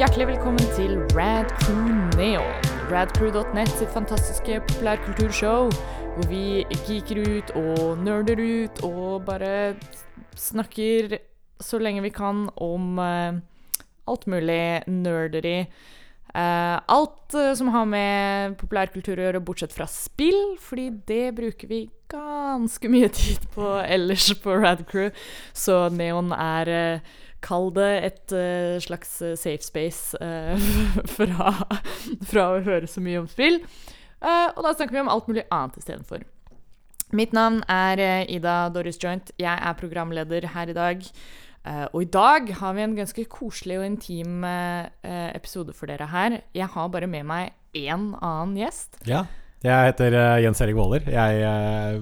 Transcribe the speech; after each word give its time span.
Hjertelig 0.00 0.30
velkommen 0.30 0.68
til 0.72 0.94
Rad 1.12 1.50
Crew 1.60 1.90
Neon. 2.16 2.68
Radcrew.net 2.88 3.68
sitt 3.68 3.90
fantastiske 3.92 4.62
populærkulturshow 4.70 5.68
hvor 6.14 6.28
vi 6.30 6.62
geeker 6.86 7.20
ut 7.20 7.52
og 7.60 8.00
nerder 8.00 8.40
ut 8.40 8.80
og 8.88 9.26
bare 9.26 9.74
snakker 10.40 11.18
så 11.60 11.82
lenge 11.84 12.00
vi 12.06 12.14
kan 12.16 12.46
om 12.56 12.96
uh, 12.96 13.36
alt 14.08 14.24
mulig 14.24 14.88
nerderi. 14.88 15.68
Uh, 16.32 16.80
alt 16.80 17.36
uh, 17.36 17.52
som 17.52 17.68
har 17.76 17.84
med 17.84 18.56
populærkultur 18.56 19.20
å 19.20 19.28
gjøre, 19.28 19.44
bortsett 19.44 19.76
fra 19.76 19.84
spill, 19.84 20.56
fordi 20.64 20.94
det 21.12 21.26
bruker 21.36 21.68
vi 21.68 21.84
ganske 22.10 22.88
mye 22.88 23.12
tid 23.12 23.44
på 23.54 23.76
ellers 23.84 24.32
på 24.40 24.56
Radcrew. 24.64 25.10
Så 25.52 25.88
Neon 25.94 26.32
er 26.32 26.70
eh, 26.74 27.18
Kall 27.44 27.70
det 27.76 27.90
et 28.04 28.34
uh, 28.36 28.76
slags 28.82 29.14
eh, 29.24 29.36
safe 29.38 29.64
space 29.64 30.18
uh, 30.20 30.56
fra, 31.16 31.54
fra 32.28 32.46
å 32.52 32.60
høre 32.66 32.90
så 32.90 33.02
mye 33.04 33.22
om 33.22 33.28
spill. 33.30 33.60
Uh, 34.20 34.52
og 34.54 34.64
da 34.66 34.74
snakker 34.74 34.96
vi 34.96 35.02
om 35.04 35.12
alt 35.12 35.30
mulig 35.30 35.46
annet 35.48 35.78
istedenfor. 35.80 36.26
Mitt 37.16 37.32
navn 37.34 37.62
er 37.72 37.98
Ida 38.30 38.68
Doris 38.70 39.00
Joint. 39.02 39.32
Jeg 39.40 39.56
er 39.56 39.78
programleder 39.78 40.46
her 40.52 40.70
i 40.70 40.76
dag. 40.76 41.02
Og 41.90 42.04
i 42.04 42.06
dag 42.06 42.52
har 42.60 42.76
vi 42.76 42.84
en 42.84 42.94
ganske 42.94 43.24
koselig 43.32 43.80
og 43.80 43.86
intim 43.88 44.44
episode 45.10 45.74
for 45.74 45.90
dere 45.90 46.06
her. 46.12 46.36
Jeg 46.54 46.70
har 46.70 46.92
bare 46.94 47.10
med 47.10 47.26
meg 47.26 47.50
én 47.74 48.12
annen 48.14 48.54
gjest. 48.62 49.00
Ja. 49.10 49.24
Jeg 49.64 49.90
heter 49.92 50.14
eh, 50.16 50.40
Jens 50.46 50.60
Erik 50.64 50.76
Våler. 50.78 51.04
Jeg 51.12 51.40
eh, 51.44 51.96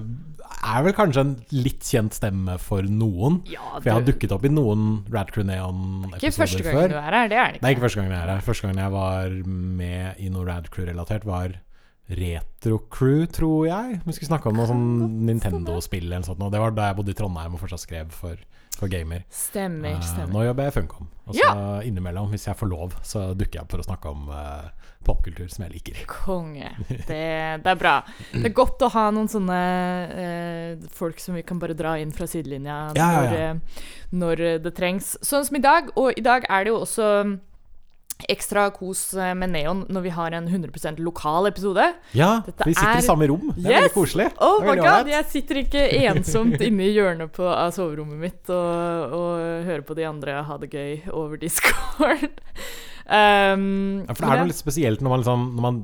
er 0.69 0.83
vel 0.85 0.93
kanskje 0.95 1.23
en 1.25 1.33
litt 1.51 1.83
kjent 1.83 2.15
stemme 2.15 2.55
for 2.63 2.85
noen. 2.87 3.41
Ja, 3.51 3.65
For 3.77 3.89
jeg 3.89 3.97
har 3.97 4.05
dukket 4.07 4.35
opp 4.35 4.45
i 4.47 4.51
noen 4.53 4.85
Rad 5.11 5.31
Crew 5.35 5.43
Neon-episoder 5.47 6.21
Ikke 6.23 6.37
første 6.37 6.63
gangen 6.63 6.79
før. 6.79 6.93
du 6.93 6.99
er 6.99 7.17
her, 7.17 7.17
det 7.17 7.19
er 7.19 7.29
det 7.29 7.33
Det 7.33 7.41
er 7.43 7.57
ikke. 7.59 7.71
ikke 7.75 7.85
første 7.87 7.99
gangen 8.01 8.13
jeg 8.15 8.21
er 8.23 8.31
her. 8.33 8.45
Første 8.47 8.67
gangen 8.67 8.83
jeg 8.83 8.93
var 8.95 9.35
med 9.83 10.21
i 10.23 10.29
noe 10.31 10.47
Radcrew-relatert, 10.47 11.27
var 11.27 11.57
Retro-crew, 12.09 13.25
tror 13.29 13.67
jeg. 13.67 13.99
Vi 14.05 14.15
skulle 14.15 14.31
snakke 14.31 14.49
om 14.49 14.57
noe 14.57 14.69
sånn 14.71 14.87
Nintendo-spill 15.27 16.07
eller 16.07 16.23
noe 16.23 16.29
sånt. 16.31 16.41
Og 16.41 16.53
det 16.55 16.61
var 16.63 16.73
da 16.73 16.87
jeg 16.89 16.97
bodde 16.97 17.13
i 17.13 17.17
Trondheim 17.19 17.53
og 17.57 17.61
fortsatt 17.61 17.83
skrev 17.83 18.15
for, 18.15 18.39
for 18.79 18.87
Gamer. 18.91 19.23
Stemmer, 19.29 19.95
Eh, 19.97 20.03
stemmer. 20.07 20.31
nå 20.33 20.43
jobber 20.47 20.67
jeg 20.69 20.73
i 20.73 20.77
Funcom. 20.79 21.07
Og 21.29 21.35
så 21.37 21.49
innimellom, 21.85 22.29
hvis 22.31 22.47
jeg 22.47 22.57
får 22.57 22.69
lov, 22.71 22.93
så 23.05 23.27
dukker 23.37 23.59
jeg 23.59 23.65
opp 23.67 23.71
for 23.75 23.83
å 23.83 23.85
snakke 23.85 24.09
om 24.09 24.29
eh, 24.33 24.69
popkultur 25.05 25.49
som 25.51 25.65
jeg 25.67 25.73
liker. 25.75 25.99
Konge. 26.09 26.71
Det, 27.09 27.19
det 27.63 27.69
er 27.73 27.77
bra. 27.79 27.97
Det 28.33 28.45
er 28.49 28.55
godt 28.57 28.81
å 28.87 28.89
ha 28.95 29.05
noen 29.13 29.29
sånne 29.29 29.59
eh, 30.23 30.87
folk 30.95 31.19
som 31.21 31.37
vi 31.37 31.43
kan 31.45 31.59
bare 31.61 31.75
dra 31.77 31.97
inn 32.01 32.11
fra 32.15 32.25
sidelinja 32.29 32.79
Ja, 32.97 33.09
ja, 33.11 33.21
ja. 33.29 33.51
eh, 33.51 33.85
når 34.15 34.45
det 34.65 34.73
trengs. 34.79 35.13
Sånn 35.21 35.45
som 35.45 35.59
i 35.59 35.63
dag. 35.63 35.91
Og 35.99 36.17
i 36.17 36.25
dag 36.25 36.47
er 36.49 36.65
det 36.65 36.73
jo 36.73 36.79
også 36.81 37.11
ekstra 38.27 38.65
kos 38.75 39.13
eh, 39.15 39.31
med 39.37 39.53
Neon 39.53 39.85
når 39.89 40.03
vi 40.03 40.09
har 40.11 40.33
en 40.35 40.47
100% 40.49 40.99
lokal 40.99 41.47
episode. 41.47 41.85
Ja, 42.17 42.41
Dette 42.45 42.67
vi 42.67 42.73
sitter 42.75 42.97
er- 42.97 43.03
i 43.03 43.07
samme 43.07 43.27
rom. 43.31 43.53
Det 43.55 43.65
er 43.71 43.77
veldig 43.79 43.93
koselig. 43.95 44.27
Oh 44.43 44.59
my 44.65 44.75
god, 44.81 45.07
jeg 45.07 45.25
sitter 45.31 45.61
ikke 45.63 45.85
ensomt 46.09 46.59
inne 46.65 46.89
i 46.89 46.93
hjørnet 46.97 47.31
på, 47.35 47.47
av 47.47 47.71
soverommet 47.75 48.19
mitt 48.19 48.51
og, 48.51 49.15
og 49.15 49.63
hører 49.69 49.85
på 49.87 49.95
de 49.95 50.07
andre 50.09 50.41
ha 50.43 50.57
det 50.61 50.71
gøy 50.73 51.09
over 51.13 51.37
Discord. 51.39 52.27
Um, 53.09 54.03
Ja, 54.05 54.13
for 54.13 54.21
det 54.21 54.29
er 54.35 54.39
noe 54.43 54.49
litt 54.51 54.59
spesielt 54.61 55.01
når 55.01 55.09
man, 55.09 55.19
liksom, 55.23 55.45
når 55.57 55.63
man 55.65 55.77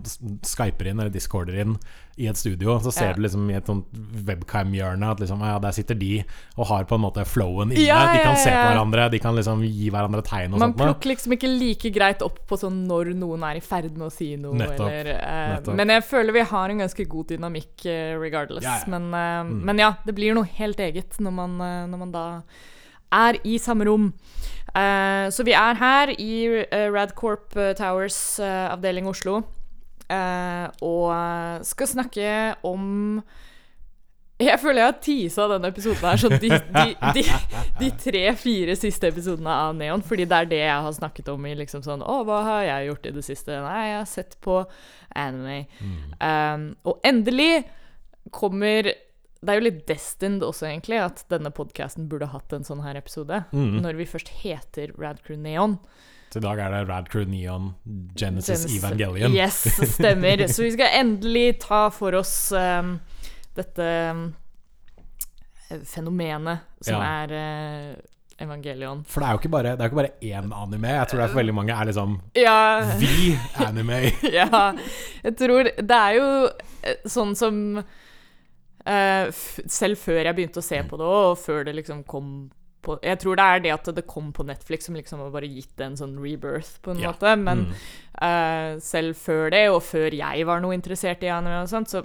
skyper 0.46 0.88
inn 0.92 1.00
eller 1.00 1.10
discorder 1.10 1.56
inn 1.64 1.78
i 2.22 2.28
et 2.30 2.38
studio, 2.38 2.78
så 2.80 2.92
ser 2.94 3.08
Ja. 3.10 3.14
du 3.18 3.22
liksom 3.26 3.50
i 3.50 3.56
et 3.58 3.66
sånt 3.66 3.88
webcam-hjørne 4.28 5.10
at 5.12 5.20
liksom, 5.20 5.42
ja, 5.44 5.58
der 5.60 5.72
sitter 5.76 5.96
de 6.00 6.24
og 6.58 6.68
har 6.70 6.86
på 6.86 6.96
en 6.96 7.02
måte 7.02 7.26
flowen 7.28 7.72
inne. 7.74 7.82
Ja, 7.88 8.14
de 8.14 8.22
kan 8.24 8.38
se 8.38 8.50
på 8.54 8.62
hverandre, 8.70 9.10
de 9.12 9.20
kan 9.20 9.36
liksom 9.36 9.64
gi 9.66 9.90
hverandre 9.90 10.22
tegn 10.24 10.54
og 10.54 10.60
Man 10.60 10.70
sånt. 10.70 10.78
Man 10.78 10.88
plukker 10.94 11.12
liksom 11.12 11.34
ikke 11.36 11.50
like 11.60 11.92
greit 11.98 12.22
opp 12.22 12.40
på 12.48 12.60
sånn 12.62 12.86
når 12.88 13.14
noen 13.18 13.44
er 13.50 13.58
i 13.58 13.66
ferd 13.66 13.92
med 13.98 14.08
å 14.08 14.12
si 14.14 14.30
noe. 14.38 14.54
Nettopp, 14.56 14.88
Eller, 14.92 15.12
uh, 15.18 15.56
nettopp. 15.58 15.76
men 15.76 15.88
jeg 15.90 16.04
føler 16.04 16.32
vi 16.34 16.46
har 16.54 16.70
en 16.70 16.78
ganske 16.86 17.08
god 17.10 17.28
dynamikk 17.34 17.86
eh, 17.86 18.16
regardless. 18.22 18.88
Men, 18.88 19.10
uh, 19.14 19.44
Mm. 19.46 19.62
men 19.66 19.78
ja, 19.78 19.94
det 20.06 20.16
blir 20.16 20.34
noe 20.34 20.46
helt 20.46 20.78
eget 20.80 21.18
når 21.20 21.32
man, 21.34 21.58
når 21.92 21.98
man 21.98 22.12
da 22.12 22.42
er 23.12 23.38
i 23.44 23.58
samme 23.58 23.86
rom. 23.86 24.14
Eh, 24.76 25.30
så 25.32 25.46
vi 25.48 25.56
er 25.56 25.80
her 25.80 26.12
i 26.20 26.34
uh, 26.52 26.88
Radcorp 26.92 27.56
eh, 27.56 27.72
Towers 27.78 28.40
uh, 28.44 28.74
avdeling 28.74 29.08
Oslo 29.08 29.42
og 30.86 31.66
skal 31.66 31.88
snakke 31.90 32.26
om 32.62 33.24
jeg 34.36 34.60
føler 34.60 34.84
jeg 34.84 34.90
har 34.92 35.00
teasa 35.02 35.46
denne 35.50 35.70
episoden 35.72 36.04
her, 36.04 36.20
så 36.20 36.30
de, 36.30 36.50
de, 36.76 36.84
de, 37.16 37.24
de 37.80 37.90
tre-fire 38.04 38.76
siste 38.78 39.10
episodene 39.10 39.50
av 39.50 39.74
Neon, 39.80 40.04
fordi 40.06 40.28
det 40.30 40.38
er 40.38 40.52
det 40.52 40.60
jeg 40.60 40.84
har 40.86 40.94
snakket 40.98 41.32
om 41.32 41.48
i 41.48 41.56
liksom 41.58 41.82
sånn 41.86 42.04
Å, 42.04 42.20
hva 42.28 42.42
har 42.46 42.68
jeg 42.68 42.90
gjort 42.90 43.08
i 43.08 43.14
det 43.16 43.24
siste? 43.26 43.58
Nei, 43.64 43.80
jeg 43.88 43.98
har 43.98 44.12
sett 44.12 44.38
på 44.44 44.60
anime. 45.16 45.58
Um, 46.20 46.68
og 46.86 47.00
endelig 47.08 47.64
kommer 48.36 48.92
Det 49.42 49.52
er 49.54 49.60
jo 49.60 49.66
litt 49.68 49.82
destined 49.90 50.42
også, 50.48 50.66
egentlig, 50.70 50.98
at 51.04 51.24
denne 51.30 51.52
podkasten 51.54 52.08
burde 52.10 52.30
hatt 52.32 52.54
en 52.56 52.64
sånn 52.66 52.82
her 52.86 52.96
episode. 52.98 53.44
Mm. 53.54 53.82
Når 53.84 54.00
vi 54.00 54.08
først 54.10 54.32
heter 54.42 54.94
Radcrew 54.98 55.38
Neon. 55.38 55.76
Så 56.34 56.40
i 56.40 56.44
dag 56.44 56.60
er 56.60 56.72
det 56.74 56.80
Radcrew 56.90 57.28
Neon 57.30 57.74
Genesis 58.18 58.66
Genesis- 58.66 58.80
Evangelion. 58.80 59.36
Yes, 59.36 59.60
stemmer. 59.96 60.42
Så 60.50 60.64
vi 60.66 60.72
skal 60.74 60.98
endelig 61.02 61.60
ta 61.64 61.84
for 61.94 62.16
oss 62.18 62.34
um, 62.58 62.96
dette 63.56 63.86
um, 64.12 64.26
fenomenet 65.86 66.60
som 66.82 67.00
Ja. 67.02 67.24
er 67.26 67.32
uh, 67.32 67.96
evangelion. 68.44 69.04
For 69.08 69.22
det 69.22 69.28
er 69.30 69.32
jo 69.38 69.40
ikke 69.44 69.52
bare, 69.54 69.76
det 69.78 69.82
er 69.86 69.92
ikke 69.92 70.02
bare 70.02 70.16
én 70.22 70.50
anime. 70.54 70.88
Jeg 70.98 71.08
tror 71.12 71.20
det 71.22 71.26
er 71.28 71.34
for 71.34 71.42
veldig 71.42 71.56
mange 71.56 71.76
er 71.78 71.86
liksom 71.92 72.18
Ja, 72.36 72.58
The 73.00 73.38
anime. 73.68 74.00
ja. 74.40 74.74
Jeg 75.24 75.38
tror 75.40 75.70
Det 75.78 76.00
er 76.02 76.18
jo 76.20 76.28
eh, 76.84 76.98
sånn 77.10 77.36
som 77.40 77.62
eh, 78.86 79.32
Selv 79.32 79.98
før 79.98 80.24
jeg 80.24 80.36
begynte 80.36 80.62
å 80.62 80.64
se 80.64 80.82
på 80.84 80.98
det, 80.98 81.06
og 81.06 81.38
før 81.38 81.66
det 81.66 81.76
liksom 81.76 82.04
kom 82.06 82.52
på 82.86 83.00
Jeg 83.02 83.18
tror 83.20 83.36
det 83.36 83.46
er 83.46 83.60
det 83.66 83.72
at 83.74 83.96
det 83.96 84.06
kom 84.08 84.32
på 84.32 84.46
Netflix 84.46 84.86
som 84.86 84.96
liksom 84.96 85.20
har 85.20 85.32
bare 85.32 85.48
gitt 85.50 85.76
det 85.76 85.86
en 85.88 85.96
sånn 85.98 86.20
rebirth, 86.22 86.80
på 86.84 86.92
en 86.92 87.00
Ja. 87.02 87.12
måte. 87.14 87.36
Men 87.38 87.66
Mm. 87.66 87.74
uh, 88.22 88.80
selv 88.80 89.16
før 89.18 89.50
det, 89.50 89.70
og 89.72 89.82
før 89.82 90.12
jeg 90.14 90.46
var 90.46 90.60
noe 90.62 90.74
interessert 90.78 91.24
i 91.24 91.28
anime 91.34 91.64
og 91.64 91.68
sånt, 91.70 91.88
så 91.90 92.04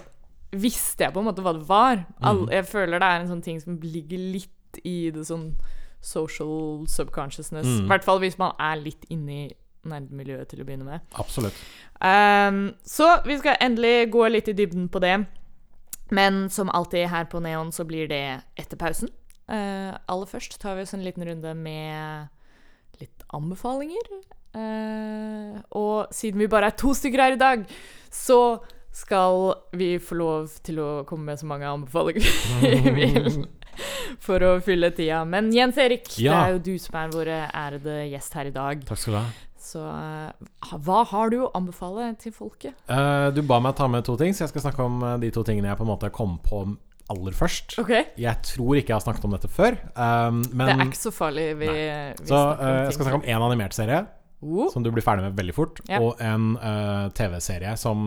visste 0.53 1.05
jeg 1.05 1.13
på 1.13 1.21
en 1.21 1.27
måte 1.27 1.43
hva 1.43 1.53
det 1.53 1.67
var. 1.69 2.07
All, 2.23 2.47
Mm. 2.47 2.51
jeg 2.51 2.65
føler 2.65 2.99
det 2.99 3.03
er 3.03 3.21
en 3.21 3.29
sånn 3.29 3.43
ting 3.45 3.61
som 3.61 3.77
ligger 3.79 4.19
litt 4.33 4.81
i 4.85 5.11
det 5.11 5.27
sånn 5.27 5.55
social 6.01 6.87
subconsciousness. 6.89 7.67
I 7.67 7.81
Mm. 7.83 7.89
hvert 7.89 8.05
fall 8.05 8.19
hvis 8.21 8.39
man 8.39 8.53
er 8.59 8.77
litt 8.77 9.05
inni 9.11 9.53
nerdmiljøet 9.85 10.49
til 10.49 10.61
å 10.61 10.65
begynne 10.65 10.85
med. 10.85 11.01
Absolutt. 11.15 11.53
Um, 12.01 12.75
så 12.85 13.23
vi 13.27 13.37
skal 13.39 13.57
endelig 13.61 14.11
gå 14.11 14.31
litt 14.31 14.49
i 14.49 14.53
dybden 14.55 14.89
på 14.89 15.01
det. 15.01 15.27
Men 16.15 16.49
som 16.51 16.71
alltid 16.75 17.09
her 17.11 17.29
på 17.31 17.41
Neon 17.43 17.73
så 17.73 17.87
blir 17.87 18.11
det 18.11 18.41
etter 18.59 18.79
pausen. 18.81 19.11
Uh, 19.51 19.95
aller 20.07 20.29
først 20.31 20.61
tar 20.63 20.77
vi 20.79 20.85
oss 20.87 20.95
en 20.95 21.05
liten 21.05 21.25
runde 21.27 21.55
med 21.59 23.01
litt 23.03 23.25
anbefalinger. 23.35 24.11
Uh, 24.55 25.59
og 25.79 26.13
siden 26.15 26.43
vi 26.43 26.51
bare 26.51 26.71
er 26.71 26.79
to 26.79 26.95
stykker 26.95 27.23
her 27.23 27.39
i 27.39 27.41
dag, 27.41 27.65
så 28.11 28.61
skal 28.95 29.55
vi 29.79 29.95
få 30.03 30.19
lov 30.19 30.55
til 30.67 30.81
å 30.83 30.91
komme 31.07 31.31
med 31.31 31.43
så 31.43 31.47
mange 31.51 31.69
anbefalinger 31.71 32.31
vi 32.63 32.95
vil. 32.99 33.31
For 34.21 34.43
å 34.45 34.57
fylle 34.65 34.91
tida. 34.93 35.23
Men 35.25 35.53
Jens 35.55 35.79
Erik, 35.81 36.11
det 36.11 36.35
er 36.35 36.57
jo 36.57 36.65
du 36.67 36.75
som 36.83 36.99
er 37.01 37.15
vår 37.15 37.31
ærede 37.33 38.03
gjest 38.11 38.35
her 38.37 38.51
i 38.51 38.55
dag. 38.55 38.83
Takk 38.87 39.01
skal 39.01 39.17
du 39.17 39.21
ha. 39.23 39.50
Så 39.71 39.81
eh, 39.87 40.77
hva 40.83 41.01
har 41.07 41.31
du 41.31 41.41
å 41.45 41.51
anbefale 41.55 42.11
til 42.21 42.35
folket? 42.35 42.77
Uh, 42.91 43.31
du 43.35 43.43
ba 43.47 43.61
meg 43.63 43.77
ta 43.79 43.87
med 43.91 44.07
to 44.07 44.17
ting, 44.21 44.35
så 44.35 44.45
jeg 44.47 44.55
skal 44.55 44.65
snakke 44.67 44.87
om 44.87 45.03
eh, 45.07 45.19
de 45.23 45.31
to 45.35 45.45
tingene 45.47 45.71
jeg 45.71 45.79
på 45.79 45.87
en 45.87 45.93
måte 45.93 46.11
kom 46.15 46.39
på 46.43 46.65
aller 47.11 47.35
først. 47.35 47.75
Okay. 47.83 48.07
Jeg 48.23 48.39
tror 48.47 48.79
ikke 48.79 48.93
jeg 48.93 48.99
har 49.01 49.05
snakket 49.05 49.27
om 49.27 49.35
dette 49.35 49.51
før, 49.51 49.77
um, 49.97 50.41
men 50.55 50.69
det 50.69 50.75
er 50.77 50.83
ikke 50.87 51.01
så 51.01 51.11
farlig. 51.15 51.47
Vi, 51.59 51.71
vi 51.71 52.29
Så 52.31 52.39
uh, 52.39 52.65
jeg 52.87 52.95
skal 52.95 53.09
snakke 53.09 53.21
om 53.23 53.29
én 53.29 53.47
animert 53.51 53.77
serie 53.77 54.07
Uh. 54.41 54.71
som 54.73 54.81
du 54.81 54.87
blir 54.89 55.05
ferdig 55.05 55.21
med 55.27 55.35
veldig 55.37 55.53
fort, 55.53 55.83
Yeah. 55.85 56.01
og 56.01 56.23
en 56.25 56.55
uh, 56.57 57.11
TV-serie 57.13 57.75
som 57.77 57.99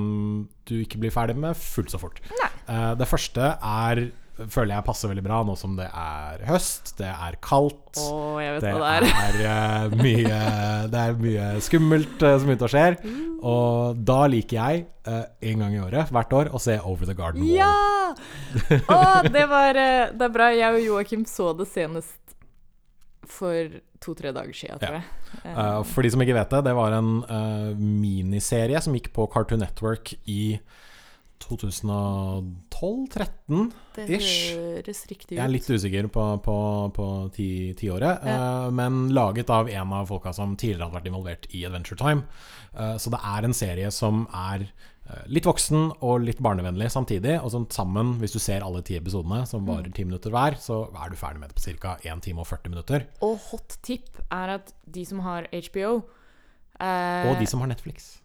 du 0.66 0.80
ikke 0.80 0.98
blir 1.04 1.14
ferdig 1.14 1.36
med 1.38 1.54
fullt 1.54 1.94
så 1.94 2.00
fort. 2.02 2.18
Det 2.66 3.06
første 3.06 3.52
er 3.54 4.02
føler 4.34 4.74
jeg 4.74 4.86
passer 4.88 5.12
veldig 5.12 5.24
bra 5.26 5.40
nå 5.46 5.54
som 5.60 5.76
det 5.78 5.86
er 5.88 6.42
høst, 6.48 6.96
det 6.98 7.10
er 7.12 7.38
kaldt. 7.44 8.00
Oh, 8.02 8.40
Det 8.42 8.72
er. 8.72 9.06
er, 9.06 9.38
uh, 9.46 9.94
mye, 10.00 10.40
det 10.90 11.04
er 11.04 11.20
mye 11.20 11.48
skummelt 11.62 12.26
uh, 12.26 12.34
som 12.42 12.50
ute 12.50 12.66
og 12.66 12.74
skjer. 12.74 12.98
Og 13.46 14.02
da 14.02 14.20
liker 14.32 14.58
jeg 14.58 14.86
uh, 15.06 15.24
en 15.52 15.64
gang 15.66 15.78
i 15.78 15.82
året, 15.84 16.14
hvert 16.14 16.36
år, 16.40 16.52
å 16.54 16.62
se 16.62 16.80
Over 16.82 17.10
the 17.10 17.18
Garden 17.18 17.46
Wall. 17.46 17.54
Ja! 17.62 18.14
Oh, 18.90 19.22
det 19.26 19.46
var 19.50 19.78
Det 19.78 20.26
er 20.26 20.34
bra. 20.34 20.50
Jeg 20.54 20.80
og 20.80 20.86
Joakim 20.88 21.28
så 21.30 21.52
det 21.58 21.70
senest 21.70 22.20
for 23.30 23.78
to-tre 24.04 24.34
dager 24.36 24.54
siden, 24.58 24.82
tror 24.82 24.98
jeg. 25.00 25.06
Ja. 25.46 25.68
For 25.88 26.06
de 26.06 26.12
som 26.14 26.22
ikke 26.22 26.36
vet 26.36 26.52
det, 26.54 26.66
det 26.68 26.74
var 26.78 26.94
en 26.98 27.14
miniserie 27.80 28.82
som 28.84 28.98
gikk 28.98 29.14
på 29.16 29.26
Cartoon 29.34 29.64
Network 29.64 30.12
i 30.30 30.58
2012-13. 31.50 33.72
Det 33.96 34.08
høres 34.10 35.06
riktig 35.10 35.34
ut. 35.34 35.38
Jeg 35.38 35.46
er 35.46 35.50
litt 35.54 35.70
usikker 35.70 36.08
på, 36.14 36.24
på, 36.46 36.56
på 36.96 37.08
ti- 37.36 37.74
tiåret, 37.80 38.24
Ja. 38.26 38.38
eh, 38.68 38.72
men 38.72 39.10
laget 39.14 39.50
av 39.54 39.70
en 39.70 39.94
av 39.94 40.08
folka 40.10 40.34
som 40.34 40.56
tidligere 40.56 40.84
hadde 40.90 40.98
vært 41.02 41.08
involvert 41.12 41.46
i 41.54 41.66
Adventure 41.66 41.98
Time. 42.00 42.24
Eh, 42.76 42.96
så 42.98 43.10
det 43.14 43.20
er 43.24 43.44
en 43.48 43.54
serie 43.54 43.92
som 43.92 44.28
er 44.34 44.68
eh, 45.10 45.24
litt 45.28 45.46
voksen 45.46 45.92
og 46.02 46.22
litt 46.24 46.40
barnevennlig 46.40 46.90
samtidig. 46.92 47.40
Og 47.44 47.52
sånn 47.52 47.68
sammen, 47.72 48.16
hvis 48.22 48.32
du 48.34 48.40
ser 48.40 48.62
alle 48.64 48.82
ti 48.82 48.96
episodene, 48.98 49.46
som 49.48 49.66
varer 49.68 49.88
Mm. 49.92 49.94
ti 49.94 50.04
minutter 50.06 50.30
hver, 50.32 50.56
så 50.60 50.88
er 50.96 51.10
du 51.10 51.16
ferdig 51.16 51.40
med 51.40 51.50
det 51.50 51.56
på 51.60 51.80
ca. 51.80 51.98
1 52.04 52.22
time 52.22 52.40
og 52.40 52.48
40 52.48 52.70
minutter. 52.70 53.06
Og 53.22 53.38
hot 53.52 53.78
tip 53.84 54.10
er 54.32 54.50
at 54.56 54.74
de 54.90 55.06
som 55.06 55.20
har 55.20 55.44
HBO 55.52 56.04
eh, 56.80 57.30
Og 57.30 57.40
de 57.40 57.46
som 57.46 57.60
har 57.60 57.68
Netflix. 57.68 58.20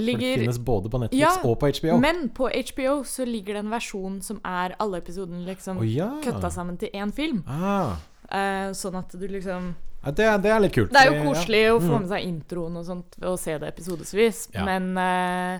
For 0.00 0.22
det 0.22 0.32
finnes 0.42 0.60
både 0.68 0.90
på 0.92 1.00
Netflix 1.02 1.20
Ja, 1.20 1.32
og 1.44 1.58
på 1.60 1.70
HBO. 1.78 1.98
Men 2.02 2.28
på 2.34 2.48
HBO 2.70 2.94
så 3.08 3.26
ligger 3.28 3.58
det 3.58 3.64
en 3.64 3.72
versjon 3.72 4.20
som 4.24 4.40
er 4.46 4.76
alle 4.78 5.00
episodene 5.02 5.44
liksom 5.46 5.82
oh, 5.82 5.88
ja. 5.88 6.08
kutta 6.24 6.50
sammen 6.54 6.78
til 6.80 6.94
én 6.94 7.12
film. 7.14 7.42
Ah. 7.46 7.98
Uh, 8.28 8.72
sånn 8.76 8.98
at 9.00 9.14
du 9.16 9.24
liksom 9.28 9.70
Ja, 10.04 10.12
det, 10.12 10.26
det 10.44 10.50
er 10.52 10.60
litt 10.62 10.74
kult. 10.76 10.92
Det 10.94 11.00
er 11.00 11.10
jo 11.10 11.22
koselig 11.30 11.62
å 11.72 11.78
få 11.80 11.94
Mm. 11.94 12.00
med 12.02 12.10
seg 12.12 12.26
introen 12.28 12.76
og 12.76 12.84
sånt 12.86 13.16
å 13.24 13.36
se 13.40 13.56
det 13.58 13.68
episodevis, 13.72 14.44
men 14.54 14.92
uh, 14.96 15.58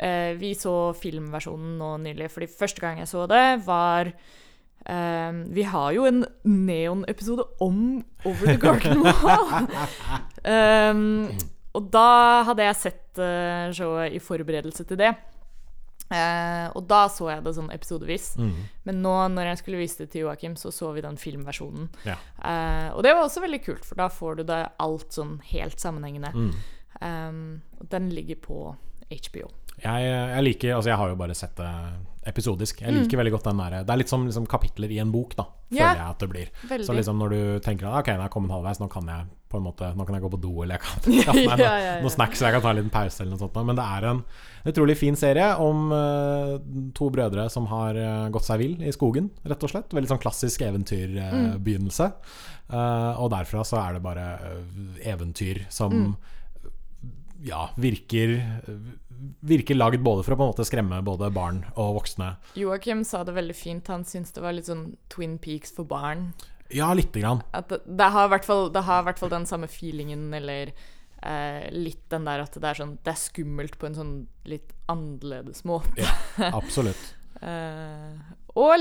uh, 0.00 0.32
vi 0.40 0.54
så 0.58 0.92
filmversjonen 0.96 1.76
nå 1.78 1.92
nylig, 2.02 2.30
fordi 2.32 2.48
første 2.50 2.82
gang 2.82 2.98
jeg 2.98 3.08
så 3.12 3.26
det, 3.30 3.44
var 3.66 4.10
eh, 4.86 5.32
Vi 5.50 5.62
har 5.62 5.92
jo 5.92 6.04
en 6.06 6.24
Neon-episode 6.44 7.42
om 7.60 8.04
Over 8.24 8.46
the 8.46 8.56
Garden 8.56 9.02
Wall. 9.02 9.68
um, 10.44 11.28
og 11.76 11.88
da 11.92 12.42
hadde 12.48 12.66
jeg 12.66 12.78
sett 12.80 13.20
uh, 13.20 13.72
showet 13.76 14.16
i 14.16 14.20
forberedelse 14.22 14.86
til 14.88 15.00
det. 15.00 15.12
Uh, 16.06 16.70
og 16.78 16.84
da 16.86 17.00
så 17.10 17.26
jeg 17.32 17.42
det 17.42 17.52
sånn 17.56 17.72
episodevis. 17.74 18.28
Mm. 18.38 18.56
Men 18.86 19.00
nå 19.02 19.14
når 19.34 19.50
jeg 19.50 19.60
skulle 19.62 19.80
vise 19.80 20.04
det 20.04 20.12
til 20.12 20.24
Joakim, 20.24 20.54
så 20.58 20.70
så 20.74 20.92
vi 20.94 21.04
den 21.04 21.18
filmversjonen. 21.20 21.90
Ja. 22.06 22.16
Uh, 22.38 22.88
og 22.94 23.02
det 23.06 23.14
var 23.14 23.26
også 23.26 23.42
veldig 23.44 23.62
kult, 23.66 23.86
for 23.88 23.98
da 23.98 24.08
får 24.12 24.40
du 24.40 24.46
det 24.52 24.62
alt 24.82 25.16
sånn 25.18 25.38
helt 25.50 25.82
sammenhengende. 25.82 26.32
Mm. 26.34 26.50
Um, 26.96 27.40
og 27.80 27.88
den 27.92 28.10
ligger 28.14 28.38
på 28.40 28.60
HBO. 29.10 29.50
Jeg, 29.76 30.04
jeg 30.08 30.44
liker 30.46 30.78
Altså, 30.78 30.88
jeg 30.88 30.96
har 30.96 31.10
jo 31.10 31.18
bare 31.20 31.34
sett 31.36 31.58
det 31.58 31.72
episodisk. 32.26 32.82
Jeg 32.82 32.94
liker 32.94 33.20
veldig 33.20 33.32
godt 33.36 33.48
den 33.48 33.60
derre 33.62 33.82
Det 33.86 33.94
er 33.94 34.00
litt 34.02 34.10
som 34.12 34.26
liksom, 34.26 34.48
kapitler 34.50 34.92
i 34.92 35.00
en 35.02 35.12
bok, 35.14 35.36
da, 35.38 35.46
føler 35.70 35.82
yeah. 35.82 35.98
jeg 36.00 36.14
at 36.14 36.22
det 36.22 36.28
blir. 36.32 36.52
Veldig. 36.70 36.86
Så 36.88 36.96
liksom 36.98 37.20
når 37.22 37.34
du 37.34 37.40
tenker 37.64 37.88
at 37.88 38.00
ok, 38.00 38.12
nå 38.12 38.18
er 38.18 38.26
jeg 38.26 38.34
kommet 38.36 38.54
halvveis, 38.56 38.82
nå 38.82 38.88
kan 38.92 39.12
jeg 39.12 39.28
på 39.46 39.60
en 39.60 39.62
måte 39.62 39.92
Nå 39.94 40.02
kan 40.02 40.16
jeg 40.16 40.24
gå 40.24 40.30
på 40.32 40.40
do, 40.42 40.50
eller 40.64 40.74
jeg 40.74 40.82
kan 40.82 41.04
skaffe 41.22 41.44
meg 41.46 41.60
Ja, 41.62 41.68
ja, 41.70 41.84
ja. 41.84 41.92
noen 42.02 42.12
snacks, 42.16 42.42
jeg 42.42 42.56
kan 42.56 42.64
ta 42.64 42.72
en 42.72 42.80
liten 42.80 42.90
pause 42.92 43.22
eller 43.22 43.36
noe 43.36 43.42
sånt. 43.44 43.60
Men 43.68 43.78
det 43.78 43.86
er 43.86 44.08
en 44.10 44.24
utrolig 44.66 44.96
fin 44.98 45.18
serie 45.18 45.52
om 45.62 45.86
uh, 45.94 46.56
to 46.98 47.12
brødre 47.14 47.46
som 47.54 47.68
har 47.70 47.94
uh, 47.94 48.26
gått 48.34 48.48
seg 48.48 48.58
vill 48.64 48.82
i 48.82 48.90
skogen, 48.94 49.30
rett 49.46 49.62
og 49.62 49.70
slett. 49.70 49.94
Veldig 49.94 50.10
sånn 50.10 50.22
klassisk 50.24 50.66
eventyrbegynnelse. 50.66 52.10
eventyrbegynnelse. 52.10 52.10
Eh, 52.66 53.20
og 53.22 53.30
derfra 53.30 53.62
så 53.66 53.78
er 53.78 53.96
det 53.96 54.02
bare 54.02 54.24
eventyr 55.06 55.66
som 55.70 55.92
Mm. 55.92 56.16
ja, 57.46 57.70
virker 57.76 58.42
Virker 59.46 59.74
lagd 59.78 60.02
både 60.04 60.24
for 60.26 60.34
å 60.34 60.38
på 60.40 60.44
en 60.46 60.52
måte 60.52 60.66
skremme 60.68 60.98
både 61.06 61.30
barn 61.34 61.62
og 61.74 61.94
voksne. 62.00 62.32
Joakim 62.58 63.04
sa 63.04 63.22
det 63.24 63.34
veldig 63.36 63.56
fint. 63.56 63.88
Han 63.92 64.04
syntes 64.04 64.32
det 64.36 64.42
var 64.44 64.52
litt 64.56 64.68
sånn 64.70 64.96
Twin 65.12 65.38
Peaks 65.42 65.72
for 65.76 65.84
barn. 65.88 66.32
Ja, 66.74 66.92
lite 66.94 67.20
grann. 67.22 67.42
At 67.54 67.68
det, 67.70 67.80
det 67.86 68.08
har 68.10 68.26
i 68.26 68.32
hvert 68.34 68.44
fall- 68.48 68.70
det 68.74 68.82
har 68.88 69.02
i 69.02 69.06
hvert 69.10 69.18
fall 69.22 69.30
den 69.30 69.46
samme 69.46 69.68
feelingen, 69.70 70.32
eller 70.34 70.72
eh, 71.22 71.68
litt 71.72 72.08
den 72.10 72.24
der 72.26 72.42
at 72.42 72.52
det 72.58 72.64
er 72.68 72.74
sånn 72.80 72.98
Det 73.02 73.12
er 73.14 73.20
skummelt 73.22 73.78
på 73.78 73.86
en 73.86 73.94
sånn 73.94 74.14
litt 74.44 74.72
annerledes 74.90 75.64
måte. 75.64 75.94
Ja, 76.02 76.50
absolutt. 76.52 77.12
Eh, 77.36 78.14
og 78.56 78.80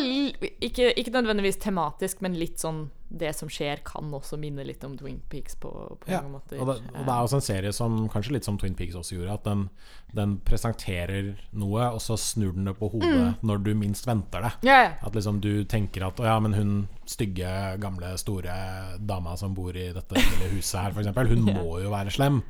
ikke, 0.63 0.85
ikke 0.95 1.11
nødvendigvis 1.11 1.57
tematisk, 1.59 2.21
men 2.23 2.37
litt 2.39 2.55
sånn 2.63 2.85
Det 3.09 3.29
som 3.37 3.47
skjer, 3.47 3.83
kan 3.85 4.09
også 4.17 4.37
minne 4.41 4.63
litt 4.65 4.83
om 4.83 4.95
Twin 4.97 5.19
Peaks 5.29 5.53
på, 5.61 5.69
på 6.01 6.09
Ja, 6.09 6.21
mange 6.23 6.39
måter. 6.39 6.57
og 6.59 6.67
det, 6.71 6.75
og 6.89 7.03
det 7.05 7.13
er 7.13 7.21
også 7.27 7.37
en 7.37 7.45
serie 7.45 7.71
som 7.73 8.09
kanskje 8.09 8.33
litt 8.33 8.43
som 8.47 8.57
Twin 8.57 8.73
Peaks 8.75 8.95
også 8.97 9.15
gjorde, 9.19 9.33
at 9.37 9.43
den, 9.45 9.69
den 10.17 10.33
presenterer 10.47 11.35
noe, 11.53 11.85
og 11.93 12.01
så 12.01 12.17
snur 12.17 12.53
den 12.57 12.65
det 12.65 12.75
på 12.79 12.89
hodet 12.91 13.35
når 13.45 13.63
du 13.63 13.71
minst 13.77 14.07
venter 14.09 14.41
det. 14.47 14.53
ja, 14.67 14.79
ja. 14.87 14.91
At 15.05 15.13
liksom 15.15 15.39
du 15.43 15.63
tenker 15.69 16.07
at 16.09 16.19
å 16.19 16.25
ja, 16.25 16.37
men 16.41 16.53
hun 16.57 16.75
stygge, 17.05 17.77
gamle, 17.79 18.15
store 18.17 18.55
dama 18.99 19.37
som 19.37 19.53
bor 19.55 19.75
i 19.77 19.91
dette 19.95 20.17
lille 20.17 20.53
huset 20.57 20.81
her, 20.81 20.95
f.eks., 20.95 21.29
hun 21.29 21.45
må 21.61 21.79
jo 21.85 21.93
være 21.93 22.11
slem. 22.11 22.41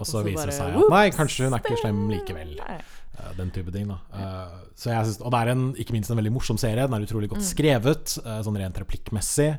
Og 0.00 0.06
så 0.08 0.22
viser 0.24 0.48
det 0.48 0.54
seg 0.56 0.74
at 0.74 0.90
nei, 0.90 1.06
kanskje 1.12 1.46
hun 1.48 1.54
er 1.56 1.60
ikke 1.62 1.76
slem 1.82 1.98
likevel. 2.08 2.54
Nei. 2.60 2.78
Eh, 3.20 3.32
Den 3.36 3.50
type 3.52 3.72
ting, 3.74 3.90
da. 3.90 3.98
uh, 4.14 4.60
så 4.78 4.94
jeg 4.94 5.04
synes, 5.10 5.18
og 5.20 5.32
det 5.34 5.40
er 5.42 5.50
en, 5.52 5.64
ikke 5.82 5.92
minst 5.92 6.08
en 6.14 6.16
veldig 6.16 6.32
morsom 6.32 6.56
serie. 6.62 6.86
Den 6.88 6.94
er 6.96 7.04
utrolig 7.04 7.28
Mm. 7.28 7.34
godt 7.34 7.44
skrevet, 7.44 8.14
uh, 8.24 8.38
sånn 8.46 8.56
rent 8.56 8.78
replikkmessig. 8.80 9.50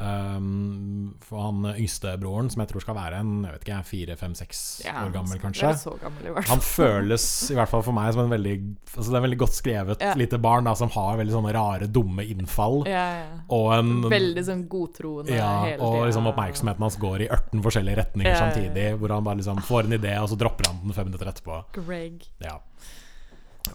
Um, 0.00 1.10
for 1.20 1.42
han 1.44 1.66
yngstebroren, 1.74 2.46
som 2.48 2.62
jeg 2.62 2.70
tror 2.70 2.80
skal 2.86 2.96
være 2.96 3.18
en 3.20 3.32
jeg 3.44 3.52
vet 3.52 3.64
ikke, 3.66 3.80
fire, 3.84 4.14
fem, 4.16 4.34
seks 4.38 4.60
år 4.88 5.10
gammel, 5.12 5.40
kanskje. 5.42 5.72
gammel. 6.00 6.38
Han 6.48 6.62
føles, 6.78 7.26
i 7.52 7.56
hvert 7.58 7.68
fall 7.68 7.84
for 7.84 7.96
meg, 7.96 8.08
som 8.16 8.22
en 8.24 8.32
veldig 8.32 8.54
Altså 8.94 9.04
det 9.10 9.12
er 9.12 9.20
en 9.20 9.26
veldig 9.26 9.40
godt 9.42 9.56
skrevet 9.58 10.00
Ja. 10.06 10.14
lite 10.16 10.40
barn 10.40 10.64
da, 10.64 10.72
som 10.78 10.88
har 10.94 11.18
veldig 11.20 11.34
sånne 11.36 11.52
rare, 11.54 11.90
dumme 11.92 12.24
innfall. 12.24 12.80
Ja, 12.88 13.04
ja. 13.20 13.42
Og 13.52 13.68
en 13.76 13.92
Veldig 14.08 14.46
sånn 14.48 14.64
godtroende 14.72 15.36
ja, 15.36 15.50
hele 15.66 15.84
og 15.84 16.06
liksom 16.08 16.30
oppmerksomheten 16.32 16.86
hans 16.86 16.96
går 17.00 17.26
i 17.26 17.28
18 17.28 17.60
forskjellige 17.66 18.00
retninger 18.00 18.40
samtidig. 18.40 18.88
Hvor 19.02 19.12
han 19.18 19.26
bare 19.28 19.42
liksom 19.42 19.60
får 19.68 19.84
en 19.90 19.98
idé, 20.00 20.16
og 20.22 20.32
så 20.32 20.40
dropper 20.40 20.70
han 20.70 20.80
den 20.86 20.96
fem 20.96 21.10
minutter 21.10 21.28
etterpå. 21.30 21.60
Greg. 21.76 22.24
Ja. 22.40 22.56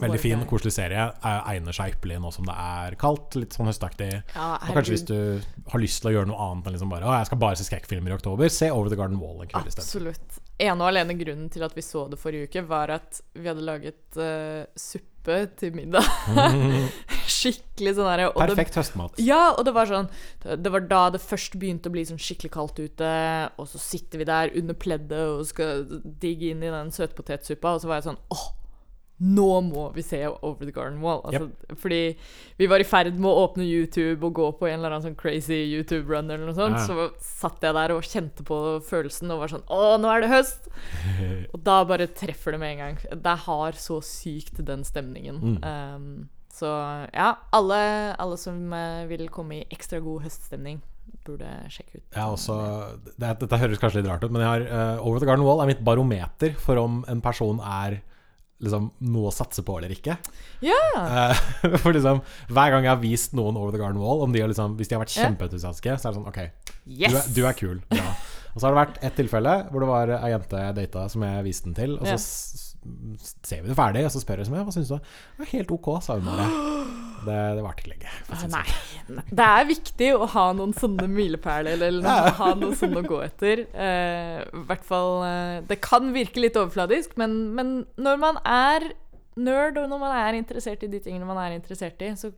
Veldig 0.01 0.19
fin, 0.21 0.41
koselig 0.49 0.73
serie. 0.75 1.07
Eh, 1.23 1.49
Egner 1.53 1.75
seg 1.75 1.95
ypperlig 1.95 2.19
nå 2.23 2.31
som 2.35 2.47
det 2.47 2.55
er 2.65 2.97
kaldt. 3.01 3.37
Litt 3.39 3.55
sånn 3.55 3.69
høstaktig. 3.69 4.11
Ja, 4.35 4.49
Og 4.59 4.73
kanskje 4.77 4.95
hvis 4.95 5.05
du 5.09 5.17
har 5.71 5.83
lyst 5.83 6.01
til 6.03 6.11
å 6.11 6.15
gjøre 6.17 6.29
noe 6.31 6.49
annet 6.49 6.67
enn 6.69 6.77
liksom 6.77 6.91
bare 6.91 7.07
Å, 7.07 7.13
jeg 7.19 7.29
skal 7.31 7.41
bare 7.45 7.59
se 7.59 7.67
skrekkfilmer 7.69 8.13
i 8.13 8.17
oktober, 8.17 8.51
se 8.51 8.71
Over 8.73 8.91
the 8.91 8.99
Garden 8.99 9.21
Wall 9.21 9.43
en 9.43 9.51
kveld 9.51 9.71
isteden. 9.71 9.85
Absolutt. 9.87 10.41
Ene 10.55 10.79
og 10.79 10.87
alene 10.87 11.17
grunnen 11.19 11.49
til 11.51 11.65
at 11.67 11.73
vi 11.75 11.83
så 11.83 12.05
det 12.07 12.19
forrige 12.21 12.47
uke, 12.47 12.61
var 12.69 12.93
at 12.95 13.19
vi 13.35 13.49
hadde 13.49 13.63
laget 13.67 14.19
uh, 14.19 14.63
suppe 14.79 15.41
til 15.59 15.73
middag. 15.75 16.05
Skikkelig 17.35 17.95
sånn 17.97 18.07
herre 18.07 18.29
Perfekt 18.35 18.77
høstmat. 18.79 19.17
Ja, 19.19 19.49
og 19.57 19.65
det 19.67 19.73
var 19.75 19.89
sånn 19.89 20.07
Det 20.45 20.71
var 20.71 20.85
da 20.87 21.01
det 21.15 21.21
først 21.23 21.57
begynte 21.59 21.89
å 21.89 21.95
bli 21.95 22.05
sånn 22.07 22.21
skikkelig 22.21 22.53
kaldt 22.53 22.79
ute, 22.79 23.09
og 23.59 23.67
så 23.71 23.81
sitter 23.81 24.21
vi 24.21 24.29
der 24.29 24.53
under 24.55 24.77
pleddet 24.77 25.17
og 25.33 25.43
skal 25.49 25.83
digge 26.23 26.53
inn 26.53 26.63
i 26.63 26.71
den 26.71 26.93
søtpotetsuppa, 26.95 27.75
og 27.75 27.83
så 27.83 27.91
var 27.91 27.99
jeg 27.99 28.07
sånn 28.11 28.21
åh, 28.35 28.45
nå 29.17 29.47
må 29.63 29.85
vi 29.95 30.03
se 30.03 30.19
Over 30.27 30.67
the 30.67 30.73
Garden 30.75 30.99
Wall. 31.03 31.21
Altså, 31.23 31.75
Fordi 31.79 32.17
vi 32.59 32.67
var 32.67 32.83
i 32.83 32.87
ferd 32.87 33.13
med 33.15 33.29
å 33.29 33.45
åpne 33.45 33.63
YouTube 33.63 34.27
og 34.27 34.35
gå 34.35 34.49
på 34.59 34.67
en 34.67 34.79
eller 34.79 34.91
annen 34.91 35.05
sånn 35.07 35.19
crazy 35.19 35.61
YouTube-run 35.71 36.27
eller 36.27 36.43
noe 36.49 36.57
sånt. 36.57 36.75
Ja. 36.75 36.83
Så 36.83 37.07
satt 37.23 37.63
jeg 37.63 37.77
der 37.77 37.93
og 37.95 38.03
kjente 38.03 38.43
på 38.47 38.59
følelsen 38.83 39.31
og 39.31 39.45
var 39.45 39.53
sånn 39.53 39.63
Å, 39.71 39.95
nå 40.01 40.11
er 40.11 40.25
det 40.25 40.31
høst! 40.33 40.67
Og 41.55 41.61
da 41.63 41.77
bare 41.87 42.09
treffer 42.11 42.55
det 42.55 42.59
med 42.59 42.75
en 42.75 42.81
gang. 42.81 43.21
Det 43.23 43.35
har 43.45 43.77
så 43.79 44.01
sykt 44.03 44.59
den 44.67 44.83
stemningen. 44.87 45.39
Mm. 45.39 45.61
Um, 45.63 46.09
så 46.55 46.67
ja, 47.11 47.29
alle, 47.55 47.79
alle 48.19 48.35
som 48.39 48.73
eh, 48.75 49.05
vil 49.09 49.25
komme 49.31 49.57
i 49.57 49.65
ekstra 49.75 49.99
god 50.03 50.23
høststemning, 50.23 50.81
burde 51.25 51.49
sjekke 51.73 51.99
ut. 51.99 52.19
Også, 52.21 52.55
det, 53.17 53.31
dette 53.41 53.59
høres 53.59 53.81
kanskje 53.81 54.01
litt 54.01 54.09
rart 54.11 54.23
ut, 54.23 54.31
men 54.31 54.45
har, 54.45 54.63
uh, 54.67 55.03
Over 55.03 55.23
the 55.23 55.27
Garden 55.27 55.45
Wall 55.45 55.63
er 55.63 55.71
mitt 55.71 55.83
barometer 55.85 56.55
for 56.61 56.79
om 56.79 57.01
en 57.11 57.23
person 57.23 57.59
er 57.59 57.99
liksom, 58.63 58.91
noe 59.11 59.29
å 59.31 59.33
satse 59.35 59.63
på 59.67 59.75
eller 59.79 59.91
ikke. 59.95 60.15
Ja! 60.65 60.77
Uh, 60.95 61.75
for 61.83 61.91
liksom, 61.95 62.21
Hver 62.47 62.71
gang 62.75 62.85
jeg 62.87 62.93
har 62.93 63.01
vist 63.03 63.33
noen 63.37 63.57
Over 63.59 63.75
the 63.75 63.81
Garden 63.81 63.99
Wall, 64.01 64.21
om 64.25 64.31
de 64.35 64.43
liksom, 64.47 64.77
hvis 64.79 64.87
de 64.91 64.95
har 64.97 65.03
vært 65.03 65.15
Ja. 65.17 65.27
kjempeentusiastiske, 65.27 65.97
så 65.99 66.07
er 66.09 66.15
det 66.15 66.19
sånn 66.21 66.29
OK, 66.31 66.39
Yes! 66.85 67.11
du, 67.11 67.17
er, 67.19 67.27
du 67.35 67.41
er 67.49 67.57
kul. 67.59 67.81
Bra. 67.91 68.15
Og 68.55 68.61
så 68.61 68.67
har 68.69 68.71
det 68.75 68.79
vært 68.85 69.01
et 69.03 69.17
tilfelle 69.19 69.55
hvor 69.71 69.83
det 69.83 69.89
var 69.91 70.13
ei 70.21 70.29
jente 70.31 70.61
jeg 70.63 70.77
data 70.79 71.09
som 71.11 71.25
jeg 71.27 71.43
viste 71.49 71.67
den 71.67 71.75
til, 71.75 71.97
og 71.99 72.07
så 72.07 72.15
Ja. 72.15 72.64
Ser 73.43 73.61
vi 73.63 73.69
det 73.71 73.75
ferdig, 73.77 74.03
og 74.05 74.11
så 74.13 74.21
spør 74.21 74.41
jeg 74.43 74.51
hva 74.51 74.73
syns 74.75 74.91
du? 74.91 74.97
Det 74.99 75.41
var 75.43 75.51
helt 75.53 75.71
OK, 75.75 75.89
sa 76.05 76.17
hun 76.19 76.27
bare. 76.27 76.47
Det, 77.25 77.37
det 77.57 77.63
varte 77.65 77.81
ikke 77.81 77.91
lenge. 77.95 78.11
Nei, 78.29 78.37
sånn. 78.41 78.51
nei. 79.15 79.23
Det 79.39 79.45
er 79.49 79.65
viktig 79.71 80.09
å 80.13 80.27
ha 80.35 80.43
noen 80.53 80.75
sånne 80.77 81.07
milepæler, 81.09 81.79
eller 81.87 82.03
noe, 82.05 82.33
ha 82.37 82.49
noe 82.59 82.75
sånn 82.77 82.93
å 82.99 83.03
gå 83.07 83.17
etter. 83.25 83.63
Eh, 83.73 84.43
hvert 84.69 84.85
fall 84.85 85.23
eh, 85.25 85.55
Det 85.65 85.79
kan 85.81 86.11
virke 86.13 86.43
litt 86.43 86.59
overfladisk, 86.61 87.15
men, 87.17 87.33
men 87.57 87.73
når 87.97 88.21
man 88.21 88.37
er 88.45 88.89
nerd, 89.41 89.79
og 89.81 89.89
når 89.91 89.99
man 90.05 90.13
er 90.21 90.37
interessert 90.37 90.85
i 90.85 90.91
de 90.93 91.01
tingene 91.03 91.25
man 91.27 91.41
er 91.41 91.57
interessert 91.57 91.99
i, 92.05 92.13
så 92.19 92.29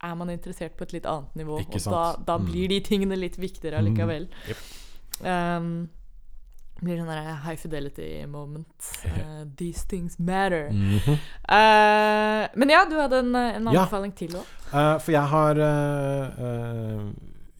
er 0.00 0.14
man 0.16 0.32
interessert 0.32 0.72
på 0.78 0.86
et 0.88 0.94
litt 0.96 1.06
annet 1.06 1.36
nivå. 1.36 1.60
Og 1.60 1.76
da, 1.92 2.04
da 2.24 2.38
Mm. 2.40 2.46
blir 2.48 2.68
de 2.72 2.80
tingene 2.80 3.18
litt 3.20 3.36
viktigere 3.36 3.82
allikevel. 3.82 4.30
Jep. 4.48 4.62
Um, 5.20 5.66
det 5.84 5.99
blir 6.80 7.00
sånn 7.00 7.10
der 7.10 7.34
high 7.44 7.56
fidelity 7.60 8.26
moment. 8.26 8.90
Uh, 9.04 9.44
these 9.56 9.84
things 9.88 10.18
matter. 10.18 10.68
Mm 10.70 10.98
-hmm. 10.98 11.18
uh, 11.48 12.48
men 12.54 12.68
ja, 12.70 12.84
du 12.88 12.96
hadde 13.00 13.18
en, 13.18 13.34
en 13.34 13.68
Ja. 13.72 13.80
anbefaling 13.82 14.14
til 14.14 14.36
òg. 14.36 14.46
Uh, 14.72 14.98
for 14.98 15.12
jeg 15.12 15.22
har 15.22 15.58
eh, 15.58 16.26
eh, 16.38 17.10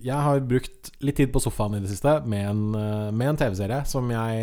jeg 0.00 0.16
har 0.16 0.40
brukt 0.40 0.90
litt 1.04 1.18
tid 1.20 1.32
på 1.32 1.40
sofaen 1.42 1.74
i 1.76 1.80
det 1.82 1.90
siste 1.92 2.12
med 2.24 2.48
en, 2.48 2.74
eh, 2.74 3.28
en 3.28 3.36
TV-serie 3.36 3.84
som 3.84 4.08
jeg 4.10 4.36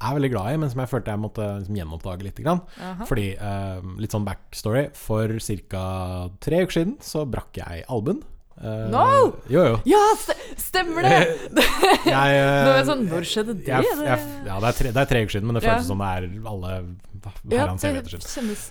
er 0.00 0.14
veldig 0.16 0.30
glad 0.32 0.54
i, 0.54 0.56
men 0.56 0.70
som 0.72 0.80
jeg 0.80 0.88
følte 0.88 1.12
jeg 1.12 1.20
måtte 1.20 1.48
liksom, 1.58 1.76
gjenoppdage 1.76 2.22
litt. 2.22 2.40
Grann. 2.42 2.62
Aha. 2.80 3.04
Fordi, 3.04 3.26
eh, 3.36 3.80
litt 3.98 4.10
sånn 4.14 4.24
backstory 4.24 4.88
For 4.94 5.28
ca. 5.68 6.30
tre 6.40 6.62
uker 6.62 6.72
siden 6.72 6.96
så 7.00 7.26
brakk 7.28 7.60
jeg 7.60 7.84
albuen. 7.88 8.22
Eh, 8.60 8.90
No! 8.92 9.06
Jo, 9.50 9.62
jo. 9.72 9.78
Ja, 9.88 10.02
st 10.20 10.36
stemmer 10.60 11.02
det! 11.06 11.22
Jeg, 12.12 12.42
uh, 12.68 12.82
sånn, 12.86 13.06
Når 13.10 13.26
skjedde 13.28 13.54
det? 13.58 13.66
jeg, 13.72 13.88
jeg, 14.04 14.28
ja, 14.46 14.58
det 14.60 14.68
er, 14.68 14.76
tre, 14.78 14.92
det 14.92 15.02
er 15.02 15.10
tre 15.14 15.22
uker 15.24 15.34
siden, 15.38 15.48
men 15.48 15.58
det 15.58 15.64
Ja. 15.64 15.74
føles 15.76 15.88
som 15.90 15.98
det 16.04 16.12
er 16.12 16.28
alle 16.52 16.70
ja, 16.72 17.58
herrens 17.64 17.82
det 17.82 17.90
evigheter 17.90 18.16
siden. 18.18 18.32
kjennes 18.36 18.64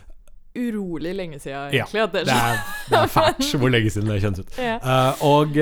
urolig 0.51 1.13
lenge 1.15 1.37
siden, 1.39 1.71
Ja, 1.71 1.85
egentlig. 1.85 2.01
at 2.03 2.11
det 2.17 2.25
Det 2.27 2.35
er, 2.35 2.57
det 2.91 2.97
er 2.99 3.11
fælt 3.13 3.45
hvor 3.61 3.71
lenge 3.71 3.91
siden 3.93 4.09
det 4.11 4.17
kjennes 4.23 4.41
ut. 4.43 4.57
Ja. 4.59 4.73
Uh, 4.83 5.23
og 5.23 5.55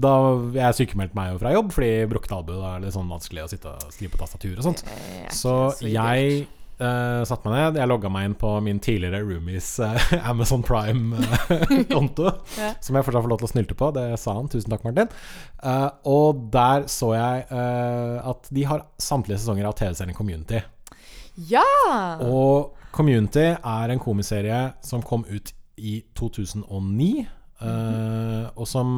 da 0.00 0.14
Jeg 0.56 0.78
sykemeldte 0.80 1.18
meg 1.18 1.34
jo 1.34 1.42
fra 1.42 1.52
jobb 1.52 1.72
fordi 1.76 1.90
brukket 2.08 2.32
albue 2.38 2.56
da 2.62 2.70
er 2.78 2.86
det 2.86 2.94
sånn 2.96 3.10
vanskelig 3.12 3.44
å 3.44 3.50
sitte 3.52 3.68
og 3.76 3.92
skrive 3.92 4.14
på 4.16 4.22
tastatur 4.24 4.56
og 4.56 4.64
sånt. 4.70 4.84
Så 5.36 5.56
jeg 5.84 6.46
uh, 6.82 7.22
satte 7.28 7.48
meg 7.48 7.56
ned. 7.56 7.78
Jeg 7.80 7.90
logga 7.90 8.10
meg 8.12 8.28
inn 8.28 8.36
på 8.38 8.50
min 8.64 8.80
tidligere 8.82 9.22
roomies 9.24 9.70
uh, 9.82 9.96
Amazon 10.32 10.64
Prime-konto. 10.66 12.30
Ja. 12.58 12.74
Som 12.84 12.96
jeg 12.96 13.06
fortsatt 13.06 13.24
får 13.24 13.30
lov 13.30 13.40
til 13.40 13.48
å 13.48 13.50
snylte 13.52 13.76
på. 13.78 13.88
Det 13.96 14.04
sa 14.20 14.34
han. 14.36 14.48
Tusen 14.52 14.72
takk, 14.72 14.82
Martin. 14.84 15.10
Eh, 15.62 15.88
og 16.10 16.44
der 16.52 16.86
så 16.90 17.12
jeg 17.14 17.44
eh, 17.54 18.16
at 18.32 18.48
de 18.54 18.64
har 18.68 18.84
samtlige 19.00 19.40
sesonger 19.40 19.68
av 19.68 19.76
TV-serien 19.78 20.16
Community. 20.16 20.60
Ja! 21.50 21.64
Og 22.26 22.74
Community 22.92 23.52
er 23.54 23.92
en 23.94 24.02
komiserie 24.02 24.62
som 24.84 25.04
kom 25.06 25.24
ut 25.30 25.54
i 25.80 26.00
2009. 26.18 27.24
eh, 27.62 28.48
og 28.52 28.68
som 28.68 28.88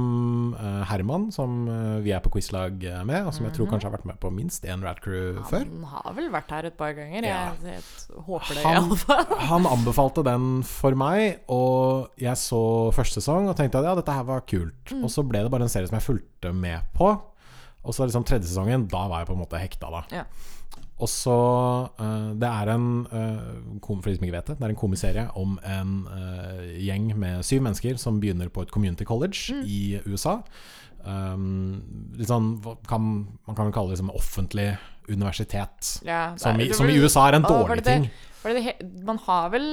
uh, 0.59 0.83
Herman, 0.91 1.29
som 1.35 1.65
uh, 1.69 1.99
vi 2.05 2.13
er 2.17 2.23
på 2.25 2.33
quizlag 2.35 2.83
med, 3.07 3.29
og 3.29 3.35
som 3.37 3.47
jeg 3.47 3.55
tror 3.57 3.69
kanskje 3.71 3.89
har 3.91 3.95
vært 3.97 4.09
med 4.09 4.19
på 4.23 4.33
minst 4.35 4.67
én 4.67 4.83
Radcrew 4.85 5.15
Crew 5.15 5.43
før. 5.51 5.67
Han 5.69 5.85
har 5.93 6.17
vel 6.17 6.31
vært 6.33 6.55
her 6.55 6.69
et 6.71 6.77
par 6.79 6.95
ganger. 6.97 7.27
Ja. 7.29 7.43
Jeg, 7.63 7.79
jeg 7.79 8.25
håper 8.29 8.57
det, 8.59 8.65
Han- 8.65 8.89
iallfall. 8.89 9.37
Han 9.53 9.69
anbefalte 9.71 10.25
den 10.27 10.49
for 10.69 10.97
meg, 10.99 11.45
og 11.53 12.11
jeg 12.21 12.41
så 12.41 12.65
første 12.97 13.23
sesong 13.23 13.51
og 13.53 13.57
tenkte 13.59 13.81
at 13.81 13.91
ja, 13.91 13.95
dette 13.99 14.17
her 14.17 14.27
var 14.29 14.45
kult. 14.49 14.95
Og 15.01 15.11
så 15.13 15.25
ble 15.27 15.45
det 15.45 15.53
bare 15.53 15.69
en 15.69 15.73
serie 15.73 15.91
som 15.91 15.99
jeg 15.99 16.07
fulgte 16.09 16.53
med 16.57 16.91
på. 16.97 17.13
Og 17.85 17.93
så 17.93 18.07
liksom 18.09 18.25
tredje 18.25 18.49
sesongen, 18.49 18.89
da 18.89 19.05
var 19.11 19.23
jeg 19.23 19.31
på 19.31 19.37
en 19.37 19.43
måte 19.45 19.61
hekta, 19.61 19.91
da. 19.93 20.05
Ja. 20.23 20.25
Og 21.03 21.11
så 21.11 21.37
eh, 21.99 22.31
Det 22.39 22.49
er 22.49 22.71
en 22.75 22.89
eh, 23.11 23.81
For 23.83 24.07
de 24.07 24.17
som 24.17 24.27
ikke 24.27 24.37
vet 24.37 24.53
det, 24.53 24.59
det 24.61 24.67
er 24.69 24.75
en 24.75 24.79
komiserie 24.79 25.27
om 25.41 25.59
en 25.67 25.95
eh, 26.15 26.65
gjeng 26.87 27.11
med 27.19 27.43
syv 27.47 27.65
mennesker 27.67 27.99
som 28.01 28.21
begynner 28.23 28.53
på 28.53 28.63
et 28.63 28.73
community 28.75 29.07
college 29.09 29.57
i 29.67 29.99
USA. 30.07 30.41
Um, 31.05 32.15
litt 32.17 32.31
sånn 32.31 32.55
kan, 32.89 33.03
Man 33.45 33.57
kan 33.57 33.67
vel 33.67 33.75
kalle 33.77 33.93
det 33.93 33.99
liksom 33.99 34.15
offentlig 34.17 34.71
universitet. 35.11 35.99
Ja, 36.07 36.33
Som 36.41 36.63
i, 36.63 36.71
som 36.73 36.89
i 36.89 36.97
USA 36.97 37.27
er 37.29 37.41
en 37.41 37.45
Å, 37.45 37.51
dårlig 37.59 37.83
det 37.83 37.91
ting. 37.91 38.07
Det 38.45 39.05
man 39.05 39.21
har 39.27 39.51
vel 39.53 39.67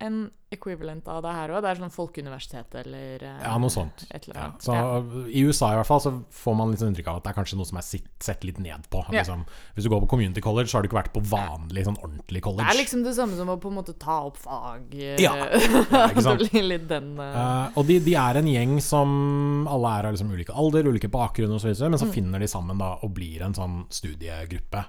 en 0.00 0.28
equivalent 0.50 1.06
av 1.12 1.20
det 1.22 1.32
her 1.36 1.50
òg? 1.52 1.62
Det 1.64 1.70
er 1.70 1.80
sånn 1.82 1.92
folkeuniversitet 1.92 2.74
eller 2.80 3.24
eh, 3.28 3.40
Ja, 3.44 3.54
noe 3.60 3.68
sånt. 3.72 4.06
Ja, 4.08 4.46
så 4.64 4.74
ja. 4.76 5.00
I 5.28 5.42
USA 5.44 5.72
i 5.74 5.78
hvert 5.78 5.88
fall 5.90 6.00
så 6.00 6.12
får 6.32 6.56
man 6.56 6.70
litt 6.72 6.80
sånn 6.80 6.92
inntrykk 6.94 7.10
av 7.12 7.18
at 7.20 7.26
det 7.26 7.32
er 7.34 7.36
kanskje 7.40 7.58
noe 7.60 7.68
som 7.68 7.80
er 7.80 7.84
sitt, 7.86 8.08
sett 8.24 8.46
litt 8.48 8.58
ned 8.64 8.86
på. 8.92 9.02
Ja. 9.10 9.18
Liksom. 9.20 9.42
Hvis 9.76 9.84
du 9.84 9.90
går 9.92 10.00
på 10.06 10.10
community 10.14 10.40
college, 10.44 10.70
så 10.72 10.78
har 10.78 10.86
du 10.86 10.88
ikke 10.88 11.00
vært 11.02 11.12
på 11.12 11.20
vanlig, 11.28 11.84
sånn 11.88 11.98
ordentlig 12.00 12.42
college. 12.46 12.64
Det 12.64 12.74
er 12.76 12.80
liksom 12.80 13.04
det 13.04 13.14
samme 13.18 13.36
som 13.36 13.52
å 13.52 13.58
på 13.60 13.68
en 13.72 13.76
måte 13.80 13.96
ta 14.00 14.18
opp 14.30 14.40
fag. 14.40 14.88
eh, 14.96 15.20
Ja, 15.20 15.34
ikke 16.10 16.24
sant? 16.24 16.46
den 16.88 17.12
uh... 17.20 17.28
Uh, 17.28 17.78
og 17.78 17.86
de, 17.88 17.98
de 18.04 18.14
er 18.16 18.40
en 18.40 18.48
gjeng 18.48 18.78
som 18.84 19.66
alle 19.68 19.92
er 19.98 20.08
av 20.08 20.16
liksom 20.16 20.32
ulike 20.32 20.54
alder, 20.56 20.88
ulike 20.88 21.10
bakgrunner 21.12 21.60
osv., 21.60 21.74
men 21.84 21.98
Mm. 21.98 22.00
så 22.06 22.12
finner 22.12 22.38
de 22.40 22.46
sammen 22.48 22.78
da 22.78 22.94
og 23.02 23.12
blir 23.16 23.42
en 23.44 23.54
sånn 23.56 23.80
studiegruppe. 23.92 24.84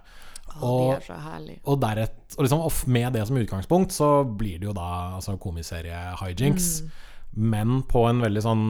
Å, 0.57 0.59
De 0.59 0.67
og- 0.67 0.93
er 0.97 1.05
så 1.05 1.17
herlige. 1.23 1.59
Og, 1.65 1.79
deret, 1.79 2.15
og 2.37 2.43
liksom, 2.45 2.59
og 2.65 2.87
med 2.87 3.13
det 3.13 3.27
som 3.27 3.37
utgangspunkt, 3.37 3.91
så 3.95 4.09
blir 4.25 4.59
det 4.59 4.69
jo 4.69 4.73
da 4.73 4.89
altså, 5.17 5.37
komiserie 5.39 6.01
hijinks. 6.21 6.81
Mm. 6.81 6.91
Men 7.53 7.81
på 7.83 8.07
en 8.09 8.21
veldig 8.25 8.41
sånn 8.41 8.63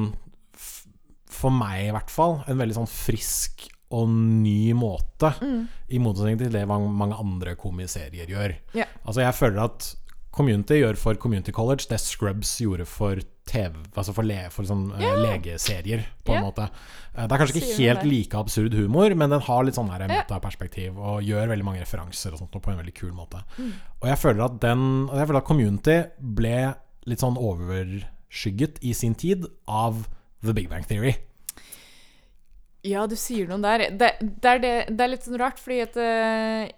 For 1.29 1.53
meg 1.53 1.85
i 1.87 1.91
hvert 1.93 2.09
fall, 2.11 2.39
en 2.49 2.57
veldig 2.57 2.75
sånn 2.75 2.89
frisk 2.89 3.67
og 3.95 4.09
ny 4.09 4.73
måte. 4.73 5.29
Mm. 5.39 5.67
I 5.93 5.99
motsetning 6.01 6.39
til 6.41 6.51
det 6.51 6.65
mange 6.67 7.15
andre 7.15 7.55
komiserier 7.55 8.27
gjør. 8.27 8.55
Yeah. 8.75 8.89
Altså 9.05 9.21
Jeg 9.21 9.37
føler 9.37 9.63
at 9.63 9.95
Community 10.35 10.81
gjør 10.81 10.97
for 10.97 11.17
Community 11.21 11.51
College 11.55 11.87
det 11.89 11.99
Scrubs 12.01 12.57
gjorde 12.61 12.85
for 12.89 13.21
TV 13.49 13.75
Altså 13.95 14.13
for, 14.15 14.27
le, 14.27 14.37
for 14.53 14.67
sånn, 14.69 14.85
yeah. 15.01 15.17
Legeserier, 15.23 16.05
på 16.25 16.35
en 16.37 16.45
måte. 16.45 16.67
Eh, 17.13 17.25
Det 17.25 17.31
er 17.31 17.41
kanskje 17.41 17.57
ikke 17.57 17.71
Sier 17.75 17.95
helt 17.95 18.07
like 18.07 18.37
absurd 18.39 18.75
humor, 18.77 19.15
men 19.17 19.33
den 19.33 19.43
har 19.47 19.65
litt 19.65 19.77
sånn 19.77 19.89
her 19.91 20.05
metaperspektiv 20.09 20.97
og 20.97 21.25
gjør 21.25 21.51
veldig 21.53 21.67
mange 21.67 21.83
referanser 21.83 22.35
og 22.35 22.43
sånt 22.43 22.55
på 22.55 22.71
en 22.73 22.79
veldig 22.79 22.95
kul 22.97 23.11
måte. 23.17 23.41
Mm. 23.57 23.73
Og 23.99 24.11
jeg 24.11 24.21
føler 24.21 24.45
at 24.45 24.59
den 24.63 24.85
Jeg 25.09 25.27
føler 25.31 25.41
at 25.41 25.49
Community 25.49 25.97
ble 26.39 26.55
litt 27.09 27.23
sånn 27.23 27.39
overskygget 27.39 28.79
i 28.85 28.93
sin 28.93 29.15
tid 29.17 29.47
av 29.65 30.05
The 30.45 30.53
Big 30.55 30.69
Bang 30.71 30.85
Theory. 30.87 31.15
Ja, 32.87 33.05
du 33.11 33.15
sier 33.19 33.49
noe 33.49 33.59
der. 33.63 33.89
Det, 33.91 34.11
det, 34.21 34.51
er, 34.51 34.61
det, 34.63 34.73
det 34.95 35.03
er 35.03 35.11
litt 35.11 35.25
sånn 35.27 35.39
rart, 35.41 35.59
fordi 35.59 35.81
at 35.83 35.97
eh, 35.99 36.69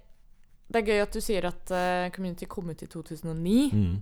Det 0.72 0.80
er 0.80 0.88
gøy 0.88 1.02
at 1.04 1.14
du 1.14 1.22
sier 1.22 1.46
at 1.50 1.74
eh, 1.76 2.08
Community 2.16 2.48
kom 2.50 2.72
ut 2.72 2.82
i 2.82 2.88
2009. 2.90 3.58
Mm. 3.76 4.00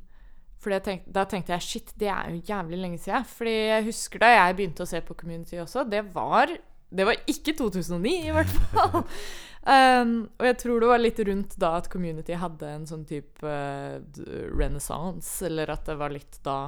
Fordi 0.60 0.76
jeg 0.76 0.86
tenk, 0.86 1.06
da 1.16 1.24
tenkte 1.30 1.54
jeg 1.56 1.66
shit, 1.66 1.94
det 2.00 2.10
er 2.12 2.34
jo 2.34 2.42
jævlig 2.50 2.80
lenge 2.82 3.00
siden. 3.00 3.28
Fordi 3.32 3.54
jeg 3.56 3.86
husker 3.88 4.24
da 4.24 4.34
jeg 4.34 4.58
begynte 4.58 4.84
å 4.84 4.90
se 4.90 5.00
på 5.06 5.16
Community 5.22 5.62
også. 5.62 5.86
Det 5.88 6.04
var, 6.16 6.52
det 6.92 7.08
var 7.08 7.22
ikke 7.32 7.56
2009, 7.62 8.12
i 8.28 8.34
hvert 8.36 8.52
fall. 8.58 9.00
um, 10.04 10.14
og 10.36 10.50
jeg 10.50 10.60
tror 10.66 10.84
det 10.84 10.92
var 10.92 11.04
litt 11.04 11.24
rundt 11.32 11.56
da 11.64 11.72
at 11.80 11.88
Community 11.94 12.36
hadde 12.42 12.76
en 12.76 12.86
sånn 12.90 13.08
type 13.08 13.40
uh, 13.48 14.04
renaissance. 14.52 15.38
Eller 15.48 15.72
at 15.72 15.88
det 15.88 16.00
var 16.00 16.16
litt 16.16 16.42
da 16.46 16.60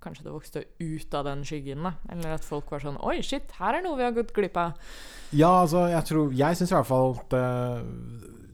Kanskje 0.00 0.24
det 0.24 0.32
vokste 0.32 0.60
ut 0.80 1.14
av 1.14 1.26
den 1.26 1.42
skyggen. 1.44 1.82
da 1.84 1.90
Eller 2.08 2.38
at 2.38 2.46
folk 2.46 2.70
var 2.72 2.80
sånn 2.80 2.96
Oi, 3.04 3.18
shit, 3.20 3.50
her 3.58 3.76
er 3.76 3.84
noe 3.84 3.98
vi 3.98 4.06
har 4.06 4.14
gått 4.16 4.32
glipp 4.32 4.56
av. 4.56 4.78
Ja, 5.28 5.60
altså, 5.60 5.84
jeg 5.92 6.06
tror 6.08 6.32
Jeg 6.32 6.56
syns 6.56 6.72
i 6.72 6.76
hvert 6.78 6.88
fall 6.88 7.18
at 7.18 7.34
det, 7.34 7.42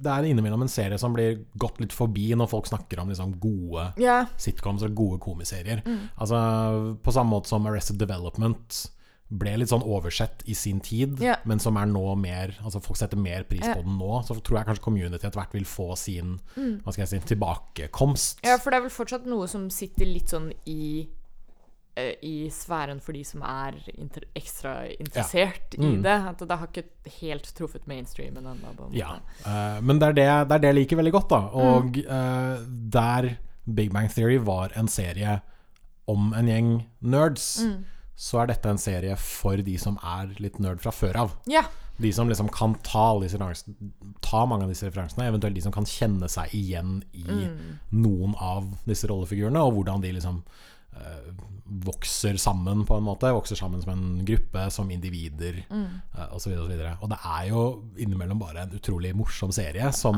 det 0.06 0.14
er 0.14 0.28
innimellom 0.30 0.64
en 0.64 0.72
serie 0.72 0.98
som 1.00 1.14
blir 1.16 1.42
gått 1.58 1.80
litt 1.82 1.94
forbi 1.94 2.30
når 2.38 2.50
folk 2.52 2.68
snakker 2.70 3.02
om 3.02 3.12
liksom 3.12 3.36
gode 3.42 3.90
yeah. 4.00 4.30
sitcoms 4.40 4.84
og 4.86 4.96
gode 4.96 5.20
komiserier. 5.22 5.82
Mm. 5.86 6.06
Altså 6.14 6.42
På 7.02 7.14
samme 7.14 7.34
måte 7.34 7.50
som 7.50 7.66
Arrested 7.68 7.98
Development 8.00 8.84
ble 9.26 9.56
litt 9.58 9.72
sånn 9.72 9.82
oversett 9.82 10.44
i 10.46 10.54
sin 10.54 10.78
tid, 10.78 11.16
yeah. 11.18 11.40
men 11.50 11.58
som 11.58 11.75
er 11.80 11.88
nå 11.90 12.04
mer 12.20 12.52
Altså 12.60 12.78
folk 12.78 12.98
setter 13.00 13.18
mer 13.18 13.42
pris 13.48 13.64
yeah. 13.64 13.75
på 13.75 13.82
den 13.82 13.96
nå. 13.98 14.20
Så 14.26 14.38
tror 14.38 14.60
jeg 14.60 14.68
kanskje 14.70 14.84
Community 14.86 15.18
etter 15.18 15.40
hvert 15.40 15.56
vil 15.56 15.66
få 15.66 15.88
sin 15.98 16.36
Hva 16.54 16.94
skal 16.94 17.02
jeg 17.04 17.12
si 17.12 17.22
tilbakekomst. 17.34 18.44
Mm. 18.44 18.50
Ja, 18.52 18.60
for 18.62 18.70
det 18.70 18.78
er 18.78 18.86
vel 18.86 18.94
fortsatt 18.94 19.26
noe 19.30 19.50
som 19.50 19.66
sitter 19.75 20.06
litt 20.06 20.30
sånn 20.30 20.52
i 20.70 21.06
I 22.22 22.48
sfæren 22.52 23.00
for 23.00 23.12
de 23.16 23.22
som 23.24 23.40
er 23.42 23.72
inter 23.96 24.22
ekstra 24.36 24.86
interessert 25.00 25.74
i 25.78 25.80
Mm. 25.80 26.02
det. 26.02 26.16
At 26.28 26.38
det 26.48 26.58
har 26.58 26.66
ikke 26.66 26.84
helt 27.20 27.54
truffet 27.56 27.86
mainstreamen 27.88 28.44
ennå. 28.46 28.90
Ja, 28.92 29.18
Uh, 29.46 29.80
men 29.82 29.98
det 29.98 30.08
er 30.08 30.12
det, 30.12 30.48
det 30.48 30.54
er 30.54 30.58
det 30.58 30.68
jeg 30.74 30.74
liker 30.82 30.96
veldig 30.96 31.12
godt, 31.12 31.28
da. 31.30 31.40
Mm. 31.40 31.56
Og 31.56 31.98
eh, 31.98 32.58
der 32.90 33.36
Big 33.74 33.90
Bang 33.92 34.08
Theory 34.10 34.38
var 34.38 34.70
en 34.76 34.88
serie 34.88 35.40
om 36.08 36.32
en 36.34 36.46
gjeng 36.46 36.84
nerds, 37.02 37.62
Mm. 37.64 37.84
så 38.16 38.42
er 38.42 38.46
dette 38.46 38.68
en 38.68 38.78
serie 38.78 39.16
for 39.16 39.56
de 39.56 39.76
som 39.78 39.98
er 40.04 40.34
litt 40.38 40.58
nerd 40.60 40.80
fra 40.80 40.90
før 40.92 41.16
av. 41.16 41.32
Ja. 41.46 41.64
De 41.98 42.12
som 42.12 42.28
liksom 42.28 42.48
kan 42.52 42.74
ta, 42.82 43.18
disse 43.20 43.38
ta 44.20 44.44
mange 44.46 44.64
av 44.64 44.68
disse 44.68 44.84
referansene, 44.86 45.26
eventuelt 45.32 45.54
de 45.54 45.62
som 45.62 45.72
kan 45.72 45.84
kjenne 45.84 46.28
seg 46.28 46.50
igjen 46.52 47.02
i 47.14 47.24
Mm. 47.24 47.78
noen 47.92 48.34
av 48.38 48.64
disse 48.86 49.06
rollefigurene, 49.08 49.56
og 49.64 49.72
hvordan 49.74 50.02
de 50.02 50.12
liksom 50.12 50.42
eh, 50.44 50.75
vokser 51.86 52.36
sammen, 52.38 52.84
på 52.86 52.94
en 52.96 53.02
måte. 53.06 53.32
Vokser 53.34 53.58
sammen 53.58 53.82
som 53.82 53.92
en 53.92 54.24
gruppe, 54.26 54.68
som 54.70 54.90
individer, 54.90 55.64
Mm. 55.70 56.00
osv. 56.14 56.32
og 56.32 56.40
så 56.40 56.48
videre 56.50 56.62
og 56.62 56.68
så 56.70 56.76
videre. 56.76 56.96
Og 57.02 57.08
det 57.10 57.18
er 57.24 57.48
jo 57.48 57.82
innimellom 57.98 58.38
bare 58.38 58.62
en 58.62 58.70
utrolig 58.78 59.14
morsom 59.16 59.52
serie 59.52 59.92
som 59.92 60.14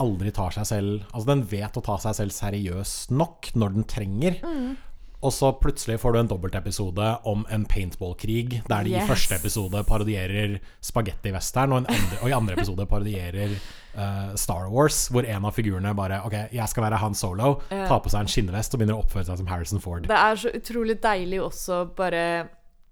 aldri 0.00 0.32
tar 0.32 0.50
seg 0.50 0.64
selv 0.66 1.02
Altså, 1.12 1.26
den 1.26 1.42
vet 1.44 1.76
å 1.76 1.82
ta 1.84 1.96
seg 1.98 2.14
selv 2.14 2.32
seriøst 2.32 3.10
nok 3.10 3.52
når 3.54 3.74
den 3.74 3.84
trenger. 3.84 4.40
Mm. 4.42 4.76
Og 5.22 5.30
så 5.30 5.52
plutselig 5.62 6.00
får 6.02 6.12
du 6.12 6.18
en 6.18 6.28
dobbeltepisode 6.32 7.08
om 7.30 7.44
en 7.54 7.64
paintballkrig, 7.70 8.62
der 8.66 8.82
de 8.84 8.90
Yes. 8.90 9.04
i 9.04 9.06
første 9.06 9.36
episode 9.38 9.82
parodierer 9.86 10.56
spagetti-western, 10.82 11.72
og, 11.76 11.86
og 12.22 12.28
i 12.28 12.34
andre 12.34 12.56
episode 12.56 12.86
parodierer 12.90 13.54
uh, 13.94 14.32
Star 14.34 14.66
Wars, 14.72 15.04
hvor 15.14 15.22
en 15.28 15.46
av 15.46 15.54
figurene 15.54 15.92
bare 15.94 16.18
Ok, 16.26 16.34
jeg 16.52 16.68
skal 16.68 16.82
være 16.88 16.98
Han 17.04 17.14
Solo, 17.14 17.60
Ja. 17.70 17.86
tar 17.86 18.00
på 18.02 18.10
seg 18.10 18.20
en 18.24 18.32
skinnvest 18.34 18.74
og 18.74 18.80
begynner 18.82 18.98
å 18.98 19.04
oppføre 19.04 19.24
seg 19.30 19.38
som 19.38 19.46
Harrison 19.52 19.80
Ford. 19.80 20.08
Det 20.10 20.18
er 20.18 20.36
så 20.42 20.50
utrolig 20.58 20.98
deilig 21.02 21.38
også 21.46 21.84
bare 21.96 22.48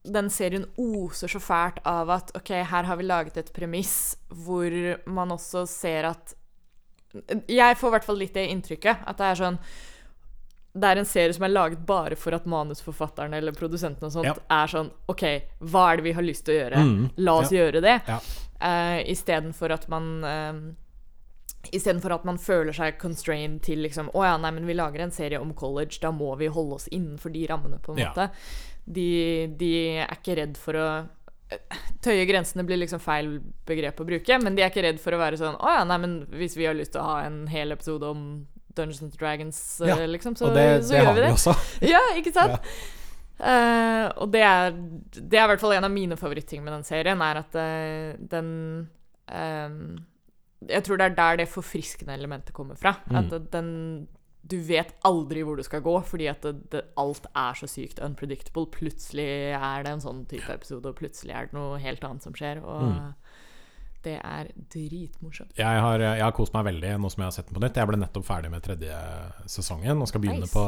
Den 0.06 0.30
serien 0.30 0.64
oser 0.80 1.28
så 1.28 1.40
fælt 1.44 1.82
av 1.84 2.08
at 2.14 2.30
OK, 2.38 2.48
her 2.64 2.84
har 2.88 2.96
vi 2.96 3.04
laget 3.04 3.36
et 3.36 3.50
premiss 3.52 4.16
hvor 4.32 4.70
man 5.10 5.34
også 5.34 5.66
ser 5.68 6.06
at 6.14 6.34
Jeg 7.50 7.76
får 7.76 7.88
i 7.90 7.94
hvert 7.98 8.06
fall 8.06 8.16
litt 8.22 8.34
det 8.38 8.46
inntrykket. 8.52 9.02
At 9.10 9.18
det 9.18 9.26
er 9.32 9.34
sånn 9.42 9.58
det 10.72 10.86
er 10.86 11.00
en 11.00 11.08
serie 11.08 11.34
som 11.34 11.42
er 11.46 11.50
laget 11.50 11.80
bare 11.86 12.14
for 12.18 12.36
at 12.36 12.44
manusforfatterne 12.46 13.40
eller 13.40 13.56
produsentene 13.56 14.06
og 14.06 14.12
sånt 14.14 14.28
Ja. 14.28 14.36
er 14.62 14.70
sånn 14.70 14.90
OK, 15.10 15.24
hva 15.66 15.88
er 15.92 15.96
det 15.98 16.04
vi 16.06 16.12
har 16.14 16.22
lyst 16.22 16.44
til 16.46 16.54
å 16.54 16.60
gjøre? 16.60 16.84
Mm, 16.86 17.10
La 17.26 17.34
oss 17.40 17.50
ja. 17.50 17.64
gjøre 17.64 17.82
det. 17.82 17.96
Ja. 18.06 18.20
Uh, 18.60 19.00
Istedenfor 19.10 19.72
at 19.74 19.88
man 19.88 20.08
uh, 20.24 20.60
Istedenfor 21.72 22.14
at 22.14 22.24
man 22.28 22.38
føler 22.40 22.72
seg 22.76 22.98
constrained 23.00 23.62
til 23.66 23.82
liksom 23.84 24.10
Å 24.14 24.24
ja, 24.24 24.34
nei, 24.40 24.50
men 24.56 24.66
vi 24.68 24.76
lager 24.78 25.02
en 25.04 25.10
serie 25.12 25.40
om 25.40 25.50
college, 25.54 25.98
da 26.00 26.12
må 26.14 26.34
vi 26.40 26.46
holde 26.52 26.78
oss 26.78 26.86
innenfor 26.88 27.32
de 27.34 27.46
rammene, 27.50 27.80
på 27.82 27.92
en 27.96 28.00
måte. 28.06 28.28
De, 28.84 29.08
de 29.60 29.72
er 30.04 30.14
ikke 30.14 30.38
redd 30.38 30.56
for 30.60 30.78
å 30.78 30.86
Tøye 32.00 32.22
grensene 32.30 32.62
blir 32.62 32.78
liksom 32.78 33.00
feil 33.02 33.40
begrep 33.66 33.98
å 34.00 34.04
bruke, 34.06 34.36
men 34.38 34.54
de 34.54 34.62
er 34.62 34.70
ikke 34.70 34.84
redd 34.86 35.00
for 35.02 35.16
å 35.16 35.18
være 35.18 35.36
sånn 35.40 35.58
Å 35.58 35.72
ja, 35.80 35.84
nei, 35.84 35.98
men 35.98 36.12
hvis 36.30 36.54
vi 36.56 36.68
har 36.68 36.76
lyst 36.78 36.94
til 36.94 37.02
å 37.02 37.08
ha 37.08 37.16
en 37.26 37.42
hel 37.50 37.74
episode 37.74 38.06
om 38.06 38.22
Dungeons 38.76 39.02
and 39.02 39.16
Dragons, 39.18 39.60
uh, 39.82 39.88
Ja, 39.88 39.96
liksom, 40.06 40.36
så, 40.36 40.48
Og 40.50 40.54
det, 40.56 40.84
så 40.84 40.92
det 40.94 41.00
gjør 41.00 41.06
har 41.10 41.14
vi 41.14 41.20
vi 41.20 41.26
det. 41.26 41.32
også. 41.32 41.54
Ja, 41.94 42.00
ikke 42.20 42.32
sant? 42.32 42.60
Eh, 43.40 44.06
og 44.20 44.28
det 44.34 44.42
er, 44.44 44.70
det 45.16 45.38
er 45.38 45.46
i 45.46 45.50
hvert 45.54 45.62
fall 45.62 45.72
en 45.78 45.86
av 45.88 45.92
mine 45.94 46.16
favoritting 46.20 46.60
med 46.64 46.74
den 46.76 46.84
serien, 46.84 47.22
er 47.24 47.38
at 47.40 47.54
uh, 47.56 48.18
den 48.28 48.50
eh, 49.32 49.76
Jeg 50.68 50.84
tror 50.84 51.00
det 51.00 51.06
er 51.06 51.14
der 51.16 51.36
det 51.40 51.48
forfriskende 51.48 52.12
elementet 52.18 52.52
kommer 52.52 52.76
fra. 52.76 52.98
Mm. 53.08 53.16
At 53.16 53.52
den 53.54 53.70
Du 54.50 54.56
vet 54.64 54.92
aldri 55.04 55.42
hvor 55.44 55.56
du 55.56 55.62
skal 55.62 55.80
gå, 55.84 55.94
fordi 56.04 56.26
at 56.26 56.42
det, 56.42 56.70
det, 56.72 56.82
alt 57.00 57.26
er 57.36 57.54
så 57.56 57.66
sykt 57.68 57.98
unpredictable. 58.04 58.66
Plutselig 58.72 59.26
er 59.56 59.82
det 59.84 59.92
en 59.92 60.00
sånn 60.04 60.22
type 60.28 60.48
episode, 60.52 60.88
og 60.88 60.96
plutselig 61.00 61.32
er 61.36 61.48
det 61.50 61.56
noe 61.56 61.78
helt 61.80 62.04
annet 62.04 62.22
som 62.24 62.32
skjer. 62.36 62.60
Og 62.64 62.86
Mm. 62.90 63.14
Det 64.06 64.16
er 64.18 64.48
dritmorsomt. 64.72 65.52
Jeg 65.58 65.82
har, 65.84 66.02
jeg 66.02 66.24
har 66.24 66.34
kost 66.36 66.54
meg 66.56 66.66
veldig 66.70 66.94
nå 67.02 67.10
som 67.12 67.22
jeg 67.22 67.28
har 67.30 67.34
sett 67.36 67.48
den 67.50 67.56
på 67.58 67.62
nytt. 67.64 67.76
Jeg 67.80 67.90
ble 67.90 68.00
nettopp 68.00 68.26
ferdig 68.26 68.50
med 68.52 68.64
tredje 68.64 68.98
sesongen 69.50 70.00
og 70.00 70.08
skal 70.10 70.22
begynne, 70.24 70.46
Nice. 70.46 70.54
på, 70.54 70.64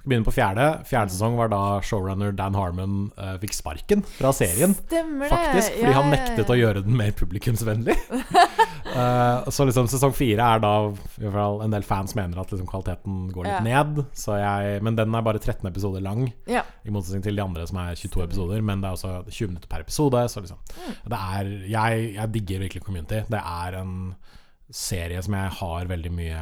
skal 0.00 0.12
begynne 0.12 0.28
på 0.28 0.34
fjerde. 0.36 0.68
Fjerde 0.88 1.14
sesong 1.14 1.36
var 1.40 1.52
da 1.52 1.60
showrunner 1.84 2.32
Dan 2.36 2.56
Harmon 2.58 2.96
uh, 3.18 3.34
fikk 3.42 3.56
sparken 3.58 4.04
fra 4.16 4.32
serien. 4.36 4.74
Stemmer 4.86 5.28
det! 5.28 5.32
Faktisk, 5.34 5.76
fordi 5.80 5.96
han 5.98 6.12
nektet 6.14 6.52
å 6.54 6.58
gjøre 6.58 6.84
den 6.86 6.96
mer 7.00 7.12
publikumsvennlig. 7.20 7.98
Eh, 8.90 9.50
så 9.54 9.64
liksom 9.68 9.86
sesong 9.90 10.12
fire 10.16 10.42
er 10.56 10.60
da 10.62 10.70
i 10.90 11.22
hvert 11.22 11.32
fall 11.36 11.60
En 11.62 11.70
del 11.70 11.82
fans 11.86 12.14
mener 12.18 12.40
at 12.42 12.50
liksom 12.50 12.66
kvaliteten 12.70 13.30
går 13.32 13.46
litt 13.46 13.62
ned. 13.66 14.00
Så 14.16 14.34
jeg, 14.40 14.82
men 14.82 14.96
den 14.98 15.14
er 15.14 15.22
bare 15.22 15.38
13 15.38 15.66
episoder 15.70 16.02
lang, 16.02 16.32
Ja. 16.50 16.62
i 16.84 16.90
motsetning 16.90 17.22
til 17.22 17.36
de 17.36 17.42
andre 17.44 17.66
som 17.66 17.78
er 17.78 17.94
22 17.94 18.24
episoder. 18.24 18.62
Men 18.62 18.80
det 18.82 18.88
er 18.90 18.96
også 18.98 19.12
20 19.30 19.48
minutter 19.54 19.68
per 19.68 19.80
episode. 19.86 20.24
Så 20.28 20.40
liksom 20.42 20.58
det 21.06 21.18
er, 21.20 21.52
jeg, 21.70 22.14
jeg 22.14 22.32
digger 22.32 22.58
virkelig 22.66 22.82
Community. 22.84 23.22
Det 23.30 23.40
er 23.44 23.78
en 23.80 24.14
serie 24.70 25.22
som 25.22 25.34
jeg 25.34 25.50
har 25.60 25.86
veldig 25.90 26.10
mye 26.14 26.40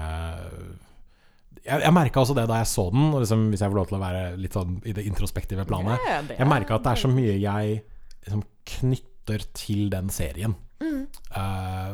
Jeg, 1.68 1.80
jeg 1.82 1.92
merka 1.96 2.20
også 2.22 2.34
det 2.38 2.46
da 2.48 2.60
jeg 2.62 2.68
så 2.70 2.84
den, 2.92 3.08
og 3.12 3.20
liksom, 3.24 3.48
hvis 3.52 3.60
jeg 3.64 3.70
får 3.72 3.76
lov 3.80 3.88
til 3.90 3.98
å 3.98 4.02
være 4.02 4.20
litt 4.40 4.54
sånn 4.56 4.76
i 4.88 4.92
det 4.96 5.04
introspektive 5.08 5.64
planet. 5.68 5.98
Ja, 6.06 6.20
det 6.22 6.36
Jeg 6.38 6.46
er- 6.46 6.52
merka 6.52 6.76
at 6.78 6.84
det 6.86 6.92
er 6.92 7.02
så 7.02 7.10
mye 7.12 7.34
jeg 7.40 7.82
liksom 8.24 8.42
knytter 8.64 9.44
til 9.58 9.88
den 9.90 10.08
serien. 10.08 10.54
Eh, 10.80 11.04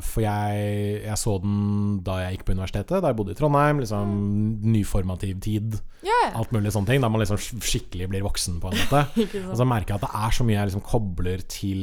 for 0.05 0.25
jeg, 0.25 0.65
jeg 1.05 1.19
så 1.21 1.37
den 1.43 1.59
da 2.07 2.19
jeg 2.23 2.37
gikk 2.37 2.47
på 2.49 2.55
universitetet, 2.57 3.01
da 3.03 3.11
jeg 3.11 3.19
bodde 3.19 3.35
i 3.35 3.39
Trondheim. 3.39 3.81
Liksom 3.83 4.13
Nyformativ 4.75 5.39
tid, 5.45 5.79
ja. 6.07 6.21
alt 6.35 6.53
mulig 6.55 6.73
sånne 6.75 6.93
ting. 6.93 7.05
Da 7.05 7.11
man 7.13 7.23
liksom 7.23 7.41
skikkelig 7.41 8.11
blir 8.13 8.27
voksen, 8.27 8.61
på 8.63 8.73
en 8.73 8.81
måte. 8.83 9.05
Og 9.51 9.57
så 9.61 9.69
merker 9.69 9.95
jeg 9.95 10.03
at 10.03 10.07
det 10.07 10.25
er 10.25 10.37
så 10.39 10.47
mye 10.49 10.59
jeg 10.59 10.71
liksom 10.73 10.87
kobler 10.89 11.45
til 11.51 11.83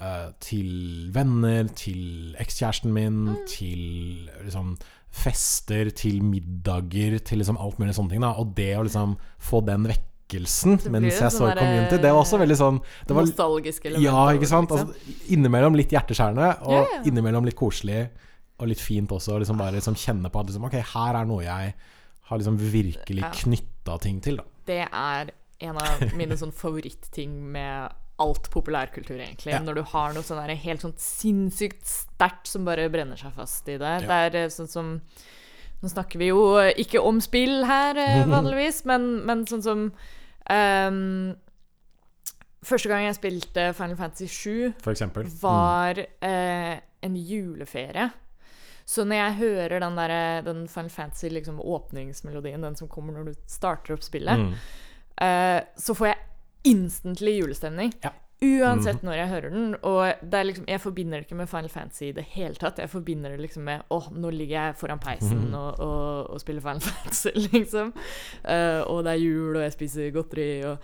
uh, 0.00 0.30
Til 0.42 0.72
venner, 1.14 1.70
til 1.78 2.36
ekskjæresten 2.42 2.92
min, 2.94 3.20
Mm. 3.32 3.36
til 3.48 4.30
liksom 4.44 4.74
fester, 5.12 5.90
til 5.92 6.22
middager, 6.24 7.18
til 7.20 7.42
liksom 7.42 7.58
alt 7.60 7.78
mulig 7.78 7.94
sånne 7.98 8.14
ting. 8.14 8.24
Da. 8.24 8.32
Og 8.40 8.54
det 8.56 8.70
å 8.78 8.86
liksom 8.86 9.18
få 9.38 9.60
den 9.66 9.84
vekkelsen 10.32 10.78
mens 10.92 11.20
jeg 11.20 11.32
så 11.34 11.50
Community, 11.52 11.98
det 12.00 12.10
var 12.12 12.20
også 12.22 12.40
veldig 12.40 12.58
sånn 12.58 12.80
det 12.80 13.16
var, 13.16 13.26
Nostalgisk 13.28 13.86
element. 13.86 14.04
Ja, 14.04 14.24
ikke 14.32 14.48
sant? 14.50 14.70
liksom. 14.72 14.92
Altså, 14.92 15.24
innimellom 15.34 15.78
litt 15.78 15.92
hjerteskjærende, 15.92 16.50
og 16.66 16.76
yeah, 16.76 16.92
yeah. 16.96 17.08
innimellom 17.10 17.48
litt 17.48 17.58
koselig. 17.58 18.06
Og 18.62 18.68
litt 18.70 18.82
fint 18.82 19.10
også, 19.10 19.34
og 19.34 19.42
liksom 19.42 19.58
bare 19.58 19.74
liksom 19.74 19.96
kjenne 19.98 20.30
på 20.30 20.38
at 20.38 20.50
liksom, 20.50 20.68
ok, 20.68 20.76
her 20.92 21.16
er 21.18 21.26
noe 21.26 21.42
jeg 21.42 21.72
har 22.28 22.38
liksom 22.38 22.58
virkelig 22.60 23.30
knytta 23.40 23.96
ting 24.04 24.20
til. 24.22 24.38
Da. 24.38 24.44
det 24.68 24.84
er 24.86 25.32
en 25.62 25.78
av 25.78 26.04
mine 26.18 26.36
sånn 26.38 26.54
favorittting 26.54 27.34
med 27.54 27.98
alt 28.22 28.48
populærkultur, 28.52 29.16
egentlig. 29.16 29.50
Ja. 29.54 29.60
Når 29.64 29.80
du 29.80 29.82
har 29.90 30.14
noe 30.14 30.26
sånn 30.26 30.38
der 30.42 30.54
helt 30.62 30.84
sånn 30.84 30.94
sinnssykt 31.00 31.82
sterkt 31.88 32.50
som 32.50 32.66
bare 32.68 32.86
brenner 32.92 33.18
seg 33.18 33.34
fast 33.34 33.66
i 33.72 33.78
det. 33.80 33.94
Ja. 34.04 34.06
Det 34.06 34.18
er 34.28 34.40
eh, 34.44 34.50
sånn 34.52 34.70
som 34.70 34.98
Nå 35.82 35.88
snakker 35.90 36.20
vi 36.20 36.28
jo 36.28 36.42
ikke 36.78 37.00
om 37.02 37.16
spill 37.18 37.64
her, 37.66 37.98
eh, 37.98 38.20
vanligvis, 38.30 38.84
men, 38.86 39.24
men 39.26 39.42
sånn 39.50 39.64
som 39.66 39.80
ehm, 40.50 41.34
Første 42.62 42.88
gang 42.88 43.02
jeg 43.08 43.16
spilte 43.16 43.62
Final 43.74 43.96
Fantasy 43.98 44.28
7, 44.30 44.72
For 44.84 44.92
eksempel. 44.92 45.26
var 45.42 45.98
eh, 45.98 46.76
en 47.02 47.16
juleferie. 47.16 48.04
Så 48.86 49.02
når 49.04 49.16
jeg 49.16 49.34
hører 49.40 49.80
den, 49.82 49.96
der, 49.98 50.42
den 50.46 50.68
Final 50.68 50.90
Fantasy 50.90 51.26
liksom, 51.30 51.58
åpningsmelodien, 51.60 52.62
den 52.62 52.76
som 52.78 52.86
kommer 52.88 53.12
når 53.16 53.24
du 53.24 53.40
starter 53.50 53.94
opp 53.96 54.02
spillet, 54.06 54.38
Mm. 54.38 54.54
eh, 55.26 55.60
så 55.76 55.94
får 55.94 56.06
jeg 56.06 56.18
instantly 56.64 57.34
julestemning. 57.40 57.92
Ja. 58.04 58.10
Uansett 58.42 59.02
når 59.06 59.14
jeg 59.14 59.28
hører 59.30 59.50
den. 59.54 59.74
Og 59.86 60.28
det 60.32 60.40
liksom, 60.46 60.64
jeg 60.68 60.80
forbinder 60.82 61.20
det 61.20 61.26
ikke 61.28 61.36
med 61.38 61.48
Final 61.48 61.68
Fantasy 61.70 62.04
i 62.08 62.12
det 62.16 62.24
hele 62.34 62.54
tatt. 62.58 62.78
Jeg 62.82 62.90
forbinder 62.90 63.30
det 63.30 63.40
liksom 63.44 63.62
med 63.68 63.82
åh, 63.94 64.08
nå 64.12 64.30
ligger 64.34 64.56
jeg 64.68 64.76
foran 64.80 64.98
peisen 64.98 65.38
Mhm. 65.48 65.54
og, 65.54 65.80
og, 65.80 66.30
og 66.34 66.40
spiller 66.42 66.60
Final 66.64 66.80
Fantasy, 66.88 67.28
liksom. 67.52 67.92
Uh, 68.44 68.82
og 68.90 69.04
det 69.04 69.12
er 69.14 69.22
jul, 69.22 69.56
og 69.56 69.62
jeg 69.62 69.72
spiser 69.76 70.10
godteri, 70.10 70.48
og 70.64 70.78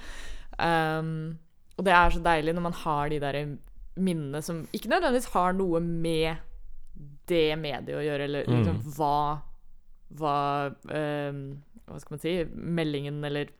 um, 0.58 1.38
Og 1.78 1.84
det 1.86 1.92
er 1.94 2.10
så 2.10 2.22
deilig 2.22 2.54
når 2.54 2.62
man 2.62 2.72
har 2.84 3.08
de 3.08 3.20
der 3.20 3.40
minnene 3.98 4.40
som 4.42 4.64
ikke 4.72 4.88
nødvendigvis 4.90 5.32
har 5.34 5.52
noe 5.58 5.80
med 5.80 6.36
det 7.28 7.58
mediet 7.58 7.98
å 7.98 8.02
gjøre, 8.02 8.24
eller 8.24 8.44
liksom 8.48 8.78
Mm. 8.78 8.92
hva 8.96 9.14
Hva 10.18 10.36
um, 11.28 11.40
Hva 11.88 11.98
skal 12.00 12.14
man 12.14 12.22
si 12.22 12.32
Meldingen 12.54 13.18
eller 13.24 13.50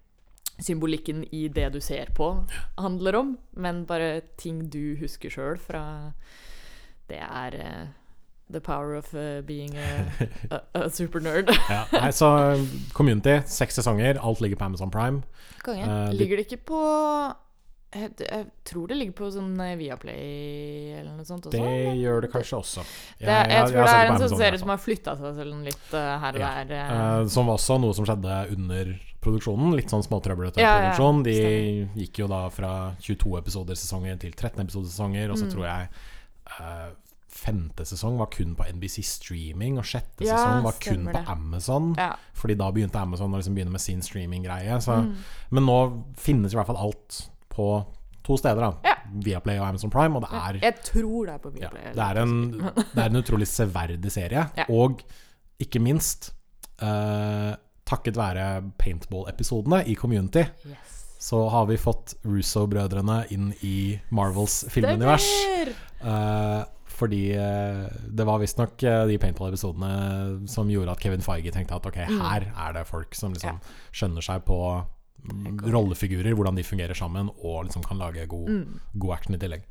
symbolikken 0.58 1.24
i 1.34 1.46
det 1.48 1.68
du 1.74 1.80
ser 1.80 2.10
på, 2.16 2.32
handler 2.78 3.16
om, 3.16 3.38
men 3.56 3.84
bare 3.86 4.20
ting 4.40 4.64
du 4.72 4.96
husker 5.00 5.30
sjøl 5.30 5.58
fra 5.62 6.12
Det 7.08 7.20
er 7.22 7.54
uh, 7.56 7.86
the 8.50 8.60
power 8.60 8.94
of 8.98 9.14
uh, 9.14 9.40
being 9.46 9.76
a, 9.76 10.04
a, 10.50 10.60
a 10.74 10.88
supernerd. 10.90 11.48
Ja. 11.70 11.84
Nei, 11.92 12.10
så 12.12 12.30
Community, 12.92 13.38
seks 13.46 13.78
sesonger, 13.80 14.20
alt 14.20 14.40
ligger 14.44 14.60
på 14.60 14.64
Amazon 14.64 14.90
Prime. 14.90 15.22
Konge. 15.64 15.84
Uh, 15.84 16.12
ligger 16.12 16.36
det 16.36 16.48
ikke 16.48 16.64
på 16.72 16.82
jeg, 17.88 18.10
jeg 18.20 18.44
tror 18.68 18.90
det 18.90 18.96
ligger 18.98 19.14
på 19.16 19.28
sånn 19.32 19.54
Viaplay 19.80 20.98
eller 20.98 21.14
noe 21.16 21.24
sånt 21.24 21.46
også. 21.48 21.54
Det 21.56 21.62
eller? 21.64 21.94
gjør 21.96 22.24
det 22.26 22.28
kanskje 22.34 22.58
også. 22.58 22.84
Det, 23.16 23.24
jeg, 23.24 23.46
jeg 23.54 23.70
tror 23.70 23.78
det 23.88 23.94
er 23.94 24.10
en 24.10 24.20
sånn 24.20 24.34
serie 24.42 24.60
som 24.60 24.72
har 24.74 24.82
flytta 24.82 25.14
seg 25.16 25.38
selv 25.38 25.62
litt 25.64 25.94
uh, 25.94 26.18
her 26.20 26.36
og 26.36 26.42
Ja. 26.42 26.50
der. 26.68 26.92
Eh, 26.98 27.22
som 27.32 27.48
var 27.48 27.56
også 27.56 27.78
noe 27.80 27.96
som 27.96 28.04
skjedde 28.08 28.36
under 28.58 28.92
produksjonen. 29.20 29.74
Litt 29.76 29.90
sånn 29.90 30.04
småtrøblete 30.06 30.58
Ja, 30.62 30.68
ja, 30.68 30.78
produksjon. 30.92 31.22
De 31.24 31.34
stemmer. 31.34 31.96
gikk 32.04 32.18
jo 32.22 32.28
da 32.28 32.48
fra 32.54 32.72
22 33.00 33.36
episoder 33.38 33.74
sesonger 33.74 34.18
til 34.20 34.32
13 34.32 34.60
episoder 34.64 34.88
sesonger, 34.88 35.30
og 35.30 35.36
så 35.38 35.44
Mm. 35.48 35.52
tror 35.52 35.64
jeg 35.66 35.88
uh, 36.60 36.90
femte 37.28 37.84
sesong 37.84 38.16
var 38.18 38.26
kun 38.32 38.54
på 38.56 38.64
NBC 38.72 39.02
Streaming, 39.04 39.76
og 39.78 39.84
sjette 39.84 40.24
Ja, 40.24 40.36
sesong 40.36 40.62
var 40.64 40.72
kun 40.80 41.04
på. 41.12 41.24
Amazon. 41.28 41.94
ja. 41.98 42.14
Fordi 42.34 42.56
da 42.56 42.70
begynte 42.72 42.96
Amazon 42.98 43.30
å 43.32 43.36
liksom 43.38 43.54
begynne 43.54 43.70
med 43.70 43.80
sin 43.80 44.00
streaminggreie. 44.00 44.80
Så. 44.80 44.96
Mm. 45.04 45.14
Men 45.50 45.64
nå 45.66 46.04
finnes 46.16 46.52
i 46.52 46.56
hvert 46.56 46.66
fall 46.66 46.76
alt 46.78 47.28
på 47.50 47.84
to 48.24 48.36
steder. 48.36 48.60
da 48.60 48.72
Ja. 48.84 48.94
Viaplay 49.12 49.58
og 49.58 49.66
Amazon 49.68 49.90
Prime. 49.90 50.16
Og 50.16 50.22
det 50.22 50.30
er 50.32 50.58
Jeg 50.62 50.82
tror 50.84 51.26
det 51.26 51.34
er 51.34 51.38
på 51.38 51.52
ja, 51.60 51.68
Viaplay. 51.70 51.94
det, 51.94 52.04
er 52.16 52.22
en, 52.22 52.50
det 52.94 52.98
er 53.04 53.06
en 53.08 53.22
utrolig 53.22 53.46
severdig 53.46 54.10
serie. 54.10 54.50
Ja. 54.56 54.64
Og 54.70 55.02
ikke 55.60 55.80
minst 55.80 56.32
eh, 56.80 57.54
takket 57.88 58.18
være 58.20 58.46
paintball-episodene 58.82 59.82
i 59.88 59.94
Community, 59.96 60.44
Yes. 60.68 60.96
så 61.18 61.48
har 61.50 61.66
vi 61.70 61.76
fått 61.80 62.14
Russo-brødrene 62.28 63.22
inn 63.34 63.52
i 63.64 63.98
Marvels 64.14 64.64
filmunivers. 64.70 65.24
Eh, 65.98 66.64
fordi 66.98 67.22
eh, 67.34 67.86
det 68.10 68.24
var 68.26 68.38
visstnok 68.42 68.82
uh, 68.82 69.04
de 69.06 69.16
paintball-episodene 69.22 70.46
som 70.50 70.68
gjorde 70.70 70.90
at 70.96 71.02
Kevin 71.02 71.22
Feige 71.22 71.52
tenkte 71.54 71.76
at 71.78 71.86
ok, 71.86 71.98
Mm. 72.08 72.20
her 72.22 72.46
er 72.56 72.72
det 72.74 72.86
folk 72.88 73.14
som 73.14 73.32
liksom 73.34 73.60
skjønner 73.92 74.22
seg 74.26 74.42
på 74.48 74.58
mm, 75.24 75.60
rollefigurer, 75.72 76.34
hvordan 76.34 76.56
de 76.58 76.62
fungerer 76.66 76.94
sammen, 76.98 77.30
og 77.42 77.64
liksom 77.68 77.82
kan 77.86 77.98
lage 77.98 78.26
god, 78.30 78.48
Mm. 78.50 78.80
god 78.98 79.12
action 79.16 79.34
i 79.34 79.38
tillegg. 79.38 79.62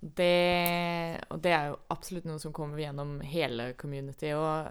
Det, 0.00 1.18
og 1.34 1.40
det 1.42 1.50
er 1.52 1.64
jo 1.72 1.78
absolutt 1.90 2.26
noe 2.28 2.38
som 2.38 2.52
kommer 2.54 2.78
gjennom 2.78 3.16
hele 3.26 3.72
community. 3.80 4.30
Og 4.36 4.68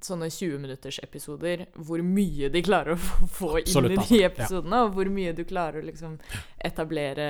sånne 0.00 0.30
20-minuttersepisoder, 0.32 1.66
hvor 1.84 2.00
mye 2.06 2.48
de 2.54 2.62
klarer 2.64 2.94
å 2.94 2.96
få- 2.96 3.28
få 3.28 3.50
Absolutt, 3.60 3.92
inn 3.92 4.00
i 4.00 4.06
de 4.06 4.08
de 4.14 4.20
Ja. 4.22 4.28
episodene, 4.30 4.80
og 4.86 4.94
hvor 4.94 5.10
mye 5.12 5.34
du 5.36 5.44
klarer 5.44 5.82
å 5.82 5.84
liksom 5.84 6.18
etablere 6.64 7.28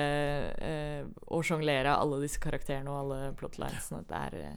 eh, 0.61 1.03
og 1.27 1.43
sjonglere 1.43 1.91
alle 1.97 2.21
disse 2.21 2.39
karakterene 2.39 2.87
og 2.87 2.99
alle 3.03 3.33
plotlinesene. 3.33 4.05
Det 4.07 4.15
er, 4.15 4.35
eh, 4.41 4.55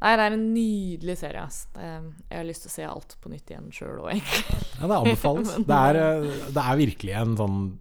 Nei, 0.00 0.14
det 0.16 0.24
er 0.28 0.32
en 0.32 0.54
nydelig 0.54 1.16
serie. 1.18 1.40
ass. 1.42 1.66
Jeg 1.74 2.12
har 2.38 2.44
lyst 2.44 2.62
til 2.62 2.70
å 2.70 2.74
se 2.74 2.84
alt 2.84 3.16
på 3.20 3.28
nytt 3.30 3.46
igjen 3.50 3.70
sjøl 3.72 3.98
òg, 3.98 4.10
egentlig. 4.12 4.44
Ja, 4.80 4.86
det 4.86 4.96
anbefales. 4.96 5.54
Det 5.66 5.74
er, 5.74 5.96
eh, 5.96 6.52
det 6.54 6.62
er 6.62 6.76
virkelig 6.76 7.14
en 7.16 7.36
sånn 7.36 7.78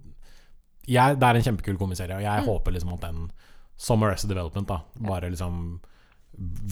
jeg, 0.87 1.19
Det 1.19 1.23
er 1.27 1.35
en 1.35 1.43
kjempekul 1.43 1.77
komiserie, 1.77 2.15
og 2.15 2.21
jeg 2.21 2.41
Mm. 2.41 2.45
håper 2.47 2.71
liksom 2.73 2.93
at 2.93 3.01
den, 3.01 3.31
som 3.77 4.03
Arrested 4.03 4.29
Development, 4.33 4.67
da, 4.67 4.81
bare 5.07 5.29
liksom 5.29 5.79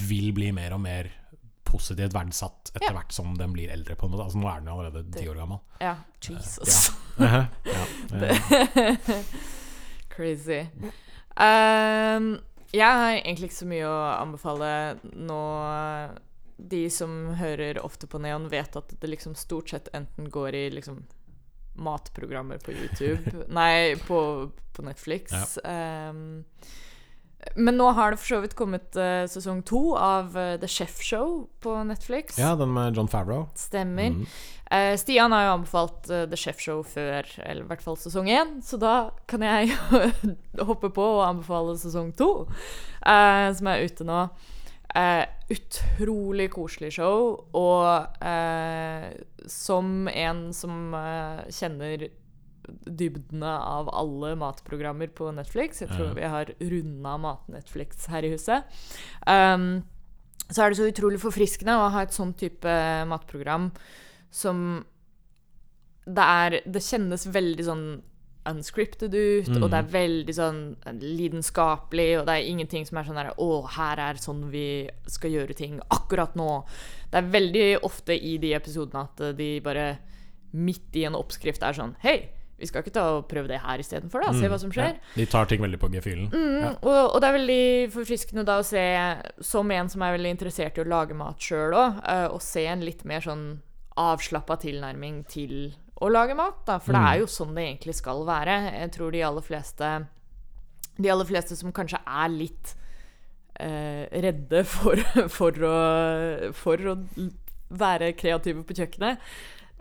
vil 0.10 0.32
bli 0.34 0.52
mer 0.54 0.74
og 0.76 0.82
mer 0.84 1.12
positivt 1.65 2.13
verdsatt 2.13 2.72
etter 2.76 2.88
Ja. 2.91 2.94
hvert 2.98 3.12
som 3.13 3.34
den 3.38 3.54
blir 3.54 3.70
eldre. 3.74 3.96
på 3.96 4.06
en 4.06 4.12
måte 4.13 4.24
Altså 4.28 4.38
Nå 4.41 4.48
er 4.50 4.60
den 4.62 4.70
jo 4.70 4.80
allerede 4.80 5.12
ti 5.13 5.28
år 5.30 5.36
gammel. 5.41 5.60
Ja, 5.82 5.96
Jesus. 6.22 6.91
ja. 7.20 7.46
eh, 8.13 8.98
Crazy. 10.15 10.62
Um, 11.36 12.39
jeg 12.72 12.91
har 13.00 13.12
egentlig 13.18 13.50
ikke 13.50 13.60
så 13.62 13.68
mye 13.68 13.89
å 13.89 13.98
anbefale 14.22 14.70
nå. 15.04 15.41
De 16.58 16.86
som 16.94 17.34
hører 17.36 17.82
ofte 17.84 18.08
på 18.08 18.20
Neon, 18.24 18.48
vet 18.50 18.76
at 18.80 18.94
det 19.02 19.10
liksom 19.12 19.36
stort 19.36 19.70
sett 19.74 19.89
enten 19.94 20.30
går 20.32 20.56
i 20.56 20.70
liksom 20.72 21.02
matprogrammer 21.76 22.62
på 22.63 22.72
YouTube 22.72 23.44
Nei, 23.58 23.96
på, 24.08 24.20
på 24.72 24.86
Netflix. 24.88 25.58
Ehm, 25.68 26.46
men 27.55 27.77
nå 27.77 27.91
har 27.95 28.12
det 28.12 28.19
for 28.19 28.34
så 28.34 28.41
vidt 28.43 28.55
kommet 28.58 28.97
uh, 28.97 29.23
sesong 29.29 29.62
to 29.67 29.93
av 29.99 30.36
uh, 30.38 30.55
The 30.60 30.67
Chef 30.67 31.01
Show 31.03 31.45
på 31.63 31.75
Netflix. 31.88 32.39
ja, 32.39 32.55
den 32.55 32.73
med 32.73 32.97
John 32.97 33.08
Favreau. 33.08 33.47
Stemmer. 33.55 34.10
Mm. 34.15 34.25
Uh, 34.71 34.95
Stian 34.97 35.31
har 35.31 35.45
jo 35.45 35.53
anbefalt 35.60 36.10
The 36.10 36.39
Chef 36.39 36.60
Show 36.60 36.81
før, 36.84 37.29
eller 37.45 37.63
i 37.63 37.69
hvert 37.69 37.86
fall 37.86 37.99
sesong 38.01 38.29
én, 38.31 38.58
så 38.65 38.79
da 38.81 38.95
kan 39.29 39.45
jeg 39.45 39.71
hoppe 40.69 40.89
på 40.89 41.05
og 41.19 41.27
anbefale 41.27 41.77
sesong 41.79 42.12
to, 42.17 42.31
som 43.05 43.71
er 43.71 43.86
ute 43.86 44.08
nå. 44.08 44.25
Utrolig 45.51 46.47
koselig 46.55 46.93
show, 46.95 47.36
og 47.53 48.25
som 49.51 50.08
en 50.10 50.45
som 50.55 50.95
kjenner 51.53 52.08
dybdene 52.86 53.51
av 53.60 53.89
alle 53.93 54.36
matprogrammer 54.39 55.08
på 55.15 55.32
Netflix, 55.36 55.82
jeg 55.84 55.89
tror 55.93 56.13
vi 56.17 56.23
har 56.30 56.51
runda 56.60 57.17
mat-Netflix 57.21 58.08
her 58.13 58.23
i 58.28 58.32
huset, 58.36 58.65
um, 59.28 59.84
så 60.49 60.62
er 60.65 60.69
det 60.69 60.78
så 60.78 60.89
utrolig 60.91 61.19
forfriskende 61.21 61.73
å 61.73 61.89
ha 61.93 62.04
et 62.06 62.13
sånn 62.13 62.34
type 62.38 62.73
matprogram 63.10 63.71
som 64.30 64.84
det 66.06 66.21
er 66.21 66.60
Det 66.69 66.82
kjennes 66.86 67.23
veldig 67.34 67.63
sånn 67.65 67.86
unscripted 68.45 69.10
ut, 69.15 69.47
Mm. 69.49 69.63
og 69.63 69.71
det 69.71 69.78
er 69.80 69.88
veldig 69.89 70.34
sånn 70.38 70.60
lidenskapelig, 71.01 72.19
og 72.19 72.28
det 72.28 72.34
er 72.36 72.45
ingenting 72.51 72.86
som 72.86 72.99
er 72.99 73.08
sånn 73.08 73.15
der 73.17 73.32
Å, 73.41 73.67
her 73.73 73.97
er 73.97 74.19
sånn 74.21 74.51
vi 74.51 74.88
skal 75.08 75.32
gjøre 75.32 75.56
ting 75.58 75.80
akkurat 75.89 76.36
nå. 76.38 76.63
Det 77.10 77.17
er 77.23 77.32
veldig 77.34 77.65
ofte 77.82 78.13
i 78.13 78.38
de 78.38 78.54
episodene 78.54 79.01
at 79.08 79.38
de 79.38 79.60
bare 79.65 79.97
midt 80.54 80.93
i 80.95 81.06
en 81.06 81.17
oppskrift 81.17 81.63
er 81.63 81.73
sånn 81.73 81.95
Hei, 82.04 82.30
vi 82.60 82.65
skal 82.70 82.82
ikke 82.86 82.94
ta 82.96 83.04
og 83.18 83.26
prøve 83.28 83.48
det 83.52 83.60
her 83.60 83.82
istedenfor, 83.84 84.22
da? 84.24 84.32
Se 84.38 84.48
hva 84.48 84.58
som 84.62 84.72
skjer. 84.72 84.94
Ja, 84.96 85.15
de 85.20 85.26
tar 85.28 85.46
ting 85.52 85.62
veldig 85.62 85.80
på 85.82 85.89
gefühlen. 85.91 86.30
Mm, 86.32 86.62
Ja. 86.63 86.70
og, 86.82 87.15
og 87.15 87.22
det 87.22 87.28
er 87.30 87.38
veldig 87.39 87.91
forfriskende 87.91 88.46
da 88.48 88.60
å 88.62 88.65
se, 88.65 88.84
som 89.44 89.72
en 89.76 89.89
som 89.91 90.02
er 90.08 90.15
veldig 90.18 90.32
interessert 90.38 90.78
i 90.80 90.84
å 90.86 90.88
lage 90.88 91.13
mat 91.20 91.38
sjøl 91.39 91.76
òg, 91.76 92.00
å 92.32 92.39
se 92.41 92.63
en 92.72 92.86
litt 92.88 93.04
mer 93.06 93.20
sånn 93.26 93.60
avslappa 94.00 94.56
tilnærming 94.63 95.26
til 95.32 95.74
å 96.04 96.10
lage 96.12 96.36
mat, 96.36 96.63
da. 96.68 96.78
For 96.80 96.91
det 96.96 97.02
Mm. 97.02 97.08
er 97.12 97.20
jo 97.20 97.26
sånn 97.32 97.54
det 97.56 97.63
egentlig 97.68 97.96
skal 97.96 98.26
være. 98.28 98.56
Jeg 98.80 98.91
tror 98.91 99.12
de 99.12 99.22
aller 99.24 99.41
fleste 99.41 100.08
De 100.98 101.10
aller 101.12 101.26
fleste 101.28 101.56
som 101.60 101.72
kanskje 101.76 102.00
er 102.08 102.30
litt 102.32 102.76
eh, 103.60 104.08
redde 104.24 104.63
for, 104.68 104.96
for, 105.38 105.52
å, 105.52 106.52
for 106.56 106.78
å 106.78 106.96
være 107.76 108.13
kreative 108.15 108.63
på 108.63 108.76
kjøkkenet, 108.78 109.20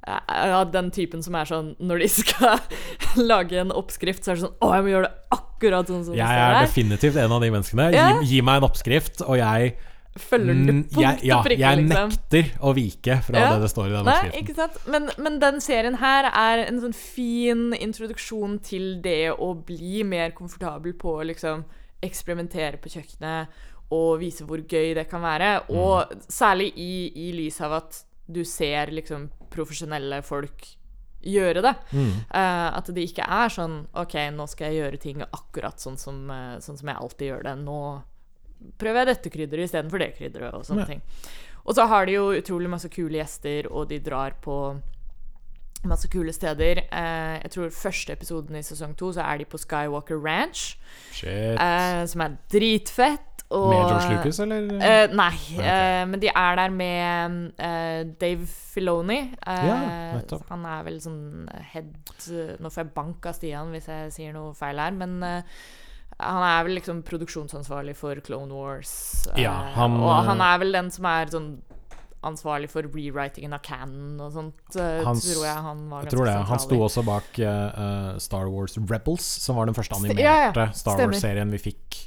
er 0.06 0.52
av 0.52 0.70
den 0.74 0.90
typen 0.92 1.22
som 1.24 1.34
er 1.38 1.48
sånn 1.48 1.72
Når 1.80 2.02
de 2.04 2.08
skal 2.20 2.58
lage 3.24 3.56
en 3.62 3.72
oppskrift, 3.72 4.24
så 4.24 4.32
er 4.34 4.38
det 4.38 4.44
sånn 4.44 4.54
Å, 4.60 4.68
jeg 4.76 4.84
må 4.86 4.92
gjøre 4.92 5.08
det 5.08 5.38
akkurat 5.38 5.90
sånn 5.90 6.04
som 6.04 6.12
det 6.14 6.20
Jeg 6.20 6.44
er 6.44 6.60
definitivt 6.66 7.16
en 7.22 7.32
av 7.32 7.40
de 7.44 7.50
menneskene. 7.54 7.88
Ja. 7.94 8.06
Gi, 8.20 8.34
gi 8.34 8.40
meg 8.44 8.60
en 8.62 8.68
oppskrift, 8.68 9.24
og 9.24 9.38
jeg 9.40 9.74
Følger 10.14 10.54
det 10.54 10.60
Mm, 10.70 10.82
punkt 10.86 11.00
jeg, 11.02 11.18
ja, 11.26 11.36
og 11.40 11.46
prikke, 11.48 11.58
jeg 11.58 11.78
liksom. 11.80 12.12
nekter 12.12 12.50
å 12.62 12.72
vike 12.76 13.16
fra 13.26 13.40
Ja. 13.40 13.48
det 13.56 13.64
det 13.64 13.70
står 13.72 13.88
i 13.88 13.94
den 13.96 14.10
oppskriften. 14.12 14.76
Men, 14.94 15.08
men 15.18 15.38
den 15.42 15.56
serien 15.64 15.96
her 15.98 16.28
er 16.30 16.62
en 16.68 16.78
sånn 16.84 16.94
fin 16.94 17.64
introduksjon 17.74 18.60
til 18.62 19.00
det 19.02 19.32
å 19.34 19.48
bli 19.58 20.04
mer 20.06 20.30
komfortabel 20.36 20.94
på 20.94 21.16
å 21.18 21.26
liksom 21.26 21.64
eksperimentere 22.06 22.78
på 22.78 22.92
kjøkkenet 22.94 23.48
og 23.90 24.20
vise 24.22 24.46
hvor 24.46 24.62
gøy 24.62 24.94
det 24.94 25.08
kan 25.10 25.24
være. 25.24 25.50
Og 25.74 26.14
særlig 26.30 26.70
i, 26.78 27.10
i 27.26 27.32
lys 27.34 27.58
av 27.66 27.74
at 27.80 28.04
du 28.30 28.44
ser 28.46 28.94
liksom 28.94 29.26
profesjonelle 29.54 30.18
folk 30.26 30.66
gjøre 31.24 31.62
det. 31.64 31.72
Mm. 31.96 32.08
Uh, 32.28 32.68
at 32.76 32.90
det 32.92 33.06
ikke 33.08 33.24
er 33.24 33.52
sånn 33.52 33.78
OK, 33.96 34.16
nå 34.36 34.44
skal 34.50 34.68
jeg 34.68 34.82
gjøre 34.82 35.00
ting 35.00 35.22
akkurat 35.24 35.80
sånn 35.80 35.96
som, 36.00 36.18
uh, 36.28 36.58
sånn 36.60 36.76
som 36.80 36.90
jeg 36.90 37.00
alltid 37.00 37.30
gjør 37.30 37.46
det. 37.48 37.54
Nå 37.64 37.78
prøver 38.80 39.00
jeg 39.02 39.10
dette 39.14 39.32
krydderet 39.32 39.70
istedenfor 39.70 40.02
det 40.04 40.10
krydderet, 40.18 40.54
og 40.58 40.66
sånne 40.68 40.84
Ja. 40.84 40.90
ting. 40.92 41.00
Og 41.64 41.74
så 41.78 41.86
har 41.88 42.04
de 42.06 42.12
jo 42.18 42.26
utrolig 42.36 42.68
masse 42.68 42.90
kule 42.92 43.16
gjester, 43.16 43.70
og 43.72 43.88
de 43.88 43.98
drar 44.04 44.36
på 44.44 44.58
masse 45.88 46.08
kule 46.12 46.32
steder. 46.32 46.82
Uh, 46.92 47.40
jeg 47.40 47.50
tror 47.56 47.70
første 47.72 48.12
episoden 48.12 48.56
i 48.56 48.62
sesong 48.64 48.92
to 48.96 49.10
så 49.12 49.24
er 49.24 49.38
de 49.40 49.44
på 49.48 49.58
Skywalker 49.60 50.20
Ranch, 50.20 50.76
Shit. 51.12 51.56
som 52.08 52.20
er 52.20 52.36
dritfett. 52.52 53.33
Og, 53.50 53.68
Med 53.70 53.82
George 53.84 54.14
Lucas, 54.16 54.38
eller? 54.40 54.62
Uh, 54.72 55.14
nei, 55.14 55.34
okay. 55.58 55.68
uh, 55.68 56.06
men 56.10 56.20
de 56.22 56.30
er 56.32 56.56
der 56.58 56.72
med 56.74 57.36
uh, 57.60 58.00
Dave 58.18 58.46
Filoni. 58.48 59.18
Ja, 59.46 59.76
nettopp. 60.16 60.46
han 60.50 60.64
er 60.66 60.82
vel 60.88 60.96
sånn 61.04 61.20
head 61.74 61.92
Nå 62.58 62.70
får 62.72 62.82
jeg 62.86 62.94
bank 62.96 63.28
av 63.30 63.36
Stian 63.36 63.70
hvis 63.74 63.86
jeg 63.92 64.10
sier 64.16 64.32
noe 64.34 64.54
feil 64.58 64.80
her, 64.80 64.96
men 64.96 65.20
han 65.22 66.42
er 66.46 66.64
vel 66.66 66.76
liksom 66.78 67.02
produksjonsansvarlig 67.06 67.94
for 67.98 68.18
Clone 68.24 68.54
Wars. 68.54 69.26
Ja, 69.36 69.52
han- 69.76 70.00
og 70.00 70.24
han 70.28 70.40
er 70.40 70.58
vel 70.62 70.72
den 70.72 70.90
som 70.94 71.04
er 71.10 71.26
sånn 71.26 71.48
ansvarlig 72.24 72.70
for 72.72 72.86
rewritingen 72.88 73.52
av 73.52 73.60
canon 73.66 74.18
og 74.24 74.30
sånt. 74.32 74.76
eh, 74.80 75.02
Han 75.04 75.18
tror 75.20 75.44
jeg 75.44 75.56
han 75.66 75.82
var 75.90 76.02
ganske 76.06 76.14
tror 76.16 76.24
det. 76.30 76.36
Han 76.48 76.58
sto 76.62 76.78
også 76.80 77.04
bak 77.04 77.38
eh, 77.38 78.18
Star 78.18 78.48
Wars 78.48 78.78
Rebels, 78.78 79.26
som 79.44 79.56
var 79.56 79.66
den 79.66 79.74
første 79.76 79.92
St- 79.98 80.00
animerte 80.06 80.24
ja, 80.24 80.52
ja. 80.54 80.70
Star 80.72 80.96
Wars-serien 81.04 81.50
vi 81.52 81.58
fikk 81.58 82.03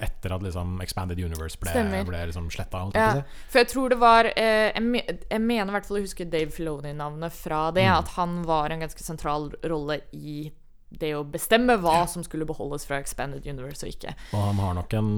etter 0.00 0.34
at 0.36 0.42
liksom 0.42 0.80
Expanded 0.82 1.18
Universe 1.20 1.58
ble, 1.60 1.70
Stemmer. 1.70 2.04
ble 2.08 2.20
liksom 2.30 2.50
sletta. 2.50 2.84
Ja, 2.94 3.22
for 3.48 3.62
jeg 3.62 3.68
tror 3.72 3.92
det 3.94 3.98
var 4.00 4.28
eh, 4.32 4.72
jeg, 4.72 4.82
me 4.82 5.02
jeg 5.06 5.40
mener 5.42 5.72
i 5.72 5.76
hvert 5.78 5.88
fall 5.88 5.98
å 6.00 6.04
huske 6.04 6.28
Dave 6.30 6.50
Filoni-navnet 6.54 7.32
fra 7.32 7.66
det. 7.76 7.86
Mm. 7.88 7.96
At 7.98 8.14
han 8.16 8.38
var 8.48 8.70
en 8.74 8.84
ganske 8.86 9.02
sentral 9.04 9.50
rolle 9.64 10.00
i 10.12 10.50
det 10.96 11.10
å 11.18 11.24
bestemme 11.26 11.74
hva 11.82 12.04
som 12.08 12.22
skulle 12.24 12.46
beholdes 12.46 12.84
fra 12.86 13.00
Expanded 13.02 13.44
Universe 13.50 13.82
og 13.84 13.90
ikke. 13.90 14.12
Og 14.32 14.44
han 14.52 14.60
har 14.62 14.76
nok 14.78 14.94
en 14.96 15.08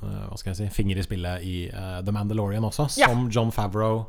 eh, 0.00 0.20
hva 0.30 0.36
skal 0.38 0.54
jeg 0.54 0.60
si, 0.62 0.68
finger 0.76 1.00
i 1.00 1.04
spillet 1.04 1.42
i 1.44 1.56
uh, 1.74 1.98
The 2.06 2.14
Mandalorian 2.14 2.64
også, 2.64 2.86
Ja. 3.02 3.10
som 3.10 3.26
John 3.34 3.50
Favreau 3.52 4.04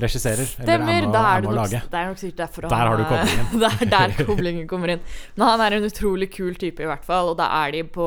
regisserer. 0.00 0.46
Eller 0.62 0.78
Stemmer! 0.78 1.02
er 1.02 1.06
med, 1.10 1.16
er 1.20 1.42
det, 1.44 1.50
nok, 1.50 1.70
det 1.90 1.98
er 1.98 2.06
nok 2.08 2.20
sikkert 2.20 2.40
derfor 2.44 2.68
Der 2.70 2.86
har 2.88 2.96
du 2.96 3.02
eh, 3.02 3.10
koblingen. 3.10 3.60
det 3.60 3.70
er 3.82 3.90
der 3.92 4.14
koblingen 4.30 4.68
kommer 4.70 4.94
inn. 4.94 5.02
Men 5.36 5.46
han 5.50 5.64
er 5.66 5.76
en 5.76 5.86
utrolig 5.90 6.30
kul 6.32 6.54
type, 6.54 6.82
i 6.82 6.88
hvert 6.88 7.04
fall. 7.04 7.32
Og 7.34 7.36
da 7.40 7.50
er 7.64 7.74
de 7.76 7.82
på 7.84 8.06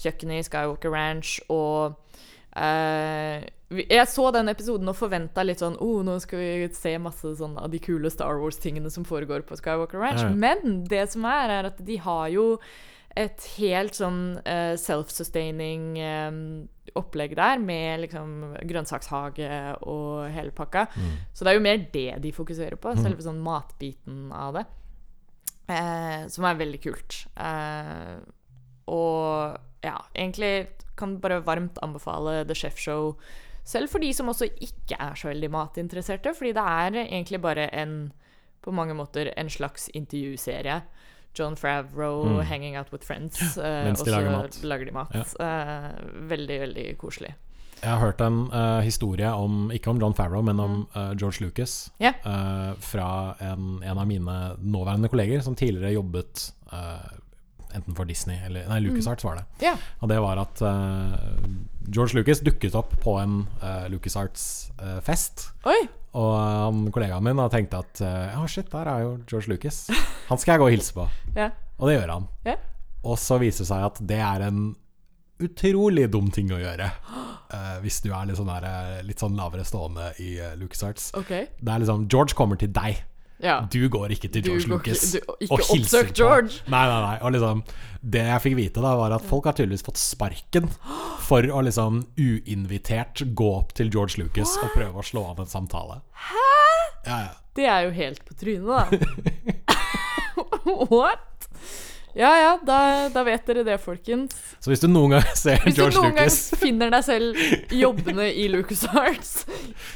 kjøkkenet 0.00 0.40
i 0.42 0.46
Skywalker 0.46 0.90
Ranch, 0.94 1.36
og 1.52 1.98
uh, 2.56 3.44
jeg 3.74 4.06
så 4.06 4.28
den 4.34 4.48
episoden 4.52 4.88
og 4.90 4.94
forventa 4.98 5.42
litt 5.42 5.58
sånn 5.62 5.76
oh, 5.82 6.02
nå 6.06 6.18
skal 6.22 6.38
vi 6.38 6.68
se 6.76 6.92
masse 7.02 7.32
sånn 7.40 7.56
av 7.58 7.72
de 7.72 7.80
kule 7.82 8.10
Star 8.12 8.38
Wars-tingene 8.38 8.90
som 8.92 9.06
foregår 9.08 9.42
på 9.48 9.56
Skywalker 9.58 9.98
Ranch. 9.98 10.22
Ja. 10.22 10.30
Men 10.30 10.84
det 10.86 11.08
som 11.14 11.24
er, 11.26 11.50
er 11.50 11.70
at 11.72 11.80
de 11.82 11.96
har 12.04 12.28
jo 12.30 12.46
et 13.14 13.44
helt 13.56 13.94
sånn 13.94 14.40
uh, 14.42 14.74
self-sustaining 14.78 15.82
um, 16.02 16.38
opplegg 16.98 17.36
der, 17.38 17.58
med 17.62 18.04
liksom 18.04 18.56
grønnsakshage 18.66 19.50
og 19.86 20.30
hele 20.34 20.50
pakka. 20.54 20.86
Mm. 20.94 21.12
Så 21.34 21.46
det 21.46 21.52
er 21.52 21.58
jo 21.58 21.62
mer 21.66 21.84
det 21.94 22.08
de 22.22 22.32
fokuserer 22.34 22.76
på, 22.78 22.94
Mm. 22.94 23.02
selve 23.02 23.22
sånn 23.22 23.42
matbiten 23.42 24.32
av 24.34 24.58
det. 24.58 24.64
Eh, 25.66 26.26
som 26.28 26.44
er 26.44 26.58
veldig 26.60 26.80
kult. 26.84 27.26
Eh, 27.40 28.18
og 28.92 29.56
ja, 29.84 29.98
egentlig 30.16 30.66
kan 30.96 31.18
bare 31.20 31.40
varmt 31.44 31.78
anbefale 31.82 32.44
The 32.48 32.54
Chef 32.54 32.78
Show. 32.80 33.14
Selv 33.64 33.88
for 33.90 33.98
de 34.04 34.10
som 34.14 34.28
også 34.28 34.48
ikke 34.60 34.96
er 35.00 35.14
så 35.16 35.30
veldig 35.30 35.48
matinteresserte, 35.50 36.34
fordi 36.36 36.52
det 36.56 36.64
er 36.64 36.98
egentlig 37.06 37.40
bare 37.44 37.68
en 37.74 38.12
på 38.64 38.72
mange 38.72 38.94
måter 38.96 39.28
en 39.36 39.48
slags 39.52 39.88
intervjuserie. 39.94 40.82
John 41.38 41.56
Favreau 41.58 42.24
Mm. 42.24 42.44
hanging 42.46 42.76
out 42.78 42.92
with 42.92 43.04
friends. 43.04 43.56
Ja, 43.56 43.84
Mens 43.84 44.02
de 44.02 44.10
lager 44.10 44.30
mat. 44.30 44.60
lager 44.62 44.84
de 44.86 44.92
mat. 44.92 45.14
Eh, 45.40 45.90
veldig, 46.30 46.60
veldig 46.60 46.98
koselig. 46.98 47.34
Jeg 47.82 47.90
har 47.90 47.98
hørt 48.00 48.20
en 48.24 48.46
uh, 48.52 48.80
historie 48.80 49.26
om, 49.28 49.70
ikke 49.74 49.90
om 49.90 49.98
John 50.00 50.14
Favreau, 50.14 50.40
men 50.42 50.60
om 50.60 50.86
uh, 50.96 51.10
George 51.18 51.42
Lucas. 51.44 51.90
Ja. 52.00 52.12
eh, 52.24 52.74
fra 52.80 53.34
en, 53.40 53.82
en 53.84 53.98
av 53.98 54.06
mine 54.06 54.56
nåværende 54.62 55.08
kolleger, 55.12 55.42
som 55.44 55.54
tidligere 55.58 55.92
jobbet 55.92 56.52
eh, 56.72 57.10
enten 57.74 57.96
for 57.98 58.08
Disney 58.08 58.38
eller 58.46 58.68
Nei, 58.70 58.80
LucasArts 58.86 59.26
var 59.26 59.40
det. 59.40 59.44
Ja. 59.64 59.74
Og 60.00 60.10
det 60.12 60.20
var 60.22 60.40
at 60.42 60.62
uh, 60.64 61.18
George 61.90 62.16
Lucas 62.18 62.40
dukket 62.46 62.78
opp 62.78 62.94
på 63.02 63.18
en 63.20 63.42
uh, 63.62 63.84
LucasArts-fest. 63.92 65.48
Oi! 65.68 65.82
og 66.14 66.70
um, 66.70 66.84
kollegaen 66.94 67.24
min 67.26 67.40
har 67.42 67.50
tenkt 67.50 67.74
at 67.74 68.00
eh, 68.06 68.38
oh, 68.38 68.46
shit, 68.50 68.68
der 68.70 68.86
er 68.86 69.02
jo 69.02 69.16
George 69.26 69.50
Lucas. 69.50 69.88
Han 70.28 70.38
skal 70.38 70.54
jeg 70.54 70.62
gå 70.62 70.68
og 70.68 70.74
hilse 70.76 70.94
på. 70.94 71.08
Ja. 71.40 71.50
Og 71.82 71.90
det 71.90 71.96
gjør 71.96 72.12
han. 72.12 72.26
Ja. 72.46 72.54
Og 73.02 73.18
så 73.18 73.40
viser 73.42 73.64
det 73.64 73.70
seg 73.72 73.82
at 73.82 73.96
det 74.06 74.20
er 74.22 74.44
en 74.46 74.60
utrolig 75.42 76.06
dum 76.12 76.28
ting 76.30 76.52
å 76.54 76.60
gjøre. 76.60 76.86
Uh, 77.50 77.74
hvis 77.82 77.98
du 78.04 78.12
er 78.14 78.28
litt 78.30 78.38
sånn, 78.38 78.52
der, 78.52 78.68
eh, 78.68 79.00
litt 79.08 79.22
sånn 79.22 79.34
lavere 79.34 79.66
stående 79.66 80.12
i 80.22 80.36
uh, 80.38 80.54
LucasArts. 80.60 81.10
Okay. 81.18 81.48
Det 81.58 81.74
er 81.74 81.82
liksom 81.82 82.06
George 82.06 82.38
kommer 82.38 82.60
til 82.60 82.70
deg. 82.74 83.02
Ja. 83.42 83.60
Du 83.70 83.88
går 83.90 84.12
ikke 84.14 84.28
til 84.32 84.42
George 84.46 84.68
går 84.68 84.78
Lucas 84.78 85.14
ikke- 85.14 85.26
du- 85.26 85.36
ikke 85.44 85.52
og 85.52 85.60
hilser 85.72 86.04
på. 86.08 86.14
George. 86.14 86.60
Nei, 86.70 86.84
nei, 86.88 87.00
nei. 87.02 87.16
Og 87.20 87.32
liksom, 87.34 87.62
det 88.00 88.22
jeg 88.28 88.40
fikk 88.44 88.56
vite, 88.56 88.80
da 88.80 88.94
var 88.96 89.12
at 89.12 89.22
folk 89.26 89.44
har 89.44 89.52
tydeligvis 89.58 89.82
fått 89.84 89.98
sparken 89.98 90.68
for 91.26 91.42
å 91.42 91.62
liksom 91.66 92.04
uinvitert 92.16 93.24
gå 93.34 93.50
opp 93.58 93.74
til 93.74 93.90
George 93.90 94.18
Lucas 94.22 94.56
og 94.62 94.70
prøve 94.76 94.94
å 95.02 95.04
slå 95.04 95.26
av 95.30 95.40
en 95.40 95.46
samtale. 95.50 96.00
Hæ? 96.12 96.46
Ja, 97.06 97.18
ja. 97.26 97.34
Det 97.54 97.66
er 97.70 97.82
jo 97.84 97.90
helt 97.90 98.24
på 98.24 98.34
trynet, 98.34 98.66
da. 98.66 99.74
What? 100.90 101.48
Ja 102.14 102.30
ja, 102.38 102.50
da, 102.62 102.78
da 103.10 103.22
vet 103.26 103.46
dere 103.48 103.64
det, 103.66 103.74
folkens. 103.82 104.36
Så 104.62 104.70
hvis 104.70 104.82
du 104.84 104.86
noen 104.86 105.16
gang 105.16 105.24
ser 105.38 105.58
Hvis 105.64 105.74
du 105.74 105.82
noen 105.82 105.96
noen 105.98 106.14
gang 106.20 106.30
finner 106.60 106.92
deg 106.94 107.02
selv 107.06 107.40
jobbende 107.74 108.28
i 108.30 108.44
LucasArts, 108.52 109.32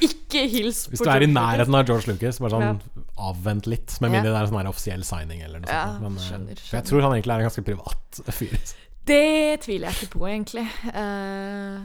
ikke 0.02 0.42
hils 0.50 0.84
på 0.88 0.96
Hvis 0.96 1.04
du 1.06 1.10
er 1.14 1.26
i 1.26 1.30
nærheten 1.30 1.78
av 1.78 1.86
George 1.86 2.10
Lucas, 2.10 2.40
bare 2.42 2.56
sånn 2.56 2.66
Ja. 2.66 3.04
avvent 3.30 3.66
litt. 3.70 3.94
Med 4.02 4.10
mindre 4.16 4.32
det 4.32 4.36
er 4.40 4.48
en 4.48 4.52
sånn 4.52 4.70
offisiell 4.70 5.04
signing 5.06 5.42
eller 5.46 5.62
noe 5.62 5.70
Ja, 5.70 5.84
sånt. 5.94 6.02
Men, 6.02 6.18
skjønner, 6.18 6.58
skjønner, 6.58 6.66
for 6.70 6.80
jeg 6.80 6.88
tror 6.90 7.06
han 7.06 7.14
egentlig 7.18 7.34
er 7.36 7.44
en 7.44 7.48
ganske 7.50 7.66
privat 7.70 8.20
fyr. 8.40 8.58
Det 9.08 9.60
tviler 9.64 9.88
jeg 9.88 9.96
ikke 10.02 10.18
på, 10.18 10.26
egentlig. 10.28 10.66
Eh, 10.92 11.78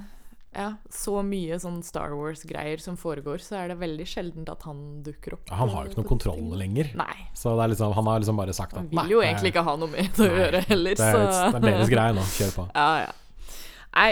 ja, 0.54 0.68
så 0.94 1.20
mye 1.26 1.58
sånn 1.62 1.80
Star 1.86 2.14
Wars-greier 2.18 2.82
som 2.82 2.98
foregår, 3.00 3.42
så 3.44 3.58
er 3.62 3.74
det 3.74 3.80
veldig 3.82 4.06
sjeldent 4.10 4.52
at 4.54 4.66
han 4.68 4.80
dukker 5.06 5.38
opp. 5.38 5.50
Han 5.50 5.72
har 5.74 5.88
jo 5.88 5.92
ikke 5.92 6.00
noen 6.00 6.06
noe 6.06 6.12
kontroll 6.12 6.54
lenger. 6.60 6.94
Nei. 7.00 7.18
Så 7.38 7.56
det 7.58 7.66
er 7.66 7.74
liksom, 7.74 7.96
han 7.98 8.10
har 8.12 8.24
liksom 8.24 8.40
bare 8.40 8.56
sagt 8.56 8.78
Han 8.78 8.90
vil 8.92 9.02
nei, 9.02 9.08
jo 9.12 9.24
egentlig 9.26 9.54
ikke 9.54 9.66
ha 9.66 9.76
noe 9.82 9.92
med 9.92 10.14
det 10.18 10.30
å 10.30 10.40
gjøre 10.44 10.64
heller, 10.70 10.98
det, 11.00 11.10
er, 11.10 11.18
så 11.18 11.50
det 11.50 11.60
er 11.60 11.68
deres 11.68 11.92
greie 11.96 12.16
nå. 12.20 12.26
Kjør 12.38 12.56
på. 12.60 12.68
Ja, 12.78 12.90
ja. 13.08 13.52
Nei, 13.94 14.10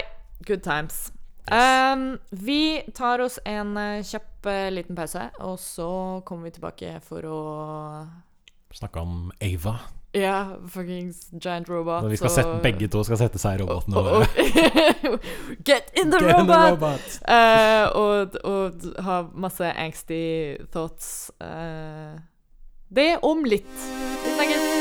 good 0.50 0.66
times. 0.66 1.00
Um, 1.52 2.20
vi 2.30 2.82
tar 2.96 3.22
oss 3.24 3.40
en 3.50 3.74
eh, 3.78 4.04
kjapp 4.06 4.46
eh, 4.48 4.68
liten 4.72 4.96
pause, 4.96 5.26
og 5.42 5.58
så 5.60 5.90
kommer 6.26 6.48
vi 6.48 6.58
tilbake 6.60 7.00
for 7.06 7.26
å 7.28 7.40
Snakke 8.72 9.02
om 9.04 9.34
Ava. 9.44 9.74
Ja, 10.14 10.58
fuckings 10.68 11.30
giant 11.32 11.70
robot. 11.70 12.04
Vi 12.12 12.18
skal 12.20 12.30
sette, 12.34 12.58
begge 12.64 12.90
to 12.92 13.04
skal 13.08 13.18
sette 13.22 13.40
seg 13.40 13.60
i 13.60 13.64
roboten. 13.64 13.96
og, 13.96 14.06
Og, 14.06 14.22
og, 15.12 15.30
Get 15.64 15.92
in 15.96 16.12
the 16.12 16.20
Get 16.20 16.40
in 16.40 16.48
the 16.52 16.58
robot! 16.58 16.72
robot! 16.76 17.16
Eh, 17.32 17.86
og, 17.96 18.36
og 18.44 19.04
ha 19.08 19.22
masse 19.34 19.72
angsty 19.72 20.58
thoughts. 20.74 21.32
Uh, 21.40 22.20
det 22.92 23.14
om 23.24 23.46
litt. 23.48 23.72
Vi 24.26 24.36
snakkes. 24.36 24.81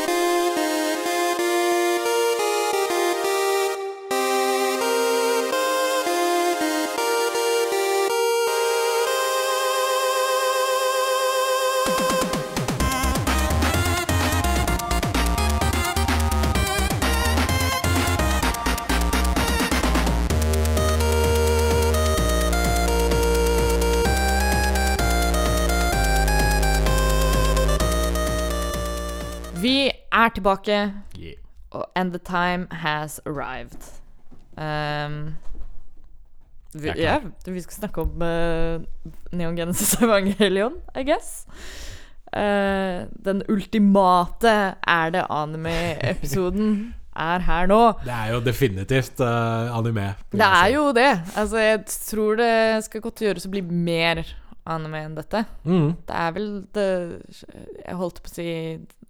Er 30.31 30.35
tilbake, 30.39 30.81
Yeah. 31.19 31.85
and 31.95 32.13
the 32.15 32.19
time 32.19 32.67
has 32.71 33.21
arrived. 33.27 33.83
Um, 34.59 35.35
vi, 36.75 36.93
ja, 36.97 37.19
vi 37.47 37.61
skal 37.65 37.81
snakke 37.81 38.03
om 38.05 38.23
uh, 38.23 38.83
Neon 39.35 39.57
Genesis 39.59 39.95
Evangelion, 40.03 40.77
I 40.95 41.03
guess. 41.07 41.47
Uh, 42.31 43.07
den 43.27 43.43
ultimate 43.51 44.53
er 44.87 45.11
det 45.11 45.25
anime-episoden 45.35 46.95
er 47.31 47.43
her 47.47 47.67
nå. 47.71 47.81
Det 48.05 48.13
er 48.15 48.31
jo 48.37 48.41
definitivt 48.47 49.21
uh, 49.21 49.71
anime. 49.79 50.13
Det 50.33 50.47
er 50.47 50.69
jo 50.77 50.85
det. 50.95 51.11
Altså, 51.37 51.59
jeg 51.59 51.83
tror 51.87 52.39
det 52.39 52.53
skal 52.87 53.03
godt 53.03 53.23
gjøres 53.27 53.47
å 53.49 53.53
bli 53.57 53.63
mer 53.67 54.23
anime 54.71 55.03
enn 55.09 55.17
dette. 55.19 55.45
mm. 55.67 55.91
Det 56.07 56.15
er 56.23 56.33
vel 56.37 56.49
det 56.77 56.89
Jeg 57.87 57.97
holdt 57.99 58.21
på 58.23 58.31
å 58.31 58.35
si 58.37 58.47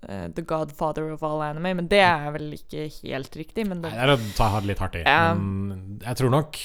eh, 0.08 0.28
The 0.34 0.42
Godfather 0.42 1.10
of 1.12 1.22
all 1.22 1.42
anime, 1.42 1.74
men 1.76 1.88
det 1.88 2.00
er 2.00 2.30
vel 2.32 2.52
ikke 2.56 2.88
helt 3.02 3.36
riktig. 3.36 3.66
Men 3.68 3.80
Nei, 3.82 3.90
det, 3.90 3.98
det 3.98 4.04
er 4.06 4.14
å 4.16 4.36
ta 4.36 4.60
det 4.60 4.66
litt 4.70 4.78
hardt 4.82 4.96
i. 4.96 5.04
Ja. 5.04 5.34
Men 5.34 6.00
jeg 6.04 6.16
tror 6.16 6.30
nok 6.30 6.56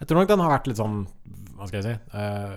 Jeg 0.00 0.08
tror 0.08 0.18
nok 0.20 0.28
den 0.28 0.40
har 0.40 0.50
vært 0.50 0.66
litt 0.66 0.76
sånn 0.80 0.96
Hva 1.56 1.66
skal 1.68 1.78
jeg 1.80 1.84
si 1.86 1.94
uh, 2.18 2.56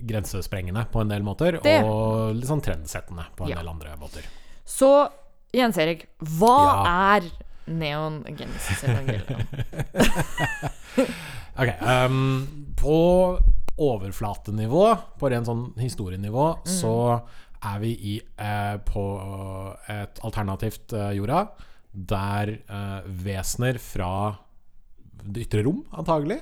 Grensesprengende 0.00 0.86
på 0.90 1.00
en 1.02 1.08
del 1.12 1.22
måter. 1.22 1.58
Det. 1.62 1.76
Og 1.84 2.34
litt 2.34 2.48
sånn 2.48 2.62
trendsettende 2.64 3.26
på 3.36 3.44
en 3.44 3.50
Ja. 3.52 3.56
del 3.60 3.68
andre 3.68 3.92
måter. 4.00 4.24
Så 4.64 5.10
Jens 5.52 5.76
Erik, 5.78 6.06
hva 6.38 6.56
Ja. 6.64 7.18
er 7.18 7.30
Neon 7.70 8.22
Genesis 8.24 8.82
Evangelion? 8.84 9.44
Ok, 11.60 11.68
Um, 11.82 12.46
på 12.80 12.96
overflatenivå, 13.80 14.84
på 15.18 15.30
ren 15.30 15.44
sånn 15.44 15.66
historienivå, 15.80 16.46
Mm. 16.64 16.70
så 16.80 16.92
er 17.62 17.80
vi 17.82 17.90
i, 18.14 18.14
eh, 18.38 18.76
på 18.86 19.04
et 19.88 20.20
alternativt 20.24 20.92
eh, 20.96 21.10
jorda, 21.18 21.42
der 21.92 22.54
eh, 22.62 23.00
vesener 23.24 23.78
fra 23.82 24.38
det 25.20 25.42
ytre 25.48 25.64
rom, 25.66 25.82
antagelig, 25.92 26.40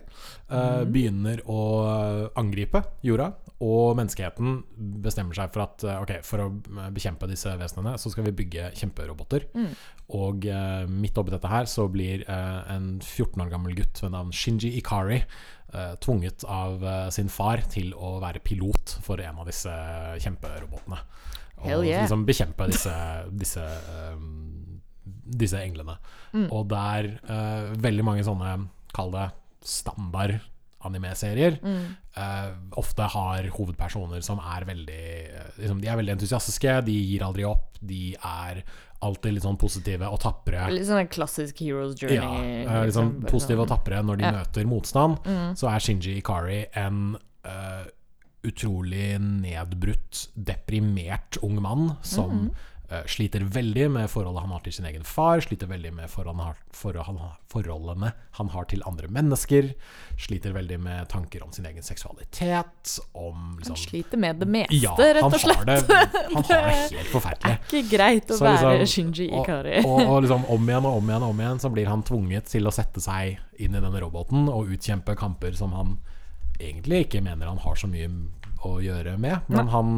eh, 0.51 0.85
Mm. 0.85 0.93
begynner 0.93 1.41
å 1.51 2.31
angripe 2.39 2.85
jorda. 3.03 3.33
Og 3.65 3.97
menneskeheten 3.99 4.61
bestemmer 5.03 5.35
seg 5.35 5.51
for 5.51 5.65
at 5.65 5.83
eh, 5.83 6.01
ok, 6.05 6.13
for 6.27 6.45
å 6.45 6.49
bekjempe 6.95 7.27
disse 7.27 7.51
vesenene, 7.59 7.97
så 7.99 8.13
skal 8.13 8.29
vi 8.29 8.37
bygge 8.39 8.69
kjemperoboter. 8.79 9.49
Mm. 9.51 9.73
Og 10.15 10.47
eh, 10.47 10.85
midt 10.87 11.19
oppi 11.19 11.35
dette 11.35 11.51
her 11.51 11.67
så 11.71 11.89
blir 11.91 12.23
eh, 12.23 12.61
en 12.71 12.93
14 13.03 13.43
år 13.43 13.51
gammel 13.51 13.75
gutt 13.81 13.99
ved 14.05 14.15
navn 14.15 14.31
Shinji 14.31 14.71
Ikari 14.79 15.19
eh, 15.19 15.97
tvunget 16.05 16.47
av 16.47 16.85
eh, 16.87 17.09
sin 17.15 17.31
far 17.33 17.65
til 17.73 17.91
å 17.99 18.17
være 18.23 18.45
pilot 18.47 18.95
for 19.03 19.19
en 19.25 19.43
av 19.43 19.51
disse 19.51 19.75
kjemperobotene. 20.23 21.01
Og 21.67 21.83
yeah. 21.83 22.05
liksom 22.05 22.23
bekjempe 22.29 22.69
disse, 22.71 22.95
disse, 23.43 23.65
eh, 23.67 24.23
disse 25.43 25.65
englene. 25.65 25.99
Mm. 26.31 26.47
Og 26.47 26.71
det 26.71 26.85
er 26.95 27.11
veldig 27.83 28.07
mange 28.07 28.23
sånne, 28.27 28.55
kall 28.95 29.11
det 29.17 29.27
standard 29.67 30.39
anime-serier, 30.85 31.59
Mm. 31.63 31.97
uh, 32.17 32.51
ofte 32.79 33.03
har 33.03 33.43
hovedpersoner 33.51 34.23
som 34.23 34.39
er 34.39 34.65
veldig 34.65 35.01
eh, 35.35 35.51
liksom, 35.59 35.81
De 35.81 35.89
er 35.89 35.97
veldig 35.97 36.13
entusiastiske, 36.17 36.85
de 36.85 36.93
gir 36.93 37.23
aldri 37.27 37.45
opp, 37.45 37.79
de 37.81 38.15
er 38.15 38.63
alltid 39.03 39.33
litt 39.35 39.43
sånn 39.45 39.59
positive 39.59 40.07
og 40.11 40.19
tapre. 40.21 40.71
Litt 40.71 40.87
sånn 40.87 41.01
en 41.01 41.09
klassisk 41.09 41.59
Heroes 41.63 41.95
Journey. 42.01 42.17
Ja, 42.17 42.81
uh, 42.81 42.85
liksom 42.87 43.13
liksom, 43.21 43.31
positive 43.31 43.61
og 43.63 43.69
tapre 43.69 44.03
når 44.03 44.17
de 44.19 44.25
Ja. 44.25 44.33
møter 44.33 44.67
motstand. 44.67 45.19
Mm. 45.25 45.55
Så 45.57 45.69
er 45.71 45.79
Shinji 45.79 46.17
Ikari 46.23 46.67
en 46.75 47.17
uh, 47.45 47.85
utrolig 48.45 49.19
nedbrutt, 49.21 50.29
deprimert 50.37 51.39
ung 51.43 51.61
mann 51.63 51.97
som 52.03 52.31
Mm. 52.31 52.51
eh, 52.51 52.78
sliter 53.07 53.41
veldig 53.45 53.91
med 53.93 54.09
forholdet 54.09 54.41
han 54.47 54.53
har 54.55 54.63
til 54.65 54.73
sin 54.73 54.87
egen 54.89 55.03
far, 55.05 55.43
sliter 55.45 55.69
veldig 55.69 55.91
med 55.93 56.09
han 56.09 56.39
han 56.41 57.19
forholdene 57.53 58.13
han 58.39 58.49
har 58.49 58.65
til 58.65 58.81
andre 58.89 59.09
mennesker, 59.13 59.75
sliter 60.17 60.53
veldig 60.57 60.79
med 60.81 61.09
tanker 61.13 61.43
om 61.45 61.53
sin 61.53 61.67
egen 61.69 61.83
seksualitet, 61.83 62.95
om 63.13 63.35
Han 63.35 63.57
liksom 63.61 63.77
sliter 63.77 64.17
med 64.19 64.41
det 64.41 64.49
meste, 64.49 64.75
Ja, 64.81 64.95
rett 64.97 65.23
og 65.23 65.37
slett. 65.37 65.57
har 65.59 65.65
det, 65.65 65.83
han 66.35 66.45
har 66.45 66.69
det 66.69 66.97
helt 66.97 67.13
forferdelig. 67.13 67.59
Det 67.69 67.79
er 67.79 67.83
Ikke 67.83 67.97
greit 67.97 68.31
å 68.31 68.39
Så 68.39 68.45
være 68.49 68.79
liksom- 68.81 69.13
Shinji 69.13 69.29
og, 69.33 69.45
Ikari. 69.45 69.79
og, 69.85 70.01
og 70.09 70.23
liksom 70.25 70.45
om 70.49 70.69
igjen 70.69 70.87
og 70.89 70.97
om 71.03 71.11
igjen 71.13 71.23
og 71.23 71.31
om 71.37 71.41
igjen 71.45 71.61
så 71.61 71.71
blir 71.75 71.87
han 71.93 72.03
tvunget 72.03 72.49
til 72.49 72.65
å 72.67 72.73
sette 72.73 73.01
seg 73.05 73.37
inn 73.59 73.75
i 73.77 73.81
denne 73.85 74.01
roboten 74.01 74.49
og 74.49 74.73
utkjempe 74.73 75.15
kamper 75.19 75.53
som 75.53 75.73
han 75.77 75.99
egentlig 76.59 77.05
ikke 77.07 77.21
mener 77.23 77.47
han 77.53 77.59
har 77.63 77.77
så 77.79 77.87
mye 77.87 78.09
å 78.67 78.79
gjøre 78.83 79.17
med, 79.19 79.41
men 79.49 79.65
Nei. 79.67 79.73
han 79.73 79.91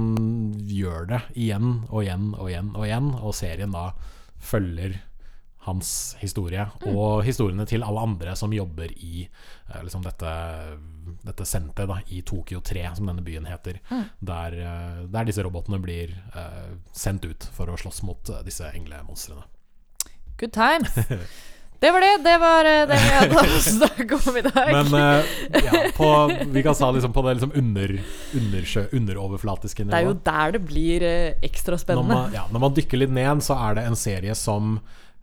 gjør 0.68 1.06
det 1.08 1.20
igjen 1.34 1.70
og 1.88 2.02
igjen 2.04 2.34
og 2.38 2.50
igjen 2.50 2.72
og 2.76 2.84
igjen, 2.86 3.14
og 3.20 3.34
serien 3.34 3.72
da 3.72 3.92
følger 4.40 4.98
hans 5.66 6.16
historie 6.20 6.64
Mm. 6.80 6.94
og 6.96 7.22
historiene 7.24 7.66
til 7.68 7.82
alle 7.84 8.00
andre 8.00 8.32
som 8.36 8.52
jobber 8.52 8.92
i 8.96 9.26
eh, 9.68 9.82
liksom 9.84 10.02
dette, 10.02 10.30
dette 11.22 11.44
senteret 11.44 11.88
da, 11.88 11.98
i 12.08 12.22
Tokyo 12.22 12.60
3, 12.64 12.94
som 12.96 13.06
denne 13.10 13.22
byen 13.22 13.44
heter, 13.46 13.78
Mm. 13.90 14.04
der, 14.24 14.52
eh, 14.52 15.06
der 15.12 15.24
disse 15.28 15.42
robotene 15.44 15.78
blir 15.82 16.14
uh, 16.34 16.72
sendt 16.92 17.24
ut 17.28 17.44
for 17.52 17.66
å 17.68 17.76
slåss 17.76 18.02
mot 18.02 18.24
disse 18.44 18.64
englemonstrene. 18.74 19.44
Good 20.38 20.52
times. 20.52 20.96
Det 21.80 21.90
var 21.90 22.04
det. 22.04 22.12
Det 22.24 22.36
var 22.38 22.64
eh, 22.68 22.82
det 22.88 22.96
vi 23.00 23.12
hadde 23.16 23.40
å 23.40 23.60
snakke 23.80 24.18
om 24.20 24.36
i 24.36 24.42
dag. 24.44 24.72
Men 24.76 24.94
uh, 24.94 25.36
ja, 25.64 25.82
på, 25.96 26.08
vi 26.54 26.64
kan 26.66 26.76
sa 26.76 26.90
liksom 26.92 27.14
på 27.16 27.24
det 27.24 27.38
liksom 27.38 27.54
under, 27.56 27.94
undersjø, 28.36 28.82
underoverflatiske 28.92 29.86
det 29.88 29.96
er 29.96 30.08
jo 30.10 30.16
der 30.26 30.56
det 30.58 30.60
blir 30.68 31.06
uh, 31.06 31.46
ekstra 31.46 31.78
Når 31.78 31.84
spennende. 31.84 32.18
man, 32.18 32.34
ja, 32.36 32.44
når 32.52 32.64
man 32.66 32.76
dykker 32.76 33.00
litt 33.00 33.14
ned, 33.16 33.40
så 33.46 33.56
er 33.70 33.80
det 33.80 33.86
en 33.88 33.96
serie 33.96 34.36
som 34.36 34.76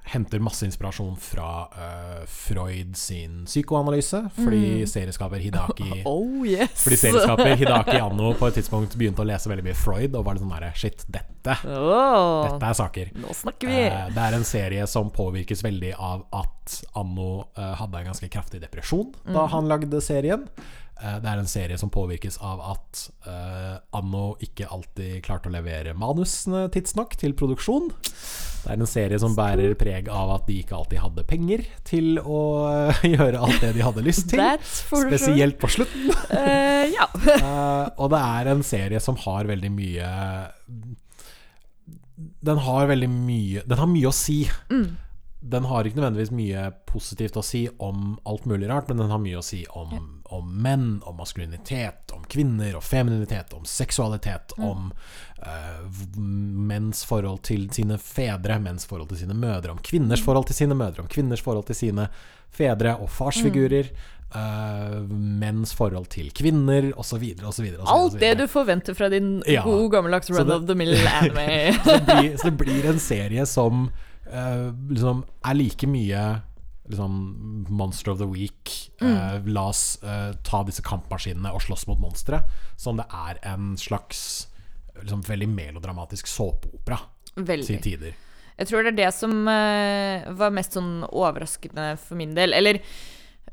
henter 0.08 0.40
masse 0.44 0.64
inspirasjon 0.66 1.16
fra 1.20 1.48
uh, 1.74 2.22
Freud 2.32 2.96
sin 2.98 3.42
psykoanalyse. 3.46 4.22
Fordi 4.38 4.86
serieskaper 4.88 5.42
Hidaki 5.44 6.02
Oh 6.10 6.46
yes. 6.48 6.78
Fordi 6.86 6.98
serieskaper 7.02 7.56
Hidaki 7.60 7.98
Anno 8.00 8.32
på 8.40 8.48
et 8.50 8.58
tidspunkt 8.62 8.96
begynte 9.00 9.24
å 9.24 9.28
lese 9.28 9.52
veldig 9.52 9.66
mye 9.68 9.76
Freud 9.78 10.16
og 10.16 10.24
var 10.28 10.38
litt 10.38 10.46
sånn 10.46 10.54
derre 10.56 10.72
Shit, 10.78 11.04
dette, 11.12 11.58
oh, 11.68 12.48
dette 12.48 12.70
er 12.72 12.80
saker. 12.80 13.12
nå 13.20 13.36
snakker 13.36 13.72
vi. 13.72 13.84
Uh, 13.92 14.08
det 14.16 14.26
er 14.30 14.40
en 14.40 14.48
serie 14.48 14.88
som 14.88 15.12
påvirkes 15.14 15.64
veldig 15.66 15.94
av 15.98 16.26
at 16.40 16.80
Anno 17.00 17.30
uh, 17.58 17.74
hadde 17.80 18.02
en 18.04 18.12
ganske 18.14 18.28
kraftig 18.34 18.64
depresjon 18.64 19.12
da 19.28 19.44
Mhm. 19.46 19.52
han 19.56 19.68
lagde 19.72 20.02
serien. 20.04 20.48
Eh, 20.98 21.18
det 21.22 21.30
er 21.30 21.42
en 21.42 21.50
serie 21.50 21.78
som 21.78 21.92
påvirkes 21.94 22.40
av 22.46 22.62
at 22.74 23.02
uh, 23.28 23.78
Anno 23.98 24.32
ikke 24.44 24.70
alltid 24.74 25.22
klarte 25.26 25.52
å 25.52 25.54
levere 25.54 25.94
manusene 25.98 26.66
tidsnok 26.74 27.14
til 27.22 27.36
produksjon. 27.38 27.92
Det 27.92 28.74
er 28.74 28.82
en 28.82 28.90
serie 28.90 29.20
som 29.22 29.36
bærer 29.38 29.76
preg 29.80 30.10
av 30.10 30.34
at 30.34 30.48
de 30.50 30.58
ikke 30.64 30.76
alltid 30.76 31.04
hadde 31.04 31.26
penger 31.30 31.66
til 31.88 32.18
å 32.24 32.42
uh, 32.66 33.04
gjøre 33.16 33.44
alt 33.46 33.62
det 33.64 33.76
de 33.78 33.86
hadde 33.86 34.06
lyst 34.06 34.30
til. 34.34 34.42
Spesielt 34.66 35.60
på 35.62 35.70
slutten. 35.78 36.10
uh, 36.34 36.86
ja. 36.90 37.10
Og 38.02 38.10
det 38.14 38.24
er 38.24 38.54
en 38.56 38.66
serie 38.66 39.02
som 39.04 39.20
har 39.28 39.50
veldig 39.50 39.74
mye 39.74 40.08
Den 42.48 42.62
har 42.66 42.88
veldig 42.90 43.10
mye 43.12 43.62
Den 43.68 43.82
har 43.82 43.90
mye 43.92 44.10
å 44.10 44.16
si. 44.16 44.40
Den 45.40 45.66
har 45.70 45.86
ikke 45.86 46.00
nødvendigvis 46.00 46.32
mye 46.34 46.62
positivt 46.90 47.36
å 47.38 47.44
si 47.46 47.68
om 47.78 48.16
alt 48.26 48.46
mulig 48.50 48.68
rart, 48.72 48.88
men 48.90 48.98
den 48.98 49.12
har 49.14 49.20
mye 49.22 49.38
å 49.38 49.44
si 49.46 49.60
om, 49.70 49.92
om 50.34 50.48
menn, 50.64 50.88
om 51.06 51.16
maskulinitet, 51.22 52.10
om 52.18 52.24
kvinner 52.26 52.74
og 52.80 52.82
femininitet, 52.84 53.54
om 53.54 53.62
seksualitet, 53.70 54.56
om 54.58 54.90
uh, 55.46 55.86
menns 56.10 57.04
forhold 57.06 57.44
til 57.46 57.68
sine 57.76 58.00
fedre, 58.02 58.58
menns 58.66 58.90
forhold 58.90 59.14
til 59.14 59.22
sine 59.22 59.38
mødre, 59.38 59.76
om 59.78 59.82
kvinners 59.86 60.26
forhold 60.26 60.50
til 60.50 60.58
sine 60.64 60.76
mødre, 60.76 61.06
om 61.06 61.12
kvinners 61.14 61.46
forhold 61.46 61.70
til 61.70 61.78
sine 61.86 62.10
fedre 62.50 62.98
og 62.98 63.10
farsfigurer. 63.14 63.94
eh, 64.36 64.96
menns 65.40 65.72
forhold 65.74 66.10
til 66.12 66.32
kvinner, 66.36 66.90
osv., 67.00 67.22
osv. 67.48 67.68
Alt 67.88 68.18
det 68.20 68.34
du 68.42 68.48
forventer 68.52 68.94
fra 68.98 69.08
din 69.10 69.42
Ja. 69.48 69.62
gode 69.64 69.88
gammeldags 69.94 70.30
run 70.30 70.48
det- 70.48 70.56
of 70.56 70.66
the 70.68 70.76
mill 70.76 70.92
anime. 71.08 71.72
så, 71.86 71.94
det 71.96 72.06
blir, 72.06 72.38
så 72.38 72.50
det 72.50 72.58
blir 72.58 72.90
en 72.90 73.00
serie 73.00 73.46
som 73.46 73.86
eh, 74.32 74.68
liksom 74.92 75.24
er 75.46 75.58
like 75.58 75.88
mye 75.88 76.24
liksom 76.88 77.66
Monster 77.70 78.12
of 78.12 78.20
the 78.22 78.28
Week. 78.28 78.92
eh, 79.02 79.40
la 79.46 79.68
oss 79.70 80.00
eh, 80.04 80.32
ta 80.44 80.64
disse 80.64 80.82
kampmaskinene 80.82 81.52
og 81.54 81.62
slåss 81.62 81.88
mot 81.88 82.00
monstre. 82.00 82.42
Som 82.80 82.98
det 83.02 83.06
er 83.12 83.40
en 83.44 83.76
slags 83.78 84.48
liksom, 85.02 85.22
veldig 85.28 85.50
melodramatisk 85.52 86.28
såpeopera 86.28 87.00
til 87.36 87.82
tider. 87.84 88.16
Jeg 88.58 88.70
tror 88.72 88.84
det 88.84 88.96
er 88.96 89.00
det 89.04 89.14
som 89.14 89.34
eh, 89.52 90.26
var 90.34 90.54
mest 90.56 90.74
sånn 90.78 91.04
overraskende 91.12 91.92
for 92.02 92.18
min 92.18 92.34
del. 92.38 92.56
Eller 92.58 92.80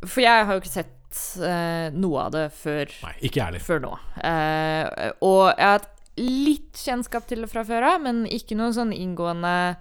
For 0.05 0.23
jeg 0.25 0.47
har 0.47 0.57
jo 0.57 0.63
ikke 0.63 0.73
sett 0.73 1.19
eh, 1.45 1.91
noe 1.93 2.23
av 2.29 2.33
det 2.35 2.47
før, 2.57 2.95
Nei, 3.05 3.59
før 3.61 3.83
nå. 3.85 3.93
Eh, 4.25 5.11
og 5.21 5.43
jeg 5.51 5.67
har 5.67 5.77
hatt 5.79 5.91
litt 6.21 6.79
kjennskap 6.79 7.27
til 7.29 7.43
det 7.45 7.51
fra 7.51 7.65
før 7.67 7.89
av, 7.91 8.01
men 8.07 8.25
ikke 8.31 8.57
noe 8.57 8.73
sånn 8.75 8.95
inngående 8.95 9.75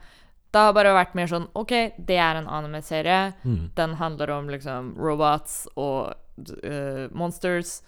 Det 0.53 0.61
har 0.61 0.75
bare 0.75 0.93
vært 0.93 1.15
mer 1.17 1.29
sånn 1.31 1.47
OK, 1.57 1.71
det 1.97 2.19
er 2.21 2.37
en 2.37 2.49
anime-serie. 2.49 3.31
Mm. 3.41 3.71
Den 3.77 3.95
handler 3.97 4.35
om 4.35 4.51
liksom 4.53 4.91
robots 5.01 5.63
og 5.73 6.13
uh, 6.13 7.07
monsters, 7.17 7.79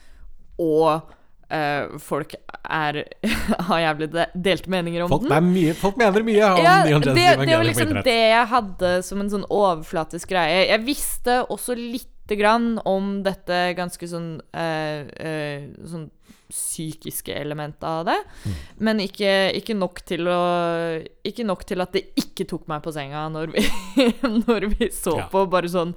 og 0.61 1.11
uh, 1.53 1.97
folk 2.01 2.33
er 2.63 3.03
har 3.69 3.83
jævlig 3.83 4.09
de 4.15 4.25
delte 4.47 4.73
meninger 4.73 5.05
om 5.05 5.13
Folk, 5.13 5.27
den. 5.29 5.51
mye, 5.53 5.75
folk 5.77 6.01
mener 6.01 6.25
mye 6.25 6.49
om 6.55 6.63
Ja, 6.63 6.75
Neon 6.87 7.05
Genesis 7.05 7.45
det 7.45 7.57
var 7.59 7.69
liksom 7.69 7.93
det 8.07 8.17
jeg 8.17 8.51
hadde 8.55 8.91
som 9.05 9.21
en 9.21 9.31
sånn 9.35 9.45
overflatisk 9.45 10.33
greie. 10.33 10.65
Jeg 10.71 10.85
visste 10.87 11.43
også 11.45 11.77
lite 11.77 12.39
grann 12.39 12.79
om 12.89 13.19
dette 13.25 13.75
ganske 13.77 14.09
sånn 14.09 14.39
uh, 14.41 15.69
Sånn 15.85 16.09
psykiske 16.49 17.33
elementet 17.33 17.83
av 17.83 18.05
det, 18.05 18.17
Mm. 18.45 18.55
men 18.85 18.99
ikke, 18.99 19.31
ikke 19.57 19.75
nok 19.77 20.01
til 20.05 20.27
å 20.29 21.03
Ikke 21.25 21.45
nok 21.45 21.63
til 21.65 21.81
at 21.81 21.91
det 21.93 22.03
ikke 22.15 22.45
tok 22.47 22.67
meg 22.67 22.83
på 22.85 22.93
senga 22.93 23.27
når 23.33 23.51
vi, 23.55 23.63
når 24.47 24.67
vi 24.77 24.89
så 24.93 25.17
Ja. 25.17 25.27
på 25.31 25.45
bare 25.49 25.67
sånn 25.71 25.95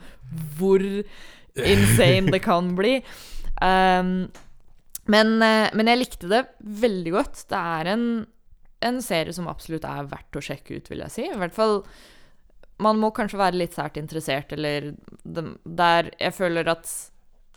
hvor 0.59 0.81
insane 1.59 2.31
det 2.33 2.41
kan 2.45 2.75
bli. 2.79 3.03
Um, 3.61 4.29
men, 5.09 5.41
eh, 5.43 5.71
men 5.75 5.87
jeg 5.89 5.99
likte 6.03 6.29
det 6.29 6.43
veldig 6.63 7.13
godt. 7.15 7.45
Det 7.49 7.59
er 7.59 7.87
en, 7.95 8.27
en 8.85 9.01
serie 9.03 9.33
som 9.33 9.49
absolutt 9.49 9.85
er 9.89 10.05
verdt 10.11 10.37
å 10.39 10.43
sjekke 10.45 10.77
ut, 10.77 10.89
vil 10.93 11.01
jeg 11.07 11.11
si. 11.15 11.25
I 11.29 11.39
hvert 11.41 11.55
fall 11.57 11.83
Man 12.79 13.01
må 13.03 13.09
kanskje 13.11 13.41
være 13.41 13.59
litt 13.59 13.73
sært 13.75 13.97
interessert, 13.99 14.53
eller 14.55 14.93
der 15.25 16.11
jeg 16.21 16.33
føler 16.37 16.69
at 16.71 16.87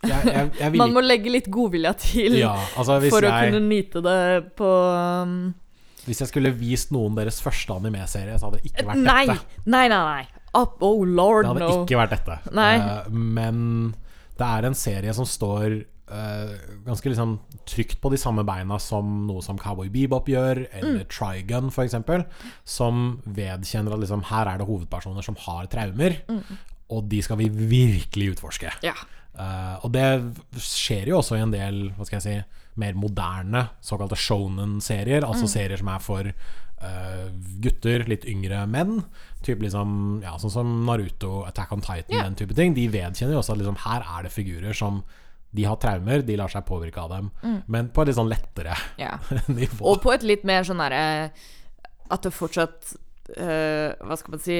Jeg, 0.02 0.26
jeg, 0.26 0.50
jeg 0.58 0.74
man 0.80 0.92
må 0.96 1.00
legge 1.04 1.30
litt 1.30 1.46
godvilja 1.52 1.92
til 2.02 2.34
ja, 2.40 2.54
altså 2.76 2.96
for 3.06 3.22
å 3.22 3.32
kunne 3.44 3.60
nyte 3.68 4.00
det 4.02 4.16
på 4.58 4.66
um, 4.66 5.34
Hvis 6.08 6.24
jeg 6.24 6.32
skulle 6.32 6.50
vist 6.58 6.90
noen 6.90 7.14
deres 7.14 7.38
første 7.44 7.76
anime-serie, 7.76 8.34
så 8.40 8.48
hadde 8.48 8.58
det 8.62 8.72
ikke 8.72 8.86
vært 8.88 9.04
Nei! 9.06 9.22
dette. 9.30 9.62
Nei, 9.70 9.84
nei, 9.92 10.00
nei. 10.08 10.24
Up, 10.58 10.82
oh 10.84 11.04
lord, 11.06 11.46
Det 11.46 11.52
hadde 11.54 11.68
no. 11.68 11.84
ikke 11.86 11.96
vært 12.00 12.16
dette. 12.16 12.40
Eh, 12.50 13.06
men 13.14 13.62
det 14.36 14.48
er 14.48 14.66
en 14.68 14.74
serie 14.76 15.14
som 15.14 15.24
står 15.28 15.78
uh, 16.10 16.50
ganske 16.84 17.08
liksom 17.08 17.36
trygt 17.70 18.00
på 18.02 18.10
de 18.12 18.18
samme 18.20 18.42
beina 18.44 18.76
som 18.82 19.22
noe 19.30 19.40
som 19.46 19.56
Cowboy 19.62 19.88
Bebop 19.94 20.26
gjør, 20.28 20.64
Mm. 20.66 20.76
eller 20.82 21.06
Trigun 21.14 21.70
f.eks., 21.70 21.96
som 22.68 23.22
vedkjenner 23.24 23.94
at 23.94 24.02
liksom, 24.02 24.26
her 24.34 24.50
er 24.50 24.58
det 24.60 24.66
hovedpersoner 24.68 25.22
som 25.24 25.38
har 25.46 25.70
traumer, 25.72 26.18
Mm. 26.28 26.42
og 26.90 27.08
de 27.08 27.22
skal 27.22 27.38
vi 27.40 27.46
virkelig 27.48 28.34
utforske. 28.34 28.74
Ja. 28.84 28.98
Eh, 29.32 29.76
og 29.80 29.92
det 29.94 30.06
skjer 30.60 31.08
jo 31.08 31.20
også 31.20 31.38
i 31.38 31.44
en 31.44 31.54
del 31.54 31.86
hva 31.96 32.06
skal 32.08 32.20
jeg 32.20 32.26
si, 32.26 32.60
mer 32.80 32.96
moderne 32.96 33.66
såkalte 33.84 34.18
shonen-serier. 34.18 35.26
Altså 35.26 35.48
serier 35.50 35.80
som 35.80 35.90
er 35.92 36.04
for 36.04 36.28
uh, 36.82 37.26
gutter, 37.64 38.06
litt 38.08 38.24
yngre 38.28 38.62
menn. 38.70 39.02
Typ 39.44 39.60
liksom, 39.64 40.22
ja, 40.24 40.36
sånn 40.40 40.54
som 40.54 40.70
Naruto, 40.86 41.42
Attack 41.48 41.74
on 41.76 41.84
Titan, 41.84 42.14
yeah. 42.14 42.24
den 42.30 42.38
type 42.38 42.56
ting. 42.56 42.76
De 42.76 42.86
vedkjenner 42.92 43.36
jo 43.36 43.42
også 43.42 43.56
at 43.56 43.60
liksom, 43.60 43.80
her 43.84 44.06
er 44.06 44.26
det 44.26 44.32
figurer 44.32 44.76
som 44.76 45.02
de 45.52 45.66
har 45.68 45.76
traumer, 45.76 46.24
de 46.24 46.38
lar 46.40 46.48
seg 46.48 46.64
påvirke 46.64 47.02
av 47.02 47.12
dem. 47.12 47.28
Men 47.68 47.90
på 47.92 48.02
et 48.02 48.08
litt 48.08 48.16
sånn 48.16 48.32
lettere 48.32 48.76
yeah. 48.96 49.32
nivå. 49.52 49.84
Og 49.92 50.00
på 50.04 50.14
et 50.14 50.24
litt 50.24 50.48
mer 50.48 50.64
sånn 50.64 50.80
derre 50.80 51.28
At 52.12 52.24
det 52.24 52.32
fortsatt 52.32 52.94
eh, 53.36 53.92
Hva 54.02 54.16
skal 54.18 54.34
man 54.34 54.40
si 54.42 54.56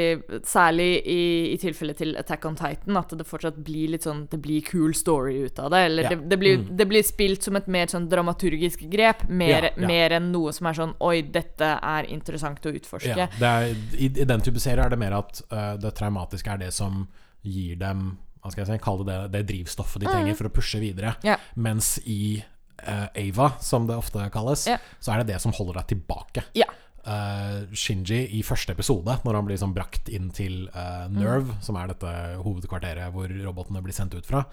Særlig 0.49 0.87
i, 1.07 1.53
i 1.53 1.57
tilfellet 1.61 1.99
til 1.99 2.17
Attack 2.21 2.45
on 2.49 2.57
Titan, 2.57 2.97
at 2.97 3.13
det 3.19 3.27
fortsatt 3.29 3.57
blir 3.65 3.93
litt 3.95 4.07
sånn 4.07 4.25
Det 4.33 4.41
blir 4.43 4.63
cool 4.71 4.95
story 4.95 5.43
ut 5.47 5.59
av 5.59 5.71
det. 5.75 5.83
Eller 5.91 6.03
Ja. 6.03 6.09
det, 6.15 6.29
det, 6.31 6.39
blir, 6.41 6.59
Mm. 6.59 6.77
det 6.77 6.87
blir 6.89 7.03
spilt 7.03 7.43
som 7.43 7.57
et 7.57 7.67
mer 7.69 7.87
sånn 7.87 8.09
dramaturgisk 8.09 8.85
grep, 8.91 9.25
mer, 9.29 9.63
Ja, 9.63 9.71
ja. 9.77 9.87
mer 9.87 10.11
enn 10.19 10.31
noe 10.33 10.53
som 10.53 10.67
er 10.67 10.73
sånn 10.75 10.95
Oi, 11.01 11.23
dette 11.23 11.79
er 11.83 12.05
interessant 12.13 12.61
å 12.67 12.73
utforske. 12.75 13.17
Ja, 13.17 13.27
det 13.39 13.49
er, 13.53 13.75
i, 13.99 14.07
I 14.21 14.25
den 14.29 14.41
type 14.41 14.61
serier 14.61 14.85
er 14.87 14.91
det 14.91 14.99
mer 14.99 15.13
at 15.19 15.43
uh, 15.53 15.77
det 15.77 15.95
traumatiske 15.95 16.51
er 16.53 16.59
det 16.59 16.73
som 16.73 17.07
gir 17.43 17.77
dem 17.77 18.19
Hva 18.43 18.51
skal 18.51 18.65
jeg 18.67 18.73
si, 18.79 18.85
kalle 18.85 19.05
det 19.07 19.19
det 19.33 19.47
drivstoffet 19.47 20.01
de 20.03 20.07
trenger 20.11 20.35
for 20.35 20.49
å 20.49 20.51
pushe 20.51 20.81
videre. 20.83 21.13
Mens 21.55 21.99
i 22.05 22.43
øh, 22.89 23.07
Ava, 23.15 23.53
som 23.63 23.87
det 23.87 23.95
ofte 23.95 24.25
kalles, 24.35 24.65
så 24.67 25.13
er 25.15 25.23
det 25.23 25.29
det 25.35 25.41
som 25.41 25.53
holder 25.55 25.79
deg 25.79 25.87
tilbake. 25.93 26.43
Ja. 26.59 26.67
Uh, 27.03 27.65
Shinji 27.75 28.21
i 28.39 28.45
første 28.47 28.71
episode, 28.77 29.17
når 29.25 29.35
han 29.35 29.47
blir 29.49 29.59
sånn 29.59 29.73
brakt 29.75 30.07
inn 30.15 30.29
til 30.31 30.69
uh, 30.71 31.09
Nerve, 31.11 31.57
som 31.65 31.75
er 31.81 31.91
dette 31.91 32.13
hovedkvarteret 32.45 33.11
hvor 33.11 33.27
robotene 33.43 33.83
blir 33.83 33.97
sendt 33.97 34.15
ut 34.15 34.29
fra, 34.29 34.45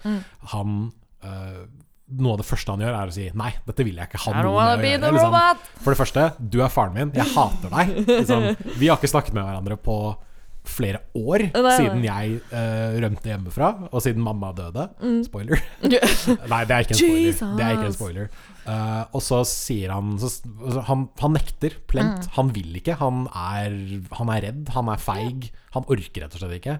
han 0.54 0.80
uh, 1.22 1.62
Noe 2.10 2.32
av 2.34 2.40
det 2.40 2.46
første 2.48 2.74
han 2.74 2.80
gjør, 2.82 2.96
er 2.98 3.10
å 3.12 3.12
si 3.14 3.28
'nei, 3.38 3.52
dette 3.68 3.84
vil 3.86 4.00
jeg 4.00 4.10
ikke 4.10 4.18
ha 4.24 4.32
noe 4.34 4.40
med 4.42 4.48
å 4.50 4.56
gjøre'. 4.82 5.12
Liksom. 5.14 5.36
For 5.84 5.94
det 5.94 5.98
første, 6.00 6.24
du 6.42 6.56
er 6.58 6.72
faren 6.74 6.96
min. 6.96 7.12
Jeg 7.14 7.28
hater 7.36 7.70
deg. 7.70 7.92
Liksom, 8.08 8.46
vi 8.80 8.88
har 8.90 8.98
ikke 8.98 9.12
snakket 9.12 9.36
med 9.36 9.46
hverandre 9.46 9.76
på 9.78 9.98
flere 10.66 10.98
år 11.16 11.46
Nei, 11.46 11.62
nei. 11.64 11.76
siden 11.78 12.02
jeg 12.04 12.34
uh, 12.50 12.98
rømte 13.00 13.30
hjemmefra, 13.30 13.70
og 13.90 14.02
siden 14.02 14.22
mamma 14.26 14.50
døde. 14.58 14.88
Spoiler. 15.26 15.62
Nei, 16.52 16.64
det 16.66 16.74
er 16.74 16.84
ikke 16.84 16.96
en 16.96 17.00
spoiler. 17.00 17.28
Jesus. 17.30 17.54
Det 17.56 17.64
er 17.64 17.78
ikke 17.78 17.88
en 17.92 17.96
spoiler. 17.96 18.28
Eh, 18.70 19.02
og 19.16 19.22
så 19.24 19.40
sier 19.48 19.90
han 19.94 20.14
så, 20.20 20.30
han, 20.86 21.06
han 21.20 21.34
nekter 21.34 21.76
plent. 21.90 22.28
Han 22.36 22.52
vil 22.54 22.76
ikke. 22.80 22.98
Han 23.00 23.24
er, 23.30 23.76
han 24.18 24.32
er 24.34 24.44
redd. 24.46 24.72
Han 24.76 24.90
er 24.92 25.02
feig. 25.02 25.50
Han 25.74 25.86
orker 25.90 26.24
rett 26.26 26.36
og 26.36 26.42
slett 26.44 26.58
ikke. 26.60 26.76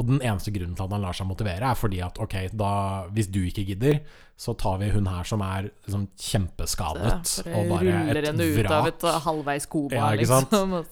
Og 0.00 0.08
den 0.08 0.22
eneste 0.24 0.52
grunnen 0.54 0.72
til 0.78 0.86
at 0.86 0.94
han 0.96 1.02
lar 1.04 1.16
seg 1.16 1.28
motivere, 1.28 1.70
er 1.70 1.76
fordi 1.76 1.98
at 2.04 2.16
ok, 2.24 2.36
da, 2.56 2.72
hvis 3.12 3.28
du 3.28 3.42
ikke 3.44 3.66
gidder, 3.68 3.98
så 4.40 4.54
tar 4.56 4.78
vi 4.80 4.86
hun 4.94 5.04
her 5.04 5.26
som 5.28 5.42
er 5.44 5.66
liksom 5.84 6.06
kjempeskadet 6.16 7.32
Ja, 7.44 7.50
og 7.58 7.66
bare 7.68 7.90
ruller 7.92 8.28
henne 8.30 8.46
ut 8.56 8.70
av 8.72 8.86
et 8.88 9.04
uh, 9.04 9.18
halvveis 9.26 9.66
koma, 9.68 9.92
Ja, 9.92 10.06
liksom. 10.16 10.46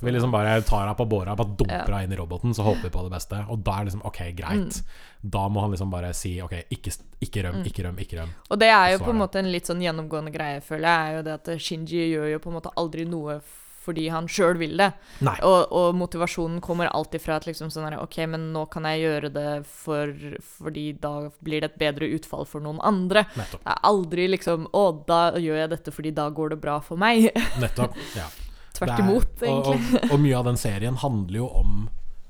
Vi 0.04 0.12
liksom 0.12 0.34
bare 0.34 0.58
tar 0.68 0.82
henne 0.82 0.96
på 0.98 1.06
båra, 1.08 1.32
bare 1.38 1.54
dumper 1.56 1.94
Ja. 1.94 2.02
inn 2.04 2.12
i 2.12 2.18
roboten, 2.18 2.52
så 2.52 2.66
håper 2.66 2.82
vi 2.82 2.90
på 2.92 3.06
det 3.06 3.14
beste. 3.14 3.40
Og 3.48 3.62
da 3.64 3.78
er 3.78 3.88
liksom 3.88 4.04
ok, 4.04 4.20
greit. 4.36 4.82
Mm. 4.82 5.30
Da 5.38 5.46
må 5.48 5.64
han 5.64 5.72
liksom 5.72 5.94
bare 5.94 6.12
si 6.12 6.34
ok, 6.44 6.58
ikke, 6.76 6.92
ikke 7.24 7.46
røm, 7.48 7.62
ikke 7.70 7.86
røm, 7.88 8.02
ikke 8.04 8.20
røm. 8.20 8.34
Og 8.50 8.60
det 8.60 8.68
er 8.74 8.92
jo 8.92 9.00
på 9.06 9.14
en 9.14 9.22
måte 9.22 9.40
en 9.40 9.48
litt 9.54 9.70
sånn 9.70 9.80
gjennomgående 9.80 10.34
greie, 10.34 10.60
føler 10.60 10.84
jeg, 10.90 11.08
er 11.08 11.16
jo 11.16 11.24
det 11.30 11.38
at 11.38 11.50
Shinji 11.56 12.04
gjør 12.12 12.28
jo 12.34 12.42
på 12.44 12.52
en 12.52 12.58
måte 12.60 12.74
aldri 12.76 13.08
noe 13.08 13.40
fordi 13.88 14.06
han 14.12 14.28
sjøl 14.30 14.58
vil 14.60 14.76
det. 14.80 14.90
Og, 15.24 15.72
og 15.72 15.96
motivasjonen 15.98 16.60
kommer 16.64 16.90
alltid 16.92 17.24
fra 17.24 17.38
at 17.40 17.48
liksom 17.48 17.72
sånn 17.72 17.88
her, 17.88 17.98
OK, 18.04 18.20
men 18.30 18.50
nå 18.54 18.66
kan 18.72 18.86
jeg 18.90 19.06
gjøre 19.06 19.32
det 19.34 19.46
for, 19.72 20.12
fordi 20.60 20.90
da 21.00 21.14
blir 21.44 21.64
det 21.64 21.72
et 21.72 21.78
bedre 21.80 22.10
utfall 22.18 22.44
for 22.48 22.64
noen 22.64 22.82
andre. 22.84 23.24
Nettopp. 23.38 23.64
Det 23.64 23.72
er 23.74 23.86
aldri 23.88 24.28
liksom 24.34 24.68
Å, 24.76 24.84
da 25.08 25.22
gjør 25.40 25.62
jeg 25.62 25.72
dette 25.72 25.94
fordi 25.94 26.12
da 26.16 26.28
går 26.34 26.52
det 26.54 26.60
bra 26.62 26.78
for 26.84 27.00
meg. 27.00 27.30
Nettopp. 27.62 27.96
Ja. 28.18 28.28
Tvert 28.76 28.92
er- 28.94 29.00
imot, 29.02 29.32
egentlig. 29.42 29.80
Og, 29.80 30.02
og, 30.04 30.12
og 30.12 30.22
mye 30.22 30.36
av 30.38 30.46
den 30.52 30.60
serien 30.60 31.00
handler 31.02 31.40
jo 31.42 31.48
om 31.62 31.78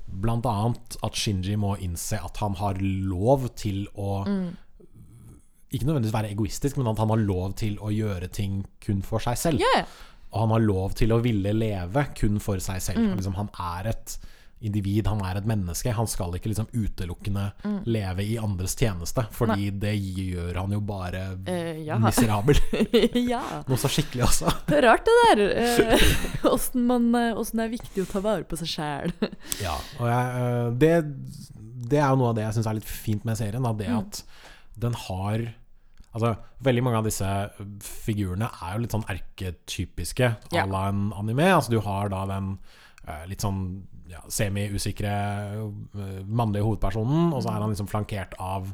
annet 0.09 0.97
at 1.05 1.15
Shinji 1.15 1.53
må 1.59 1.75
innse 1.85 2.17
at 2.17 2.39
han 2.41 2.55
har 2.59 2.79
lov 2.81 3.49
til 3.59 3.85
å 3.95 4.23
Mm. 4.25 4.49
Ikke 5.69 5.85
nødvendigvis 5.85 6.13
være 6.15 6.31
egoistisk, 6.33 6.77
men 6.77 6.87
at 6.89 6.97
han 6.97 7.11
har 7.13 7.19
lov 7.21 7.51
til 7.53 7.75
å 7.77 7.91
gjøre 7.93 8.27
ting 8.33 8.65
kun 8.81 9.03
for 9.05 9.21
seg 9.21 9.37
selv. 9.37 9.61
Ja. 9.61 9.83
Og 10.31 10.41
han 10.43 10.51
har 10.53 10.61
lov 10.65 10.93
til 10.99 11.11
å 11.15 11.21
ville 11.23 11.53
leve 11.57 12.03
kun 12.17 12.39
for 12.43 12.59
seg 12.61 12.81
selv. 12.85 12.99
Mm. 13.01 13.15
Liksom, 13.17 13.33
han 13.39 13.49
er 13.79 13.87
et 13.95 14.17
individ, 14.61 15.07
han 15.07 15.21
er 15.23 15.37
et 15.39 15.45
menneske. 15.47 15.91
Han 15.95 16.07
skal 16.11 16.33
ikke 16.35 16.49
liksom 16.51 16.67
utelukkende 16.75 17.45
Mm. 17.63 17.77
leve 17.87 18.23
i 18.27 18.37
andres 18.37 18.75
tjeneste, 18.75 19.23
fordi 19.31 19.69
det 19.71 19.93
gjør 19.95 20.55
han 20.59 20.71
jo 20.75 20.79
bare 20.83 21.21
uh, 21.47 21.79
ja. 21.85 21.97
miserabel. 21.99 22.59
ja. 23.33 23.41
Noe 23.67 23.79
så 23.79 23.87
skikkelig 23.91 24.25
også. 24.27 24.51
Det 24.67 24.77
er 24.81 24.87
rart, 24.89 25.07
det 25.07 25.15
der. 25.23 25.43
eh, 25.63 26.43
Åssen 26.51 26.85
man 26.89 27.07
eh, 27.15 27.39
det 27.39 27.63
er 27.65 27.71
viktig 27.71 28.03
å 28.03 28.09
ta 28.11 28.19
vare 28.25 28.43
på 28.43 28.59
seg 28.59 28.67
sjæl. 28.75 29.15
Ja, 29.65 29.77
og 29.99 30.11
jeg, 30.11 30.43
uh, 30.43 30.67
det, 30.83 30.93
det 31.89 32.01
er 32.03 32.11
jo 32.11 32.19
noe 32.19 32.33
av 32.33 32.37
det 32.37 32.43
jeg 32.49 32.59
syns 32.59 32.69
er 32.69 32.79
litt 32.81 32.91
fint 32.91 33.25
med 33.25 33.39
serien. 33.39 33.63
Da, 33.63 33.73
det 33.73 33.87
Mm. 33.89 34.03
at 34.03 34.23
den 34.79 34.93
har 35.07 35.47
Altså, 36.15 36.33
Veldig 36.65 36.83
mange 36.83 36.99
av 36.99 37.05
disse 37.07 37.27
figurene 37.85 38.49
er 38.51 38.75
jo 38.75 38.83
litt 38.83 38.95
sånn 38.95 39.07
erketypiske 39.07 40.27
à 40.27 40.55
yeah. 40.55 40.67
la 40.67 40.87
en 40.89 41.09
anime. 41.15 41.45
Altså, 41.53 41.71
du 41.71 41.79
har 41.85 42.09
da 42.11 42.25
den 42.27 42.55
uh, 43.07 43.23
litt 43.29 43.45
sånn 43.45 43.61
ja, 44.09 44.23
semi-usikre 44.27 45.13
uh, 45.61 46.19
mannlige 46.25 46.65
hovedpersonen, 46.65 47.29
og 47.31 47.45
så 47.45 47.53
er 47.53 47.63
han 47.63 47.71
liksom 47.71 47.91
flankert 47.91 48.35
av 48.41 48.73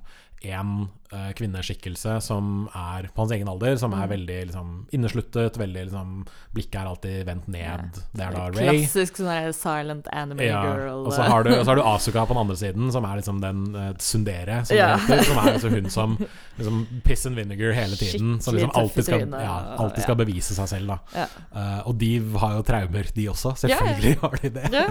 en 0.51 0.89
uh, 1.13 1.29
kvinneskikkelse 1.37 2.17
som 2.21 2.67
er 2.75 3.07
på 3.13 3.21
hans 3.23 3.31
egen 3.31 3.47
alder, 3.47 3.77
som 3.77 3.91
Mm. 3.95 4.01
er 4.03 4.07
veldig 4.11 4.37
liksom 4.49 4.71
innesluttet, 4.91 5.57
veldig 5.57 5.85
liksom 5.87 6.25
Blikket 6.55 6.75
er 6.81 6.87
alltid 6.87 7.25
vendt 7.27 7.47
ned. 7.47 7.99
Det 8.15 8.23
er 8.25 8.31
da 8.31 8.45
Ray. 8.49 8.65
Klassisk 8.85 9.17
sånn 9.19 9.53
silent 9.53 10.07
anime 10.11 10.45
Ja, 10.47 10.61
girl. 10.63 11.05
og 11.05 11.13
så 11.13 11.23
har, 11.27 11.43
du, 11.43 11.51
så 11.51 11.65
har 11.69 11.75
du 11.75 11.81
Asuka 11.93 12.25
på 12.25 12.33
den 12.33 12.41
andre 12.45 12.55
siden, 12.55 12.91
som 12.91 13.05
er 13.05 13.17
liksom 13.21 13.41
den 13.43 13.75
uh, 13.75 13.93
sundere, 13.99 14.61
som, 14.65 14.77
Ja. 14.77 14.95
heter, 14.97 15.23
som 15.23 15.37
er 15.43 15.51
altså 15.53 15.69
hun 15.73 15.89
som 15.89 16.17
liksom 16.59 16.85
piss 17.03 17.25
and 17.25 17.35
vinegar 17.35 17.73
hele 17.75 17.95
tiden. 17.99 18.39
Som 18.41 18.55
liksom 18.55 18.71
Skikkelig 18.71 18.71
tøff 18.71 18.75
i 18.75 18.81
alltid 18.81 19.03
skal, 19.05 19.45
ja, 19.45 19.55
alltid 19.85 20.03
skal 20.07 20.15
bevise 20.23 20.55
seg 20.57 20.67
selv, 20.71 20.87
da. 20.87 20.99
Ja. 21.15 21.27
Eh, 21.55 21.79
og 21.87 21.97
de 21.99 22.11
har 22.43 22.55
jo 22.59 22.63
traumer, 22.71 23.11
de 23.15 23.27
også. 23.31 23.55
Ja, 23.67 23.75
ja. 23.75 23.79
Selvfølgelig 23.79 24.17
har 24.23 24.39
de 24.41 24.49
det. 24.59 24.65
Ja. 24.73 24.85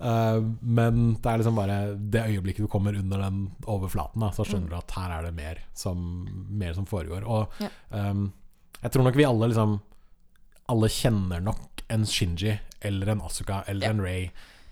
Eh, 0.00 0.40
men 0.62 1.02
det 1.22 1.32
er 1.32 1.38
liksom 1.42 1.56
bare 1.60 1.78
det 1.96 2.24
øyeblikket 2.32 2.64
du 2.64 2.68
kommer 2.72 2.96
under 2.98 3.18
den 3.26 3.42
overflaten, 3.68 4.20
da, 4.24 4.30
så 4.36 4.44
skjønner 4.48 4.72
du 4.72 4.76
at 4.80 4.91
her 4.96 5.18
er 5.18 5.26
det 5.28 5.34
mer 5.36 5.60
som, 5.74 5.98
mer 6.50 6.74
som 6.78 6.86
foregår. 6.88 7.26
Og 7.26 7.62
Ja. 7.62 7.70
um, 8.10 8.32
jeg 8.82 8.92
tror 8.92 9.06
nok 9.06 9.18
vi 9.18 9.24
alle 9.28 9.48
liksom 9.52 9.80
Alle 10.72 10.88
kjenner 10.88 11.42
nok 11.42 11.82
en 11.92 12.06
Shinji 12.06 12.54
eller 12.80 13.08
en 13.12 13.20
Asuka 13.20 13.64
eller 13.68 13.86
Ja. 13.86 13.90
en 13.90 14.00
Ray 14.00 14.30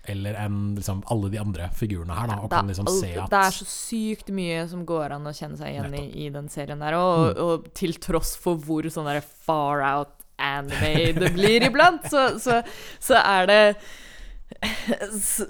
eller 0.09 0.33
en 0.33 0.75
liksom 0.75 1.03
alle 1.13 1.29
de 1.29 1.37
andre 1.37 1.69
figurene 1.77 2.15
her, 2.17 2.27
da, 2.27 2.39
og 2.41 2.49
det, 2.49 2.57
kan 2.57 2.67
liksom 2.71 2.87
se 2.89 3.11
at 3.21 3.29
det 3.29 3.37
er 3.37 3.51
så 3.53 3.67
sykt 3.69 4.31
mye 4.33 4.63
som 4.71 4.85
går 4.89 5.13
an 5.13 5.27
å 5.29 5.33
kjenne 5.35 5.59
seg 5.59 5.75
igjen 5.75 5.93
i, 5.93 6.25
i 6.25 6.29
den 6.33 6.49
serien 6.49 6.81
der. 6.81 6.97
Og, 6.97 7.37
og 7.37 7.67
til 7.77 7.93
tross 8.01 8.33
for 8.41 8.57
hvor 8.57 8.87
sånn 8.89 9.11
far 9.45 9.83
out 9.85 10.15
anime 10.41 11.11
det 11.19 11.33
blir 11.35 11.67
iblant, 11.69 12.07
så, 12.09 12.31
så, 12.41 12.63
så 12.99 13.19
er 13.21 13.51
det 13.51 13.61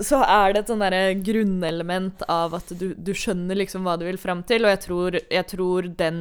så 0.07 0.21
er 0.23 0.53
det 0.55 0.63
et 0.63 0.71
sånn 0.71 0.81
derre 0.83 1.03
grunnelement 1.19 2.23
av 2.31 2.55
at 2.61 2.71
du, 2.79 2.91
du 2.95 3.11
skjønner 3.17 3.57
liksom 3.59 3.83
hva 3.87 3.97
du 3.99 4.05
vil 4.07 4.19
fram 4.21 4.43
til, 4.47 4.65
og 4.65 4.71
jeg 4.75 4.81
tror, 4.85 5.17
jeg 5.31 5.47
tror 5.51 5.87
den 5.99 6.19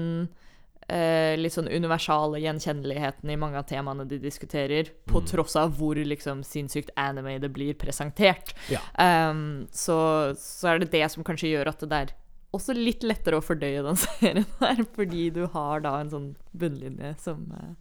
eh, 0.91 1.36
litt 1.38 1.55
sånn 1.55 1.70
universale 1.70 2.41
gjenkjenneligheten 2.43 3.30
i 3.30 3.36
mange 3.38 3.61
av 3.61 3.68
temaene 3.70 4.09
de 4.11 4.18
diskuterer, 4.22 4.91
på 5.07 5.20
Mm. 5.22 5.28
tross 5.30 5.55
av 5.61 5.76
hvor 5.78 5.95
liksom 6.03 6.43
sinnssykt 6.47 6.91
anime 6.99 7.38
det 7.38 7.53
blir 7.55 7.74
presentert, 7.78 8.55
Ja. 8.72 8.80
um, 9.30 9.68
så, 9.70 10.34
så 10.38 10.72
er 10.74 10.78
det 10.82 10.91
det 10.91 11.05
som 11.12 11.22
kanskje 11.26 11.53
gjør 11.55 11.68
at 11.70 11.80
det 11.86 11.93
er 12.09 12.14
også 12.53 12.74
litt 12.74 13.05
lettere 13.07 13.38
å 13.38 13.45
fordøye 13.47 13.84
den 13.86 13.95
serien 14.07 14.47
her, 14.59 14.82
fordi 14.97 15.28
du 15.30 15.45
har 15.53 15.80
da 15.86 16.01
en 16.01 16.11
sånn 16.11 16.30
bunnlinje 16.59 17.14
som, 17.22 17.45
eh, 17.55 17.74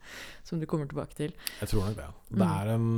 som 0.45 0.59
du 0.61 0.67
kommer 0.69 0.85
tilbake 0.85 1.17
til. 1.17 1.33
Jeg 1.63 1.71
tror 1.71 1.87
nok 1.89 1.97
det. 1.97 2.09
Mm. 2.29 2.37
Det 2.43 2.49
er 2.53 2.75
en 2.75 2.89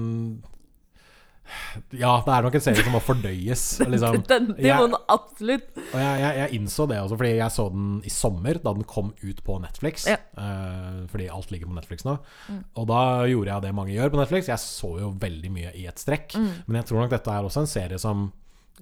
Ja, 1.95 2.13
det 2.25 2.33
er 2.33 2.45
nok 2.45 2.57
en 2.57 2.63
serie 2.63 2.83
som 2.83 2.95
må 2.95 3.01
fordøyes. 3.03 3.63
Liksom. 3.91 4.19
Den, 4.29 4.49
det 4.57 4.67
jeg- 4.69 4.99
absolutt. 5.11 5.69
Og 5.81 5.97
jeg, 5.99 6.19
jeg, 6.23 6.37
jeg 6.41 6.59
innså 6.59 6.87
det 6.89 6.99
også, 7.01 7.19
fordi 7.19 7.33
jeg 7.37 7.55
så 7.55 7.67
den 7.73 7.87
i 8.07 8.13
sommer, 8.13 8.59
da 8.63 8.75
den 8.77 8.87
kom 8.89 9.13
ut 9.21 9.41
på 9.45 9.57
Netflix. 9.63 10.07
Ja. 10.09 10.19
Uh, 10.37 11.07
fordi 11.11 11.29
alt 11.31 11.53
ligger 11.53 11.71
på 11.71 11.77
Netflix 11.77 12.05
nå. 12.07 12.17
Mm. 12.49 12.61
Og 12.81 12.91
da 12.91 13.01
gjorde 13.31 13.53
jeg 13.53 13.65
det 13.67 13.73
mange 13.77 13.95
gjør 13.95 14.13
på 14.13 14.21
Netflix. 14.21 14.51
Jeg 14.51 14.63
så 14.63 14.93
jo 15.01 15.13
veldig 15.21 15.53
mye 15.53 15.73
i 15.77 15.87
et 15.91 16.01
strekk. 16.01 16.37
Mm. 16.37 16.51
Men 16.67 16.81
jeg 16.81 16.89
tror 16.91 17.03
nok 17.03 17.15
dette 17.15 17.35
er 17.35 17.49
også 17.49 17.65
en 17.65 17.71
serie 17.71 18.01
som 18.01 18.29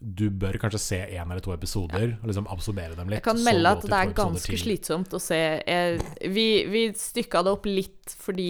du 0.02 0.30
bør 0.32 0.56
kanskje 0.62 0.80
se 0.80 0.98
én 1.12 1.26
eller 1.32 1.42
to 1.44 1.52
episoder, 1.52 2.14
og 2.22 2.28
liksom 2.30 2.46
absorbere 2.48 2.96
dem 2.96 3.10
litt. 3.12 3.20
Jeg 3.20 3.24
kan 3.26 3.42
melde 3.44 3.72
at 3.76 3.82
det 3.84 3.98
er 3.98 4.14
ganske 4.16 4.48
til. 4.54 4.62
slitsomt 4.62 5.12
å 5.12 5.20
se. 5.20 5.40
Jeg, 5.68 6.00
vi 6.32 6.46
vi 6.72 6.84
stykka 6.96 7.42
det 7.44 7.52
opp 7.52 7.66
litt 7.68 8.14
fordi 8.22 8.50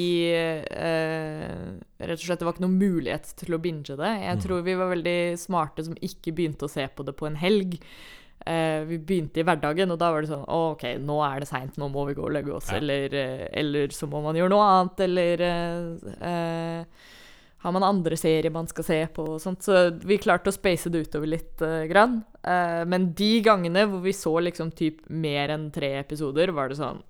eh, 0.70 1.74
Rett 2.00 2.16
og 2.22 2.24
slett 2.28 2.40
det 2.40 2.48
var 2.48 2.54
ikke 2.56 2.64
noen 2.64 2.78
mulighet 2.80 3.34
til 3.42 3.56
å 3.58 3.60
binge 3.60 3.96
det. 4.00 4.12
Jeg 4.24 4.38
Mm. 4.38 4.44
tror 4.46 4.62
vi 4.64 4.76
var 4.80 4.94
veldig 4.96 5.18
smarte 5.42 5.84
som 5.84 5.96
ikke 6.00 6.32
begynte 6.38 6.66
å 6.66 6.70
se 6.72 6.88
på 6.88 7.04
det 7.04 7.16
på 7.18 7.28
en 7.28 7.36
helg. 7.36 7.80
Eh, 8.46 8.86
vi 8.88 8.98
begynte 8.98 9.42
i 9.42 9.44
hverdagen, 9.44 9.92
og 9.92 10.00
da 10.00 10.12
var 10.14 10.22
det 10.22 10.30
sånn 10.30 10.46
Å, 10.48 10.72
OK, 10.72 10.86
nå 11.04 11.18
er 11.26 11.40
det 11.42 11.48
seint, 11.50 11.76
nå 11.78 11.90
må 11.92 12.06
vi 12.08 12.14
gå 12.16 12.24
og 12.24 12.32
legge 12.32 12.54
oss. 12.56 12.70
Ja. 12.72 12.78
Eller, 12.78 13.10
eh, 13.14 13.48
eller 13.52 13.88
så 13.90 14.08
må 14.08 14.22
man 14.24 14.36
gjøre 14.36 14.50
noe 14.54 14.64
annet, 14.70 15.00
eller 15.10 15.42
eh, 15.42 16.14
eh, 16.30 16.86
har 17.60 17.74
man 17.76 17.84
andre 17.84 18.16
serier 18.16 18.52
man 18.56 18.68
skal 18.72 18.86
se 18.88 18.98
på 19.16 19.26
og 19.36 19.42
sånt. 19.44 19.62
Så 19.66 19.90
vi 20.08 20.18
klarte 20.22 20.48
å 20.52 20.56
space 20.56 20.90
det 20.94 21.06
utover 21.10 21.28
litt 21.28 21.60
Uh, 21.62 21.84
grann. 21.92 22.22
Uh, 22.46 22.86
men 22.88 23.10
de 23.14 23.42
gangene 23.44 23.84
hvor 23.90 24.00
vi 24.06 24.14
så 24.16 24.38
liksom 24.40 24.72
typ 24.72 25.02
mer 25.12 25.50
enn 25.52 25.70
tre 25.76 25.98
episoder, 26.00 26.54
var 26.56 26.70
det 26.72 26.78
sånn 26.80 27.02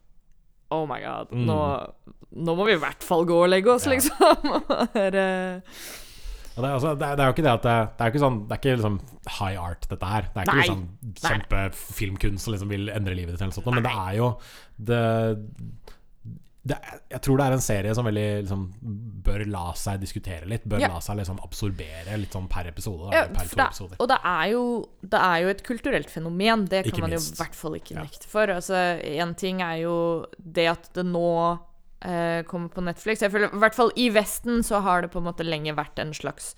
Oh 0.71 0.85
my 0.85 0.99
god, 1.01 1.31
Mm. 1.33 1.45
nå, 1.49 1.59
nå 2.45 2.53
må 2.57 2.65
vi 2.67 2.73
i 2.77 2.81
hvert 2.81 3.01
fall 3.01 3.25
gå 3.25 3.39
og 3.43 3.49
legge 3.49 3.71
oss, 3.73 3.85
Ja. 3.85 3.93
liksom. 3.93 4.17
Det 4.93 5.05
er, 5.05 5.11
det, 6.59 6.67
er 6.67 6.73
altså, 6.75 6.91
det, 6.99 7.07
er, 7.07 7.15
det 7.15 7.23
er 7.23 7.29
jo 7.29 7.33
ikke 7.37 7.43
det 7.45 7.51
at 7.53 7.63
det, 7.63 7.73
det 7.95 8.03
er 8.03 8.09
ikke 8.11 8.19
sånn 8.21 8.37
Det 8.43 8.51
er 8.55 8.59
ikke 8.59 8.73
liksom 8.75 8.95
high 9.39 9.61
art, 9.63 9.85
dette 9.89 10.05
her. 10.11 10.25
Det 10.33 10.41
er 10.41 10.49
ikke 10.49 10.55
Nei. 10.57 10.63
liksom 10.65 10.81
kjempefilmkunst 11.23 12.43
som 12.45 12.53
liksom 12.55 12.69
vil 12.73 12.89
endre 12.91 13.15
livet 13.15 13.33
ditt, 13.37 13.41
eller 13.41 13.53
noe 13.53 13.59
sånt, 13.61 13.69
men 13.77 13.85
det 13.85 13.93
er 13.93 14.17
jo 14.17 14.27
det, 14.89 14.99
det, 16.69 16.77
Jeg 17.11 17.21
tror 17.25 17.37
det 17.41 17.45
er 17.49 17.55
en 17.57 17.63
serie 17.65 17.93
som 17.97 18.05
veldig 18.07 18.25
liksom, 18.43 18.63
bør 19.25 19.43
la 19.49 19.63
seg 19.77 19.99
diskutere 20.01 20.47
litt. 20.49 20.63
Bør 20.69 20.79
Ja. 20.83 20.87
la 20.93 20.99
seg 21.03 21.17
liksom 21.19 21.39
absorbere 21.43 22.17
litt 22.21 22.31
sånn 22.35 22.47
per 22.49 22.69
episode. 22.71 23.09
Da, 23.09 23.17
Ja, 23.17 23.23
per 23.27 23.49
to 23.49 23.55
det, 23.59 23.65
episoder. 23.67 23.95
og 23.99 24.07
det 24.13 24.19
er, 24.23 24.45
jo, 24.53 24.63
det 25.03 25.19
er 25.19 25.37
jo 25.43 25.49
et 25.55 25.63
kulturelt 25.65 26.09
fenomen. 26.13 26.67
Det 26.69 26.83
kan 26.85 26.93
Ikke 26.93 27.01
man 27.01 27.11
jo 27.17 27.17
i 27.23 27.35
hvert 27.41 27.55
fall 27.55 27.73
ikke 27.79 27.95
Ja. 27.95 28.03
nekte 28.03 28.25
for. 28.29 28.47
Altså, 28.47 28.75
en 29.03 29.33
ting 29.35 29.61
er 29.61 29.81
jo 29.83 30.25
det 30.39 30.67
at 30.67 30.93
det 30.93 31.05
nå 31.05 31.59
eh, 32.01 32.43
kommer 32.47 32.69
på 32.71 32.81
Netflix. 32.81 33.19
Jeg 33.19 33.31
føler, 33.33 33.51
I 33.53 33.59
hvert 33.59 33.75
fall 33.75 33.91
i 33.97 34.09
Vesten 34.09 34.61
så 34.63 34.81
har 34.81 35.01
det 35.01 35.11
på 35.11 35.17
en 35.19 35.25
måte 35.33 35.43
lenge 35.43 35.75
vært 35.75 35.99
en 35.99 36.13
slags 36.13 36.55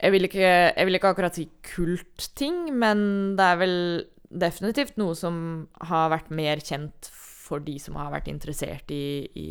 Jeg 0.00 0.12
vil 0.12 0.22
ikke, 0.28 0.72
jeg 0.76 0.86
vil 0.86 0.94
ikke 0.94 1.10
akkurat 1.12 1.34
si 1.34 1.48
kultting, 1.74 2.72
men 2.78 3.34
det 3.36 3.44
er 3.44 3.56
vel 3.58 4.04
definitivt 4.30 4.96
noe 4.96 5.14
som 5.18 5.66
har 5.88 6.08
vært 6.12 6.30
mer 6.30 6.56
kjent 6.62 7.08
for 7.10 7.27
de 7.64 7.78
som 7.80 7.96
har 7.96 8.12
vært 8.12 8.28
interessert 8.28 8.92
i, 8.92 9.24
i 9.32 9.48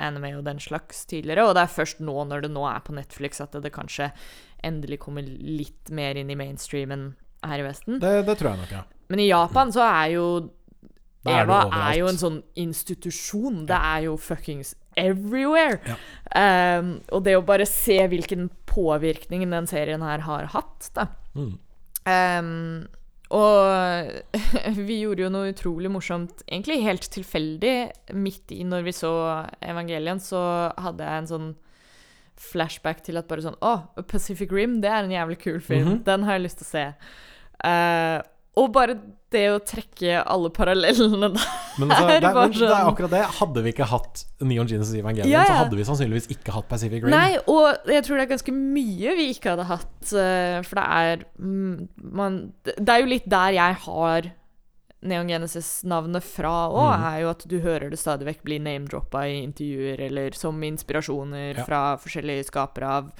anime 0.00 0.34
og 0.38 0.46
den 0.46 0.60
slags 0.62 1.04
tidligere. 1.10 1.48
Og 1.48 1.54
det 1.56 1.64
er 1.64 1.76
først 1.76 2.02
nå, 2.04 2.16
når 2.30 2.46
det 2.46 2.52
nå 2.54 2.64
er 2.70 2.82
på 2.86 2.94
Netflix, 2.96 3.42
at 3.42 3.56
det, 3.58 3.74
kanskje 3.74 4.10
endelig 4.64 5.00
kommer 5.02 5.26
litt 5.26 5.90
mer 5.94 6.16
inn 6.20 6.30
i 6.32 6.38
mainstreamen 6.38 7.12
her 7.44 7.60
i 7.60 7.66
Vesten. 7.66 7.98
Det, 8.02 8.20
det 8.28 8.38
tror 8.40 8.54
jeg 8.54 8.62
nok, 8.62 8.74
ja. 8.78 8.84
Men 9.12 9.20
i 9.20 9.28
Japan 9.28 9.72
så 9.74 9.84
er 9.84 10.14
jo 10.14 10.26
er 11.24 11.42
Eva 11.42 11.60
er 11.72 11.98
jo 11.98 12.08
en 12.08 12.20
sånn 12.20 12.40
institusjon. 12.60 13.64
Det 13.68 13.76
er 13.76 14.06
jo 14.06 14.16
fuckings 14.20 14.74
everywhere. 15.00 15.80
Ja. 15.88 15.96
Um, 16.78 16.98
og 17.14 17.24
det 17.26 17.36
å 17.38 17.44
bare 17.46 17.66
se 17.68 17.96
hvilken 18.10 18.50
påvirkning 18.68 19.46
den 19.50 19.68
serien 19.70 20.04
her 20.04 20.24
har 20.26 20.50
hatt, 20.52 20.90
da. 20.96 21.08
Mm. 21.34 21.54
Um, 22.04 22.52
og 23.32 24.10
vi 24.88 25.00
gjorde 25.00 25.24
jo 25.24 25.32
noe 25.32 25.52
utrolig 25.54 25.90
morsomt, 25.92 26.44
egentlig 26.48 26.82
helt 26.84 27.08
tilfeldig. 27.14 27.76
Midt 28.16 28.52
i 28.54 28.62
når 28.68 28.84
vi 28.88 28.96
så 28.96 29.12
Evangelien, 29.64 30.20
så 30.22 30.42
hadde 30.76 31.06
jeg 31.06 31.22
en 31.22 31.30
sånn 31.30 31.50
flashback 32.40 33.04
til 33.06 33.20
at 33.20 33.28
bare 33.30 33.44
sånn 33.44 33.58
Å, 33.62 33.74
Pacific 34.10 34.50
Rim, 34.52 34.80
det 34.82 34.90
er 34.90 35.06
en 35.06 35.14
jævlig 35.14 35.38
kul 35.42 35.60
film. 35.62 35.96
Mhm. 35.96 36.04
Den 36.06 36.28
har 36.28 36.38
jeg 36.38 36.46
lyst 36.48 36.62
til 36.62 36.68
å 36.68 36.72
se. 36.72 36.86
Uh, 37.64 38.18
og 38.60 38.72
bare 38.74 38.98
det 39.34 39.42
å 39.52 39.58
trekke 39.66 40.20
alle 40.22 40.50
parallellene 40.54 41.30
der 41.34 41.48
Men, 41.80 41.90
altså, 41.90 42.06
det, 42.10 42.14
er, 42.16 42.26
men 42.28 42.54
det 42.54 42.60
er 42.62 42.70
sånn- 42.70 42.90
akkurat 42.92 43.12
det. 43.16 43.22
Hadde 43.40 43.64
vi 43.66 43.72
ikke 43.74 43.88
hatt 43.90 44.22
Neon 44.44 44.70
Genesis 44.70 44.94
Evangelion, 45.00 45.32
Ja, 45.32 45.42
så 45.48 45.58
hadde 45.64 45.78
vi 45.80 45.84
sannsynligvis 45.88 46.30
ikke 46.36 46.54
hatt 46.54 46.68
Pacific 46.70 47.02
Rim. 47.04 47.10
Nei, 47.14 47.34
og 47.50 47.90
jeg 47.90 48.04
tror 48.06 48.20
det 48.20 48.24
er 48.28 48.32
ganske 48.36 48.54
mye 48.54 49.16
vi 49.18 49.28
ikke 49.34 49.54
hadde 49.56 49.66
hatt. 49.72 50.14
eh, 50.14 50.60
for 50.64 50.80
det 50.80 50.86
er 51.02 51.26
mm, 51.38 51.74
man, 52.14 52.40
Det 52.70 52.88
er 52.94 53.02
jo 53.04 53.12
litt 53.12 53.28
der 53.30 53.58
jeg 53.58 53.78
har 53.88 54.30
Neon 55.04 55.28
Genesis-navnet 55.28 56.24
fra 56.24 56.52
òg, 56.72 56.94
mm. 56.96 57.02
er 57.10 57.16
jo 57.20 57.30
at 57.34 57.42
du 57.50 57.58
hører 57.60 57.90
det 57.92 57.98
stadig 58.00 58.24
vekk 58.24 58.38
bli 58.46 58.56
name-droppa 58.64 59.26
i 59.28 59.34
intervjuer 59.42 60.00
eller 60.06 60.32
som 60.38 60.56
inspirasjoner 60.64 61.58
Ja. 61.60 61.64
fra 61.68 61.80
forskjellige 62.00 62.46
skapere 62.48 62.88
av 63.02 63.10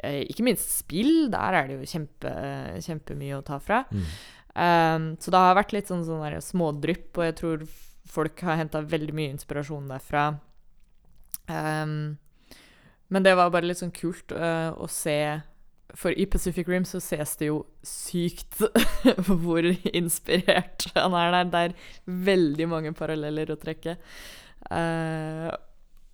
eh, 0.00 0.22
ikke 0.24 0.46
minst 0.46 0.72
spill. 0.78 1.28
Der 1.34 1.58
er 1.58 1.68
det 1.68 1.76
jo 1.82 1.90
kjempe, 1.98 2.32
kjempemye 2.86 3.36
å 3.36 3.44
ta 3.44 3.58
fra. 3.60 3.82
Mm. 3.92 4.06
Um, 4.54 5.14
så 5.18 5.32
det 5.34 5.40
har 5.42 5.56
vært 5.58 5.72
litt 5.74 5.90
sånn, 5.90 6.04
sånn 6.06 6.42
smådrypp, 6.46 7.10
og 7.18 7.24
jeg 7.26 7.36
tror 7.40 7.64
folk 8.14 8.44
har 8.46 8.60
henta 8.60 8.84
veldig 8.86 9.14
mye 9.16 9.32
inspirasjon 9.34 9.88
derfra. 9.90 10.28
Um, 11.48 12.16
men 13.12 13.26
det 13.26 13.34
var 13.36 13.50
bare 13.52 13.68
litt 13.68 13.82
sånn 13.82 13.92
kult 13.94 14.32
uh, 14.32 14.72
å 14.80 14.86
se 14.88 15.18
For 15.92 16.14
i 16.16 16.24
Pacific 16.26 16.66
Rim 16.70 16.86
så 16.88 16.96
ses 17.04 17.34
det 17.36 17.50
jo 17.50 17.58
sykt 17.84 18.62
hvor 19.28 19.66
inspirert 19.92 20.88
han 20.96 21.14
er 21.18 21.34
der. 21.34 21.50
Det 21.50 21.60
er 21.60 21.76
veldig 22.30 22.70
mange 22.70 22.94
paralleller 22.96 23.52
å 23.52 23.60
trekke. 23.60 23.98
Uh, 24.70 25.52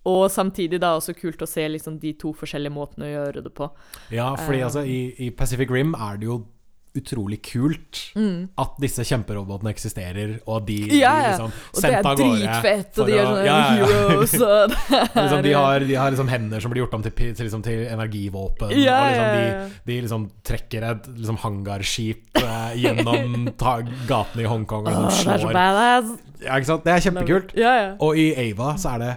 og 0.09 0.25
samtidig 0.33 0.79
da 0.81 0.95
også 0.97 1.13
kult 1.17 1.41
å 1.45 1.49
se 1.49 1.63
liksom 1.69 1.99
de 2.01 2.15
to 2.17 2.31
forskjellige 2.33 2.73
måtene 2.73 3.05
å 3.05 3.11
gjøre 3.11 3.43
det 3.45 3.53
på. 3.57 3.69
Ja, 4.13 4.31
fordi 4.35 4.59
Eh. 4.59 4.65
altså, 4.65 4.81
i, 4.81 5.01
i 5.27 5.29
Pacific 5.29 5.69
Rim 5.69 5.93
er 5.93 6.17
det 6.17 6.29
jo 6.29 6.39
utrolig 6.97 7.37
kult 7.45 7.99
Mm. 8.15 8.49
at 8.59 8.73
disse 8.83 9.03
kjemperobotene 9.07 9.71
eksisterer, 9.71 10.33
og 10.51 10.65
de, 10.67 10.75
Ja, 10.99 11.13
de 11.15 11.21
ja. 11.23 11.29
liksom 11.29 11.51
Og 11.51 11.81
det 11.85 11.91
er 11.93 12.03
dritfett, 12.19 12.99
og 12.99 13.07
de 13.07 13.13
er 13.15 13.25
sånne 13.29 13.45
ja, 13.45 13.59
heroes, 13.71 14.33
og 14.35 14.73
liksom, 15.15 15.43
de, 15.45 15.53
har, 15.55 15.85
de 15.87 15.95
har 15.95 16.11
liksom 16.11 16.27
hender 16.33 16.59
som 16.59 16.73
blir 16.73 16.83
gjort 16.83 16.97
om 16.99 17.05
til, 17.05 17.13
til, 17.15 17.39
liksom, 17.45 17.63
til 17.63 17.85
energivåpen. 17.87 18.73
Ja, 18.75 18.97
og 18.99 19.07
liksom, 19.07 19.31
de, 19.37 19.79
de 19.91 19.99
liksom 20.01 20.27
trekker 20.43 20.87
et 20.91 21.07
liksom, 21.15 21.39
hangarskip 21.45 22.41
eh, 22.43 22.75
gjennom 22.83 23.47
gatene 24.11 24.43
i 24.43 24.49
Hongkong 24.51 24.87
og 24.91 24.91
liksom, 24.91 25.07
Det 25.07 25.31
er 25.31 25.39
så 25.39 25.47
slår 25.47 25.57
badass! 25.61 26.13
ja, 26.41 26.55
ikke 26.57 26.71
sant? 26.73 26.83
Det 26.85 26.93
er 26.97 27.03
kjempekult. 27.07 27.55
Og 28.01 28.17
i 28.19 28.29
Ava 28.49 28.75
så 28.81 28.95
er 28.97 29.03
det 29.05 29.11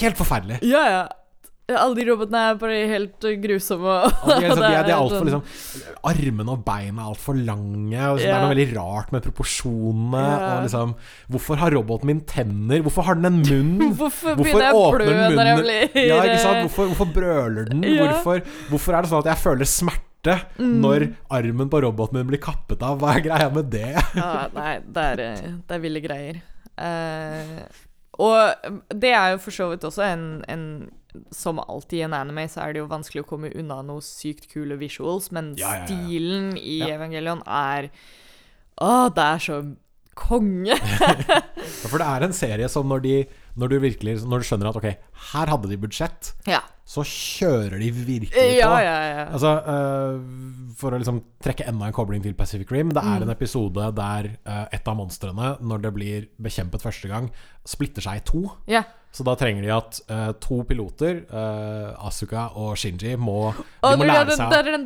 helt 0.00 0.18
forferdelig. 0.18 0.58
Ja, 0.66 0.84
ja. 0.90 1.04
Alle 1.68 1.94
de 1.98 2.04
robotene 2.08 2.40
er 2.48 2.54
bare 2.56 2.76
helt 2.88 3.24
uh, 3.28 3.32
grusomme. 3.42 3.84
og- 4.08 4.12
de 4.24 4.32
er, 4.32 4.40
liksom, 4.48 4.62
de 4.62 4.68
er, 4.68 4.70
de 4.70 4.76
er 4.78 4.78
helt 4.88 4.94
alt 4.94 5.12
for, 5.12 5.18
sånn- 5.18 5.28
liksom, 5.28 5.96
Armene 6.08 6.52
og 6.54 6.62
beina 6.64 7.02
er 7.02 7.10
altfor 7.10 7.36
lange. 7.44 7.98
Og 8.08 8.16
liksom, 8.16 8.24
Det 8.24 8.32
er 8.32 8.40
noe 8.46 8.52
veldig 8.54 8.66
rart 8.78 9.12
med 9.12 9.26
proporsjonene. 9.26 10.22
Ja. 10.24 10.48
Og 10.54 10.62
liksom 10.64 10.94
Hvorfor 11.34 11.60
har 11.60 11.76
roboten 11.76 12.06
min 12.08 12.20
tenner? 12.24 12.80
Hvorfor 12.86 13.04
har 13.10 13.18
den 13.20 13.28
en 13.28 13.40
munn? 13.44 13.92
Hvorfor 14.00 14.38
begynner 14.40 14.64
jeg 14.70 14.78
å 14.80 14.84
blø 14.96 15.06
den 15.12 15.36
når 15.36 15.50
jeg 15.50 15.58
munnen? 15.60 15.92
blir 15.92 16.08
Ja, 16.08 16.20
ikke 16.24 16.40
sant? 16.46 16.60
Hvorfor, 16.64 16.88
hvorfor 16.94 17.12
brøler 17.18 17.68
den? 17.68 17.82
Ja. 17.84 18.06
Hvorfor, 18.14 18.40
hvorfor 18.70 18.96
er 18.96 19.02
det 19.04 19.10
sånn 19.12 19.24
at 19.26 19.32
jeg 19.34 19.42
føler 19.44 19.68
smerte 19.68 20.04
Mm. 20.58 20.80
når 20.82 21.04
armen 21.30 21.68
på 21.70 21.78
roboten 21.84 22.18
min 22.18 22.26
blir 22.26 22.40
kappet 22.42 22.80
av? 22.82 22.96
Hva 23.00 23.12
er 23.16 23.22
greia 23.22 23.46
med 23.54 23.68
det? 23.70 23.92
Ja, 24.18 24.48
nei, 24.52 24.72
det 24.82 25.04
er, 25.12 25.20
eh, 25.22 25.52
det 25.68 25.76
er 25.76 25.78
ville 25.84 26.00
greier. 26.04 26.40
Uh, 26.76 27.62
og 28.18 28.74
det 28.98 29.12
er 29.14 29.36
jo 29.36 29.38
for 29.44 29.54
så 29.54 29.68
vidt 29.70 29.86
også 29.86 30.02
en, 30.08 30.24
en 30.50 30.64
Som 31.32 31.58
alltid 31.58 31.98
i 31.98 32.02
en 32.06 32.12
anime, 32.14 32.44
så 32.52 32.60
er 32.66 32.72
det 32.76 32.82
jo 32.82 32.86
vanskelig 32.90 33.24
å 33.24 33.28
komme 33.30 33.50
unna 33.56 33.80
noe 33.82 34.00
sykt 34.04 34.48
kule 34.52 34.76
visuals, 34.76 35.30
men 35.32 35.54
Ja, 35.56 35.74
ja, 35.74 35.80
ja. 35.80 35.86
stilen 35.86 36.56
i. 36.60 36.80
Evangelion 36.90 37.40
er 37.46 37.88
Å, 38.80 39.08
det 39.16 39.24
er 39.24 39.38
så 39.42 39.62
konge! 40.18 40.74
For 41.88 41.98
det 42.00 42.06
er 42.06 42.24
en 42.26 42.32
serie 42.34 42.68
som 42.70 42.88
når, 42.90 43.00
de, 43.04 43.14
når 43.58 43.70
du 43.72 43.76
virkelig 43.82 44.16
Når 44.26 44.42
du 44.42 44.46
skjønner 44.48 44.68
at 44.72 44.78
ok, 44.80 44.88
her 45.32 45.46
hadde 45.52 45.70
de 45.70 45.78
budsjett, 45.80 46.32
Ja. 46.50 46.60
så 46.88 47.04
kjører 47.06 47.78
de 47.78 47.90
virkelig 47.94 48.30
på. 48.32 48.70
Altså, 49.32 49.52
uh, 49.62 50.74
For 50.78 50.94
å 50.94 50.98
liksom 51.00 51.20
trekke 51.44 51.66
enda 51.70 51.86
en 51.88 51.96
kobling 51.96 52.22
til 52.24 52.34
Pacific 52.38 52.70
Rim 52.74 52.90
Det 52.94 53.02
Mm. 53.02 53.10
er 53.16 53.22
en 53.26 53.30
episode 53.34 53.88
der 53.94 54.30
uh, 54.46 54.66
et 54.74 54.88
av 54.88 54.96
monstrene, 54.98 55.56
når 55.60 55.82
det 55.86 55.94
blir 55.94 56.28
bekjempet 56.42 56.82
første 56.82 57.08
gang, 57.10 57.30
splitter 57.66 58.02
seg 58.02 58.20
i 58.22 58.24
to. 58.28 58.44
ja. 58.68 58.84
Så 59.12 59.24
da 59.24 59.32
trenger 59.40 59.64
de 59.64 59.70
at 59.72 60.00
uh, 60.12 60.32
to 60.42 60.60
piloter, 60.68 61.22
uh, 61.32 62.06
Asuka 62.06 62.50
og 62.60 62.76
Shinji, 62.78 63.16
må, 63.16 63.54
de 63.82 63.94
må 63.98 64.06
lære 64.06 64.36
seg 64.36 64.52
det 64.52 64.58
er 64.60 64.68
den 64.76 64.84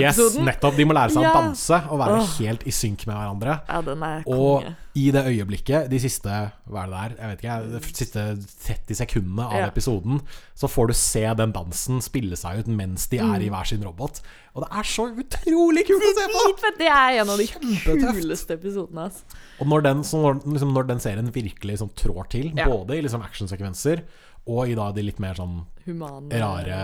Yes, 0.00 0.38
nettopp. 0.38 0.78
De 0.78 0.86
må 0.88 0.96
lære 0.96 1.12
seg 1.16 1.26
å 1.26 1.34
danse 1.34 1.80
og 1.90 2.00
være 2.00 2.22
helt 2.38 2.64
i 2.70 2.74
synk 2.74 3.04
med 3.10 3.18
hverandre. 3.18 3.58
ja, 3.68 3.82
den 3.84 4.06
er 4.06 4.24
Og 4.30 4.62
konge. 4.62 4.76
I 4.94 5.10
det 5.10 5.24
øyeblikket, 5.26 5.88
de 5.90 5.98
siste 5.98 6.30
Hva 6.70 6.84
er 6.84 6.86
det 6.86 6.94
der? 6.94 7.14
Jeg 7.18 7.30
vet 7.30 7.40
ikke, 7.42 7.54
de 7.72 7.94
siste 7.98 8.22
30 8.62 8.94
sekundene 9.00 9.46
av 9.48 9.56
Ja. 9.58 9.66
episoden, 9.66 10.20
så 10.54 10.68
får 10.70 10.86
du 10.86 10.94
se 10.94 11.24
den 11.34 11.52
dansen 11.52 12.00
spille 12.00 12.36
seg 12.38 12.60
ut 12.60 12.68
mens 12.68 13.08
de 13.10 13.18
Mm. 13.18 13.34
er 13.34 13.40
i 13.42 13.48
hver 13.50 13.66
sin 13.66 13.82
robot. 13.82 14.20
Og 14.54 14.62
det 14.62 14.70
er 14.78 14.82
så 14.86 15.08
utrolig 15.10 15.84
kult 15.86 16.02
å 16.02 16.14
se 16.14 16.26
på! 16.30 16.78
Det 16.78 16.86
er 16.86 17.20
en 17.22 17.28
av 17.28 17.38
de 17.38 17.46
kuleste 17.48 18.54
episodene. 18.54 19.08
Altså. 19.10 19.22
Og 19.60 19.66
når 19.66 19.82
den, 19.82 20.02
så 20.04 20.20
når, 20.22 20.40
liksom, 20.46 20.72
når 20.72 20.86
den 20.86 21.00
serien 21.00 21.32
virkelig 21.34 21.74
liksom, 21.74 21.90
trår 21.94 22.28
til, 22.30 22.52
Ja. 22.56 22.66
både 22.66 22.96
i 22.96 23.02
liksom, 23.02 23.20
actionsekvenser 23.22 24.02
og 24.46 24.68
i 24.68 24.74
da 24.76 24.90
de 24.92 25.02
litt 25.06 25.18
mer 25.22 25.34
sånn 25.38 25.62
Humane 25.84 26.32
rare, 26.40 26.76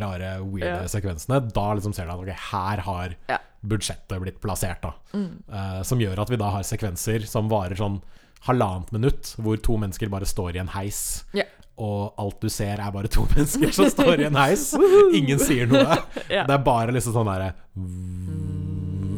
rare 0.00 0.30
weirde 0.44 0.82
Ja. 0.82 0.88
sekvensene, 0.92 1.38
da 1.52 1.66
liksom 1.74 1.94
ser 1.96 2.04
du 2.04 2.12
at 2.12 2.18
okay, 2.20 2.36
her 2.50 2.82
har 2.84 3.14
Ja. 3.28 3.38
budsjettet 3.64 4.20
blitt 4.20 4.40
plassert, 4.40 4.82
da. 4.82 4.92
Mm. 5.14 5.42
Uh, 5.48 5.82
som 5.82 5.98
gjør 5.98 6.18
at 6.20 6.28
vi 6.30 6.36
da 6.36 6.50
har 6.50 6.62
sekvenser 6.62 7.26
som 7.26 7.48
varer 7.48 7.76
sånn 7.76 8.02
halvannet 8.46 8.92
minutt, 8.92 9.34
hvor 9.40 9.56
to 9.60 9.76
mennesker 9.80 10.08
bare 10.12 10.24
står 10.28 10.56
i 10.56 10.58
en 10.60 10.68
heis. 10.68 11.24
Ja. 11.32 11.44
Og 11.78 12.14
alt 12.18 12.40
du 12.40 12.48
ser, 12.48 12.78
er 12.80 12.92
bare 12.92 13.08
to 13.08 13.24
mennesker 13.34 13.72
som 13.72 13.88
står 13.90 14.20
i 14.20 14.24
en 14.28 14.36
heis. 14.36 14.74
Ingen 15.16 15.38
sier 15.40 15.66
noe. 15.66 15.96
Ja. 16.30 16.44
Det 16.44 16.54
er 16.54 16.62
bare 16.64 16.92
liksom 16.92 17.12
sånn 17.16 17.28
derre 17.28 17.54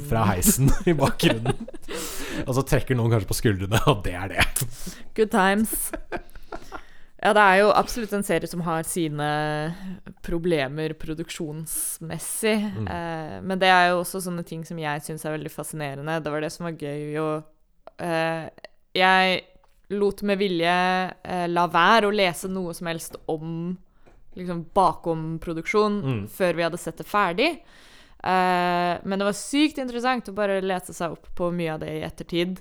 Fra 0.09 0.25
heisen 0.31 0.71
i 0.87 0.95
bakgrunnen. 0.97 1.67
Og 2.47 2.55
så 2.55 2.63
trekker 2.65 2.97
noen 2.97 3.11
kanskje 3.13 3.29
på 3.29 3.37
skuldrene, 3.37 3.81
og 3.91 4.03
det 4.07 4.15
er 4.15 4.29
det. 4.33 4.47
Good 5.19 5.31
times. 5.35 5.91
Ja, 7.19 7.33
det 7.35 7.43
er 7.43 7.57
jo 7.65 7.71
absolutt 7.75 8.13
en 8.15 8.23
serie 8.23 8.47
som 8.47 8.61
har 8.63 8.85
sine 8.87 9.29
problemer 10.23 10.93
produksjonsmessig. 10.95 12.57
Mm. 12.77 12.87
Eh, 12.87 13.37
men 13.43 13.59
det 13.59 13.71
er 13.73 13.89
jo 13.91 14.01
også 14.05 14.21
sånne 14.23 14.45
ting 14.47 14.63
som 14.67 14.79
jeg 14.79 15.03
syns 15.03 15.27
er 15.27 15.35
veldig 15.35 15.51
fascinerende. 15.53 16.21
Det 16.23 16.31
var 16.31 16.45
det 16.45 16.53
som 16.55 16.69
var 16.69 16.79
gøy 16.79 17.19
å 17.23 17.29
eh, 17.99 18.47
Jeg 18.99 19.43
lot 19.91 20.23
med 20.23 20.39
vilje 20.39 20.77
eh, 21.25 21.47
la 21.51 21.67
være 21.73 22.07
å 22.11 22.15
lese 22.15 22.49
noe 22.53 22.75
som 22.77 22.91
helst 22.91 23.17
om 23.27 23.77
liksom 24.39 24.67
bakom 24.75 25.39
produksjon 25.43 26.01
Mm. 26.05 26.25
før 26.31 26.55
vi 26.55 26.63
hadde 26.63 26.79
sett 26.79 26.99
det 27.01 27.07
ferdig. 27.09 27.51
Eh, 28.23 28.95
men 29.03 29.19
det 29.19 29.27
var 29.27 29.35
sykt 29.35 29.79
interessant 29.83 30.29
å 30.31 30.35
bare 30.37 30.61
lese 30.63 30.95
seg 30.95 31.17
opp 31.17 31.27
på 31.35 31.51
mye 31.55 31.75
av 31.75 31.81
det 31.83 31.91
i 31.99 32.05
ettertid. 32.07 32.61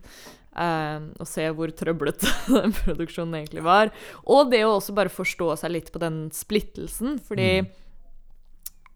Eh, 0.58 1.08
og 1.22 1.28
se 1.30 1.48
hvor 1.56 1.72
trøblete 1.78 2.30
den 2.54 2.74
produksjonen 2.82 3.40
egentlig 3.42 3.64
var. 3.66 3.92
Og 4.26 4.52
det 4.52 4.64
å 4.66 4.76
også 4.78 4.96
bare 4.98 5.14
forstå 5.14 5.52
seg 5.62 5.76
litt 5.78 5.92
på 5.94 6.02
den 6.04 6.26
splittelsen, 6.36 7.20
fordi 7.28 7.52
Mm. 7.64 7.74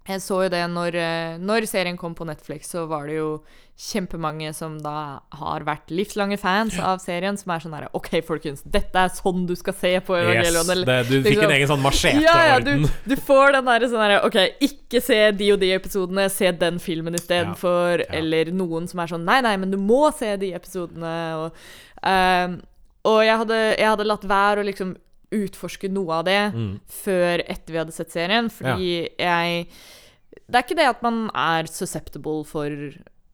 Jeg 0.07 0.21
så 0.23 0.43
jo 0.45 0.49
det 0.49 0.61
når, 0.73 0.95
eh, 0.97 1.33
når 1.37 1.67
serien 1.69 1.97
kom 1.99 2.15
på 2.17 2.25
Netflix, 2.25 2.71
så 2.73 2.87
var 2.89 3.05
det 3.07 3.19
jo 3.19 3.27
kjempemange 3.81 4.51
som 4.53 4.75
da 4.81 5.21
har 5.37 5.63
vært 5.65 5.89
livslange 5.93 6.37
fans 6.41 6.75
av 6.77 6.99
serien, 7.01 7.37
som 7.39 7.53
er 7.53 7.63
sånn 7.63 7.73
herre 7.73 7.89
OK, 7.97 8.09
folkens, 8.25 8.61
dette 8.65 8.97
er 8.97 9.13
sånn 9.13 9.45
du 9.49 9.53
skal 9.57 9.73
se 9.77 9.91
på 10.05 10.17
Evangelion. 10.17 10.69
Yes, 10.69 10.83
det, 10.85 10.97
du 11.09 11.15
fikk 11.21 11.29
liksom- 11.31 11.45
en 11.47 11.55
egen 11.55 11.71
sånn 11.71 11.83
machete-orden. 11.85 12.25
ja, 12.25 12.47
ja, 12.51 12.59
du, 12.59 12.87
du 13.09 13.15
får 13.15 13.53
den 13.57 13.69
derre 13.71 13.89
sånn 13.89 14.03
herre 14.05 14.19
OK, 14.27 14.39
ikke 14.61 15.01
se 15.01 15.19
de 15.31 15.51
og 15.53 15.61
de 15.61 15.71
episodene, 15.77 16.29
se 16.29 16.51
den 16.51 16.77
filmen 16.79 17.17
istedenfor. 17.17 18.05
Ja, 18.05 18.09
ja. 18.09 18.19
Eller 18.19 18.51
noen 18.51 18.89
som 18.89 18.99
er 18.99 19.07
sånn 19.15 19.25
Nei, 19.25 19.39
nei, 19.45 19.55
men 19.57 19.71
du 19.71 19.77
må 19.77 20.11
se 20.17 20.35
de 20.41 20.51
episodene. 20.57 21.15
Og, 21.37 21.63
ehm, 22.03 22.59
og 23.05 23.21
jeg, 23.25 23.37
hadde, 23.37 23.61
jeg 23.77 23.89
hadde 23.89 24.05
latt 24.09 24.25
være 24.29 24.61
å 24.61 24.67
liksom 24.67 24.95
utforske 25.31 25.89
noe 25.91 26.11
av 26.19 26.25
det 26.25 26.53
Mm. 26.53 26.79
før 26.87 27.43
etter 27.47 27.71
vi 27.73 27.77
hadde 27.79 27.93
sett 27.95 28.11
serien, 28.11 28.49
fordi 28.49 29.09
jeg 29.17 29.67
Det 30.51 30.55
er 30.55 30.63
ikke 30.63 30.75
det 30.77 30.87
at 30.89 31.01
man 31.03 31.29
er 31.33 31.63
susceptible 31.67 32.43
for, 32.45 32.69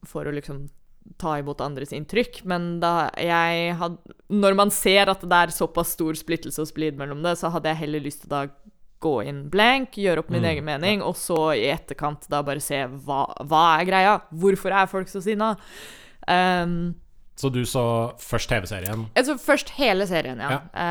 for 0.06 0.26
å 0.26 0.34
liksom 0.34 0.70
ta 1.18 1.38
imot 1.40 1.58
andres 1.62 1.90
inntrykk, 1.96 2.44
men 2.46 2.80
da 2.80 3.10
jeg 3.18 3.76
hadde 3.80 3.98
Når 4.30 4.56
man 4.56 4.70
ser 4.70 5.08
at 5.10 5.22
det 5.22 5.32
er 5.32 5.48
såpass 5.56 5.94
stor 5.96 6.14
splittelse 6.14 6.60
og 6.60 6.68
splid 6.68 6.98
mellom 6.98 7.24
det, 7.24 7.38
så 7.40 7.50
hadde 7.52 7.70
jeg 7.70 7.78
heller 7.78 8.00
lyst 8.02 8.22
til 8.22 8.30
da 8.30 8.48
gå 9.00 9.26
inn 9.28 9.48
blank, 9.50 9.92
gjøre 9.94 10.20
opp 10.20 10.30
min 10.30 10.42
Mm, 10.42 10.50
egen 10.52 10.66
mening, 10.66 11.02
og 11.02 11.16
så 11.16 11.54
i 11.56 11.70
etterkant 11.72 12.28
da 12.30 12.42
bare 12.44 12.60
se 12.60 12.76
hva, 13.06 13.26
hva 13.46 13.80
er 13.80 13.86
greia? 13.86 14.22
Hvorfor 14.34 14.72
er 14.74 14.86
folk 14.88 15.08
så 15.08 15.22
sinna? 15.22 15.56
Um, 16.28 16.96
Så 17.38 17.50
du 17.54 17.60
så 17.70 17.84
først 18.20 18.50
TV-serien? 18.50 19.06
jeg 19.16 19.26
så 19.28 19.38
først 19.38 19.70
hele 19.78 20.08
serien, 20.10 20.40
ja. 20.42 20.58
Ja. 20.58 20.86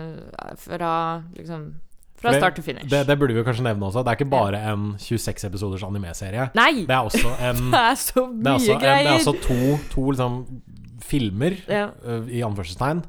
Eh, 0.00 0.54
fra 0.56 1.22
liksom 1.36 1.74
Fra 2.20 2.32
start 2.36 2.54
til 2.54 2.64
finish. 2.64 2.88
Det, 2.90 3.06
det 3.08 3.18
burde 3.18 3.34
vi 3.34 3.42
kanskje 3.44 3.64
nevne 3.64 3.86
også. 3.86 4.02
Det 4.04 4.08
er 4.12 4.18
ikke 4.18 4.30
bare 4.30 4.60
en 4.72 4.94
26 4.98 5.46
episoders 5.48 5.82
animeserie. 5.82 6.48
Nei! 6.54 6.84
Det 6.88 6.90
er 6.96 7.04
også 7.04 7.28
en 7.50 7.62
Det 7.74 7.80
er 7.80 7.94
så 7.94 8.26
mye 8.26 8.42
Det 8.44 8.88
er 8.88 8.98
en, 8.98 9.06
det 9.06 9.12
er 9.12 9.18
også 9.18 9.34
to, 9.46 9.60
to 9.94 10.10
liksom 10.10 10.38
filmer, 11.02 11.56
Ja. 11.68 11.86
øh, 12.04 12.28
i 12.28 12.40
anførselstegn, 12.46 13.00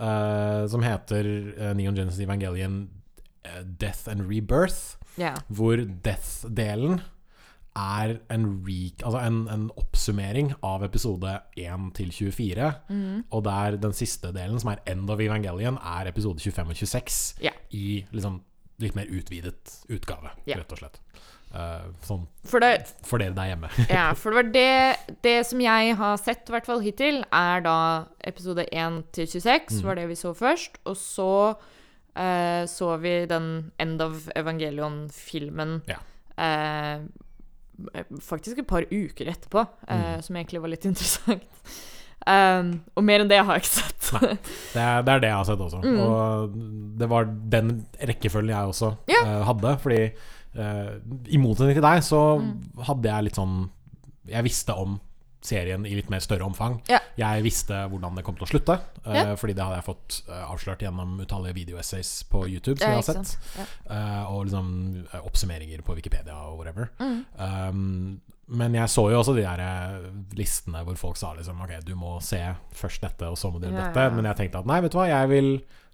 øh, 0.00 0.68
som 0.70 0.82
heter 0.82 1.24
uh, 1.60 1.76
Neon 1.76 1.94
Genesis 1.96 2.20
Evangelion 2.20 2.88
Death 3.80 4.06
and 4.10 4.22
Rebirth, 4.30 4.96
ja. 5.18 5.32
hvor 5.48 5.76
death-delen 6.06 7.00
er 7.76 8.16
en, 8.34 8.46
reek, 8.66 9.02
altså 9.06 9.20
en, 9.26 9.40
en 9.48 9.70
oppsummering 9.78 10.52
av 10.66 10.82
episode 10.84 11.36
1 11.56 11.90
til 11.94 12.10
24, 12.12 12.72
Mm. 12.90 13.24
og 13.30 13.44
der 13.44 13.76
den 13.76 13.92
siste 13.92 14.32
delen, 14.34 14.58
som 14.60 14.70
er 14.72 14.80
End 14.90 15.10
of 15.10 15.20
Evangelion, 15.20 15.78
er 15.78 16.08
episode 16.10 16.40
25 16.40 16.68
og 16.70 16.76
26 16.76 17.42
yeah. 17.44 17.54
i 17.70 18.04
liksom 18.12 18.40
litt 18.80 18.94
mer 18.96 19.06
utvidet 19.12 19.78
utgave, 19.92 20.30
yeah. 20.48 20.58
rett 20.58 20.72
og 20.72 20.78
slett. 20.82 21.00
Uh, 21.50 21.88
sånn 22.06 22.28
For 22.46 22.62
det, 22.62 22.86
for 23.02 23.18
dere 23.18 23.34
der 23.34 23.48
hjemme. 23.50 23.68
Ja, 23.90 24.12
for 24.14 24.30
det 24.30 24.36
var 24.38 24.50
det 24.54 25.16
Det 25.24 25.32
som 25.48 25.58
jeg 25.60 25.96
har 25.98 26.16
sett, 26.22 26.44
i 26.46 26.52
hvert 26.54 26.66
fall 26.68 26.78
hittil, 26.84 27.24
er 27.34 27.60
da 27.64 27.74
episode 28.22 28.66
1 28.70 29.00
til 29.12 29.26
26, 29.26 29.80
Mm. 29.80 29.86
var 29.88 29.98
det 29.98 30.04
vi 30.12 30.14
så 30.20 30.30
først. 30.34 30.78
Og 30.86 30.94
så 30.96 31.26
uh, 31.50 32.62
så 32.70 32.92
vi 33.02 33.26
den 33.26 33.72
End 33.82 34.00
of 34.02 34.28
Evangelion-filmen 34.36 35.82
Ja. 35.90 35.98
eh, 36.38 37.00
faktisk 38.22 38.58
et 38.62 38.66
par 38.68 38.82
uker 38.90 39.30
etterpå, 39.32 39.66
eh, 39.88 39.96
Mm. 40.16 40.22
som 40.22 40.36
egentlig 40.36 40.60
var 40.60 40.68
litt 40.68 40.84
interessant. 40.90 41.42
Um, 42.26 42.82
og 42.96 43.04
mer 43.08 43.20
enn 43.22 43.28
det 43.30 43.38
har 43.40 43.56
jeg 43.56 43.62
ikke 43.62 43.72
sett. 43.80 44.08
Nei. 44.20 44.34
Det 44.74 44.80
er, 44.82 45.02
det 45.06 45.12
er 45.14 45.20
det 45.22 45.28
jeg 45.30 45.36
har 45.38 45.46
sett 45.48 45.62
også. 45.64 45.78
Mm. 45.80 46.00
Og 46.04 46.58
det 47.00 47.08
var 47.08 47.24
den 47.54 47.70
rekkefølgen 48.10 48.52
jeg 48.52 48.72
også 48.74 48.90
Ja. 49.08 49.22
uh, 49.24 49.44
hadde. 49.48 49.72
Fordi 49.80 50.00
uh, 50.58 50.90
i 51.32 51.38
motsetning 51.40 51.78
til 51.78 51.86
deg, 51.86 52.02
så 52.04 52.20
Mm. 52.42 52.50
hadde 52.90 53.08
jeg 53.08 53.24
litt 53.24 53.34
sånn 53.40 53.70
Jeg 54.28 54.44
visste 54.44 54.76
om 54.76 54.98
serien 55.40 55.86
i 55.88 55.94
litt 55.96 56.10
mer 56.12 56.20
større 56.20 56.44
omfang. 56.44 56.78
Ja. 56.90 56.98
Jeg 57.18 57.44
visste 57.46 57.78
hvordan 57.88 58.16
det 58.18 58.24
kom 58.26 58.36
til 58.36 58.46
å 58.46 58.50
slutte, 58.50 58.76
eh, 59.06 59.14
Ja. 59.16 59.36
fordi 59.40 59.54
det 59.56 59.64
hadde 59.64 59.78
jeg 59.80 59.86
fått 59.88 60.22
eh, 60.28 60.42
avslørt 60.52 60.82
gjennom 60.84 61.18
utallige 61.20 61.54
videoessays 61.54 62.24
på 62.30 62.44
YouTube 62.46 62.78
som 62.78 62.90
Ja, 62.90 62.98
jeg 62.98 63.04
har 63.04 63.24
sett. 63.24 63.38
Ja. 63.56 63.66
uh, 63.90 64.32
og 64.34 64.44
liksom 64.46 65.06
oppsummeringer 65.24 65.82
på 65.82 65.96
Wikipedia 65.96 66.34
og 66.34 66.58
whatever. 66.58 66.90
Mm. 67.00 67.24
Um, 67.38 68.20
men 68.50 68.74
jeg 68.74 68.90
så 68.90 69.10
jo 69.12 69.20
også 69.20 69.34
de 69.36 69.44
der 69.46 70.10
listene 70.34 70.82
hvor 70.84 70.96
folk 70.98 71.16
sa 71.16 71.32
liksom 71.36 71.60
Ok, 71.62 71.76
du 71.86 71.94
må 71.94 72.16
se 72.20 72.40
først 72.74 73.00
dette, 73.04 73.28
og 73.30 73.38
så 73.38 73.50
må 73.52 73.60
du 73.60 73.68
gjøre 73.68 73.92
dette. 73.92 74.08
Men 74.16 74.26
jeg 74.26 74.36
tenkte 74.36 74.58
at 74.58 74.66
nei, 74.66 74.80
vet 74.82 74.92
du 74.92 74.98
hva, 74.98 75.06
jeg 75.08 75.28
vil 75.30 75.50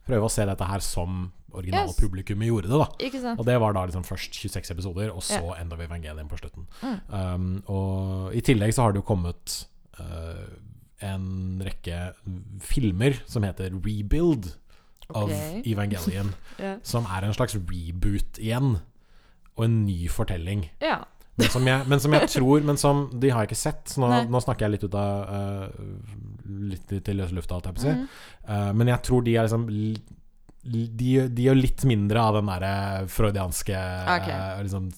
prøve 0.06 0.24
å 0.28 0.32
se 0.32 0.46
dette 0.48 0.64
her 0.70 0.80
som 0.80 1.26
originalpublikummet 1.56 2.50
gjorde 2.50 2.70
det, 2.70 2.80
da. 2.82 2.88
Ikke 3.08 3.22
sant? 3.22 3.40
Og 3.40 3.48
det 3.48 3.56
var 3.62 3.76
da 3.76 3.86
liksom 3.88 4.04
først 4.06 4.36
26 4.42 4.74
episoder, 4.74 5.10
og 5.12 5.24
så 5.24 5.40
yeah. 5.40 5.62
enda 5.62 5.78
Evangelium 5.84 6.28
på 6.30 6.38
slutten. 6.40 6.68
Mm. 6.82 7.00
Um, 7.10 7.48
og 7.72 8.36
i 8.36 8.44
tillegg 8.44 8.74
så 8.74 8.86
har 8.86 8.94
det 8.94 9.02
jo 9.02 9.08
kommet 9.08 9.56
uh, 10.00 10.46
en 11.06 11.26
rekke 11.64 12.12
filmer 12.64 13.18
som 13.26 13.44
heter 13.46 13.74
Rebuild 13.74 14.52
of 15.08 15.30
okay. 15.30 15.62
Evangelion, 15.64 16.34
yeah. 16.60 16.78
som 16.92 17.06
er 17.10 17.26
en 17.26 17.36
slags 17.36 17.56
reboot 17.56 18.40
igjen, 18.42 18.78
og 19.56 19.68
en 19.68 19.84
ny 19.86 20.06
fortelling. 20.12 20.70
ja. 20.84 21.02
Men 21.36 21.50
som 21.52 21.66
jeg, 21.68 21.84
men 21.84 22.00
som 22.00 22.14
jeg 22.16 22.28
tror 22.36 22.62
Men 22.64 22.78
som 22.80 23.00
de 23.12 23.28
har 23.28 23.44
jeg 23.44 23.50
ikke 23.50 23.60
sett. 23.60 23.90
Så 23.92 24.00
nå, 24.00 24.08
nå 24.32 24.40
snakker 24.40 24.66
jeg 24.66 24.76
litt 24.76 24.86
ut 24.88 24.94
av 24.96 25.26
uh, 25.28 25.80
Litt 26.72 26.94
til 27.04 27.18
løse 27.20 27.36
lufta, 27.36 27.58
alt 27.58 27.68
jeg 27.68 27.76
på 27.76 27.82
å 27.82 27.84
si. 27.84 27.92
Mm. 27.92 28.06
Uh, 28.48 28.70
men 28.78 28.92
jeg 28.92 29.04
tror 29.08 29.26
de 29.26 29.34
er 29.36 29.48
liksom 29.48 29.66
de, 30.66 31.28
de 31.28 31.46
gjør 31.46 31.56
litt 31.60 31.84
mindre 31.88 32.20
av 32.22 32.34
den 32.40 32.50
derre 32.50 32.74
freudianske 33.12 33.78
Ok. 34.16 34.28
eh, 34.34 34.62
liksom, 34.66 34.90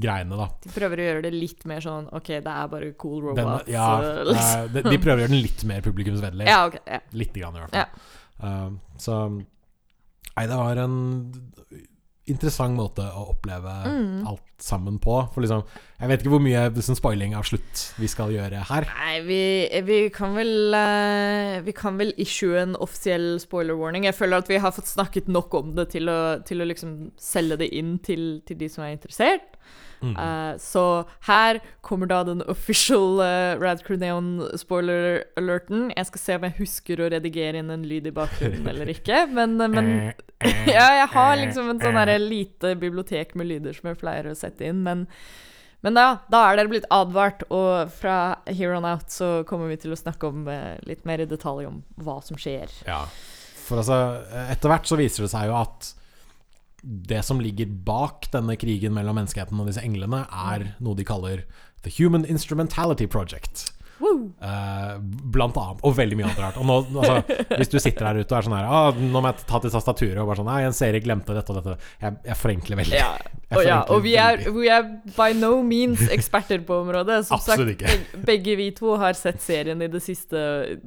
greiene, 0.00 0.36
da. 0.38 0.46
De 0.62 0.70
prøver 0.74 1.00
å 1.02 1.06
gjøre 1.08 1.22
det 1.26 1.32
litt 1.34 1.64
mer 1.66 1.80
sånn 1.82 2.06
OK, 2.14 2.28
det 2.44 2.52
er 2.54 2.68
bare 2.70 2.92
cool 3.00 3.34
Den, 3.34 3.44
robots. 3.48 3.68
ja, 3.72 3.86
eh, 4.00 4.20
liksom. 4.30 4.60
eh, 4.64 4.68
de, 4.76 4.82
de 4.90 4.98
prøver 5.02 5.18
å 5.18 5.24
gjøre 5.24 5.34
den 5.34 5.42
litt 5.42 5.64
mer 5.66 5.80
publikumsvennlig. 5.82 6.46
ja, 6.46 6.60
okay, 6.70 6.80
Ja. 6.86 7.00
Lite 7.12 7.40
grann, 7.42 7.56
i 7.56 7.64
hvert 7.64 7.74
Ja. 7.74 7.86
fall. 7.86 8.50
Eh, 8.50 8.70
så 8.98 9.16
Nei, 10.36 10.46
det 10.46 10.56
var 10.56 10.78
en 10.80 10.94
interessant 12.30 12.76
måte 12.78 13.04
å 13.04 13.28
oppleve 13.34 13.72
Mm. 13.90 14.26
alt 14.28 14.42
sammen 14.60 14.98
på. 15.00 15.14
For 15.32 15.40
liksom 15.42 15.64
Jeg 16.00 16.08
vet 16.08 16.22
ikke 16.22 16.32
hvor 16.32 16.42
mye 16.44 16.62
liksom, 16.72 16.96
spoiling 16.96 17.34
av 17.36 17.44
slutt 17.48 17.84
vi 18.00 18.08
skal 18.08 18.32
gjøre 18.32 18.62
her. 18.70 18.86
Nei, 18.88 19.14
vi, 19.26 19.42
vi 19.84 19.98
kan 20.14 20.34
vel 20.36 20.74
uh, 20.76 21.60
Vi 21.64 21.74
kan 21.76 21.98
vel 22.00 22.12
issue 22.20 22.56
en 22.60 22.76
offisiell 22.76 23.38
spoiler 23.40 23.76
warning. 23.76 24.04
Jeg 24.08 24.16
føler 24.16 24.40
at 24.40 24.48
vi 24.48 24.60
har 24.60 24.72
fått 24.76 24.88
snakket 24.90 25.28
nok 25.28 25.54
om 25.54 25.74
det 25.76 25.90
til 25.96 26.08
å, 26.12 26.20
til 26.46 26.60
å 26.62 26.68
liksom 26.68 27.10
selge 27.20 27.60
det 27.64 27.70
inn 27.76 27.98
til, 28.04 28.40
til 28.46 28.60
de 28.60 28.68
som 28.72 28.84
er 28.84 28.94
interessert. 28.96 29.49
Mm. 30.00 30.14
Eh, 30.16 30.52
så 30.62 30.84
her 31.28 31.60
kommer 31.84 32.08
da 32.10 32.22
den 32.24 32.44
official 32.48 33.20
uh, 33.20 33.60
Rad 33.60 33.84
Crew 33.86 34.00
Neon 34.00 34.32
spoiler 34.58 35.24
alerten. 35.40 35.90
Jeg 35.96 36.08
skal 36.08 36.24
se 36.24 36.38
om 36.38 36.48
jeg 36.48 36.58
husker 36.62 37.02
å 37.02 37.10
redigere 37.12 37.60
inn 37.60 37.72
en 37.72 37.86
lyd 37.86 38.08
i 38.08 38.14
bakgrunnen 38.16 38.68
eller 38.72 38.90
ikke. 38.94 39.26
Men, 39.34 39.58
men 39.60 39.90
Eh, 40.00 40.14
eh, 40.48 40.68
Ja, 40.72 40.88
jeg 40.94 41.12
har 41.12 41.36
liksom 41.36 41.70
en 41.70 41.82
sånn 41.82 42.00
lite 42.24 42.74
bibliotek 42.80 43.36
med 43.38 43.50
lyder 43.50 43.76
som 43.76 43.90
jeg 43.90 44.00
pleier 44.00 44.30
å 44.30 44.36
sette 44.38 44.68
inn, 44.70 44.84
men 44.86 45.06
men 45.80 45.96
da, 45.96 46.18
da 46.28 46.42
er 46.44 46.58
dere 46.58 46.68
blitt 46.68 46.84
advart, 46.92 47.40
og 47.48 47.88
fra 47.96 48.42
here 48.44 48.74
on 48.76 48.84
out 48.84 49.08
så 49.08 49.46
kommer 49.48 49.70
vi 49.70 49.78
til 49.80 49.94
å 49.94 49.96
snakke 49.96 50.28
om 50.28 50.42
uh, 50.44 50.76
litt 50.84 51.06
mer 51.08 51.22
i 51.24 51.26
detalj 51.30 51.70
om 51.70 51.78
hva 52.04 52.18
som 52.20 52.36
skjer. 52.36 52.68
Ja. 52.84 52.98
For 53.64 53.80
altså, 53.80 53.96
etter 54.52 54.68
hvert 54.68 54.90
så 54.90 54.98
viser 55.00 55.24
det 55.24 55.30
seg 55.32 55.48
jo 55.48 55.54
at 55.56 55.88
det 56.82 57.22
som 57.26 57.40
ligger 57.42 57.68
bak 57.86 58.30
denne 58.32 58.56
krigen 58.60 58.94
mellom 58.96 59.18
menneskeheten 59.20 59.60
og 59.60 59.68
disse 59.68 59.84
englene, 59.84 60.24
er 60.30 60.70
noe 60.80 60.96
de 60.96 61.06
kaller 61.06 61.44
The 61.84 61.92
Human 61.98 62.24
Instrumentality 62.28 63.08
Project. 63.10 63.70
Eh, 64.00 64.92
blant 65.32 65.56
annet. 65.60 65.82
Og 65.84 65.94
veldig 65.96 66.16
mye 66.18 66.28
annet 66.30 66.40
rart. 66.40 66.58
Og 66.60 66.66
nå, 66.66 66.76
altså, 67.02 67.36
hvis 67.58 67.72
du 67.72 67.76
sitter 67.82 68.08
der 68.08 68.22
ute 68.22 68.32
og 68.32 68.38
er 68.38 68.46
sånn 68.46 68.56
her 68.56 68.70
ah, 68.70 68.88
Nå 68.96 69.20
må 69.20 69.32
jeg 69.32 69.44
ta 69.48 69.60
til 69.60 69.72
tastaturet 69.74 70.20
og 70.22 70.30
bare 70.30 70.40
sånn 70.40 70.48
Nei, 70.48 70.62
Jens 70.64 70.80
Erik 70.86 71.04
glemte 71.04 71.36
dette 71.36 71.52
og 71.52 71.60
dette. 71.60 71.76
Jeg, 72.00 72.16
jeg 72.30 72.38
forenkler 72.40 72.80
veldig. 72.80 72.96
Ja, 72.96 73.10
Jeg 73.50 73.58
og, 73.58 73.64
ja, 73.66 73.78
og 73.92 74.02
vi 74.06 74.14
er, 74.20 74.40
vi 74.54 74.70
er 74.72 74.88
by 75.16 75.30
no 75.36 75.52
means 75.66 76.04
eksperter 76.12 76.64
på 76.66 76.80
området. 76.84 77.20
Som 77.28 77.42
sagt, 77.44 77.64
ikke. 77.74 77.96
begge 78.26 78.56
vi 78.60 78.70
to 78.76 78.96
har 79.00 79.18
sett 79.18 79.42
serien 79.44 79.84
i 79.84 79.90
det 79.90 80.02
siste 80.04 80.40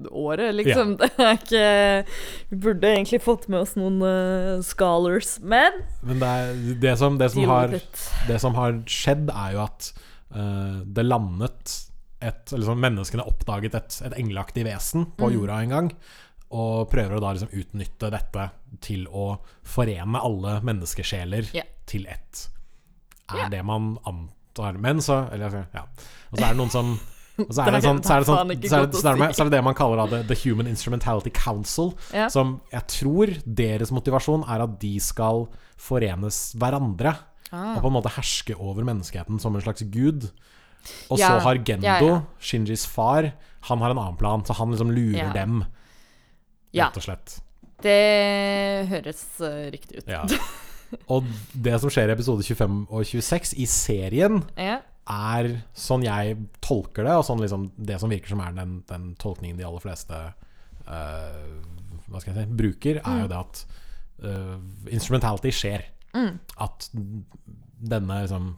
året, 0.09 0.49
liksom. 0.57 0.95
Det 1.03 1.09
er 1.19 1.37
ikke 1.37 1.65
Vi 2.49 2.57
burde 2.63 2.89
egentlig 2.89 3.19
fått 3.23 3.49
med 3.51 3.63
oss 3.65 3.73
noen 3.77 3.99
uh, 4.01 4.63
scholars, 4.65 5.35
men 5.41 5.81
Men 6.01 6.21
det, 6.21 6.29
er, 6.29 6.61
det, 6.81 6.97
som, 7.01 7.17
det, 7.19 7.29
som 7.33 7.49
har, 7.51 7.73
det 8.29 8.39
som 8.41 8.55
har 8.57 8.77
skjedd, 8.89 9.29
er 9.29 9.57
jo 9.57 9.65
at 9.65 9.89
uh, 10.33 10.79
det 10.87 11.05
landet 11.05 11.75
et 12.23 12.53
sånn, 12.53 12.79
Menneskene 12.81 13.25
oppdaget 13.27 13.77
et, 13.79 13.97
et 14.09 14.17
engleaktig 14.19 14.65
vesen 14.67 15.07
på 15.17 15.29
Mm. 15.29 15.35
jorda 15.37 15.61
en 15.61 15.75
gang. 15.75 15.91
Og 16.53 16.89
prøver 16.91 17.17
å 17.17 17.21
da 17.23 17.31
liksom 17.33 17.53
utnytte 17.57 18.11
dette 18.13 18.49
til 18.85 19.07
å 19.09 19.39
forene 19.65 20.21
alle 20.21 20.59
menneskesjeler 20.61 21.49
yeah. 21.55 21.69
til 21.89 22.05
ett. 22.05 22.47
Er 23.31 23.45
yeah. 23.45 23.49
det 23.49 23.63
man 23.65 23.97
antar 24.05 24.77
Men 24.77 25.01
så 25.01 25.23
Eller 25.33 25.63
ja. 25.73 25.87
Og 26.29 26.37
så 26.37 26.43
er 26.43 26.51
det 26.51 26.59
noen 26.59 26.73
som 26.73 26.99
og 27.41 27.49
så 27.49 27.63
er 27.63 27.71
det, 27.73 27.81
sånn, 27.81 28.01
så 28.05 28.13
er 28.13 28.21
det, 28.21 28.27
sånn, 28.27 28.37
så 28.37 28.43
er 28.43 28.53
det, 28.53 28.69
så 28.69 28.77
er 29.09 29.17
det, 29.17 29.27
så 29.33 29.41
er 29.41 29.49
det 29.49 29.55
det 29.55 29.63
man 29.65 29.77
kaller 29.77 30.03
da 30.03 30.05
the, 30.11 30.21
the 30.29 30.37
Human 30.43 30.69
Instrumentality 30.69 31.31
Council. 31.33 31.93
Ja. 32.13 32.27
Som 32.29 32.59
jeg 32.69 32.85
tror 32.93 33.33
deres 33.43 33.93
motivasjon 33.95 34.45
er 34.45 34.65
at 34.67 34.75
de 34.83 34.93
skal 35.01 35.47
forenes 35.81 36.51
hverandre. 36.59 37.15
Ah. 37.49 37.75
Og 37.75 37.83
på 37.83 37.89
en 37.89 37.97
måte 37.97 38.13
herske 38.13 38.57
over 38.57 38.85
menneskeheten 38.85 39.41
som 39.41 39.57
en 39.57 39.65
slags 39.65 39.85
gud. 39.93 40.29
Og 41.09 41.19
så 41.21 41.31
har 41.45 41.61
Gendo. 41.65 42.11
Shinjis 42.43 42.85
far, 42.89 43.31
han 43.69 43.83
har 43.83 43.93
en 43.93 44.01
annen 44.01 44.19
plan. 44.19 44.43
Så 44.45 44.55
han 44.57 44.73
liksom 44.73 44.91
lurer 44.93 45.33
dem, 45.35 45.63
rett 46.73 46.99
og 46.99 47.05
slett. 47.05 47.37
Det 47.83 48.87
høres 48.89 49.23
eh, 49.43 49.67
riktig 49.73 50.03
ut. 50.03 50.11
Ja. 50.11 50.23
Og 51.13 51.25
det 51.57 51.75
som 51.81 51.91
skjer 51.91 52.11
i 52.11 52.13
episode 52.13 52.45
25 52.45 52.83
og 52.93 53.05
26 53.09 53.55
i 53.57 53.65
serien, 53.69 54.43
Ja. 54.59 54.79
er 55.09 55.49
sånn 55.73 56.05
jeg 56.05 56.37
tolker 56.61 57.03
det, 57.03 57.15
og 57.17 57.25
sånn 57.27 57.41
liksom 57.41 57.71
det 57.75 57.97
som 57.99 58.13
virker 58.13 58.29
som 58.29 58.43
er 58.45 58.53
den, 58.55 58.83
den 58.87 59.15
tolkningen 59.19 59.57
de 59.57 59.65
aller 59.67 59.83
fleste 59.83 60.13
uh, 60.13 61.57
Hva 62.07 62.21
skal 62.21 62.35
jeg 62.35 62.45
si 62.45 62.59
bruker, 62.61 63.01
er 63.01 63.23
jo 63.23 63.31
det 63.31 63.39
at 63.39 63.63
uh, 64.23 64.59
instrumentality 64.93 65.51
skjer. 65.51 65.87
Mm. 66.13 66.37
At 66.61 66.87
denne 66.93 68.21
liksom 68.23 68.53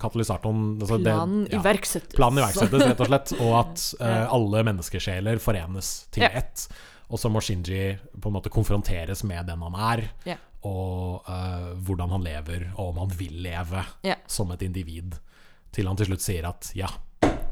katalysatoren 0.00 0.62
altså 0.80 0.98
Planen 1.02 1.42
ja, 1.50 1.58
iverksettes. 1.60 2.16
Planen 2.16 2.40
iverksettes, 2.42 2.84
rett 2.88 3.02
og 3.04 3.10
slett, 3.10 3.32
og 3.44 3.52
at 3.60 3.84
uh, 4.00 4.22
alle 4.36 4.62
menneskesjeler 4.70 5.40
forenes 5.42 5.90
til 6.14 6.24
Ja. 6.26 6.32
ett. 6.42 6.66
Og 7.10 7.18
så 7.18 7.26
må 7.32 7.40
Shinji 7.42 7.96
på 8.22 8.30
en 8.30 8.36
måte 8.36 8.52
konfronteres 8.54 9.24
med 9.26 9.46
den 9.50 9.62
han 9.66 9.74
er, 9.74 10.04
Ja. 10.30 10.36
og 10.62 11.26
uh, 11.28 11.72
hvordan 11.82 12.10
han 12.14 12.22
lever, 12.22 12.68
og 12.76 12.92
om 12.92 12.98
han 13.04 13.14
vil 13.18 13.40
leve 13.42 13.84
som 14.30 14.50
et 14.54 14.62
individ. 14.62 15.16
Til 15.74 15.86
han 15.86 15.96
til 15.98 16.06
slutt 16.10 16.22
sier 16.24 16.46
at 16.48 16.72
ja, 16.74 16.88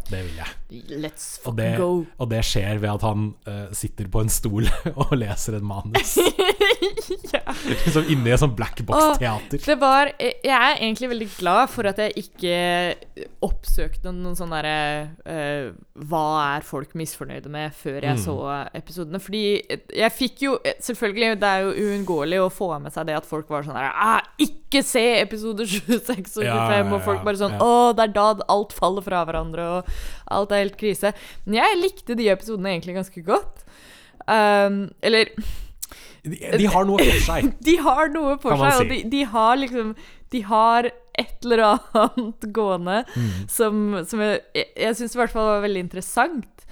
Det 0.09 0.23
vil 0.25 0.39
jeg. 0.41 0.83
Let's 1.05 1.27
Og 1.47 1.55
det, 1.59 1.67
og 1.79 2.29
det 2.31 2.41
skjer 2.47 2.79
ved 2.81 2.89
at 2.95 3.03
han 3.05 3.27
uh, 3.47 3.69
sitter 3.77 4.09
på 4.09 4.23
en 4.25 4.31
stol 4.33 4.65
og 5.05 5.13
leser 5.19 5.59
et 5.59 5.67
manus. 5.67 6.17
ja. 7.35 7.43
liksom 7.85 8.09
inni 8.13 8.33
et 8.35 8.41
sånn 8.43 8.55
black 8.59 8.81
box-teater. 8.89 9.61
Det 9.65 9.77
var 9.81 10.11
Jeg 10.19 10.55
er 10.55 10.77
egentlig 10.79 11.11
veldig 11.13 11.29
glad 11.39 11.73
for 11.73 11.89
at 11.91 12.01
jeg 12.03 12.25
ikke 12.25 12.57
oppsøkte 13.45 14.13
noen 14.15 14.37
sånn 14.39 14.53
derre 14.53 14.77
uh, 15.27 15.71
Hva 16.09 16.25
er 16.57 16.67
folk 16.67 16.95
misfornøyde 16.99 17.51
med, 17.53 17.75
før 17.77 17.99
jeg 18.03 18.17
Mm. 18.19 18.23
så 18.25 18.37
episodene. 18.79 19.21
Fordi 19.21 19.43
jeg 19.95 20.13
fikk 20.15 20.43
jo 20.47 20.55
Selvfølgelig, 20.81 21.37
det 21.43 21.49
er 21.49 21.67
jo 21.67 21.75
uunngåelig 21.89 22.41
å 22.43 22.49
få 22.53 22.71
med 22.81 22.95
seg 22.95 23.09
det 23.11 23.19
at 23.19 23.29
folk 23.29 23.51
var 23.53 23.67
sånn 23.67 23.77
der 23.77 23.91
ah, 23.93 24.23
Ikke 24.41 24.83
se 24.87 25.05
episode 25.21 25.67
26 25.69 26.39
og 26.41 26.45
25! 26.45 26.49
Ja, 26.49 26.65
ja, 26.79 26.83
og 26.89 27.05
folk 27.05 27.23
bare 27.27 27.41
sånn. 27.41 27.55
Å, 27.61 27.93
det 27.97 28.09
er 28.09 28.17
da 28.17 28.27
alt 28.53 28.75
faller 28.77 29.05
fra 29.05 29.23
hverandre, 29.29 29.69
og 29.79 29.93
alt 30.35 30.53
er 30.53 30.65
helt 30.65 30.77
krise. 30.81 31.13
Men 31.47 31.61
jeg 31.61 31.79
likte 31.81 32.17
de 32.19 32.29
episodene 32.33 32.75
egentlig 32.75 32.99
ganske 32.99 33.23
godt. 33.25 33.65
Um, 34.29 34.83
eller 35.01 35.31
De, 36.33 36.39
de 36.63 36.69
har 36.75 36.87
noe 36.89 36.99
for 37.03 37.25
seg. 37.27 37.51
de 37.69 37.75
har 37.85 38.13
noe 38.15 38.37
for 38.43 38.57
seg, 38.61 38.73
si. 38.73 38.85
og 38.85 38.93
de, 38.93 39.01
de 39.17 39.25
har 39.35 39.59
liksom 39.61 39.93
De 40.33 40.41
har 40.45 40.91
et 41.19 41.45
eller 41.45 41.65
annet 41.67 42.49
gående 42.59 43.01
Mm. 43.17 43.29
som, 43.51 43.79
som 44.07 44.21
jeg, 44.23 44.41
jeg, 44.77 44.95
syns 44.99 45.15
i 45.17 45.19
hvert 45.23 45.33
fall 45.35 45.49
var 45.55 45.65
veldig 45.65 45.81
interessant. 45.89 46.67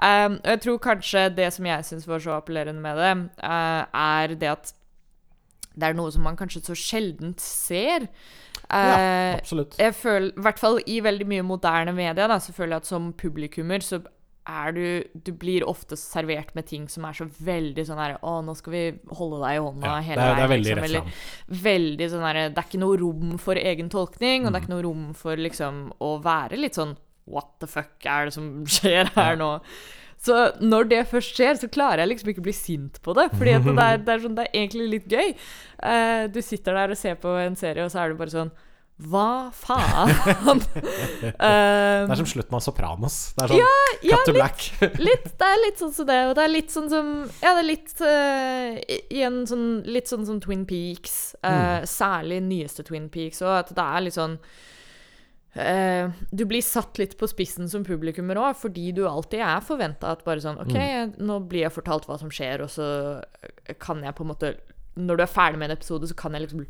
Um, 0.00 0.38
og 0.40 0.46
jeg 0.54 0.60
tror 0.64 0.78
kanskje 0.86 1.24
det 1.36 1.50
som 1.52 1.66
jeg 1.68 1.84
syns 1.84 2.06
var 2.08 2.22
så 2.24 2.38
appellerende 2.38 2.80
med 2.80 2.96
det, 2.96 3.10
uh, 3.44 3.82
er 3.92 4.36
det 4.40 4.48
at 4.54 4.70
det 5.76 5.90
er 5.90 5.94
noe 5.98 6.10
som 6.12 6.24
man 6.24 6.38
kanskje 6.38 6.62
så 6.70 6.74
sjeldent 6.78 7.40
ser. 7.44 8.06
Ja, 8.06 8.16
Eh, 8.70 9.34
absolutt. 9.34 9.74
jeg 9.80 9.94
føler, 9.98 10.28
i 10.30 10.42
hvert 10.44 10.58
fall 10.62 10.76
i 10.86 11.00
veldig 11.02 11.24
mye 11.26 11.42
moderne 11.42 11.90
media, 11.96 12.28
da, 12.30 12.36
så 12.38 12.52
føler 12.54 12.76
jeg 12.76 12.84
at 12.84 12.86
som 12.86 13.08
publikummer 13.18 13.82
så 13.82 13.98
er 14.50 14.72
du 14.76 15.20
Du 15.26 15.30
blir 15.38 15.64
ofte 15.68 15.96
servert 16.00 16.54
med 16.58 16.66
ting 16.68 16.88
som 16.92 17.04
er 17.08 17.16
så 17.16 17.26
veldig 17.30 17.84
sånn 17.88 18.00
her 18.02 18.16
Å, 18.22 18.34
nå 18.44 18.54
skal 18.58 18.74
vi 18.74 18.82
holde 19.20 19.38
deg 19.44 19.56
i 19.58 19.62
hånda 19.64 19.86
Ja, 19.86 20.00
hele 20.10 20.26
det 20.26 20.34
veien. 20.36 20.50
veldig 20.54 20.74
liksom, 20.74 20.88
eller- 20.90 21.62
veldig 21.68 22.10
sånn 22.12 22.26
her 22.28 22.40
Det 22.50 22.58
er 22.58 22.68
ikke 22.68 22.82
noe 22.84 22.98
rom 23.00 23.38
for 23.38 23.54
egen 23.62 23.88
tolkning, 23.92 24.46
og 24.46 24.52
det 24.52 24.56
er 24.56 24.60
Mm. 24.60 24.64
ikke 24.66 24.74
noe 24.74 24.82
rom 24.88 25.06
for 25.14 25.36
liksom 25.36 25.80
å 26.00 26.10
være 26.22 26.58
litt 26.60 26.74
sånn 26.78 26.96
What 27.30 27.58
the 27.60 27.66
fuck 27.70 28.04
er 28.06 28.24
det 28.26 28.32
som 28.34 28.64
skjer 28.66 29.12
her 29.14 29.36
nå? 29.36 29.60
Så 30.20 30.34
når 30.60 30.88
det 30.90 31.06
først 31.08 31.32
skjer, 31.36 31.54
så 31.56 31.68
klarer 31.72 32.02
jeg 32.02 32.08
liksom 32.10 32.28
ikke 32.32 32.42
å 32.42 32.48
bli 32.48 32.52
sint 32.52 32.98
på 33.00 33.14
det. 33.16 33.30
Fordi 33.32 33.54
det, 33.64 33.84
er, 33.84 33.96
det, 34.04 34.08
er 34.12 34.18
sånn, 34.20 34.34
det 34.36 34.44
er 34.48 34.58
egentlig 34.66 34.88
litt 34.90 35.06
gøy. 35.08 35.30
Uh, 35.82 36.26
du 36.28 36.42
sitter 36.42 36.74
der 36.76 36.90
og 36.92 36.98
ser 37.00 37.14
på 37.22 37.32
en 37.40 37.56
serie, 37.56 37.84
og 37.86 37.88
så 37.90 38.02
er 38.02 38.10
du 38.12 38.18
bare 38.20 38.28
sånn 38.34 38.50
Hva 39.00 39.48
faen? 39.56 40.10
Det 41.20 41.32
um, 41.36 42.10
er 42.10 42.18
som 42.18 42.28
slutten 42.28 42.56
av 42.56 42.62
Sopranos. 42.64 43.18
Det 43.36 43.44
er 43.44 43.52
sånn 43.52 43.60
ja, 43.60 44.16
cut 44.16 44.26
to 44.28 44.34
black. 44.36 44.64
litt, 45.08 45.28
det 45.40 45.46
er 45.46 45.62
litt 45.64 45.80
sånn 45.80 45.94
som 45.96 46.08
det, 46.08 46.18
og 46.28 46.34
det 46.36 46.44
er 46.44 46.52
litt 46.52 46.74
sånn 46.74 46.90
som 46.92 47.12
Ja, 47.40 47.54
det 47.56 47.62
er 47.62 47.68
litt 47.68 47.94
uh, 48.04 48.98
Igjen 49.08 49.38
sånn 49.48 49.68
Litt 49.88 50.10
sånn 50.10 50.26
som 50.28 50.40
Twin 50.42 50.66
Peaks. 50.68 51.14
eh, 51.44 51.86
Særlig 51.88 52.42
nyeste 52.44 52.84
Twin 52.86 53.08
Peaks, 53.12 53.40
og 53.44 53.54
at 53.62 53.72
det 53.76 53.86
er 53.86 54.04
litt 54.08 54.18
sånn 54.18 54.36
Uh, 55.50 56.12
Du 56.30 56.44
blir 56.46 56.62
satt 56.62 56.94
litt 57.00 57.16
på 57.18 57.26
spissen 57.26 57.66
som 57.66 57.82
publikummer 57.82 58.38
òg, 58.38 58.52
fordi 58.60 58.92
du 58.94 59.00
alltid 59.10 59.40
er 59.42 59.64
forventa 59.66 60.12
at 60.14 60.20
bare 60.22 60.38
sånn 60.44 60.60
OK, 60.62 60.76
nå 61.18 61.40
blir 61.50 61.64
jeg 61.64 61.74
fortalt 61.74 62.06
hva 62.06 62.20
som 62.20 62.30
skjer, 62.30 62.62
og 62.62 62.70
så 62.70 62.86
kan 63.82 64.04
jeg 64.06 64.14
på 64.14 64.22
en 64.22 64.30
måte 64.30 64.52
Når 64.94 65.18
du 65.18 65.24
er 65.24 65.32
ferdig 65.32 65.58
med 65.58 65.72
en 65.72 65.74
episode, 65.74 66.06
så 66.06 66.14
kan 66.14 66.38
jeg 66.38 66.44
liksom 66.44 66.62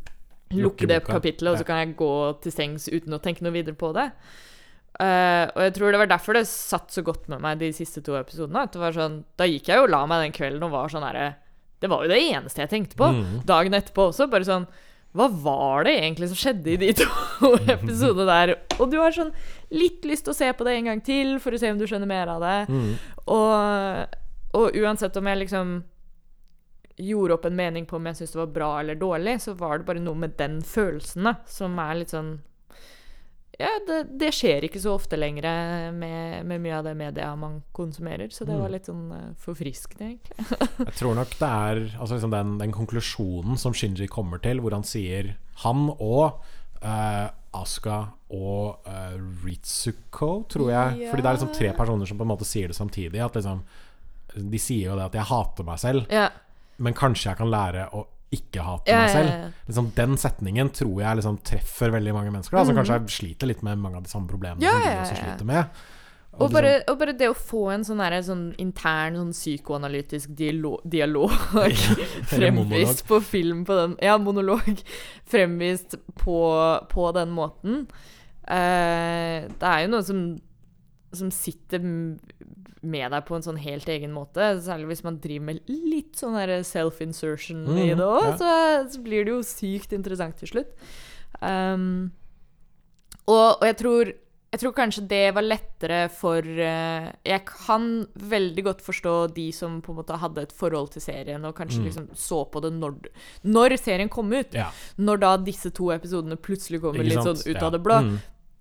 Lukke 0.59 0.89
det 0.91 1.03
kapitlet, 1.07 1.53
og 1.53 1.61
så 1.61 1.67
kan 1.67 1.79
jeg 1.83 1.97
gå 1.99 2.13
til 2.43 2.55
sengs 2.55 2.89
uten 2.91 3.15
å 3.15 3.21
tenke 3.23 3.45
noe 3.47 3.55
videre 3.55 3.79
på 3.79 3.93
det. 3.95 4.09
Uh, 5.01 5.47
og 5.55 5.61
jeg 5.65 5.75
tror 5.77 5.95
det 5.95 6.01
var 6.03 6.11
derfor 6.11 6.37
det 6.37 6.43
satt 6.51 6.91
så 6.93 7.05
godt 7.07 7.29
med 7.31 7.41
meg 7.41 7.61
de 7.61 7.71
siste 7.73 8.03
to 8.05 8.17
episodene. 8.19 8.67
At 8.67 8.75
det 8.75 8.83
var 8.83 8.97
sånn, 8.97 9.21
da 9.39 9.47
gikk 9.49 9.71
jeg 9.71 9.79
jo 9.79 9.87
og 9.87 9.93
la 9.95 10.03
meg 10.11 10.27
den 10.27 10.35
kvelden 10.37 10.67
og 10.67 10.75
var 10.75 10.93
sånn 10.93 11.07
herre 11.07 11.29
Det 11.81 11.89
var 11.89 12.05
jo 12.05 12.11
det 12.11 12.19
eneste 12.21 12.65
jeg 12.65 12.73
tenkte 12.73 12.99
på. 12.99 13.13
Mm. 13.15 13.37
Dagen 13.49 13.79
etterpå 13.79 14.11
også. 14.11 14.27
Bare 14.33 14.49
sånn 14.49 14.67
Hva 15.17 15.31
var 15.31 15.87
det 15.87 15.95
egentlig 16.03 16.29
som 16.33 16.41
skjedde 16.43 16.75
i 16.75 16.81
de 16.83 16.91
to 16.99 17.09
episodene 17.77 18.27
der? 18.29 18.55
Og 18.77 18.91
du 18.91 18.99
har 19.01 19.15
sånn 19.15 19.33
litt 19.73 20.05
lyst 20.05 20.27
til 20.27 20.35
å 20.35 20.41
se 20.41 20.51
på 20.53 20.67
det 20.67 20.77
en 20.77 20.91
gang 20.91 21.05
til 21.07 21.39
for 21.41 21.55
å 21.55 21.63
se 21.63 21.71
om 21.73 21.81
du 21.81 21.87
skjønner 21.89 22.11
mer 22.11 22.35
av 22.35 22.45
det. 22.45 22.59
Mm. 22.69 22.93
Og, 23.31 24.19
og 24.59 24.83
uansett 24.83 25.17
om 25.17 25.31
jeg 25.31 25.45
liksom 25.47 25.75
gjorde 27.07 27.35
opp 27.39 27.45
en 27.49 27.57
mening 27.57 27.87
på 27.87 27.97
om 27.97 28.07
jeg 28.07 28.17
syntes 28.21 28.33
det 28.37 28.41
var 28.45 28.55
bra 28.55 28.71
eller 28.81 28.95
dårlig, 29.01 29.39
så 29.41 29.55
var 29.59 29.79
det 29.79 29.87
bare 29.87 30.01
noe 30.05 30.15
med 30.15 30.37
den 30.39 30.61
følelsen 30.63 31.25
da, 31.25 31.35
som 31.47 31.79
er 31.79 31.95
litt 32.03 32.13
sånn 32.15 32.39
Ja, 33.61 33.69
det, 33.87 33.97
det 34.17 34.31
skjer 34.33 34.65
ikke 34.65 34.81
så 34.81 34.95
ofte 34.97 35.19
lenger 35.21 35.45
med, 35.93 36.47
med 36.49 36.63
mye 36.65 36.79
av 36.79 36.87
det 36.87 36.95
media 36.97 37.35
man 37.37 37.59
konsumerer, 37.77 38.31
så 38.33 38.47
det 38.49 38.55
Mm. 38.57 38.61
var 38.63 38.71
litt 38.73 38.87
sånn 38.89 39.11
uh, 39.13 39.35
forfriskende, 39.37 40.07
egentlig. 40.15 40.47
Jeg 40.89 40.95
tror 40.97 41.15
nok 41.19 41.35
det 41.37 41.51
er 41.51 41.81
altså 42.01 42.15
liksom 42.17 42.33
den, 42.33 42.55
den 42.63 42.73
konklusjonen 42.73 43.59
som 43.61 43.75
Shinji 43.77 44.09
kommer 44.09 44.41
til, 44.41 44.61
hvor 44.65 44.73
han 44.73 44.83
sier 44.89 45.35
Han 45.67 45.91
og 46.01 46.41
uh, 46.81 47.29
Asuka 47.53 47.99
og 48.33 48.87
uh, 48.89 49.19
Ritsuko, 49.45 50.31
tror 50.49 50.71
jeg. 50.73 51.03
Ja. 51.05 51.11
Fordi 51.11 51.23
det 51.23 51.29
er 51.29 51.37
liksom 51.37 51.53
tre 51.53 51.73
personer 51.77 52.07
som 52.09 52.17
på 52.17 52.25
en 52.25 52.33
måte 52.33 52.49
sier 52.49 52.71
det 52.73 52.77
samtidig. 52.79 53.21
At 53.21 53.37
liksom 53.37 53.61
De 54.41 54.59
sier 54.63 54.89
jo 54.93 54.97
det 54.97 55.05
at 55.11 55.13
'jeg 55.19 55.27
hater 55.27 55.65
meg 55.67 55.79
selv', 55.83 56.07
Ja, 56.09 56.29
men 56.81 56.97
kanskje 56.97 57.31
jeg 57.31 57.39
kan 57.41 57.53
lære 57.53 57.87
å 57.95 58.07
ikke 58.31 58.63
hate 58.63 58.95
meg 58.95 59.11
selv. 59.11 59.55
Liksom 59.67 59.89
Den 59.97 60.13
setningen 60.23 60.69
tror 60.71 61.01
jeg 61.03 61.19
liksom 61.19 61.39
treffer 61.47 61.91
veldig 61.91 62.13
mange 62.15 62.31
mennesker, 62.35 62.57
da, 62.61 62.67
som 62.69 62.77
kanskje 62.79 63.01
sliter 63.11 63.51
litt 63.51 63.65
med 63.67 63.81
mange 63.83 63.99
av 63.99 64.05
de 64.07 64.13
samme 64.13 64.31
problemene 64.31 64.63
Mhm. 64.63 64.71
Som 64.71 64.87
vi 64.87 65.01
også 65.03 65.17
sliter 65.19 65.49
med. 65.49 65.81
Og 66.33 66.45
og, 66.47 66.53
bare, 66.55 66.77
og 66.89 66.99
bare 67.01 67.13
det 67.19 67.27
å 67.29 67.35
få 67.35 67.65
en 67.75 67.83
sånn, 67.85 67.99
derre 67.99 68.21
sånn 68.23 68.45
intern 68.63 69.17
sånn 69.19 69.33
psykoanalytisk 69.35 70.31
dialog, 70.39 70.79
dialog 70.95 71.35
fremvist 72.31 73.03
på 73.09 73.19
film 73.21 73.65
på 73.67 73.75
den 73.75 73.97
Ja, 74.01 74.17
monolog. 74.17 74.79
Fremvist 75.31 75.99
på, 76.23 76.39
på 76.89 77.11
den 77.19 77.35
måten. 77.35 77.83
Uh, 78.47 79.51
det 79.51 79.67
er 79.73 79.83
jo 79.85 79.91
noe 79.91 80.07
som, 80.07 80.23
som 81.13 81.35
sitter 81.35 81.83
med 82.83 83.11
deg 83.13 83.27
på 83.27 83.37
en 83.37 83.43
sånn 83.43 83.59
helt 83.61 83.89
egen 83.89 84.13
måte. 84.13 84.41
Særlig 84.65 84.87
hvis 84.95 85.05
man 85.05 85.19
driver 85.21 85.45
med 85.51 85.61
litt 85.69 86.15
sånn 86.17 86.35
self-insertion 86.65 87.67
i 87.77 87.91
Mhm, 87.93 87.99
det 87.99 88.07
òg, 88.07 88.25
ja. 88.25 88.37
så, 88.41 88.89
så 88.95 89.03
blir 89.05 89.25
det 89.25 89.35
jo 89.35 89.43
sykt 89.43 89.93
interessant 89.93 90.37
til 90.41 90.49
slutt. 90.49 90.73
Um, 91.43 92.11
og, 93.29 93.61
og 93.61 93.65
jeg 93.69 93.77
tror 93.77 94.13
jeg 94.51 94.59
tror 94.65 94.73
kanskje 94.75 95.03
det 95.07 95.29
var 95.37 95.45
lettere 95.47 95.99
for 96.11 96.43
uh, 96.43 97.05
Jeg 97.23 97.45
kan 97.47 97.85
veldig 98.19 98.65
godt 98.67 98.81
forstå 98.83 99.13
de 99.37 99.45
som 99.55 99.77
på 99.81 99.93
en 99.93 100.01
måte 100.01 100.17
hadde 100.19 100.43
et 100.43 100.51
forhold 100.53 100.91
til 100.91 101.05
serien, 101.05 101.45
og 101.47 101.55
kanskje 101.55 101.79
Mm. 101.79 101.85
liksom 101.87 102.09
så 102.19 102.41
på 102.51 102.61
det 102.65 102.73
når, 102.75 102.97
når 103.45 103.77
serien 103.79 104.09
kom 104.11 104.33
ut. 104.33 104.53
Ja, 104.53 104.73
Når 104.99 105.21
da 105.23 105.37
disse 105.37 105.71
to 105.71 105.93
episodene 105.95 106.35
plutselig 106.37 106.81
kommer 106.83 107.05
litt 107.05 107.23
sånn 107.23 107.39
ut 107.47 107.55
Ja. 107.61 107.67
av 107.67 107.73
det 107.73 107.83
blå, 107.85 108.01
Mm. 108.03 108.19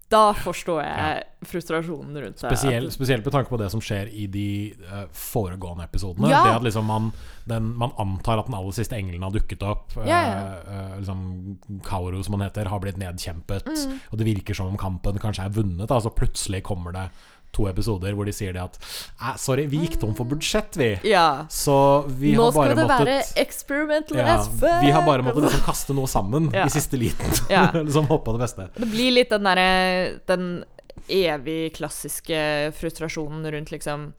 Da 0.10 0.32
forstår 0.34 0.80
jeg 0.82 1.26
frustrasjonen 1.46 2.18
rundt 2.18 2.42
det. 2.42 2.50
Spesielt, 2.50 2.94
spesielt 2.94 3.26
med 3.26 3.34
tanke 3.34 3.52
på 3.52 3.60
det 3.62 3.68
som 3.70 3.82
skjer 3.84 4.10
i 4.10 4.26
de 4.32 4.48
uh, 4.90 5.04
foregående 5.14 5.86
episodene. 5.86 6.32
Ja. 6.32 6.42
Det 6.48 6.56
at 6.58 6.66
liksom 6.66 6.88
man, 6.90 7.12
den, 7.50 7.70
man 7.78 7.94
antar 8.02 8.42
at 8.42 8.50
den 8.50 8.58
aller 8.58 8.74
siste 8.76 8.98
engelen 8.98 9.24
har 9.28 9.36
dukket 9.36 9.64
opp. 9.70 9.94
eh, 10.02 10.10
Ja, 10.10 10.22
uh, 10.26 10.72
uh, 10.74 10.96
liksom 10.98 11.80
Kauro, 11.86 12.24
som 12.26 12.40
han 12.40 12.48
heter, 12.48 12.72
har 12.74 12.82
blitt 12.82 12.98
nedkjempet. 12.98 13.70
Mm. 13.70 14.00
Og 14.10 14.22
det 14.22 14.30
virker 14.32 14.58
som 14.58 14.72
om 14.74 14.80
kampen 14.82 15.22
kanskje 15.22 15.46
er 15.46 15.54
vunnet. 15.60 15.94
Så 15.94 16.14
plutselig 16.16 16.64
kommer 16.66 16.96
det 16.98 17.10
to 17.52 17.66
episoder 17.68 18.14
hvor 18.14 18.26
de 18.26 18.34
sier 18.36 18.54
det 18.54 18.62
at 18.62 18.78
Sorry, 19.42 19.66
vi 19.68 19.80
gikk 19.86 20.00
tom 20.00 20.14
for 20.16 20.26
budsjett, 20.30 20.78
vi. 20.78 20.92
ja. 21.10 21.46
Så 21.50 22.06
vi 22.08 22.36
Nå 22.38 22.44
har 22.46 22.52
skal 22.52 22.62
bare 22.62 22.76
det 22.76 22.84
måttet 22.88 23.08
være 23.08 23.44
experimental 23.44 24.18
ja, 24.22 24.26
as 24.38 24.48
fuck! 24.60 24.82
Vi 24.84 24.92
har 24.94 25.06
bare 25.08 25.24
måttet 25.26 25.44
liksom 25.48 25.66
kaste 25.66 25.96
noe 25.98 26.08
sammen 26.08 26.52
Ja. 26.54 26.66
i 26.66 26.70
siste 26.70 26.98
liten. 26.98 27.32
Ja. 27.50 27.68
liksom 27.88 28.06
håpe 28.08 28.26
på 28.30 28.38
det 28.38 28.44
beste. 28.46 28.70
Det 28.78 28.90
blir 28.92 29.12
litt 29.18 29.30
den 29.34 29.44
derre 29.50 30.20
Den 30.30 30.64
evig 31.10 31.74
klassiske 31.76 32.72
frustrasjonen 32.78 33.46
rundt 33.52 33.72
liksom 33.74 34.12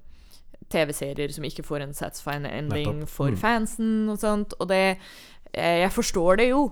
TV-serier 0.71 1.33
som 1.35 1.45
ikke 1.47 1.65
får 1.67 1.83
en 1.85 1.95
satisfying 1.95 2.47
ending 2.47 3.01
Nettopp. 3.01 3.09
for 3.11 3.31
Mm. 3.31 3.39
fansen 3.39 4.09
og 4.11 4.19
sånt, 4.19 4.53
og 4.61 4.69
det 4.69 4.99
eh, 5.55 5.81
Jeg 5.83 5.91
forstår 5.93 6.37
det 6.39 6.49
jo. 6.51 6.71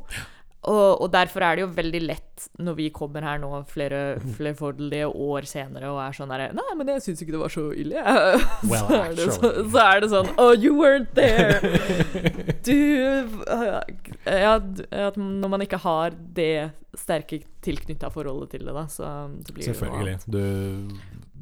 Og, 0.66 1.02
og 1.04 1.12
derfor 1.14 1.44
er 1.46 1.54
det 1.54 1.62
jo 1.62 1.68
veldig 1.70 2.00
lett 2.02 2.46
når 2.58 2.74
vi 2.80 2.88
kommer 2.94 3.22
her 3.22 3.38
nå 3.38 3.60
flere 3.70 4.00
flerfoldige 4.38 5.06
år 5.06 5.46
senere 5.46 5.92
og 5.92 6.00
er 6.02 6.16
sånn 6.16 6.32
derre 6.32 6.48
Nei, 6.56 6.66
men 6.78 6.90
jeg 6.96 7.04
syns 7.04 7.22
ikke 7.22 7.36
det 7.36 7.42
var 7.44 7.54
så 7.54 7.68
ille, 7.78 7.94
jeg. 8.00 8.40
Well, 8.70 8.88
så, 8.88 8.98
er 8.98 9.14
det 9.14 9.28
så, 9.36 9.52
så 9.70 9.84
er 9.84 10.02
det 10.02 10.10
sånn 10.12 10.32
Oh, 10.34 10.50
you 10.52 10.74
weren't 10.78 11.14
there! 11.18 11.62
Du 12.68 12.74
Ja, 14.26 14.58
at 14.58 15.16
når 15.16 15.52
man 15.54 15.62
ikke 15.64 15.78
har 15.82 16.16
det 16.36 16.72
sterke 16.98 17.40
tilknytta 17.62 18.10
forholdet 18.10 18.56
til 18.56 18.66
det, 18.66 18.74
da, 18.74 18.84
så, 18.90 19.12
så 19.46 19.54
blir 19.54 19.62
det 19.62 19.70
jo 19.70 19.78
Selvfølgelig. 19.78 20.16
Du, 20.26 20.40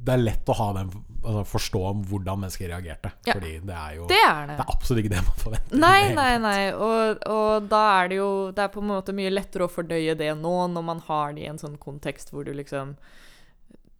det 0.07 0.15
er 0.15 0.23
lett 0.23 0.51
å 0.53 0.55
ha 0.55 0.69
den, 0.77 0.91
altså 1.25 1.43
forstå 1.51 1.81
om 1.91 2.05
hvordan 2.07 2.39
mennesker 2.45 2.69
reagerte. 2.71 3.11
Ja. 3.27 3.35
Fordi 3.35 3.53
det 3.67 3.75
er 3.75 3.95
jo 3.97 4.07
Det 4.13 4.21
er 4.23 4.47
det. 4.47 4.57
Det 4.61 4.65
er 4.67 4.73
absolutt 4.77 5.03
ikke 5.03 5.13
det 5.17 5.23
man 5.27 5.39
forventer. 5.43 5.81
Nei, 5.83 6.01
nei, 6.15 6.31
nei. 6.45 6.61
Og, 6.73 7.23
og 7.35 7.67
da 7.73 7.83
er 7.99 8.11
det 8.13 8.19
jo 8.21 8.29
Det 8.55 8.63
er 8.65 8.71
på 8.77 8.83
en 8.85 8.91
måte 8.93 9.15
mye 9.19 9.33
lettere 9.35 9.67
å 9.67 9.73
fordøye 9.73 10.15
det 10.21 10.31
nå, 10.39 10.55
når 10.77 10.87
man 10.93 11.03
har 11.09 11.35
det 11.35 11.43
i 11.43 11.51
en 11.51 11.59
sånn 11.59 11.77
kontekst 11.83 12.31
hvor 12.35 12.47
du 12.47 12.55
liksom 12.57 12.97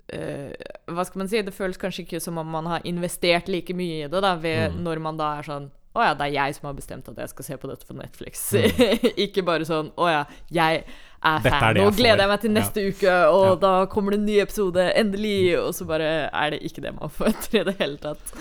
Uh, 0.07 0.53
Hva 0.95 1.03
skal 1.03 1.19
man 1.19 1.29
si? 1.33 1.41
Det 1.43 1.51
føles 1.51 1.79
kanskje 1.83 2.05
ikke 2.05 2.21
som 2.23 2.37
om 2.39 2.47
man 2.55 2.69
har 2.71 2.85
investert 2.87 3.49
like 3.51 3.75
mye 3.75 4.05
i 4.05 4.07
det, 4.07 4.21
da, 4.23 4.37
ved 4.39 4.71
Mm. 4.77 4.85
når 4.87 5.01
man 5.03 5.17
da 5.19 5.33
er 5.41 5.43
sånn 5.49 5.65
å 5.97 6.05
ja, 6.05 6.13
det 6.15 6.27
er 6.29 6.33
jeg 6.37 6.55
som 6.59 6.67
har 6.69 6.77
bestemt 6.77 7.09
at 7.09 7.19
jeg 7.25 7.33
skal 7.33 7.45
se 7.49 7.57
på 7.63 7.69
dette 7.71 7.89
på 7.89 7.97
Netflix. 7.97 8.45
Mm. 8.53 9.09
ikke 9.27 9.43
bare 9.47 9.65
sånn 9.69 9.89
Å 9.97 10.09
ja, 10.13 10.23
jeg 10.53 10.85
er 10.85 11.41
Dette 11.43 11.51
fan. 11.57 11.65
Er 11.73 11.81
Nå 11.81 11.91
gleder 11.97 12.23
jeg 12.23 12.29
meg 12.31 12.41
til 12.45 12.53
Ja. 12.53 12.61
neste 12.61 12.85
uke, 12.93 13.17
og 13.33 13.47
Ja. 13.49 13.55
da 13.65 13.73
kommer 13.91 14.13
det 14.15 14.21
en 14.21 14.27
ny 14.29 14.39
episode. 14.45 14.85
Endelig. 14.95 15.57
Og 15.59 15.73
så 15.75 15.87
bare 15.89 16.11
er 16.31 16.51
det 16.55 16.61
ikke 16.69 16.83
det 16.85 16.93
man 17.01 17.09
forventer 17.11 17.59
i 17.61 17.65
det 17.71 17.77
hele 17.81 17.97
tatt. 17.99 18.33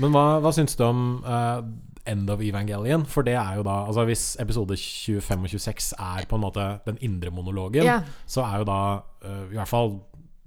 Men 0.00 0.10
hva, 0.16 0.26
hva 0.42 0.52
syns 0.56 0.74
du 0.80 0.82
om 0.88 1.02
uh, 1.26 1.60
End 2.08 2.30
of 2.34 2.40
Evangelion? 2.42 3.04
For 3.06 3.22
det 3.22 3.36
er 3.38 3.60
jo 3.60 3.62
da 3.68 3.76
Altså 3.86 4.06
Hvis 4.08 4.24
episode 4.42 4.74
25 4.80 5.44
og 5.44 5.52
26 5.52 5.92
er 6.00 6.26
på 6.26 6.34
en 6.40 6.42
måte 6.48 6.64
den 6.88 6.98
indre 7.04 7.30
monologen, 7.30 7.84
yeah. 7.86 8.02
så 8.26 8.42
er 8.48 8.58
jo 8.64 8.64
da 8.72 8.80
uh, 9.22 9.44
I 9.52 9.60
hvert 9.60 9.70
fall 9.70 10.00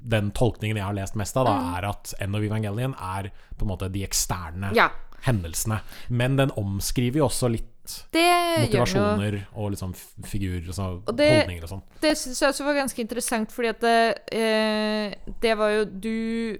den 0.06 0.28
tolkningen 0.38 0.78
jeg 0.78 0.86
har 0.86 0.94
lest 0.94 1.16
mest 1.18 1.38
av, 1.40 1.48
da, 1.48 1.54
Mm. 1.56 1.70
er 1.80 1.86
at 1.90 2.12
End 2.22 2.36
of 2.38 2.44
Evangelion 2.46 2.92
er 2.94 3.32
på 3.58 3.66
en 3.66 3.72
måte 3.72 3.88
de 3.90 4.04
eksterne 4.06 4.70
Ja. 4.78 4.90
Hendelsene. 5.26 5.80
Men 6.10 6.36
den 6.38 6.52
omskriver 6.58 7.22
jo 7.24 7.28
også 7.30 7.50
litt 7.52 7.72
Det 8.12 8.26
motivasjoner 8.64 9.36
og 9.54 9.72
liksom 9.76 9.92
figurer 10.26 10.68
og, 10.70 10.74
så, 10.74 10.86
Og 11.06 11.16
det- 11.18 11.30
holdninger 11.44 11.64
og 11.68 11.70
sånn. 11.70 11.84
Det 12.02 12.16
syns 12.18 12.40
jeg 12.42 12.50
også 12.50 12.66
var 12.66 12.74
ganske 12.80 13.02
interessant, 13.04 13.52
fordi 13.54 13.70
at 13.70 13.80
det, 13.82 14.20
eh, 14.34 15.14
det 15.42 15.54
var 15.58 15.70
jo 15.76 15.86
Du 15.86 16.58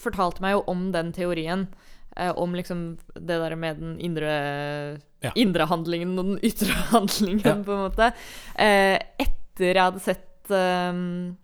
fortalte 0.00 0.40
meg 0.40 0.52
jo 0.56 0.64
om 0.66 0.90
den 0.92 1.12
teorien. 1.12 1.66
Eh, 2.16 2.32
om 2.36 2.52
liksom 2.54 2.98
det 3.14 3.38
der 3.40 3.54
med 3.56 3.78
den 3.80 3.98
indre 4.00 4.98
Ja. 5.22 5.30
Indre 5.36 5.66
handlingen 5.66 6.18
og 6.18 6.24
den 6.24 6.38
ytre 6.42 6.72
handlingen, 6.90 7.44
Ja. 7.44 7.54
på 7.62 7.72
en 7.72 7.90
måte. 7.90 8.12
Eh, 8.56 8.98
etter 9.20 9.74
jeg 9.74 9.82
hadde 9.82 10.00
sett 10.00 10.50
um, 10.50 11.36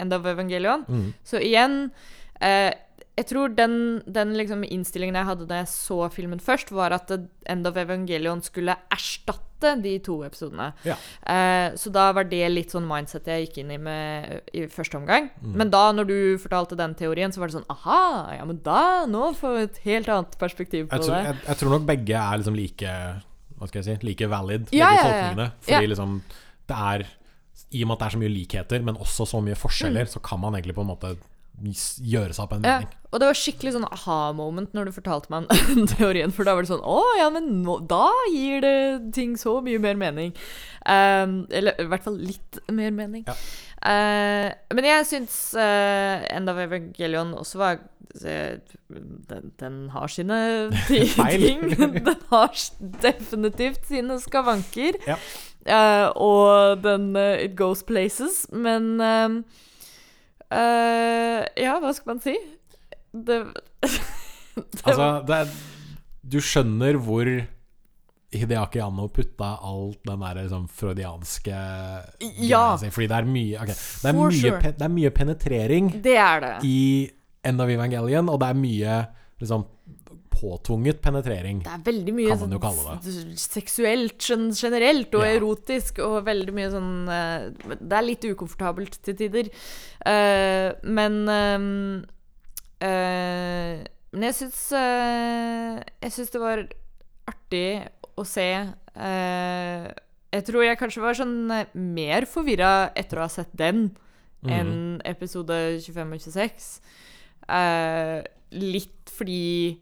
End 0.00 0.12
of 0.14 0.24
Evangelion. 0.24 0.84
Mm. 0.88 1.12
Så 1.24 1.38
igjen 1.42 1.90
eh, 2.40 2.72
Jeg 3.18 3.26
tror 3.32 3.50
den, 3.58 3.72
den 4.06 4.36
liksom 4.38 4.62
innstillingen 4.62 5.16
jeg 5.18 5.26
hadde 5.32 5.46
da 5.50 5.56
jeg 5.64 5.68
så 5.72 6.04
filmen 6.14 6.38
først, 6.42 6.70
var 6.70 6.94
at 6.94 7.10
End 7.50 7.66
of 7.66 7.76
Evangelion 7.80 8.40
skulle 8.46 8.76
erstatte 8.94 9.72
de 9.82 9.96
to 10.06 10.20
episodene. 10.22 10.68
Ja. 10.86 10.94
Eh, 11.26 11.72
så 11.74 11.90
da 11.90 12.04
var 12.14 12.28
det 12.30 12.44
litt 12.52 12.70
sånn 12.70 12.86
mindset 12.86 13.26
jeg 13.26 13.48
gikk 13.48 13.56
inn 13.64 13.72
i 13.74 13.78
med 13.82 14.52
i 14.54 14.66
første 14.70 15.00
omgang. 15.00 15.26
Mm. 15.42 15.56
Men 15.58 15.72
da, 15.74 15.80
når 15.98 16.06
du 16.12 16.18
fortalte 16.38 16.78
den 16.78 16.94
teorien, 17.00 17.34
så 17.34 17.42
var 17.42 17.50
det 17.50 17.56
sånn 17.58 17.66
Aha! 17.74 18.36
Ja, 18.38 18.44
men 18.46 18.60
da 18.62 18.82
Nå 19.10 19.32
får 19.40 19.56
vi 19.56 19.64
et 19.66 19.80
helt 19.88 20.12
annet 20.14 20.36
perspektiv 20.38 20.86
på 20.86 20.94
Jeg, 21.00 21.08
tror, 21.08 21.16
det. 21.16 21.24
jeg, 21.32 21.40
jeg 21.48 21.60
tror 21.64 21.74
nok 21.74 21.88
begge 21.90 22.20
er 22.22 22.38
liksom 22.38 22.54
like 22.60 22.92
Hva 23.58 23.66
skal 23.72 23.80
jeg 23.82 23.88
si 23.98 24.06
Like 24.06 24.28
valid, 24.30 24.68
begge 24.70 24.78
ja, 24.78 24.92
ja. 24.94 25.02
tolkningene. 25.08 25.48
Fordi 25.66 25.90
liksom 25.90 26.14
det 26.70 26.78
er 26.92 27.04
I 27.74 27.82
og 27.82 27.88
med 27.90 27.96
at 27.96 28.00
det 28.04 28.06
er 28.06 28.14
så 28.14 28.22
mye 28.22 28.32
likheter, 28.36 28.86
men 28.86 29.02
også 29.02 29.26
så 29.34 29.42
mye 29.42 29.58
forskjeller, 29.58 30.06
Mm. 30.06 30.12
så 30.14 30.22
kan 30.22 30.38
man 30.40 30.54
egentlig 30.54 30.76
på 30.78 30.86
en 30.86 30.90
måte 30.94 31.16
gjøre 31.62 32.32
seg 32.36 32.44
opp 32.44 32.52
en 32.56 32.64
Ja, 32.66 32.76
mening. 32.78 32.94
og 33.12 33.20
det 33.20 33.28
var 33.30 33.38
skikkelig 33.40 33.72
sånn 33.74 33.86
aha-moment 33.88 34.74
når 34.76 34.88
du 34.88 34.92
fortalte 34.96 35.32
meg 35.32 35.48
den 35.72 35.88
teorien. 35.90 36.32
For 36.34 36.46
da 36.46 36.54
var 36.54 36.62
det 36.66 36.70
sånn 36.70 36.84
Å 36.84 37.00
ja, 37.18 37.28
men 37.34 37.48
nå, 37.64 37.78
da 37.90 38.06
gir 38.32 38.60
det 38.64 39.12
ting 39.16 39.36
så 39.40 39.58
mye 39.64 39.80
mer 39.82 39.98
mening. 39.98 40.34
Um, 40.88 41.42
eller 41.50 41.76
i 41.82 41.88
hvert 41.90 42.04
fall 42.06 42.16
litt 42.20 42.60
mer 42.72 42.94
mening. 42.94 43.24
Ja. 43.28 43.34
Uh, 43.78 44.48
men 44.74 44.86
jeg 44.88 45.04
syns 45.06 45.34
uh, 45.54 46.24
End 46.34 46.50
of 46.50 46.58
Evangelion 46.58 47.30
også 47.38 47.60
var 47.60 47.76
eh, 48.24 48.56
den, 48.90 49.52
den 49.60 49.76
har 49.94 50.08
sine 50.10 50.38
ting. 50.88 51.68
Den 51.78 52.16
har 52.32 52.56
definitivt 53.04 53.86
sine 53.86 54.16
skavanker. 54.22 54.98
Ja. 55.06 55.18
Uh, 55.68 56.08
og 56.16 56.82
den 56.86 57.12
It 57.16 57.54
goes 57.58 57.82
places. 57.86 58.46
Men 58.50 58.98
eh, 60.50 61.44
Ja, 61.64 61.78
hva 61.82 61.92
skal 61.96 62.14
man 62.14 62.20
si? 62.24 62.34
Det, 63.12 63.38
det 63.82 64.82
Altså, 64.84 65.08
det 65.28 65.36
er, 65.42 65.52
du 66.28 66.38
skjønner 66.44 66.98
hvor 67.00 67.28
Hideaki 68.28 68.80
Anno 68.84 69.06
putta 69.08 69.54
alt 69.64 70.02
den 70.04 70.20
der 70.20 70.42
liksom 70.42 70.66
freudianske 70.68 71.54
Ja. 72.44 72.76
si, 72.76 72.90
Fordi 72.92 73.06
det 73.08 73.16
er 73.22 73.28
mye 73.28 73.62
okay, 73.62 73.76
det, 73.78 74.10
er 74.10 74.18
mye 74.18 74.40
sure. 74.40 74.58
pe, 74.60 74.72
det 74.76 74.84
er 74.84 74.92
mye 74.92 75.10
penetrering 75.16 75.88
det 76.04 76.16
er 76.20 76.40
det. 76.44 76.56
i 76.68 76.80
End 77.48 77.62
of 77.62 77.70
Evangelion, 77.72 78.28
og 78.28 78.40
det 78.42 78.48
er 78.50 78.58
mye 78.58 78.96
liksom 79.40 79.64
påtvunget 80.38 81.00
penetrering. 81.02 81.60
Det 81.64 81.72
er 81.74 81.84
veldig 81.84 82.14
mye 82.14 82.30
Kan 82.30 82.40
man 82.44 82.56
jo 82.56 82.60
kalle 82.62 82.96
det. 83.02 83.12
seksuelt 83.42 84.18
generelt, 84.22 85.14
og 85.14 85.24
Ja. 85.24 85.34
erotisk, 85.36 85.98
og 85.98 86.24
veldig 86.24 86.54
mye 86.54 86.70
sånn 86.70 87.08
eh, 87.08 87.74
Det 87.78 87.92
er 87.92 88.02
litt 88.06 88.24
ukomfortabelt 88.24 89.02
til 89.02 89.14
tider. 89.14 89.50
Uh, 90.06 90.72
men 90.84 91.28
uh, 91.28 92.02
uh, 92.86 93.84
Men 94.12 94.22
jeg 94.22 94.34
syns 94.34 94.72
Jeg 94.72 96.12
syns 96.12 96.30
det 96.30 96.40
var 96.40 96.68
artig 97.28 97.88
å 98.16 98.24
se. 98.24 98.72
jeg 100.32 100.44
tror 100.44 100.64
jeg 100.64 100.78
kanskje 100.78 101.02
var 101.02 101.14
sånn 101.14 101.66
mer 101.74 102.24
forvirra 102.26 102.90
etter 102.96 103.18
å 103.18 103.26
ha 103.26 103.28
sett 103.28 103.52
den 103.54 103.92
mm. 104.42 104.50
enn 104.50 104.72
episode 105.08 105.58
25 105.84 106.14
og 106.16 106.24
26. 106.24 106.70
Eh, 107.48 108.18
litt 108.58 109.12
fordi 109.12 109.78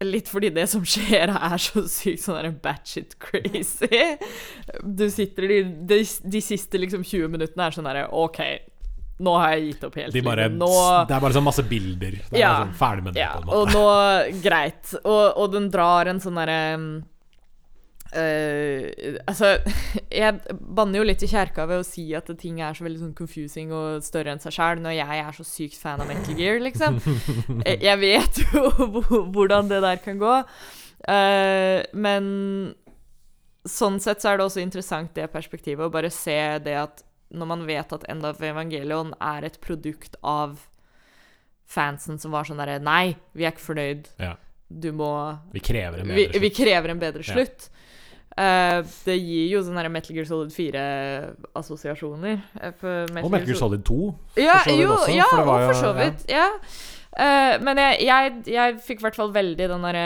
Litt 0.00 0.30
fordi 0.32 0.48
det 0.56 0.64
som 0.72 0.80
skjer, 0.88 1.28
er 1.36 1.60
så 1.60 1.82
sykt 1.90 2.22
sånn 2.24 2.38
der 2.40 2.54
batshit 2.64 3.18
crazy. 3.20 4.00
Du 4.80 5.04
sitter 5.12 5.44
i 5.50 5.58
de, 5.62 5.98
de 6.24 6.40
siste 6.44 6.80
liksom 6.80 7.02
20 7.04 7.28
minuttene 7.34 7.66
er 7.66 7.76
sånn 7.76 7.84
derre 7.90 8.06
OK, 8.16 8.40
nå 9.20 9.34
har 9.36 9.52
jeg 9.58 9.66
gitt 9.74 9.84
opp 9.90 9.98
helt. 10.00 10.14
De 10.16 10.22
bare. 10.24 10.46
Nå 10.48 10.70
Det 11.08 11.12
er 11.18 11.20
bare 11.26 11.36
sånn 11.36 11.44
masse 11.44 11.64
bilder. 11.68 12.16
Det 12.30 12.38
er 12.38 12.40
Ja. 12.40 12.54
sånn 12.62 12.72
ferdig 12.80 13.04
med 13.10 13.14
det, 13.18 13.20
ja, 13.26 13.34
på 13.36 13.44
en 13.44 13.54
og 13.58 13.74
nå 13.76 14.40
Greit. 14.40 14.94
Og, 15.04 15.24
og 15.36 15.52
den 15.52 15.68
drar 15.74 16.08
en 16.08 16.20
sånn 16.24 16.40
derre 16.40 16.60
eh, 18.16 19.16
altså, 19.28 19.52
jeg 20.22 20.58
banner 20.60 21.00
jo 21.00 21.06
litt 21.06 21.22
i 21.24 21.30
kjerka 21.30 21.66
ved 21.70 21.82
å 21.82 21.86
si 21.86 22.08
at 22.16 22.30
ting 22.40 22.60
er 22.64 22.76
så 22.76 22.86
veldig 22.86 23.02
sånn 23.04 23.16
confusing 23.18 23.72
og 23.76 24.04
større 24.06 24.34
enn 24.34 24.42
seg 24.42 24.56
sjæl, 24.56 24.82
når 24.84 24.96
jeg 24.98 25.22
er 25.24 25.38
så 25.38 25.46
sykt 25.46 25.78
fan 25.80 26.02
av 26.02 26.10
Metal 26.10 26.38
Gear, 26.38 26.60
liksom. 26.64 27.00
Jeg, 27.64 27.80
jeg 27.88 28.02
vet 28.02 28.42
jo 28.44 28.64
hvordan 29.34 29.70
det 29.70 29.82
der 29.86 30.02
kan 30.04 30.20
gå. 30.20 30.36
Uh, 31.00 31.80
men 31.96 32.26
sånn 33.68 33.96
sett 34.00 34.20
så 34.22 34.32
er 34.32 34.40
det 34.40 34.48
også 34.48 34.62
interessant 34.62 35.14
det 35.16 35.30
perspektivet, 35.32 35.84
å 35.86 35.92
bare 35.92 36.10
se 36.12 36.36
det 36.64 36.76
at 36.80 37.04
når 37.30 37.46
man 37.46 37.64
vet 37.68 37.92
at 37.94 38.04
End 38.10 38.26
of 38.26 38.40
Evangelion 38.42 39.12
er 39.22 39.46
et 39.46 39.60
produkt 39.62 40.16
av 40.26 40.58
fansen 41.70 42.18
som 42.18 42.32
var 42.34 42.48
sånn 42.48 42.58
derre 42.58 42.80
Nei, 42.82 43.14
vi 43.36 43.46
er 43.46 43.54
ikke 43.54 43.68
fornøyd. 43.68 44.08
Ja. 44.18 44.34
Du 44.70 44.90
må 44.94 45.10
Vi 45.54 45.62
krever 45.62 46.02
en 46.02 46.10
bedre 46.10 46.26
bedre 46.26 46.40
vi 46.40 46.50
slutt. 46.50 46.58
krever 46.58 46.92
en 46.92 47.02
bedre 47.02 47.26
Ja. 47.26 47.34
Eh, 48.38 48.78
det 49.04 49.16
gir 49.18 49.48
jo 49.56 49.62
sånne 49.66 49.82
der 49.82 49.90
Metal 49.92 50.14
Gear 50.16 50.28
Solid 50.28 50.52
4-assosiasjoner. 50.54 52.38
Og 52.70 52.86
Metal 53.16 53.44
Gear 53.48 53.58
Solid 53.58 53.82
2. 53.88 53.98
Ja, 54.40 54.60
for 54.62 54.70
så 54.70 54.76
vidt 54.76 54.84
jo, 54.84 54.94
også, 54.94 55.12
ja, 55.18 55.26
for 55.32 55.44
var 55.48 55.60
og 55.66 55.68
for 55.72 55.80
så 55.80 55.92
vidt. 55.98 56.24
Ja. 56.30 56.46
Eh, 57.10 57.56
men 57.66 57.80
jeg, 57.82 57.96
jeg, 58.06 58.34
jeg 58.54 58.76
fikk 58.86 59.00
i 59.00 59.04
hvert 59.08 59.16
fall 59.18 59.32
veldig 59.34 59.66
den 59.66 59.82
derre 59.82 60.02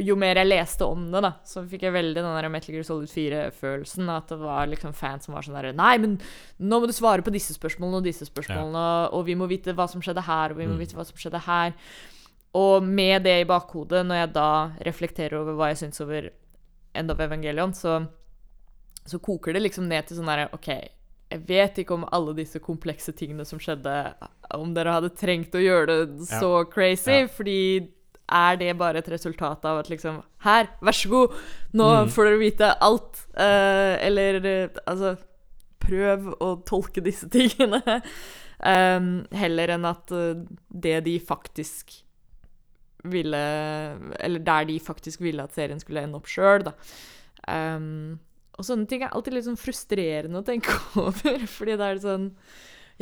Jo 0.00 0.14
mer 0.16 0.38
jeg 0.40 0.48
leste 0.48 0.86
om 0.88 1.02
det, 1.12 1.20
da, 1.20 1.34
så 1.44 1.60
fikk 1.68 1.82
jeg 1.84 1.92
veldig 1.92 2.16
den 2.16 2.30
der 2.38 2.48
Metal 2.54 2.72
Gear 2.74 2.86
Solid 2.88 3.12
4-følelsen. 3.12 4.08
At 4.14 4.32
det 4.32 4.40
var 4.40 4.70
liksom 4.72 4.96
fans 4.96 5.28
som 5.28 5.36
var 5.36 5.44
sånn 5.44 5.58
derre 5.58 5.74
Nei, 5.76 5.92
men 6.00 6.16
nå 6.64 6.80
må 6.80 6.88
du 6.88 6.96
svare 6.96 7.22
på 7.26 7.34
disse 7.34 7.52
spørsmålene 7.58 8.00
og 8.00 8.08
disse 8.08 8.24
spørsmålene, 8.30 8.86
og, 9.04 9.18
og 9.20 9.28
vi 9.28 9.36
må 9.36 9.50
vite 9.52 9.76
hva 9.76 9.86
som 9.90 10.00
skjedde 10.04 10.24
her, 10.26 10.54
og 10.56 10.62
vi 10.62 10.66
må 10.70 10.74
Mm. 10.74 10.80
vite 10.80 10.96
hva 10.96 11.04
som 11.06 11.20
skjedde 11.20 11.44
her. 11.44 11.76
Og 12.56 12.82
med 12.86 13.22
det 13.26 13.36
i 13.42 13.46
bakhodet, 13.46 14.00
når 14.06 14.16
jeg 14.22 14.32
da 14.34 14.48
reflekterer 14.86 15.36
over 15.42 15.54
hva 15.58 15.68
jeg 15.72 15.80
syns 15.84 16.00
over 16.02 16.30
End 16.94 17.10
of 17.10 17.20
Evangelion, 17.20 17.72
så, 17.74 18.06
så 19.06 19.18
koker 19.18 19.52
det 19.56 19.62
liksom 19.66 19.88
ned 19.90 20.06
til 20.06 20.16
sånn 20.20 20.28
herre 20.30 20.48
OK, 20.54 20.68
jeg 21.34 21.40
vet 21.48 21.78
ikke 21.82 21.94
om 21.96 22.04
alle 22.14 22.34
disse 22.36 22.60
komplekse 22.62 23.12
tingene 23.16 23.44
som 23.48 23.58
skjedde, 23.58 23.94
om 24.54 24.74
dere 24.76 24.92
hadde 24.94 25.10
trengt 25.18 25.54
å 25.58 25.62
gjøre 25.62 25.86
det 25.90 26.28
Ja. 26.30 26.40
så 26.40 26.52
crazy, 26.70 27.22
Ja. 27.24 27.26
fordi 27.26 27.90
er 28.30 28.56
det 28.56 28.78
bare 28.78 28.98
et 29.02 29.08
resultat 29.12 29.64
av 29.68 29.80
at 29.82 29.88
liksom 29.90 30.22
Her, 30.44 30.68
vær 30.80 30.92
så 30.96 31.08
god, 31.10 31.34
nå 31.74 31.88
Mm. 32.04 32.08
får 32.14 32.24
dere 32.24 32.38
vite 32.38 32.70
alt. 32.80 33.26
Uh, 33.36 33.96
eller 34.00 34.40
altså 34.86 35.16
Prøv 35.84 36.30
å 36.40 36.64
tolke 36.64 37.02
disse 37.04 37.28
tingene. 37.28 37.82
Um, 38.64 39.26
heller 39.32 39.68
enn 39.74 39.84
at 39.84 40.10
eh, 40.16 40.38
det 40.72 41.04
de 41.04 41.18
faktisk 41.20 41.92
ville 43.04 43.40
Eller 44.20 44.44
der 44.44 44.68
de 44.68 44.78
faktisk 44.80 45.20
ville 45.24 45.44
at 45.44 45.56
serien 45.56 45.80
skulle 45.82 46.04
ende 46.04 46.18
opp 46.20 46.30
sjøl, 46.30 46.64
da. 46.68 46.74
Um, 47.44 48.16
og 48.54 48.64
sånne 48.64 48.88
ting 48.88 49.02
er 49.04 49.12
alltid 49.12 49.34
litt 49.36 49.48
sånn 49.48 49.60
frustrerende 49.60 50.40
å 50.40 50.46
tenke 50.46 50.72
over, 51.02 51.46
fordi 51.50 51.76
det 51.80 51.88
er 51.88 52.02
sånn 52.04 52.28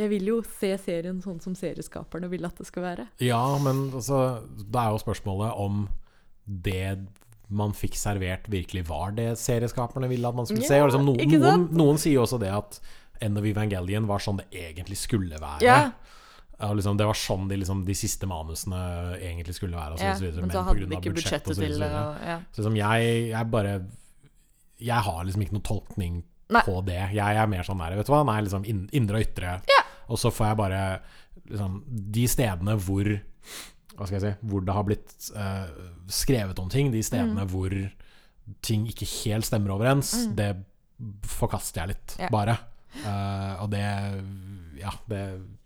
Jeg 0.01 0.11
vil 0.11 0.31
jo 0.31 0.39
se 0.59 0.73
serien 0.81 1.21
sånn 1.25 1.41
som 1.45 1.57
serieskaperne 1.59 2.31
vil 2.33 2.49
at 2.49 2.57
det 2.59 2.67
skal 2.69 2.87
være. 2.87 3.09
Ja, 3.23 3.43
men 3.63 3.91
altså, 3.93 4.41
da 4.65 4.87
er 4.87 4.95
jo 4.95 5.03
spørsmålet 5.03 5.59
om 5.61 5.85
det 6.43 6.97
man 7.53 7.75
fikk 7.77 7.99
servert, 8.01 8.47
virkelig 8.49 8.87
var 8.89 9.13
det 9.13 9.35
serieskaperne 9.37 10.09
ville 10.09 10.29
at 10.29 10.39
man 10.39 10.49
skulle 10.49 10.65
se. 10.65 10.79
Og 10.81 10.89
liksom, 10.89 11.05
noen, 11.11 11.35
noen, 11.37 11.67
noen 11.77 12.01
sier 12.01 12.17
jo 12.17 12.25
også 12.25 12.41
det 12.41 12.49
at 12.57 12.81
End 13.23 13.39
of 13.39 13.47
Evangelion 13.47 14.09
var 14.09 14.25
sånn 14.25 14.41
det 14.41 14.49
egentlig 14.57 14.97
skulle 14.99 15.37
være. 15.37 15.61
Ja. 15.63 15.93
Liksom, 16.63 16.97
det 16.97 17.07
var 17.09 17.19
sånn 17.19 17.49
de, 17.51 17.57
liksom, 17.59 17.85
de 17.85 17.95
siste 17.99 18.27
manusene 18.31 18.79
egentlig 19.19 19.55
skulle 19.59 19.75
være. 19.77 19.97
Altså, 19.97 20.07
Ja, 20.07 20.15
så 20.15 20.25
videre, 20.27 20.41
men 20.47 20.51
så 20.55 20.63
hadde 20.69 20.87
de 20.87 20.97
ikke 20.99 21.15
budsjettet 21.17 21.49
budsjett, 21.51 21.73
til 21.73 21.81
det. 21.83 21.89
Ja. 22.29 22.37
Så 22.53 22.63
liksom, 22.63 22.77
jeg, 22.79 23.29
jeg 23.33 23.51
bare 23.51 23.73
Jeg 24.83 25.03
har 25.09 25.25
liksom 25.25 25.43
ikke 25.43 25.57
noen 25.57 25.67
tolkning 25.67 26.23
Nei. 26.53 26.63
på 26.67 26.77
det. 26.87 27.01
Jeg 27.17 27.37
er 27.43 27.47
mer 27.51 27.63
sånn 27.67 27.79
der, 27.83 27.97
vet 27.97 28.07
du 28.07 28.13
hva. 28.13 28.23
Nei, 28.29 28.41
liksom 28.47 28.65
indre 28.93 29.17
og 29.19 29.27
ytre. 29.27 29.57
Og 30.09 30.19
så 30.19 30.31
får 30.35 30.47
jeg 30.53 30.57
bare 30.63 30.81
liksom 31.49 31.83
De 32.13 32.27
stedene 32.29 32.75
hvor 32.79 33.09
Hva 33.97 34.07
skal 34.07 34.19
jeg 34.19 34.23
si 34.25 34.47
Hvor 34.51 34.65
det 34.67 34.75
har 34.75 34.85
blitt 34.85 35.15
uh, 35.37 35.67
skrevet 36.09 36.59
om 36.63 36.69
ting, 36.69 36.91
de 36.93 36.99
Mm. 37.03 37.09
stedene 37.11 37.47
hvor 37.51 37.75
ting 38.63 38.87
ikke 38.91 39.07
helt 39.25 39.45
stemmer 39.47 39.71
overens, 39.75 40.13
det 40.35 40.57
forkaster 41.27 41.83
jeg 41.83 41.89
litt, 41.95 42.17
Ja. 42.19 42.29
bare. 42.31 42.59
Uh, 43.07 43.63
og 43.63 43.71
det 43.71 43.83
Ja, 44.83 44.91
det 45.09 45.21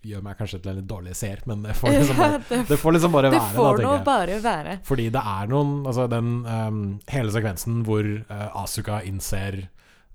gjør 0.07 0.23
meg 0.25 0.37
kanskje 0.39 0.59
til 0.63 0.71
en 0.71 0.79
litt 0.79 0.89
dårlig 0.89 1.15
seer, 1.17 1.41
men 1.49 1.63
det 1.65 1.75
får 1.77 1.93
liksom 1.97 2.21
bare, 2.21 2.41
det, 2.49 2.59
det 2.71 2.77
får 2.81 2.95
liksom 2.97 3.15
bare 3.15 3.31
det 3.33 3.39
være, 3.41 3.55
får 3.57 3.81
nå 3.85 3.95
bare 4.07 4.37
være. 4.43 4.75
Fordi 4.87 5.07
det 5.13 5.23
er 5.37 5.49
noen 5.51 5.73
Altså 5.87 6.07
den 6.11 6.29
um, 6.45 6.83
hele 7.11 7.33
sekvensen 7.35 7.81
hvor 7.87 8.05
uh, 8.05 8.61
Asuka 8.63 9.01
innser 9.07 9.59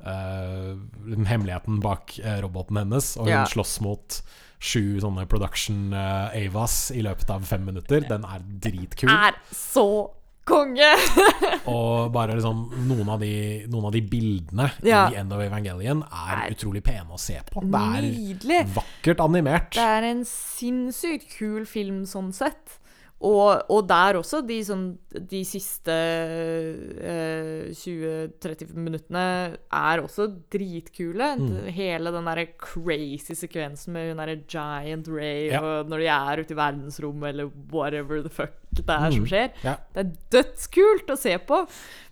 eh, 0.03 0.73
hemmeligheten 1.29 1.81
bak 1.83 2.17
uh, 2.25 2.39
roboten 2.43 2.81
hennes, 2.83 3.13
og 3.17 3.29
hun 3.29 3.35
Ja. 3.37 3.45
slåss 3.47 3.77
mot 3.85 4.23
sju 4.63 5.01
sånne 5.03 5.27
production 5.31 5.93
uh, 5.95 6.31
Avas 6.39 6.91
i 6.95 7.03
løpet 7.03 7.31
av 7.35 7.47
fem 7.47 7.65
minutter, 7.67 8.05
den 8.07 8.25
er 8.27 8.43
dritkul. 8.63 9.11
Er 9.11 9.39
så 9.55 9.87
konge! 10.49 10.89
Og 11.73 12.11
bare 12.15 12.35
liksom 12.39 12.65
noen 12.89 13.09
av 13.15 13.21
de, 13.23 13.31
noen 13.71 13.87
av 13.89 13.95
de 13.95 14.03
bildene 14.11 14.69
Ja. 14.87 15.05
i 15.13 15.19
End 15.21 15.33
of 15.35 15.41
Evangelion 15.45 16.03
er, 16.09 16.33
Er 16.49 16.55
utrolig 16.57 16.83
pene 16.87 17.15
å 17.15 17.21
se 17.21 17.39
på. 17.51 17.63
Det 17.63 17.83
er 17.99 18.07
Nydelig! 18.09 18.61
vakkert 18.75 19.23
animert. 19.25 19.75
Det 19.79 19.89
er 19.99 20.09
en 20.11 20.25
sinnssykt 20.29 21.31
kul 21.39 21.67
film 21.71 22.03
sånn 22.11 22.33
sett. 22.37 22.79
Og, 23.23 23.63
og 23.71 23.85
der 23.87 24.17
også, 24.19 24.41
de, 24.43 24.57
sånn, 24.67 24.85
de 25.31 25.45
siste 25.47 25.95
eh, 25.95 27.69
20-30 27.71 28.73
minuttene 28.75 29.23
er 29.71 30.03
også 30.03 30.27
dritkule. 30.51 31.29
Mm. 31.39 31.53
Hele 31.77 32.13
den 32.15 32.27
derre 32.27 32.49
crazy 32.59 33.37
sekvensen 33.39 33.95
med 33.95 34.11
hun 34.11 34.23
derre 34.23 34.39
Giant 34.51 35.07
Ray, 35.13 35.51
Ja. 35.53 35.61
og 35.63 35.89
når 35.93 36.03
de 36.03 36.11
er 36.17 36.43
ute 36.43 36.55
i 36.57 36.59
verdensrommet, 36.59 37.29
eller 37.31 37.51
whatever 37.73 38.23
the 38.27 38.33
fuck 38.33 38.59
det 38.73 38.87
er 38.89 39.11
som 39.13 39.21
Mm. 39.23 39.29
skjer. 39.29 39.51
Ja. 39.63 39.77
Det 39.95 40.01
er 40.07 40.13
dødskult 40.33 41.11
å 41.13 41.17
se 41.21 41.37
på, 41.39 41.63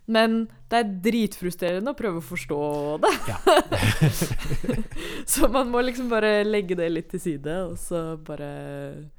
men 0.07 0.49
det 0.71 0.79
er 0.79 0.91
dritfrustrerende 1.11 1.91
å 1.95 1.97
prøve 1.99 2.21
å 2.21 2.27
forstå 2.31 3.01
det. 3.01 3.15
Ja. 3.31 3.39
så 5.27 5.49
man 5.51 5.71
må 5.73 5.81
liksom 5.85 6.11
bare 6.13 6.45
legge 6.45 6.77
det 6.79 6.91
litt 6.93 7.11
til 7.15 7.21
side, 7.23 7.57
og 7.71 7.79
så 7.81 8.17
bare 8.27 9.11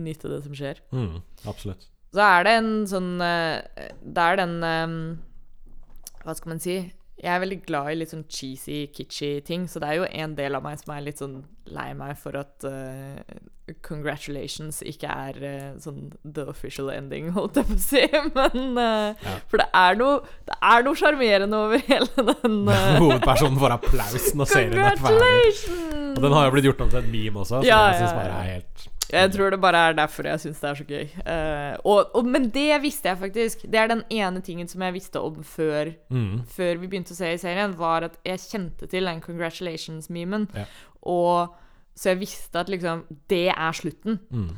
nyte 0.00 0.30
det 0.32 0.42
som 0.44 0.56
skjer. 0.56 0.82
Mm, 0.92 1.20
absolutt. 1.48 1.88
Så 2.14 2.22
er 2.22 2.46
det 2.46 2.52
en 2.60 2.70
sånn 2.88 3.16
eh, 3.20 3.88
Det 4.00 4.22
er 4.22 4.38
den 4.38 4.54
eh, 4.64 4.92
Hva 6.22 6.36
skal 6.38 6.54
man 6.54 6.62
si? 6.62 6.78
Jeg 7.16 7.32
er 7.32 7.40
veldig 7.40 7.56
glad 7.64 7.88
i 7.90 7.96
litt 7.96 8.10
sånn 8.12 8.26
cheesy, 8.28 8.82
kitschy 8.92 9.38
ting, 9.40 9.62
så 9.72 9.80
det 9.80 9.88
er 9.88 9.94
jo 10.02 10.08
en 10.20 10.34
del 10.36 10.52
av 10.58 10.64
meg 10.66 10.76
som 10.76 10.90
er 10.92 11.04
litt 11.06 11.22
sånn 11.22 11.38
lei 11.72 11.86
meg 11.96 12.12
for 12.20 12.36
at 12.36 12.66
uh, 12.68 13.16
Congratulations 13.82 14.82
ikke 14.84 15.08
er 15.08 15.38
uh, 15.40 15.70
sånn 15.80 16.10
the 16.22 16.44
official 16.52 16.90
ending, 16.92 17.30
holdt 17.38 17.56
jeg 17.56 17.70
på 17.70 17.78
å 17.78 17.80
si. 17.80 18.02
Men 18.36 18.76
uh, 18.76 19.16
Ja. 19.16 19.36
For 19.48 19.62
det 19.62 19.66
er 19.80 19.96
noe 19.96 20.18
Det 20.44 20.58
er 20.60 20.84
noe 20.84 21.00
sjarmerende 21.00 21.62
over 21.64 21.80
hele 21.88 22.26
den 22.44 22.58
Hovedpersonen 23.06 23.56
får 23.64 23.76
applaus 23.78 24.28
når 24.36 24.52
serien 24.52 24.84
er 24.84 25.00
ferdig. 25.00 25.56
Og 26.12 26.20
den 26.20 26.36
har 26.36 26.50
jo 26.50 26.54
blitt 26.58 26.68
gjort 26.68 26.84
om 26.84 26.92
til 26.92 27.00
et 27.00 27.08
meme 27.16 27.46
også, 27.46 27.62
så 27.62 27.70
Ja, 27.70 27.80
jeg 27.94 28.02
syns 28.02 28.12
bare 28.12 28.42
er 28.42 28.52
helt 28.58 28.86
Jeg 29.12 29.32
tror 29.34 29.52
det 29.54 29.60
bare 29.62 29.80
er 29.88 29.96
derfor 29.98 30.26
jeg 30.26 30.42
syns 30.42 30.60
det 30.62 30.68
er 30.70 30.78
så 30.78 30.86
gøy. 30.86 31.04
Uh, 31.22 31.74
og, 31.84 32.14
og, 32.18 32.26
men 32.26 32.48
det 32.54 32.80
visste 32.82 33.10
jeg 33.10 33.20
faktisk. 33.20 33.66
Det 33.70 33.80
er 33.80 33.92
den 33.92 34.02
ene 34.10 34.42
tingen 34.44 34.68
som 34.68 34.82
jeg 34.82 34.96
visste 34.96 35.22
om 35.22 35.42
før, 35.46 35.92
mm. 36.10 36.46
før 36.56 36.80
vi 36.80 36.90
begynte 36.90 37.14
å 37.14 37.18
se 37.18 37.32
i 37.34 37.40
serien, 37.40 37.76
var 37.78 38.08
at 38.08 38.18
jeg 38.26 38.42
kjente 38.48 38.88
til 38.90 39.06
den 39.06 39.22
congratulations-memen. 39.24 40.48
Ja. 40.56 40.66
Og 41.06 41.54
så 41.96 42.12
jeg 42.12 42.24
visste 42.26 42.60
at 42.60 42.68
liksom 42.72 43.06
Det 43.30 43.48
er 43.48 43.72
slutten. 43.72 44.18
Mm. 44.30 44.50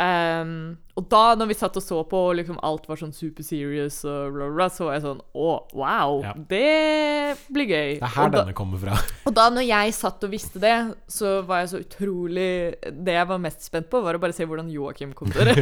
Um, 0.00 0.78
og 0.96 1.04
da, 1.12 1.34
når 1.36 1.50
vi 1.50 1.54
satt 1.58 1.74
og 1.76 1.82
så 1.84 1.98
på, 2.08 2.18
og 2.30 2.38
liksom 2.38 2.56
alt 2.64 2.86
var 2.88 2.96
sånn 2.96 3.12
super 3.12 3.44
serious, 3.44 3.98
og 4.08 4.32
bla, 4.32 4.46
bla, 4.56 4.68
så 4.72 4.86
var 4.86 4.94
jeg 4.96 5.02
sånn 5.04 5.20
Å, 5.20 5.48
wow! 5.76 6.14
Ja. 6.24 6.32
Det 6.48 7.36
blir 7.52 7.68
gøy. 7.68 7.90
Det 8.00 8.06
er 8.08 8.14
her 8.14 8.30
og, 8.30 8.32
da, 8.32 8.40
denne 8.40 8.56
kommer 8.56 8.80
fra. 8.80 8.96
og 9.28 9.36
da 9.36 9.44
når 9.52 9.66
jeg 9.68 9.94
satt 9.98 10.24
og 10.24 10.32
visste 10.32 10.62
det, 10.62 10.74
så 11.04 11.34
var 11.48 11.62
jeg 11.62 11.72
så 11.74 11.82
utrolig 11.84 12.48
Det 12.96 13.16
jeg 13.18 13.28
var 13.28 13.42
mest 13.44 13.68
spent 13.68 13.90
på, 13.92 14.00
var 14.06 14.16
å 14.16 14.22
bare 14.22 14.36
se 14.36 14.48
hvordan 14.48 14.72
Joakim 14.72 15.12
kom 15.16 15.32
til 15.34 15.52
å. 15.52 15.56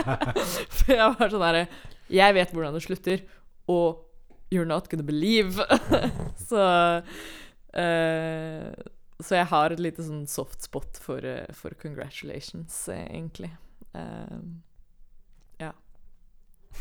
For 0.78 0.94
jeg 0.94 1.10
var 1.18 1.34
sånn 1.34 1.46
herre 1.48 1.66
Jeg 2.14 2.38
vet 2.38 2.54
hvordan 2.54 2.78
det 2.78 2.84
slutter, 2.86 3.26
og 3.74 4.04
you're 4.54 4.68
not 4.68 4.86
gonna 4.90 5.06
believe. 5.06 5.58
så 6.48 6.62
uh, 7.74 8.70
Så 9.18 9.38
jeg 9.38 9.50
har 9.50 9.74
et 9.74 9.82
lite 9.82 10.06
sånn 10.06 10.26
soft 10.30 10.62
spot 10.66 10.98
for, 11.02 11.26
eh, 11.26 11.50
for 11.58 11.74
congratulations, 11.82 12.84
eh, 12.92 13.06
egentlig. 13.08 13.50
Eh, 13.94 14.36
ja. 15.62 15.72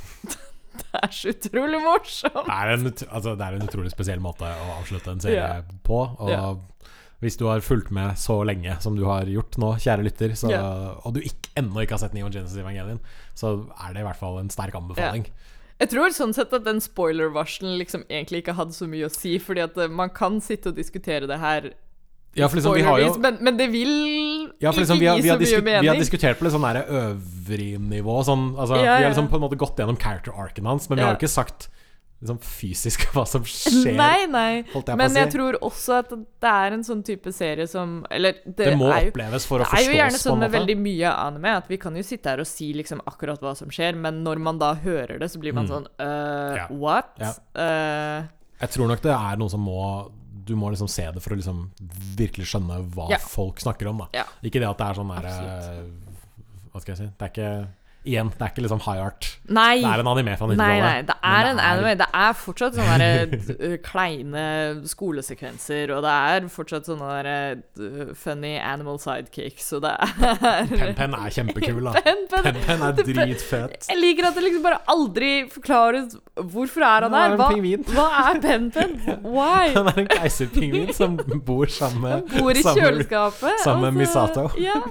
det 0.82 1.02
er 1.02 1.14
så 1.14 1.34
utrolig 1.34 1.82
morsomt! 1.84 2.44
Det 2.48 2.58
er, 2.58 2.74
en, 2.76 2.92
altså, 2.92 3.36
det 3.38 3.48
er 3.48 3.58
en 3.58 3.66
utrolig 3.70 3.94
spesiell 3.94 4.22
måte 4.24 4.50
å 4.50 4.78
avslutte 4.80 5.14
en 5.14 5.24
serie 5.24 5.40
yeah. 5.40 5.74
på. 5.86 6.02
Og 6.18 6.34
yeah. 6.34 6.94
hvis 7.24 7.40
du 7.40 7.48
har 7.50 7.64
fulgt 7.66 7.94
med 7.96 8.18
så 8.20 8.42
lenge 8.48 8.76
som 8.84 8.98
du 9.00 9.06
har 9.10 9.30
gjort 9.30 9.58
nå, 9.62 9.76
kjære 9.84 10.08
lytter, 10.10 10.36
så, 10.40 10.52
yeah. 10.54 10.94
og 11.04 11.18
du 11.18 11.24
ikke, 11.24 11.54
ennå 11.62 11.86
ikke 11.86 11.98
har 11.98 12.06
sett 12.06 12.18
Neon 12.18 12.34
Genesis 12.34 12.60
Evangelion, 12.62 13.02
så 13.38 13.60
er 13.78 13.96
det 13.96 14.04
i 14.04 14.08
hvert 14.10 14.22
fall 14.22 14.42
en 14.42 14.54
sterk 14.54 14.78
anbefaling. 14.80 15.30
Jeg 15.82 15.90
tror 15.92 16.14
sånn 16.16 16.34
sett 16.36 16.54
at 16.56 16.66
den 16.68 16.80
spoiler-varselen 16.84 17.76
liksom 17.80 18.06
egentlig 18.08 18.44
ikke 18.44 18.56
hadde 18.58 18.76
så 18.76 18.88
mye 18.90 19.08
å 19.10 19.14
si, 19.14 19.36
fordi 19.42 19.64
at 19.66 19.78
eh, 19.82 19.92
man 19.92 20.14
kan 20.14 20.38
sitte 20.44 20.72
og 20.72 20.78
diskutere 20.80 21.28
det 21.30 21.40
her 21.42 21.74
Ja, 22.38 22.48
liksom, 22.48 22.78
vi 22.78 22.86
har 22.86 23.02
jo 23.02 23.10
men, 23.22 23.40
men 23.46 23.58
det 23.60 23.68
vil 23.74 23.92
ja, 24.64 24.72
for 24.72 24.82
liksom, 24.84 25.00
vi, 25.00 25.08
har, 25.12 25.20
vi, 25.22 25.30
har 25.30 25.38
vi 25.84 25.92
har 25.92 26.00
diskutert 26.00 26.40
på 26.40 26.48
litt 26.48 26.56
sånn 26.56 26.66
øvrig 26.84 27.70
nivå. 27.84 28.18
Sånn, 28.26 28.54
altså, 28.58 28.80
Ja, 28.80 28.98
Vi 29.00 29.08
har 29.08 29.12
liksom 29.14 29.30
på 29.32 29.40
en 29.40 29.46
måte 29.46 29.60
gått 29.60 29.78
gjennom 29.80 30.00
character-arken 30.00 30.66
hans, 30.70 30.90
men 30.90 30.98
vi 31.02 31.04
har 31.06 31.14
jo 31.16 31.20
ikke 31.22 31.32
sagt 31.32 31.68
liksom, 32.24 32.40
fysisk 32.40 33.04
hva 33.14 33.26
som 33.28 33.44
skjer. 33.48 33.92
Nei, 34.00 34.26
nei. 34.32 34.52
jeg 34.64 34.84
på 34.88 34.96
Men 35.00 35.12
si. 35.12 35.20
jeg 35.20 35.32
tror 35.36 35.58
også 35.68 35.98
at 36.00 36.14
det 36.16 36.54
er 36.54 36.78
en 36.78 36.86
sånn 36.88 37.04
type 37.06 37.34
serie 37.36 37.68
som 37.68 38.00
Eller 38.10 38.40
det, 38.46 38.56
det 38.72 38.78
må 38.80 38.88
er 38.92 39.10
jo 39.10 39.14
oppleves 39.14 39.48
for 39.50 39.60
å 39.64 39.68
forstås. 39.68 39.76
det 39.76 39.84
er 39.84 39.92
jo 39.92 40.00
gjerne 40.00 40.22
sånn 40.24 40.40
med 40.46 40.56
veldig 40.56 40.78
mye 40.80 41.12
anime 41.28 41.56
at 41.60 41.68
vi 41.72 41.80
kan 41.82 42.00
jo 42.00 42.06
sitte 42.08 42.32
her 42.32 42.44
og 42.44 42.48
si 42.50 42.72
liksom 42.78 43.04
akkurat 43.10 43.44
hva 43.44 43.56
som 43.60 43.72
skjer, 43.74 44.00
men 44.00 44.24
når 44.24 44.42
man 44.48 44.62
da 44.62 44.74
hører 44.80 45.20
det, 45.20 45.32
så 45.34 45.42
blir 45.44 45.54
man 45.56 45.64
Mm. 45.68 45.72
sånn 45.72 45.86
uh, 46.00 46.56
Ja. 46.58 46.66
What? 46.72 47.14
Ja. 47.20 47.34
Uh, 47.56 48.26
Jeg 48.64 48.70
tror 48.78 48.88
nok 48.92 49.02
det 49.04 49.14
er 49.16 49.38
noe 49.40 49.52
som 49.52 49.64
må 49.64 49.80
Du 50.46 50.56
må 50.60 50.70
liksom 50.74 50.90
se 50.92 51.06
det 51.12 51.22
for 51.24 51.36
å 51.36 51.38
liksom 51.40 51.72
virkelig 52.18 52.46
skjønne 52.52 52.82
hva 52.94 53.10
Ja. 53.14 53.18
folk 53.18 53.60
snakker 53.64 53.88
om. 53.90 53.98
Da. 54.04 54.08
Ja. 54.14 54.26
Ikke 54.44 54.60
det 54.60 54.68
at 54.70 54.78
det 54.78 54.88
er 54.90 54.94
sånn 55.00 55.14
der 55.16 55.30
Absolutt. 55.30 55.64
eh, 55.80 56.12
Hva 56.74 56.82
skal 56.82 56.96
jeg 56.96 56.98
si 56.98 57.12
Det 57.18 57.22
er 57.22 57.32
ikke 57.34 57.68
Igjen, 58.04 58.30
det 58.36 58.44
er 58.44 58.50
ikke 58.52 58.64
liksom 58.66 58.82
high 58.84 59.00
art. 59.00 59.28
nei. 59.48 59.78
Det 59.80 59.88
er 59.94 60.02
en 60.04 60.08
anime 60.12 60.34
fra 60.36 60.48
90-tallet. 60.50 60.84
Nei, 60.84 61.02
det 61.08 61.16
er 61.24 61.48
en 61.54 61.60
anime. 61.64 61.94
Det 62.02 62.08
er 62.20 62.34
fortsatt 62.36 62.76
sånne 62.76 62.98
der, 63.00 63.78
kleine 63.90 64.44
skolesekvenser, 64.92 65.94
og 65.96 66.02
det 66.04 66.16
er 66.34 66.48
fortsatt 66.52 66.90
sånne 66.90 67.12
der, 67.24 67.62
uh, 67.80 68.12
funny 68.20 68.58
animal 68.60 69.00
sidekicks, 69.00 69.70
og 69.78 69.86
det 69.86 69.94
er 69.94 70.68
Pen-Pen 70.74 71.16
er 71.16 71.32
kjempekul, 71.38 71.80
da. 71.88 71.94
Pen 72.04 72.26
Pen. 72.32 72.50
Pen-Pen 72.50 72.84
er 72.90 73.00
dritfet. 73.08 73.88
Jeg 73.88 74.02
liker 74.02 74.28
at 74.30 74.36
det 74.40 74.44
liksom 74.50 74.66
bare 74.68 74.82
aldri 74.92 75.32
forklares 75.54 76.18
hvorfor 76.36 76.84
er 76.88 77.08
han 77.08 77.16
er 77.16 77.38
her. 77.38 77.38
Hva, 77.40 77.48
hva 77.94 78.10
er 78.34 78.42
Pen 78.44 78.68
Pen? 78.76 78.98
Why? 79.24 79.72
Han 79.78 79.88
er 79.94 80.04
en 80.04 80.12
keiserpingvin 80.12 80.92
som 80.98 81.16
bor 81.48 81.72
sammen 81.72 82.04
med 82.04 82.36
bor 82.36 82.52
i 82.52 82.64
kjøleskapet. 82.66 83.64
sammen 83.64 83.88
med 83.94 84.04
Misato. 84.04 84.50
Ja. 84.60 84.82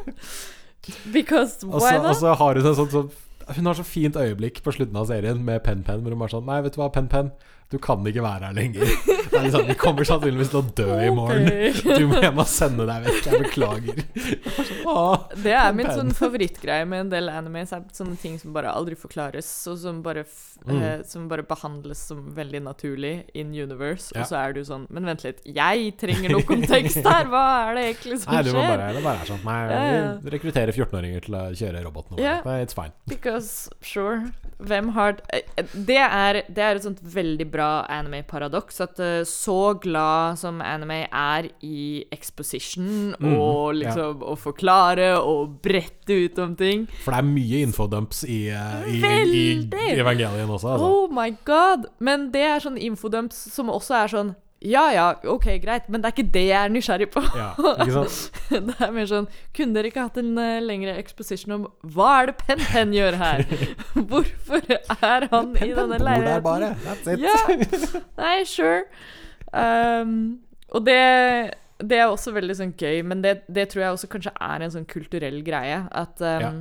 Because 1.12 1.62
why 1.66 1.94
så, 1.94 2.02
og 2.02 2.16
så 2.18 2.34
har 2.40 2.58
hun 2.58 2.66
en 2.66 2.74
sånn, 2.78 2.90
sånn 2.90 3.10
Hun 3.56 3.68
har 3.70 3.76
så 3.78 3.84
fint 3.86 4.16
øyeblikk 4.18 4.62
på 4.64 4.74
slutten 4.74 4.98
av 4.98 5.06
serien 5.10 5.42
med 5.46 5.62
Pen-Pen, 5.66 6.02
hvor 6.02 6.14
hun 6.14 6.22
bare 6.22 6.34
sånn 6.34 6.48
Nei, 6.48 6.60
vet 6.64 6.74
du 6.74 6.80
hva, 6.82 6.90
Pen-Pen, 6.94 7.30
du 7.72 7.78
kan 7.82 8.04
ikke 8.06 8.22
være 8.24 8.50
her 8.50 8.56
lenger. 8.56 8.84
Er 9.32 9.46
liksom, 9.46 9.66
Vi 9.70 9.74
kommer 9.80 10.04
sannsynligvis 10.04 10.50
til 10.52 10.60
å 10.60 10.64
dø 10.76 10.88
i 11.00 11.10
morgen. 11.16 11.46
Du 11.82 12.04
må 12.10 12.20
hjem 12.20 12.40
og 12.42 12.48
sende 12.52 12.84
deg 12.88 13.06
vekk. 13.06 13.28
Jeg 13.30 13.40
beklager. 13.46 14.02
Åh, 14.86 15.24
Det 15.42 15.54
er 15.56 15.72
min 15.76 15.88
sånn 15.88 16.12
favorittgreie 16.16 16.84
med 16.88 17.06
en 17.06 17.12
del 17.14 17.30
animes. 17.32 17.72
Er 17.72 17.84
sånne 17.96 18.18
ting 18.20 18.36
som 18.40 18.52
bare 18.54 18.72
aldri 18.72 18.96
forklares, 18.98 19.48
og 19.72 19.78
som 19.82 20.02
bare, 20.04 20.24
Mm. 20.62 20.76
eh, 20.78 21.00
som 21.02 21.24
bare 21.26 21.42
behandles 21.42 21.98
som 22.06 22.20
veldig 22.36 22.60
naturlig 22.62 23.24
in 23.34 23.48
universe. 23.50 24.12
Ja. 24.14 24.20
Og 24.22 24.28
så 24.30 24.36
er 24.38 24.52
du 24.54 24.60
sånn 24.62 24.84
Men 24.94 25.04
vent 25.08 25.24
litt, 25.24 25.40
jeg 25.44 25.96
trenger 25.98 26.30
noe 26.36 26.44
kontekst 26.46 27.02
her! 27.02 27.24
Hva 27.32 27.42
er 27.70 27.74
det 27.74 27.82
egentlig 27.96 28.20
som 28.22 28.32
Nei, 28.36 28.42
det 28.46 28.52
skjer? 28.52 28.68
bare, 28.68 28.92
det 28.94 29.02
bare 29.02 29.24
er 29.24 29.30
sånn 29.32 29.42
Nei, 29.48 30.20
vi 30.22 30.30
rekrutterer 30.36 30.72
14-åringer 30.76 31.24
til 31.26 31.34
å 31.34 31.42
kjøre 31.50 31.82
robot 31.82 32.12
nå 32.12 32.20
Yeah. 32.22 32.46
It's 32.62 32.74
fine. 32.78 32.92
Because 33.08 33.68
sure, 33.82 34.30
Hvem 34.62 34.92
har 34.96 35.18
eh, 35.32 35.64
det 35.72 35.98
er, 35.98 36.40
det 36.48 36.62
er 36.64 36.78
et 36.78 36.86
sånt 36.86 37.00
veldig 37.02 37.46
bra 37.52 37.70
anime-paradoks. 37.92 38.80
At 38.84 39.00
eh, 39.02 39.22
så 39.28 39.74
glad 39.82 40.38
som 40.40 40.62
anime 40.64 41.04
er 41.08 41.50
i 41.64 42.02
exposition 42.14 43.14
mm, 43.18 43.32
og 43.32 43.80
liksom 43.80 44.22
å 44.26 44.36
forklare 44.38 45.14
og 45.18 45.58
brette 45.64 46.16
ut 46.24 46.38
om 46.42 46.54
ting 46.58 46.86
For 47.02 47.14
det 47.14 47.22
er 47.22 47.28
mye 47.28 47.62
infodumps 47.66 48.24
i, 48.28 48.40
eh, 48.54 48.88
i, 48.92 49.00
i, 49.02 49.44
i 49.66 49.98
Evangelien 49.98 50.50
også, 50.50 50.76
altså. 50.76 50.88
Oh 50.88 51.12
my 51.12 51.30
god! 51.48 51.88
Men 52.02 52.30
det 52.34 52.46
er 52.48 52.64
sånn 52.64 52.80
infodumps 52.80 53.46
som 53.54 53.72
også 53.72 53.98
er 54.02 54.14
sånn 54.16 54.34
Ja 54.62 54.82
ja, 54.94 55.06
ok, 55.26 55.46
greit, 55.62 55.88
men 55.90 56.02
det 56.02 56.08
er 56.08 56.14
ikke 56.14 56.32
det 56.34 56.42
jeg 56.46 56.58
er 56.58 56.70
nysgjerrig 56.70 57.08
på. 57.10 57.22
Ja, 57.34 57.48
ikke 57.82 58.04
sant? 58.06 58.42
Det 58.68 58.76
er 58.84 58.92
mer 58.94 59.08
sånn 59.10 59.26
Kunne 59.56 59.74
dere 59.74 59.90
ikke 59.90 60.04
hatt 60.06 60.20
en 60.20 60.30
uh, 60.38 60.60
lengre 60.62 60.94
exposition 61.00 61.54
om 61.56 61.64
hva 61.94 62.10
er 62.20 62.30
det 62.30 62.36
Pen 62.44 62.62
Pen 62.68 62.92
gjør 62.94 63.16
her? 63.20 63.42
Hvorfor 64.12 64.62
er 64.70 65.26
han 65.32 65.50
i 65.56 65.72
denne 65.72 65.98
Bor 65.98 66.26
der 66.28 66.44
bare. 66.44 66.70
That's 66.84 67.10
it. 67.10 67.24
Ja. 67.24 68.02
Nei, 68.20 68.36
sure. 68.48 68.84
Um, 69.52 70.14
og 70.72 70.86
det, 70.86 71.00
det 71.82 71.98
er 71.98 72.06
også 72.12 72.32
veldig 72.36 72.56
sånn 72.60 72.76
gøy, 72.78 73.02
men 73.04 73.24
det, 73.24 73.42
det 73.52 73.66
tror 73.72 73.82
jeg 73.86 73.96
også 73.98 74.08
kanskje 74.14 74.32
er 74.38 74.64
en 74.64 74.72
sånn 74.76 74.86
kulturell 74.88 75.42
greie. 75.46 75.82
At, 75.90 76.22
um, 76.22 76.46
Ja. 76.46 76.52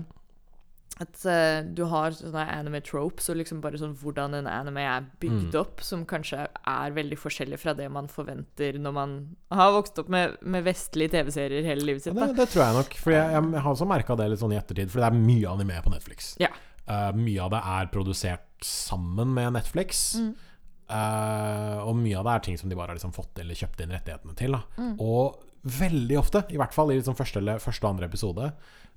At 1.00 1.22
uh, 1.26 1.62
du 1.74 1.86
har 1.90 2.12
sånne 2.14 2.44
anime 2.52 2.82
tropes, 2.86 3.30
og 3.32 3.38
liksom 3.40 3.62
bare 3.64 3.80
sånn 3.80 3.96
hvordan 3.98 4.36
en 4.38 4.48
anime 4.48 4.84
er 4.86 5.06
bygd 5.24 5.48
Mm. 5.54 5.60
opp, 5.62 5.82
som 5.82 6.04
kanskje 6.06 6.44
er 6.68 6.92
veldig 6.92 7.18
forskjellig 7.18 7.58
fra 7.58 7.74
det 7.74 7.88
man 7.90 8.08
forventer 8.12 8.78
når 8.78 8.94
man 8.94 9.16
har 9.52 9.72
vokst 9.74 9.98
opp 10.04 10.10
med, 10.14 10.36
med 10.44 10.64
vestlige 10.68 11.10
TV-serier 11.16 11.64
hele 11.66 11.82
livet 11.88 12.06
Ja, 12.06 12.12
sitt. 12.12 12.20
det, 12.20 12.28
Da. 12.28 12.34
det 12.44 12.50
tror 12.54 12.66
jeg 12.68 12.76
nok. 12.76 12.94
For 13.02 13.12
jeg, 13.12 13.32
jeg 13.32 13.62
har 13.64 13.72
også 13.74 13.88
merka 13.88 14.16
det 14.20 14.30
litt 14.30 14.40
sånn 14.44 14.54
i 14.54 14.60
ettertid, 14.60 14.92
for 14.92 15.00
det 15.02 15.10
er 15.10 15.18
mye 15.18 15.50
anime 15.50 15.82
på 15.82 15.90
Netflix. 15.96 16.36
Ja. 16.40 16.52
Uh, 16.90 17.12
mye 17.16 17.40
av 17.42 17.50
det 17.56 17.62
er 17.64 17.90
produsert 17.94 18.48
sammen 18.62 19.34
med 19.34 19.54
Netflix. 19.54 20.16
Mm. 20.20 20.36
Uh, 20.92 21.78
og 21.88 21.96
mye 21.96 22.18
av 22.20 22.26
det 22.28 22.34
er 22.36 22.44
ting 22.50 22.58
som 22.60 22.70
de 22.70 22.76
bare 22.76 22.92
har 22.92 22.98
liksom 23.00 23.14
fått 23.16 23.40
eller 23.40 23.56
kjøpt 23.56 23.80
inn 23.86 23.94
rettighetene 23.96 24.36
til. 24.36 24.58
Mm. 24.78 24.96
Og 25.00 25.40
veldig 25.64 26.18
ofte, 26.20 26.46
i 26.50 26.58
hvert 26.58 26.74
fall 26.74 26.92
i 26.92 26.98
liksom 27.00 27.16
første, 27.18 27.38
eller, 27.42 27.60
første 27.62 27.86
og 27.86 27.92
andre 27.96 28.08
episode, 28.10 28.52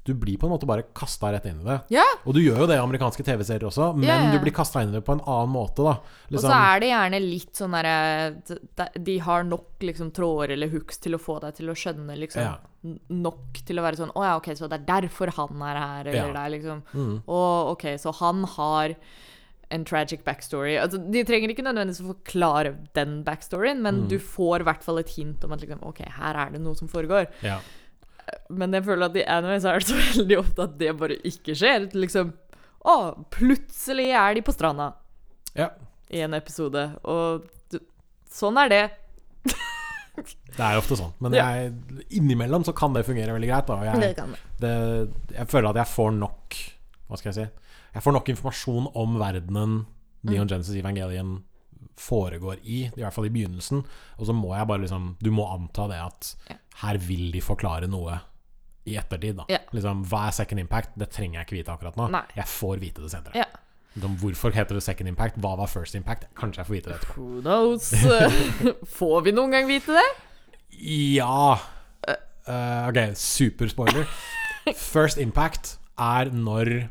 du 0.05 0.13
blir 0.21 0.37
på 0.37 0.45
en 0.45 0.53
måte 0.53 0.67
bare 0.69 0.83
kasta 0.93 1.31
rett 1.33 1.47
inn 1.49 1.63
i 1.63 1.65
det. 1.65 1.79
Ja, 1.97 2.05
Og 2.29 2.35
du 2.37 2.41
gjør 2.43 2.59
jo 2.61 2.67
det 2.69 2.77
i 2.77 2.83
amerikanske 2.83 3.25
TV-serier 3.25 3.65
også, 3.71 3.87
men 3.97 4.05
Ja, 4.09 4.19
ja. 4.21 4.33
du 4.35 4.39
blir 4.43 4.53
kasta 4.53 4.83
inn 4.85 4.91
i 4.91 4.99
det 4.99 5.05
på 5.07 5.15
en 5.17 5.23
annen 5.25 5.49
måte. 5.55 5.81
da 5.81 5.95
Og 5.97 6.31
liksom, 6.35 6.51
så 6.51 6.59
er 6.75 6.81
det 6.81 6.91
gjerne 6.91 7.21
litt 7.25 7.55
sånn 7.57 7.73
derre 7.73 8.59
de- 8.77 9.03
De 9.03 9.19
har 9.19 9.45
nok 9.45 9.81
liksom 9.81 10.11
tråder 10.13 10.53
eller 10.53 10.69
hooks 10.69 10.99
til 10.99 11.15
å 11.17 11.19
få 11.19 11.41
deg 11.41 11.55
til 11.55 11.71
å 11.73 11.75
skjønne 11.75 12.19
liksom. 12.21 12.55
Nok 13.09 13.65
til 13.65 13.79
å 13.81 13.83
være 13.83 13.97
sånn 13.97 14.13
Å 14.13 14.25
ja, 14.25 14.37
OK, 14.37 14.51
så 14.55 14.69
det 14.69 14.81
er 14.83 15.01
derfor 15.01 15.33
han 15.33 15.63
er 15.63 15.77
her, 15.81 16.01
eller 16.05 16.27
Ja. 16.29 16.33
det 16.33 16.43
er 16.45 16.59
liksom 16.61 16.83
mm, 16.93 17.23
Og 17.27 17.71
OK, 17.73 17.83
så 17.97 18.13
han 18.21 18.45
har 18.45 18.95
en 19.75 19.85
tragic 19.89 20.23
backstory. 20.27 20.77
Altså, 20.81 21.01
de 21.11 21.25
trenger 21.27 21.51
ikke 21.53 21.65
nødvendigvis 21.67 22.03
å 22.05 22.13
forklare 22.15 22.75
den 22.97 23.19
backstoryen, 23.27 23.81
men 23.83 24.05
Mm. 24.05 24.09
du 24.13 24.19
får 24.23 24.63
i 24.63 24.69
hvert 24.71 24.85
fall 24.87 25.01
et 25.03 25.11
hint 25.17 25.43
om 25.45 25.53
at 25.57 25.61
liksom, 25.65 25.83
OK, 25.83 26.01
her 26.21 26.39
er 26.45 26.55
det 26.55 26.61
noe 26.63 26.79
som 26.79 26.89
foregår. 26.93 27.27
ja. 27.43 27.59
Men 28.49 28.73
jeg 28.73 28.87
føler 28.87 29.05
at 29.11 29.17
i 29.21 29.25
anime 29.29 29.59
så 29.61 29.69
er 29.75 29.83
det 29.83 29.89
så 29.91 29.97
veldig 30.17 30.39
ofte 30.41 30.63
at 30.65 30.79
det 30.81 30.95
bare 30.97 31.19
ikke 31.29 31.53
skjer. 31.61 31.91
Liksom 31.93 32.31
Å, 32.89 32.95
plutselig 33.33 34.07
er 34.17 34.35
de 34.39 34.43
på 34.47 34.53
stranda 34.55 34.87
ja. 35.57 35.67
i 36.13 36.21
en 36.25 36.33
episode, 36.37 36.87
og 37.05 37.45
du, 37.73 37.79
sånn 38.33 38.57
er 38.65 38.73
det. 38.73 38.83
Det 40.55 40.63
er 40.63 40.79
ofte 40.79 40.97
sånn. 40.99 41.13
Men 41.25 41.35
jeg, 41.35 41.73
innimellom 42.15 42.63
så 42.65 42.73
kan 42.77 42.95
det 42.95 43.03
fungere 43.09 43.35
veldig 43.35 43.49
greit. 43.51 43.67
Da. 43.67 43.79
Jeg, 43.89 44.15
kan 44.17 44.31
det. 44.37 44.41
det, 44.63 44.75
jeg 45.35 45.49
føler 45.51 45.73
at 45.73 45.81
jeg 45.83 45.91
får 45.91 46.13
nok 46.21 46.59
Hva 47.11 47.19
skal 47.19 47.33
jeg 47.33 47.39
si 47.41 47.47
Jeg 47.95 48.03
får 48.03 48.13
nok 48.17 48.29
informasjon 48.33 48.89
om 48.99 49.19
verdenen 49.21 49.81
Neon 50.27 50.49
Genesis 50.51 50.75
Evangelion 50.81 51.37
foregår 52.01 52.59
i, 52.65 52.85
i 52.89 53.01
hvert 53.03 53.15
fall 53.15 53.29
i 53.29 53.33
begynnelsen. 53.35 53.85
Og 54.19 54.27
så 54.27 54.35
må 54.35 54.55
jeg 54.57 54.67
bare 54.67 54.83
liksom 54.83 55.13
Du 55.23 55.29
må 55.31 55.45
anta 55.53 55.85
det 55.91 56.01
at 56.03 56.31
Ja. 56.51 56.57
her 56.83 56.99
vil 56.99 57.31
de 57.33 57.41
forklare 57.45 57.87
noe 57.91 58.17
i 58.87 58.97
ettertid. 59.01 59.37
Da. 59.39 59.45
Ja. 59.49 59.59
Liksom, 59.73 60.03
hva 60.11 60.27
er 60.29 60.33
second 60.37 60.61
impact? 60.61 60.91
Det 60.99 61.09
trenger 61.11 61.39
jeg 61.41 61.47
ikke 61.47 61.57
vite 61.61 61.73
akkurat 61.77 61.97
nå. 61.97 62.09
Nei. 62.11 62.25
Jeg 62.37 62.45
får 62.51 62.81
vite 62.83 63.01
det 63.05 63.11
senere. 63.15 63.35
Ja. 63.35 63.47
De, 63.95 64.09
hvorfor 64.19 64.51
heter 64.53 64.75
det 64.75 64.83
second 64.83 65.09
impact? 65.09 65.37
Hva 65.39 65.55
var 65.57 65.71
first 65.71 65.95
impact? 65.95 66.27
Kanskje 66.35 66.59
jeg 66.65 66.67
får 66.67 66.75
vite 66.75 66.91
det 66.91 66.97
etterpå. 66.99 67.23
Who 67.23 67.41
knows? 67.45 67.93
Får 68.99 69.23
vi 69.29 69.33
noen 69.37 69.55
gang 69.55 69.69
vite 69.71 69.95
det? 69.95 70.09
Ja 71.15 71.59
Uh, 72.45 72.89
Ok, 72.91 72.99
superspoiler. 73.17 74.05
First 74.93 75.17
impact 75.23 75.79
er 75.97 76.29
når 76.35 76.91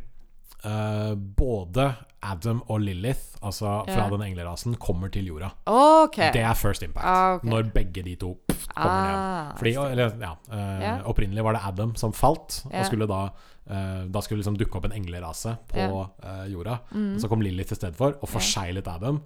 eh, 0.66 1.14
både 1.16 1.94
Adam 2.24 2.62
og 2.72 2.80
Lilith, 2.84 3.36
altså 3.44 3.82
fra 3.88 4.06
den 4.14 4.22
englerasen, 4.26 4.76
kommer 4.80 5.12
til 5.12 5.28
jorda. 5.28 5.50
Okay. 5.68 6.32
Det 6.34 6.44
er 6.44 6.54
first 6.56 6.84
impact. 6.86 7.06
Ah, 7.06 7.36
okay. 7.36 7.50
Når 7.52 7.72
begge 7.76 8.04
de 8.06 8.14
to 8.20 8.34
pff, 8.48 8.68
kommer 8.76 9.02
ned. 9.08 9.18
Ah, 9.18 9.58
Fordi, 9.60 9.74
eller, 9.92 10.14
ja, 10.22 10.32
uh, 10.52 10.60
yeah. 10.84 11.02
Opprinnelig 11.10 11.44
var 11.44 11.58
det 11.58 11.64
Adam 11.68 11.96
som 12.00 12.14
falt, 12.16 12.62
yeah. 12.70 12.80
og 12.80 12.88
skulle 12.88 13.08
da 13.12 13.20
uh, 13.28 14.06
Da 14.14 14.22
skulle 14.24 14.40
liksom 14.40 14.56
dukke 14.60 14.80
opp 14.80 14.88
en 14.88 14.96
englerase 14.96 15.58
på 15.74 15.82
yeah. 15.82 15.92
uh, 16.24 16.46
jorda. 16.52 16.78
Mm. 16.94 17.18
Så 17.20 17.28
kom 17.32 17.44
Lilith 17.44 17.76
i 17.76 17.80
stedet 17.80 18.00
for 18.00 18.16
og 18.22 18.32
forseglet 18.32 18.88
Adam. 18.88 19.20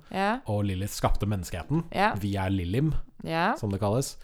Og 0.48 0.66
Lilith 0.66 0.94
skapte 0.94 1.30
menneskeheten. 1.30 1.86
Ja. 1.94 2.14
Vi 2.18 2.34
Lilim, 2.50 2.94
Ja. 3.24 3.54
som 3.58 3.70
det 3.70 3.80
kalles. 3.80 4.16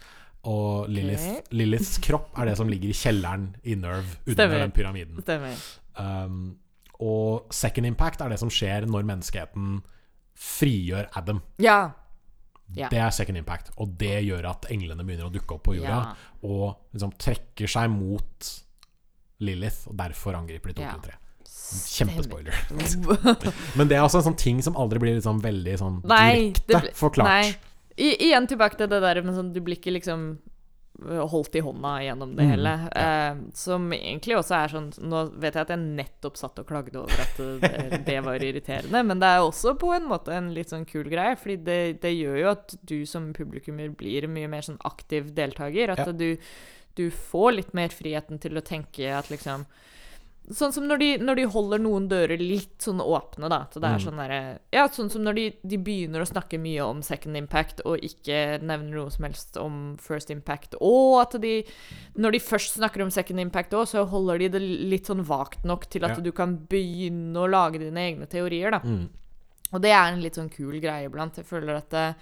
Og 0.44 0.90
Lilith, 0.92 1.24
Liliths 1.50 1.96
kropp 2.04 2.36
er 2.38 2.50
det 2.50 2.58
som 2.58 2.68
ligger 2.68 2.90
i 2.90 2.96
kjelleren 2.96 3.54
i 3.64 3.74
Nerve 3.74 4.18
under 4.26 4.34
Stemmer. 4.34 4.58
den 4.58 4.74
pyramiden. 4.76 5.22
Stemmer. 5.22 5.56
Um, 5.96 6.56
og 7.00 7.52
second 7.52 7.86
impact 7.86 8.20
er 8.22 8.28
det 8.34 8.38
som 8.38 8.50
skjer 8.52 8.86
når 8.86 9.04
menneskeheten 9.08 9.82
frigjør 10.34 11.08
Adam. 11.18 11.40
Ja. 11.62 11.92
Ja. 12.74 12.88
Det 12.90 12.98
er 12.98 13.10
second 13.12 13.36
impact, 13.38 13.70
og 13.78 13.92
det 14.00 14.22
gjør 14.24 14.46
at 14.50 14.66
englene 14.72 15.04
begynner 15.04 15.28
å 15.28 15.32
dukke 15.34 15.54
opp 15.58 15.64
på 15.68 15.74
jorda 15.76 15.98
Ja. 15.98 16.14
og 16.42 16.78
liksom 16.94 17.12
trekker 17.20 17.68
seg 17.70 17.90
mot 17.92 18.48
Lilith, 19.44 19.88
og 19.90 19.96
derfor 19.98 20.34
angriper 20.38 20.72
de 20.72 20.74
to 20.74 20.82
Ja. 20.82 20.92
til 20.96 21.10
tre. 21.10 21.18
Kjempespoiler. 21.44 22.54
Men 23.76 23.88
det 23.88 23.96
er 23.98 24.02
også 24.04 24.20
en 24.22 24.26
sånn 24.32 24.38
ting 24.38 24.62
som 24.62 24.76
aldri 24.76 24.98
blir 25.02 25.14
liksom 25.18 25.40
veldig 25.42 25.76
sånn 25.80 26.00
Nei, 26.06 26.52
det 26.52 26.66
direkte 26.68 26.94
forklart. 26.98 27.28
Nei. 27.28 27.54
I, 27.96 28.10
igjen 28.30 28.46
tilbake 28.50 28.76
til 28.80 28.88
det 28.90 28.98
der 29.04 29.20
med 29.22 29.36
sånn 29.36 29.52
Du 29.54 29.60
blir 29.62 29.76
ikke 29.78 29.92
liksom 29.94 30.38
holdt 31.02 31.56
i 31.58 31.60
hånda 31.60 31.96
gjennom 32.04 32.36
det 32.36 32.44
Mm, 32.44 32.50
hele. 32.52 32.72
Eh, 32.94 33.36
som 33.54 33.88
egentlig 33.92 34.36
også 34.38 34.54
er 34.54 34.68
sånn 34.68 34.92
Nå 35.10 35.24
vet 35.42 35.54
jeg 35.58 35.62
at 35.66 35.72
jeg 35.74 35.78
nettopp 35.82 36.36
satt 36.38 36.58
og 36.62 36.68
klagde 36.68 37.00
over 37.02 37.24
at 37.24 37.40
det, 37.60 38.02
det 38.06 38.20
var 38.24 38.38
irriterende, 38.38 39.02
men 39.04 39.18
det 39.18 39.26
er 39.34 39.42
også 39.42 39.74
på 39.80 39.90
en 39.96 40.06
måte 40.08 40.32
en 40.32 40.52
litt 40.54 40.70
sånn 40.70 40.86
kul 40.86 41.04
greie, 41.10 41.34
fordi 41.36 41.56
det, 41.66 41.80
det 42.04 42.14
gjør 42.14 42.38
jo 42.44 42.50
at 42.52 42.76
du 42.86 42.96
som 43.10 43.32
publikummer 43.34 43.90
blir 43.90 44.28
mye 44.30 44.48
mer 44.48 44.62
sånn 44.62 44.78
aktiv 44.86 45.32
deltaker. 45.34 45.90
At 45.96 46.06
Ja. 46.06 46.12
du, 46.12 46.36
du 46.94 47.10
får 47.10 47.52
litt 47.58 47.74
mer 47.74 47.88
friheten 47.90 48.38
til 48.38 48.54
å 48.56 48.62
tenke 48.64 49.10
at 49.18 49.30
liksom 49.34 49.66
Sånn 50.52 50.72
som 50.74 50.84
når 50.84 50.98
de, 51.00 51.06
når 51.24 51.36
de 51.36 51.44
holder 51.48 51.78
noen 51.80 52.06
dører 52.06 52.36
litt 52.38 52.78
sånn 52.84 52.98
åpne, 53.00 53.48
da. 53.48 53.62
Så 53.72 53.80
det 53.80 53.88
Mm. 53.94 54.00
sånn 54.04 54.16
der, 54.18 54.58
Ja, 54.72 54.86
sånn 54.88 55.10
som 55.10 55.22
når 55.24 55.34
de, 55.34 55.56
de 55.66 55.76
begynner 55.78 56.20
å 56.20 56.28
snakke 56.28 56.60
mye 56.60 56.80
om 56.84 57.00
second 57.00 57.34
impact, 57.36 57.80
og 57.86 57.98
ikke 58.00 58.60
nevner 58.60 58.92
noe 58.94 59.10
som 59.10 59.24
helst 59.24 59.56
om 59.56 59.96
first 59.96 60.28
impact. 60.30 60.74
Og 60.82 61.20
at 61.22 61.40
de 61.40 61.64
Når 62.18 62.32
de 62.32 62.38
først 62.40 62.76
snakker 62.76 63.00
om 63.02 63.10
second 63.10 63.40
impact 63.40 63.70
òg, 63.72 63.86
så 63.88 64.06
holder 64.06 64.38
de 64.38 64.48
det 64.48 64.60
litt 64.62 65.06
sånn 65.06 65.24
vagt 65.24 65.64
nok 65.64 65.88
til 65.88 66.04
at 66.04 66.16
Ja. 66.18 66.20
du 66.22 66.30
kan 66.32 66.58
begynne 66.58 67.34
å 67.36 67.48
lage 67.50 67.78
dine 67.78 67.96
egne 67.96 68.26
teorier, 68.28 68.70
da. 68.70 68.80
Mm. 68.80 69.08
Og 69.72 69.80
det 69.80 69.90
er 69.92 70.12
en 70.12 70.20
litt 70.20 70.34
sånn 70.34 70.50
kul 70.50 70.78
greie 70.78 71.08
iblant. 71.08 71.34
Jeg 71.36 71.46
føler 71.46 71.76
at 71.78 71.88
det, 71.90 72.14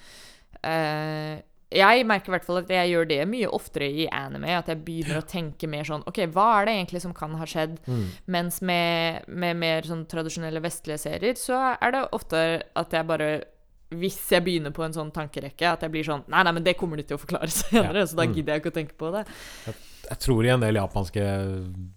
eh, 0.62 1.42
Jeg 1.74 2.04
merker 2.06 2.28
i 2.30 2.34
hvert 2.36 2.44
fall 2.46 2.58
at 2.62 2.68
jeg 2.70 2.90
gjør 2.92 3.08
det 3.08 3.20
mye 3.28 3.48
oftere 3.48 3.88
i 3.88 4.06
anime. 4.12 4.50
At 4.58 4.68
jeg 4.68 4.82
begynner 4.84 5.20
å 5.22 5.26
tenke 5.28 5.68
mer 5.70 5.84
sånn 5.88 6.04
OK, 6.06 6.20
hva 6.34 6.48
er 6.60 6.66
det 6.68 6.74
egentlig 6.80 7.02
som 7.04 7.14
kan 7.16 7.34
ha 7.40 7.46
skjedd? 7.48 7.78
Mm. 7.86 8.04
Mens 8.36 8.60
med, 8.62 9.24
med 9.28 9.56
mer 9.62 9.82
sånn 9.88 10.04
tradisjonelle 10.10 10.60
vestlige 10.64 10.98
serier, 10.98 11.34
så 11.40 11.58
er 11.80 11.96
det 11.96 12.04
ofte 12.12 12.44
at 12.76 12.92
jeg 12.98 13.08
bare 13.08 13.32
hvis 13.92 14.14
jeg 14.32 14.40
begynner 14.40 14.72
på 14.72 14.80
en 14.86 14.94
sånn 14.96 15.10
tankerekke, 15.12 15.68
at 15.68 15.82
jeg 15.84 15.92
blir 15.92 16.06
sånn 16.06 16.22
Nei, 16.32 16.40
nei, 16.46 16.52
men 16.56 16.64
det 16.64 16.72
kommer 16.80 16.96
de 16.96 17.02
til 17.04 17.18
å 17.18 17.20
forklare 17.20 17.50
senere, 17.62 17.98
Ja. 18.00 18.06
så 18.08 18.16
da 18.16 18.24
Mm. 18.24 18.34
gidder 18.38 18.54
jeg 18.54 18.62
ikke 18.62 18.70
å 18.72 18.78
tenke 18.78 18.96
på 18.96 19.10
det. 19.12 19.26
Jeg 20.08 20.18
tror 20.24 20.44
i 20.46 20.48
en 20.54 20.60
del 20.64 20.78
japanske 20.80 21.24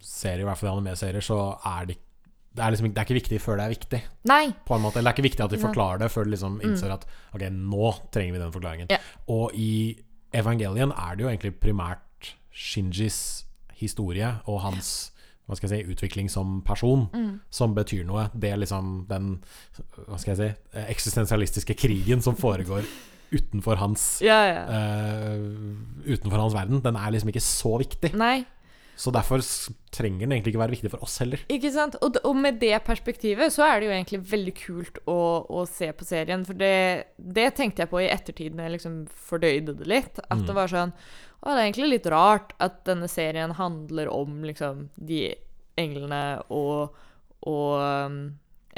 serier, 0.03 0.41
i 0.43 0.47
hvert 0.49 0.59
fall 0.59 0.73
anime-serier, 0.77 1.23
så 1.23 1.37
er 1.65 1.85
det, 1.89 1.95
det, 2.55 2.63
er 2.63 2.71
liksom, 2.73 2.87
det 2.93 3.01
er 3.01 3.07
ikke 3.07 3.17
viktig 3.19 3.39
før 3.43 3.57
det 3.59 3.65
er 3.67 3.73
viktig. 3.75 3.99
Nei! 4.31 4.43
På 4.67 4.77
en 4.77 4.83
måte. 4.85 4.99
Eller 5.01 5.11
det 5.11 5.13
er 5.13 5.17
ikke 5.19 5.29
viktig 5.29 5.43
at 5.45 5.51
de 5.55 5.59
forklarer 5.61 5.99
det 6.05 6.11
før 6.13 6.27
de 6.27 6.31
liksom 6.35 6.59
innser 6.63 6.93
at 6.95 7.03
ok, 7.35 7.43
nå 7.51 7.89
trenger 8.15 8.37
vi 8.37 8.43
den 8.45 8.53
forklaringen. 8.55 8.87
Ja. 8.93 8.99
Og 9.35 9.51
i 9.59 9.71
Evangelion 10.35 10.91
er 10.95 11.15
det 11.15 11.23
jo 11.25 11.31
egentlig 11.31 11.53
primært 11.63 12.31
Shinjis 12.55 13.19
historie 13.75 14.29
og 14.47 14.61
hans 14.63 15.11
hva 15.45 15.53
skal 15.59 15.69
jeg 15.69 15.83
si, 15.85 15.91
utvikling 15.93 16.29
som 16.31 16.61
person 16.65 17.03
Mm. 17.13 17.39
som 17.53 17.75
betyr 17.75 18.03
noe. 18.07 18.29
Det 18.33 18.49
er 18.49 18.57
liksom 18.57 19.05
den 19.07 19.27
hva 20.07 20.17
skal 20.17 20.33
jeg 20.33 20.39
si, 20.55 20.79
eksistensialistiske 20.89 21.75
krigen 21.77 22.23
som 22.25 22.33
foregår 22.35 22.81
utenfor 23.35 23.77
hans 23.77 24.21
Ja, 24.25 24.39
ja. 24.47 24.63
Uh, 24.65 25.75
Utenfor 26.07 26.39
hans 26.39 26.53
verden. 26.55 26.81
Den 26.81 26.95
er 26.95 27.11
liksom 27.13 27.29
ikke 27.29 27.43
så 27.45 27.75
viktig. 27.81 28.13
Nei. 28.17 28.45
Så 28.95 29.11
derfor 29.11 29.41
trenger 29.91 30.23
den 30.25 30.31
egentlig 30.37 30.53
ikke 30.53 30.61
være 30.61 30.75
viktig 30.75 30.91
for 30.93 31.03
oss 31.03 31.17
heller. 31.19 31.41
Ikke 31.51 31.71
sant? 31.73 31.97
Og, 32.05 32.15
og 32.23 32.35
med 32.39 32.59
det 32.61 32.77
perspektivet 32.87 33.51
så 33.51 33.65
er 33.67 33.79
det 33.81 33.89
jo 33.89 33.93
egentlig 33.95 34.19
veldig 34.31 34.53
kult 34.55 34.99
å, 35.11 35.17
å 35.51 35.65
se 35.67 35.89
på 35.91 36.07
serien. 36.07 36.45
For 36.47 36.55
det, 36.59 36.71
det 37.19 37.49
tenkte 37.57 37.83
jeg 37.83 37.91
på 37.91 37.99
i 38.03 38.07
ettertid 38.11 38.55
når 38.55 38.69
jeg 38.69 38.75
liksom 38.77 38.95
fordøyde 39.27 39.75
det 39.81 39.89
litt. 39.91 40.21
At 40.29 40.39
Mm. 40.39 40.45
det 40.47 40.55
var 40.55 40.71
sånn 40.71 40.93
Å, 41.45 41.51
det 41.51 41.57
er 41.59 41.65
egentlig 41.67 41.89
litt 41.91 42.07
rart 42.09 42.53
at 42.63 42.79
denne 42.87 43.07
serien 43.11 43.51
handler 43.59 44.07
om 44.09 44.39
liksom 44.47 44.87
de 44.95 45.35
englene 45.77 46.21
og, 46.49 46.95
og 47.45 47.73
um, 48.07 48.15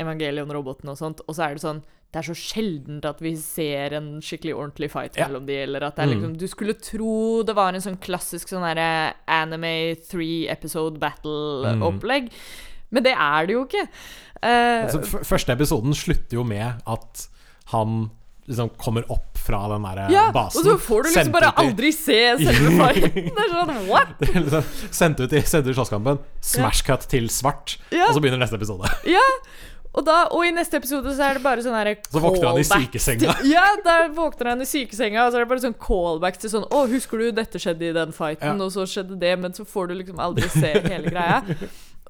Evangelion-roboten 0.01 0.89
og 0.91 0.97
sånt, 0.99 1.21
og 1.27 1.35
så 1.37 1.45
er 1.47 1.55
det 1.57 1.63
sånn 1.63 1.79
det 2.17 2.23
er 2.23 2.33
så 2.33 2.37
sjeldent 2.41 3.05
at 3.05 3.19
vi 3.21 3.35
ser 3.37 3.93
en 3.99 4.07
skikkelig 4.25 4.55
ordentlig 4.57 4.89
fight 4.89 5.17
Ja. 5.19 5.27
mellom 5.29 5.45
de, 5.45 5.59
eller 5.67 5.83
at 5.85 5.95
det 5.99 6.03
er 6.03 6.07
Mm. 6.07 6.13
liksom 6.17 6.37
Du 6.41 6.47
skulle 6.49 6.73
tro 6.81 7.43
det 7.45 7.53
var 7.55 7.73
en 7.77 7.81
sånn 7.85 7.99
klassisk 8.01 8.49
sånn 8.49 8.65
derre 8.65 9.13
anime 9.27 9.95
three 10.09 10.47
episode 10.49 10.97
battle-opplegg, 10.99 12.31
men 12.91 13.03
det 13.05 13.13
er 13.13 13.45
det 13.45 13.53
jo 13.53 13.65
ikke. 13.67 13.87
Uh, 14.41 14.85
Altså, 14.87 15.01
første 15.25 15.53
episoden 15.53 15.93
slutter 15.97 16.37
jo 16.39 16.43
med 16.43 16.81
at 16.87 17.27
han 17.73 18.09
liksom 18.47 18.69
kommer 18.79 19.03
opp 19.11 19.35
fra 19.37 19.59
den 19.73 19.83
der 19.83 20.09
ja, 20.09 20.31
basen. 20.31 20.61
og 20.61 20.65
så 20.65 20.75
får 20.79 21.03
du 21.03 21.09
liksom 21.11 21.31
bare 21.33 21.49
aldri 21.59 21.89
se 21.91 22.19
selve 22.39 22.71
fighten. 22.79 23.25
Det 23.35 23.43
er 23.43 23.51
sånn 23.51 23.87
what? 23.89 24.13
Det 24.21 24.29
er 24.29 24.41
liksom 24.45 24.63
Sendt 24.95 25.19
ut 25.19 25.33
i, 25.35 25.41
sendt 25.41 25.67
ut 25.67 25.75
slåsskampen, 25.75 26.19
smash 26.39 26.81
cut 26.87 27.03
til 27.11 27.27
svart, 27.29 27.75
Ja. 27.91 28.07
og 28.07 28.15
så 28.15 28.21
begynner 28.23 28.39
neste 28.39 28.55
episode. 28.55 28.87
Ja. 29.05 29.25
Og, 29.97 30.03
da, 30.05 30.17
og 30.29 30.43
i 30.45 30.51
neste 30.53 30.77
episode 30.77 31.09
så 31.17 31.23
er 31.25 31.39
det 31.39 31.41
bare 31.43 31.63
sånn 31.65 31.73
herre 31.73 31.95
Så 32.05 32.21
våkner 32.21 32.51
han 32.51 32.59
i 32.61 32.65
sykesenga. 32.67 33.33
til- 33.39 33.49
Ja, 33.55 33.63
der 33.83 34.09
våkner 34.13 34.51
han 34.53 34.61
i 34.61 34.67
sykesenga, 34.69 35.25
og 35.25 35.33
så 35.33 35.39
er 35.39 35.45
det 35.45 35.49
bare 35.49 35.63
sånn 35.65 35.77
callback 35.81 36.37
til 36.37 36.51
sånn 36.53 36.67
Å, 36.69 36.83
husker 36.91 37.17
du 37.17 37.31
dette 37.31 37.57
skjedde 37.57 37.89
i 37.89 37.93
den 37.97 38.11
fighten, 38.13 38.59
Ja. 38.59 38.63
og 38.65 38.71
så 38.75 38.85
skjedde 38.85 39.17
det, 39.19 39.33
men 39.39 39.51
så 39.57 39.65
får 39.65 39.87
du 39.89 39.95
liksom 39.95 40.19
aldri 40.21 40.47
se 40.53 40.73
hele 40.85 41.09
greia. 41.09 41.41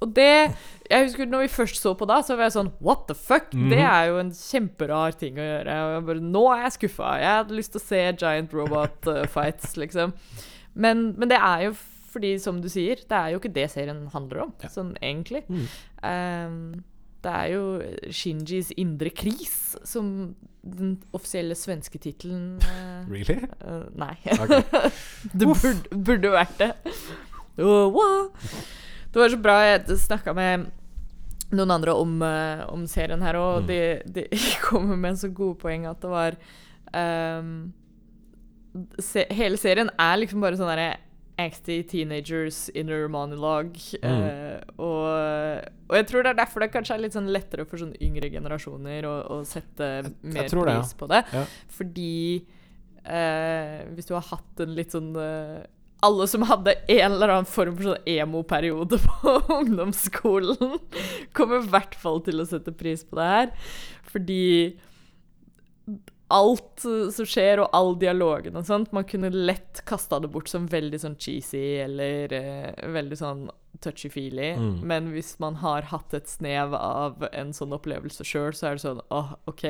Og 0.01 0.13
det 0.13 0.53
Jeg 0.91 1.07
husker 1.07 1.25
når 1.25 1.47
vi 1.47 1.47
først 1.55 1.79
så 1.81 1.95
på 1.97 2.05
da, 2.07 2.19
så 2.21 2.35
var 2.37 2.43
jeg 2.49 2.53
sånn 2.57 2.71
What 2.81 3.07
the 3.07 3.15
fuck? 3.15 3.51
Mhm. 3.53 3.69
Det 3.71 3.79
er 3.79 4.07
jo 4.11 4.19
en 4.19 4.31
kjemperar 4.31 5.15
ting 5.17 5.35
å 5.35 5.47
gjøre. 5.47 6.05
Bare 6.05 6.19
Nå 6.21 6.43
er 6.53 6.63
jeg 6.69 6.75
skuffa. 6.89 7.15
Jeg 7.19 7.33
hadde 7.39 7.55
lyst 7.57 7.71
til 7.71 7.81
å 7.81 7.87
se 7.87 8.13
giant 8.13 8.53
robot 8.53 9.07
uh, 9.07 9.25
fights, 9.25 9.75
liksom. 9.77 10.13
Men, 10.75 11.15
men 11.17 11.29
det 11.29 11.39
er 11.39 11.63
jo 11.69 11.73
fordi, 12.13 12.35
som 12.39 12.59
du 12.61 12.67
sier, 12.69 12.95
det 13.07 13.11
er 13.17 13.31
jo 13.33 13.39
ikke 13.39 13.53
det 13.53 13.69
serien 13.71 14.07
handler 14.13 14.43
om, 14.43 14.53
Ja. 14.63 14.69
sånn 14.69 14.95
egentlig. 15.01 15.43
Mm. 15.49 15.67
Ehm, 16.03 16.83
det 17.25 17.31
er 17.33 17.47
jo 17.53 17.63
Shinjis 18.13 18.69
indre 18.77 19.09
kris 19.09 19.75
som 19.87 20.35
den 20.67 20.97
offisielle 21.15 21.55
svenske 21.57 21.99
tittelen 22.03 22.57
uh, 22.61 23.07
Really? 23.09 23.39
Uh, 23.63 23.85
Nei. 23.97 24.13
Okay. 24.43 24.61
det 25.37 25.47
burde, 25.47 26.01
burde 26.09 26.31
vært 26.33 26.57
det. 26.59 26.71
Oh? 27.63 28.27
Det 29.13 29.21
var 29.21 29.31
så 29.33 29.39
bra 29.41 29.55
jeg 29.65 29.97
snakka 30.03 30.33
med 30.37 30.67
noen 31.55 31.71
andre 31.77 31.93
om, 31.95 32.17
uh, 32.21 32.65
om 32.73 32.83
serien 32.91 33.23
her, 33.23 33.37
og 33.39 33.63
Mm. 33.63 33.67
de, 33.71 33.79
de 34.13 34.27
kommer 34.67 34.99
med 34.99 35.17
så 35.17 35.29
gode 35.31 35.57
poeng 35.61 35.87
at 35.89 36.01
det 36.03 36.11
var 36.11 36.35
um, 36.93 37.71
se, 38.99 39.23
Hele 39.31 39.57
serien 39.57 39.89
er 39.97 40.19
liksom 40.19 40.43
bare 40.43 40.59
sånn 40.59 40.69
derre 40.69 40.97
Angsty 41.37 41.83
teenagers 41.85 42.69
inner 42.73 43.07
monologue. 43.07 43.77
Mm. 44.01 44.23
eh, 44.23 44.59
og, 44.81 45.67
og 45.87 45.95
jeg 45.99 46.07
tror 46.09 46.25
det 46.25 46.33
er 46.33 46.39
derfor 46.41 46.63
det 46.63 46.71
kanskje 46.73 46.97
er 46.97 47.03
litt 47.05 47.17
sånn 47.17 47.31
lettere 47.33 47.67
for 47.69 47.81
sånne 47.81 47.99
yngre 48.03 48.31
generasjoner 48.33 49.05
å, 49.05 49.15
å 49.35 49.39
sette 49.45 49.91
mer 50.25 50.49
tror 50.49 50.69
det, 50.69 50.77
ja. 50.77 50.81
pris 50.81 50.97
på 50.97 51.09
det. 51.11 51.23
Ja. 51.33 51.43
Fordi 51.77 52.13
eh, 53.03 53.79
hvis 53.93 54.09
du 54.09 54.15
har 54.17 54.25
hatt 54.31 54.65
en 54.65 54.73
litt 54.77 54.95
sånn 54.97 55.13
eh, 55.21 55.65
Alle 56.05 56.27
som 56.29 56.45
hadde 56.49 56.75
en 56.93 57.11
eller 57.11 57.35
annen 57.35 57.49
form 57.49 57.77
for 57.77 57.91
sånn 57.91 58.09
emo-periode 58.17 58.99
på 59.07 59.37
ungdomsskolen, 59.59 60.77
kommer 61.37 61.61
i 61.61 61.71
hvert 61.73 61.97
fall 62.01 62.21
til 62.25 62.41
å 62.41 62.49
sette 62.49 62.73
pris 62.73 63.05
på 63.05 63.17
det 63.21 63.31
her. 63.31 63.55
Fordi 64.09 64.43
alt 66.33 66.85
eh, 66.85 67.09
som 67.13 67.27
skjer, 67.27 67.61
og 67.63 67.75
all 67.75 67.93
dialogen 67.99 68.57
og 68.59 68.67
sånt, 68.67 68.93
man 68.95 69.07
kunne 69.07 69.31
lett 69.31 69.83
kasta 69.87 70.19
det 70.23 70.31
bort 70.33 70.51
som 70.51 70.67
veldig 70.71 70.99
sånn 71.03 71.19
cheesy 71.21 71.79
eller 71.83 72.33
eh, 72.35 72.87
veldig 72.93 73.19
sånn 73.19 73.45
touchy-feely. 73.83 74.55
Mm. 74.57 74.73
Men 74.89 75.11
hvis 75.13 75.35
man 75.43 75.59
har 75.61 75.87
hatt 75.91 76.15
et 76.17 76.29
snev 76.31 76.73
av 76.77 77.27
en 77.31 77.53
sånn 77.55 77.75
opplevelse 77.77 78.25
sjøl, 78.27 78.55
så 78.57 78.71
er 78.71 78.79
det 78.79 78.83
sånn 78.87 79.05
åh, 79.13 79.37
OK. 79.49 79.67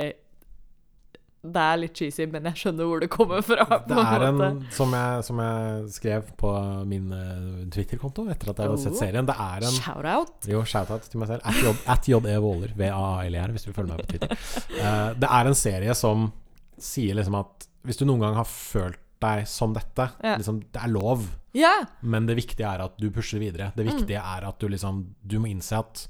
Det 1.47 1.63
er 1.63 1.77
litt 1.79 1.95
cheesy, 1.95 2.25
men 2.31 2.47
jeg 2.49 2.59
skjønner 2.59 2.87
hvor 2.89 3.03
det 3.03 3.07
kommer 3.13 3.43
fra. 3.45 3.67
Det 3.87 3.99
er 4.01 4.25
en, 4.25 4.39
måte. 4.39 4.71
som 4.75 4.95
jeg, 4.97 5.21
som 5.27 5.43
jeg 5.43 5.91
skrev 5.93 6.31
på 6.41 6.55
min 6.89 7.13
eh, 7.15 7.61
Twitter-konto 7.75 8.25
etter 8.33 8.51
at 8.51 8.63
jeg 8.63 8.71
hadde 8.71 8.81
sett 8.87 8.97
Oh. 8.97 8.99
serien, 9.03 9.29
det 9.29 9.37
er 9.37 9.67
en 9.69 9.77
Shout-out. 9.77 10.49
Jo, 10.49 10.63
shout-out 10.65 11.05
til 11.05 11.21
meg 11.21 11.29
selv. 11.35 11.85
At 11.85 12.09
JE 12.09 12.41
Våler, 12.41 12.73
V-A-A-L-E-R, 12.79 13.53
hvis 13.53 13.67
du 13.67 13.69
vil 13.69 13.77
følge 13.77 13.93
meg 13.93 14.03
på 14.03 14.11
Twitter. 14.15 14.35
Uh, 14.81 15.13
det 15.21 15.29
er 15.29 15.51
en 15.53 15.61
serie 15.61 15.95
som 16.01 16.31
sier 16.79 17.15
liksom 17.15 17.35
at 17.39 17.67
hvis 17.85 17.97
du 17.97 18.05
noen 18.05 18.19
gang 18.19 18.35
har 18.35 18.45
følt 18.45 18.99
deg 19.19 19.47
som 19.47 19.73
dette, 19.73 20.11
Ja. 20.23 20.35
liksom, 20.37 20.59
det 20.71 20.81
er 20.83 20.87
lov, 20.89 21.23
Ja. 21.53 21.85
men 22.03 22.25
det 22.27 22.35
viktige 22.37 22.67
er 22.71 22.83
at 22.83 22.97
du 22.99 23.09
pusher 23.09 23.39
videre. 23.39 23.71
Det 23.75 23.85
Mm. 23.87 23.93
viktige 23.97 24.21
er 24.21 24.45
at 24.47 24.59
du 24.59 24.67
liksom 24.67 25.15
Du 25.25 25.39
må 25.39 25.47
innse 25.49 25.77
at 25.77 26.07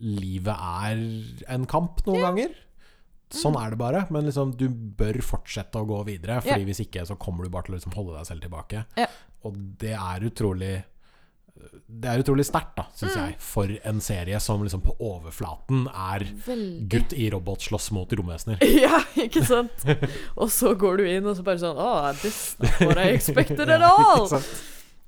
livet 0.00 0.56
er 0.56 1.54
en 1.54 1.64
kamp 1.66 2.02
noen 2.06 2.20
ganger. 2.20 2.54
Sånn 3.30 3.54
Mm. 3.54 3.64
er 3.66 3.70
det 3.70 3.78
bare, 3.78 4.06
men 4.10 4.24
liksom 4.24 4.56
du 4.56 4.68
bør 4.68 5.20
fortsette 5.22 5.72
å 5.78 5.86
gå 5.86 6.04
videre, 6.04 6.42
Fordi 6.42 6.60
Ja. 6.60 6.66
hvis 6.66 6.80
ikke 6.86 7.06
så 7.06 7.16
kommer 7.18 7.44
du 7.44 7.48
bare 7.50 7.62
til 7.64 7.74
å 7.74 7.78
liksom 7.78 7.94
holde 7.94 8.16
deg 8.16 8.26
selv 8.26 8.40
tilbake. 8.42 8.84
Ja. 8.96 9.06
Og 9.44 9.78
det 9.78 9.92
er 9.92 10.20
utrolig 10.20 10.84
Det 11.90 12.08
er 12.08 12.22
utrolig 12.22 12.44
sterkt, 12.46 12.74
da, 12.78 12.84
syns 12.94 13.16
Mm. 13.16 13.22
jeg, 13.26 13.36
for 13.42 13.72
en 13.90 14.00
serie 14.00 14.38
som 14.40 14.62
liksom 14.62 14.80
på 14.84 14.94
overflaten 15.00 15.86
er 15.90 16.24
Veldig. 16.46 16.88
gutt 16.88 17.12
i 17.18 17.28
robot 17.30 17.60
slåss 17.66 17.90
mot 17.96 18.12
romvesener. 18.12 18.58
Ja, 18.86 19.00
ikke 19.16 19.42
sant? 19.44 19.84
Og 20.36 20.48
så 20.54 20.74
går 20.78 20.98
du 21.02 21.04
inn, 21.10 21.26
og 21.26 21.36
så 21.36 21.42
bare 21.46 21.58
sånn 21.62 21.76
Å, 21.80 22.12
this 22.22 22.56
what 22.80 22.96
I 22.98 23.10
expected 23.16 23.68
at 23.68 23.82
all. 23.90 24.26
Sant? 24.30 24.46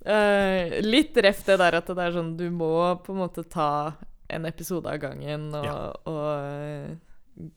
Eh, 0.05 0.81
litt 0.83 1.17
ref 1.23 1.45
det 1.47 1.59
der 1.63 1.77
at 1.79 1.87
det 1.87 2.03
er 2.03 2.11
sånn 2.17 2.33
Du 2.37 2.49
må 2.51 2.73
på 3.07 3.13
en 3.15 3.21
måte 3.23 3.45
ta 3.47 3.93
en 4.33 4.47
episode 4.49 4.89
av 4.91 4.99
gangen, 4.99 5.51
og, 5.55 5.65
Ja. 5.65 5.77
og 6.09 6.27
eh, 6.43 7.53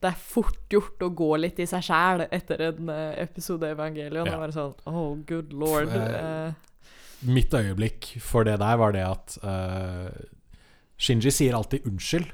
det 0.00 0.06
er 0.12 0.14
fort 0.22 0.68
gjort 0.70 1.00
å 1.02 1.08
gå 1.18 1.28
litt 1.42 1.58
i 1.58 1.66
seg 1.66 1.82
sjæl 1.82 2.22
etter 2.30 2.60
en 2.68 2.88
eh, 2.94 3.16
episode 3.24 3.66
av 3.66 3.72
Evangelion. 3.74 4.26
Ja. 4.30 4.36
Og 4.36 4.44
være 4.46 4.54
sånn 4.54 4.74
Oh, 4.86 5.16
good 5.26 5.52
lord. 5.52 5.90
Eh, 5.90 6.52
Mitt 7.22 7.54
øyeblikk 7.54 8.14
for 8.24 8.46
det 8.48 8.58
der 8.60 8.76
var 8.80 8.94
det 8.96 9.02
at 9.04 9.38
uh, 9.44 10.08
Shinji 11.00 11.32
sier 11.32 11.56
alltid 11.56 11.86
unnskyld 11.88 12.28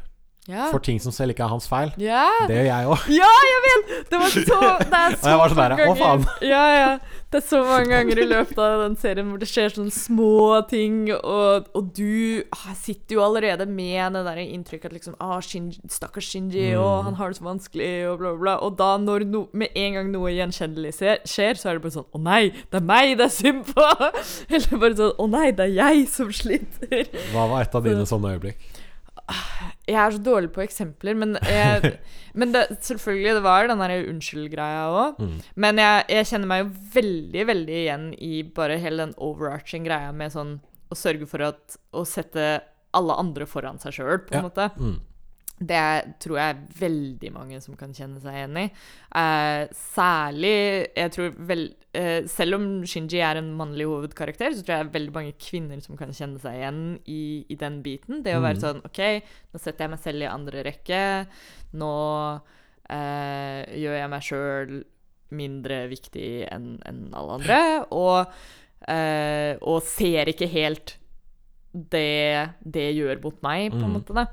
ja. 0.49 0.69
for 0.71 0.79
ting 0.83 1.01
som 1.03 1.13
selv 1.15 1.35
ikke 1.35 1.45
er 1.47 1.53
hans 1.53 1.67
feil. 1.71 1.93
ja. 1.99 2.25
Det 2.47 2.57
gjør 2.61 2.69
jeg 2.71 2.91
òg. 2.95 3.07
Ja, 3.17 3.33
jeg 3.51 3.61
vet! 3.67 3.93
Det 4.11 4.19
var 4.23 4.33
så 4.33 4.41
Det 4.93 4.99
er 5.03 5.15
så 5.17 5.23
sånn 5.27 5.39
mange 5.41 5.55
der, 5.61 5.77
ganger- 5.83 6.43
Ja, 6.47 6.65
ja. 6.79 6.91
Det 7.27 7.41
er 7.43 7.47
så 7.49 7.59
mange 7.67 7.91
ganger 7.91 8.19
i 8.23 8.25
løpet 8.31 8.59
av 8.63 8.81
den 8.85 8.95
serien 9.03 9.27
hvor 9.33 9.41
det 9.43 9.49
skjer 9.51 9.73
sånne 9.75 9.91
små 9.93 10.29
ting, 10.71 11.09
og, 11.17 11.67
og 11.77 11.89
du 11.97 12.39
ah, 12.55 12.71
sitter 12.79 13.17
jo 13.19 13.25
allerede 13.25 13.67
med 13.67 14.15
det 14.15 14.23
der 14.29 14.39
inntrykket 14.45 14.87
at 14.93 14.95
liksom 14.95 15.17
ah, 15.21 15.35
Shinji, 15.43 15.81
Stakkars 15.91 16.29
Shinji, 16.31 16.69
Mm. 16.77 16.81
og 16.81 17.05
han 17.09 17.19
har 17.19 17.33
det 17.35 17.41
så 17.41 17.45
vanskelig, 17.49 17.91
og 18.13 18.19
bla, 18.23 18.31
bla, 18.31 18.39
bla. 18.45 18.55
Og 18.65 18.79
da, 18.79 18.93
når 19.03 19.27
no, 19.29 19.43
med 19.53 19.75
en 19.77 19.99
gang 19.99 20.09
noe 20.15 20.31
gjenkjennelig 20.33 20.95
skjer, 20.97 21.59
så 21.59 21.69
er 21.73 21.77
det 21.81 21.83
bare 21.89 21.97
sånn 21.99 22.07
Å 22.15 22.23
nei, 22.23 22.41
det 22.71 22.79
er 22.81 22.87
meg 22.95 23.17
det 23.19 23.27
er 23.27 23.35
synd 23.35 23.67
på! 23.75 23.85
Eller 24.55 24.81
bare 24.87 24.97
sånn 25.03 25.15
Å 25.19 25.29
nei, 25.35 25.47
det 25.59 25.67
er 25.67 25.75
jeg 25.83 26.07
som 26.15 26.31
sliter. 26.33 27.11
Hva 27.35 27.49
var 27.51 27.67
et 27.67 27.75
av 27.77 27.85
dine 27.91 28.07
sånne 28.09 28.37
øyeblikk? 28.37 28.63
Jeg 29.87 29.97
er 29.99 30.15
så 30.15 30.21
dårlig 30.23 30.53
på 30.55 30.63
eksempler, 30.65 31.17
men, 31.19 31.35
jeg, 31.47 31.97
men 32.39 32.53
det, 32.55 32.65
selvfølgelig, 32.85 33.35
det 33.39 33.43
var 33.47 33.67
den 33.71 33.83
der 33.83 33.95
unnskyld-greia 34.13 34.85
òg. 34.93 35.19
Mm. 35.23 35.37
Men 35.67 35.83
jeg, 35.83 36.05
jeg 36.15 36.29
kjenner 36.31 36.51
meg 36.53 36.63
jo 36.65 36.71
veldig, 36.95 37.45
veldig 37.51 37.77
igjen 37.83 38.07
i 38.23 38.33
bare 38.57 38.79
hele 38.83 39.07
den 39.07 39.15
overarching 39.23 39.87
greia 39.89 40.13
med 40.15 40.35
sånn 40.35 40.57
å 40.91 40.99
sørge 40.99 41.27
for 41.27 41.43
at 41.43 41.79
Å 41.99 42.05
sette 42.07 42.47
alle 42.97 43.17
andre 43.19 43.47
foran 43.51 43.81
seg 43.83 43.97
sjøl, 43.99 44.21
på 44.25 44.37
en 44.37 44.39
Ja. 44.39 44.47
måte. 44.47 44.69
Mm. 44.79 45.01
Det 45.59 46.19
tror 46.21 46.37
jeg 46.37 46.53
er 46.53 46.59
veldig 46.81 47.31
mange 47.33 47.61
som 47.65 47.77
kan 47.81 47.93
kjenne 47.97 48.21
seg 48.21 48.35
igjen 48.37 48.59
i. 48.61 48.65
Eh, 49.17 49.63
særlig 49.73 50.51
jeg 50.95 51.13
tror 51.15 51.31
vel, 51.49 51.63
eh, 51.97 52.27
Selv 52.29 52.59
om 52.59 52.67
Shinji 52.85 53.23
er 53.25 53.39
en 53.41 53.55
mannlig 53.57 53.87
hovedkarakter, 53.89 54.53
så 54.53 54.61
tror 54.63 54.75
jeg 54.77 54.85
det 54.85 54.91
er 54.91 54.99
veldig 54.99 55.15
mange 55.15 55.33
kvinner 55.41 55.81
som 55.81 55.97
kan 55.97 56.13
kjenne 56.13 56.39
seg 56.43 56.59
igjen 56.61 56.83
i, 57.09 57.47
i 57.49 57.55
den 57.57 57.81
biten. 57.83 58.23
Det 58.23 58.35
å 58.37 58.43
være 58.45 58.59
Mm. 58.61 58.65
sånn 58.67 58.85
OK, 58.85 59.01
nå 59.55 59.59
setter 59.61 59.85
jeg 59.87 59.91
meg 59.91 60.01
selv 60.05 60.23
i 60.23 60.29
andre 60.29 60.63
rekke. 60.69 61.01
Nå 61.73 61.93
eh, 62.91 63.65
gjør 63.81 63.97
jeg 63.99 64.11
meg 64.13 64.23
sjøl 64.29 64.77
mindre 65.37 65.81
viktig 65.91 66.47
enn 66.53 66.69
en 66.87 67.01
alle 67.17 67.39
andre. 67.41 67.59
Og, 67.91 68.27
eh, 68.89 69.57
og 69.63 69.81
ser 69.83 70.27
ikke 70.31 70.47
helt 70.53 70.99
det 71.73 72.51
det 72.65 72.91
gjør 72.97 73.23
mot 73.25 73.41
meg, 73.43 73.71
på 73.73 73.81
en 73.83 73.91
Mm. 73.91 73.97
måte. 73.99 74.15
Da. 74.15 74.27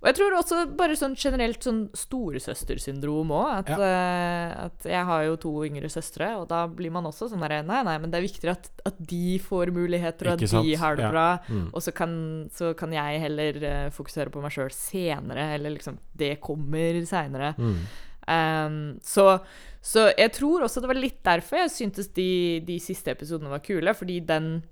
Og 0.00 0.06
jeg 0.08 0.16
tror 0.16 0.34
også 0.38 0.58
bare 0.78 0.94
sånn 0.96 1.12
generelt 1.18 1.64
sånn 1.66 1.82
storesøstersyndrom 1.96 3.32
òg. 3.36 3.50
At, 3.58 3.70
eh, 3.84 4.52
at 4.64 4.86
jeg 4.88 5.04
har 5.10 5.24
jo 5.26 5.36
to 5.42 5.52
yngre 5.66 5.90
søstre, 5.92 6.30
og 6.40 6.46
da 6.48 6.62
blir 6.66 6.92
man 6.94 7.04
også 7.10 7.28
sånn 7.28 7.44
derre 7.44 7.60
Nei, 7.66 7.82
nei, 7.84 7.98
men 8.00 8.10
det 8.12 8.16
er 8.20 8.24
viktigere 8.24 8.56
at, 8.56 8.70
at 8.88 8.96
de 9.10 9.36
får 9.44 9.72
muligheter, 9.76 10.32
og 10.32 10.40
Ikke 10.40 10.48
at 10.56 10.64
de 10.64 10.74
har 10.80 10.96
det 10.96 11.04
Ja. 11.04 11.10
bra. 11.12 11.26
Mm. 11.48 11.66
Og 11.74 11.84
så 11.84 11.92
kan, 11.92 12.48
så 12.50 12.72
kan 12.74 12.92
jeg 12.96 13.20
heller 13.20 13.60
uh, 13.60 13.90
fokusere 13.92 14.32
på 14.32 14.40
meg 14.40 14.56
sjøl 14.56 14.72
senere, 14.72 15.54
eller 15.58 15.76
liksom 15.76 15.98
Det 16.16 16.40
kommer 16.40 17.04
seinere. 17.04 17.52
Mm. 17.60 17.76
Um, 18.30 18.98
så, 19.02 19.40
så 19.82 20.10
jeg 20.16 20.32
tror 20.32 20.62
også 20.64 20.80
det 20.80 20.88
var 20.88 21.00
litt 21.00 21.22
derfor 21.26 21.64
jeg 21.64 21.70
syntes 21.76 22.08
de, 22.14 22.60
de 22.64 22.76
siste 22.80 23.10
episodene 23.12 23.50
var 23.50 23.62
kule, 23.64 23.92
fordi 23.96 24.20
den 24.24 24.62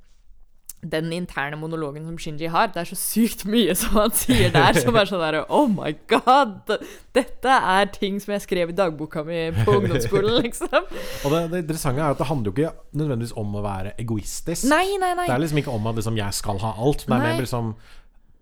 den 0.81 1.11
interne 1.13 1.57
monologen 1.59 2.05
som 2.07 2.19
Shinji 2.21 2.47
har, 2.55 2.69
det 2.71 2.85
er 2.85 2.89
så 2.91 2.97
sykt 2.99 3.43
mye 3.51 3.75
som 3.79 3.97
han 3.99 4.13
sier 4.15 4.53
der, 4.55 4.79
som 4.79 4.95
er 4.95 5.09
sånn 5.11 5.23
derre 5.25 5.43
Oh 5.51 5.67
my 5.71 5.91
god! 6.11 6.71
Dette 7.17 7.57
er 7.75 7.91
ting 7.91 8.21
som 8.23 8.37
jeg 8.37 8.45
skrev 8.45 8.71
i 8.71 8.77
dagboka 8.79 9.25
mi 9.27 9.49
på 9.57 9.75
ungdomsskolen, 9.81 10.39
liksom. 10.47 10.79
Og 10.79 11.35
det, 11.35 11.43
det 11.51 11.65
interessante 11.65 12.05
er 12.05 12.15
at 12.15 12.23
det 12.23 12.29
handler 12.31 12.53
jo 12.53 12.55
ikke 12.55 12.99
nødvendigvis 13.01 13.35
om 13.43 13.59
å 13.59 13.65
være 13.65 13.97
egoistisk. 13.99 14.69
Nei, 14.71 14.87
nei, 15.03 15.15
nei. 15.19 15.27
Det 15.27 15.35
er 15.35 15.43
liksom 15.43 15.63
ikke 15.65 15.75
om 15.75 15.91
at 15.91 15.99
liksom, 15.99 16.21
jeg 16.23 16.39
skal 16.39 16.63
ha 16.63 16.75
alt, 16.79 17.07
men 17.09 17.19
det 17.19 17.33
er 17.33 17.41
mer 17.41 17.47
liksom 17.49 17.73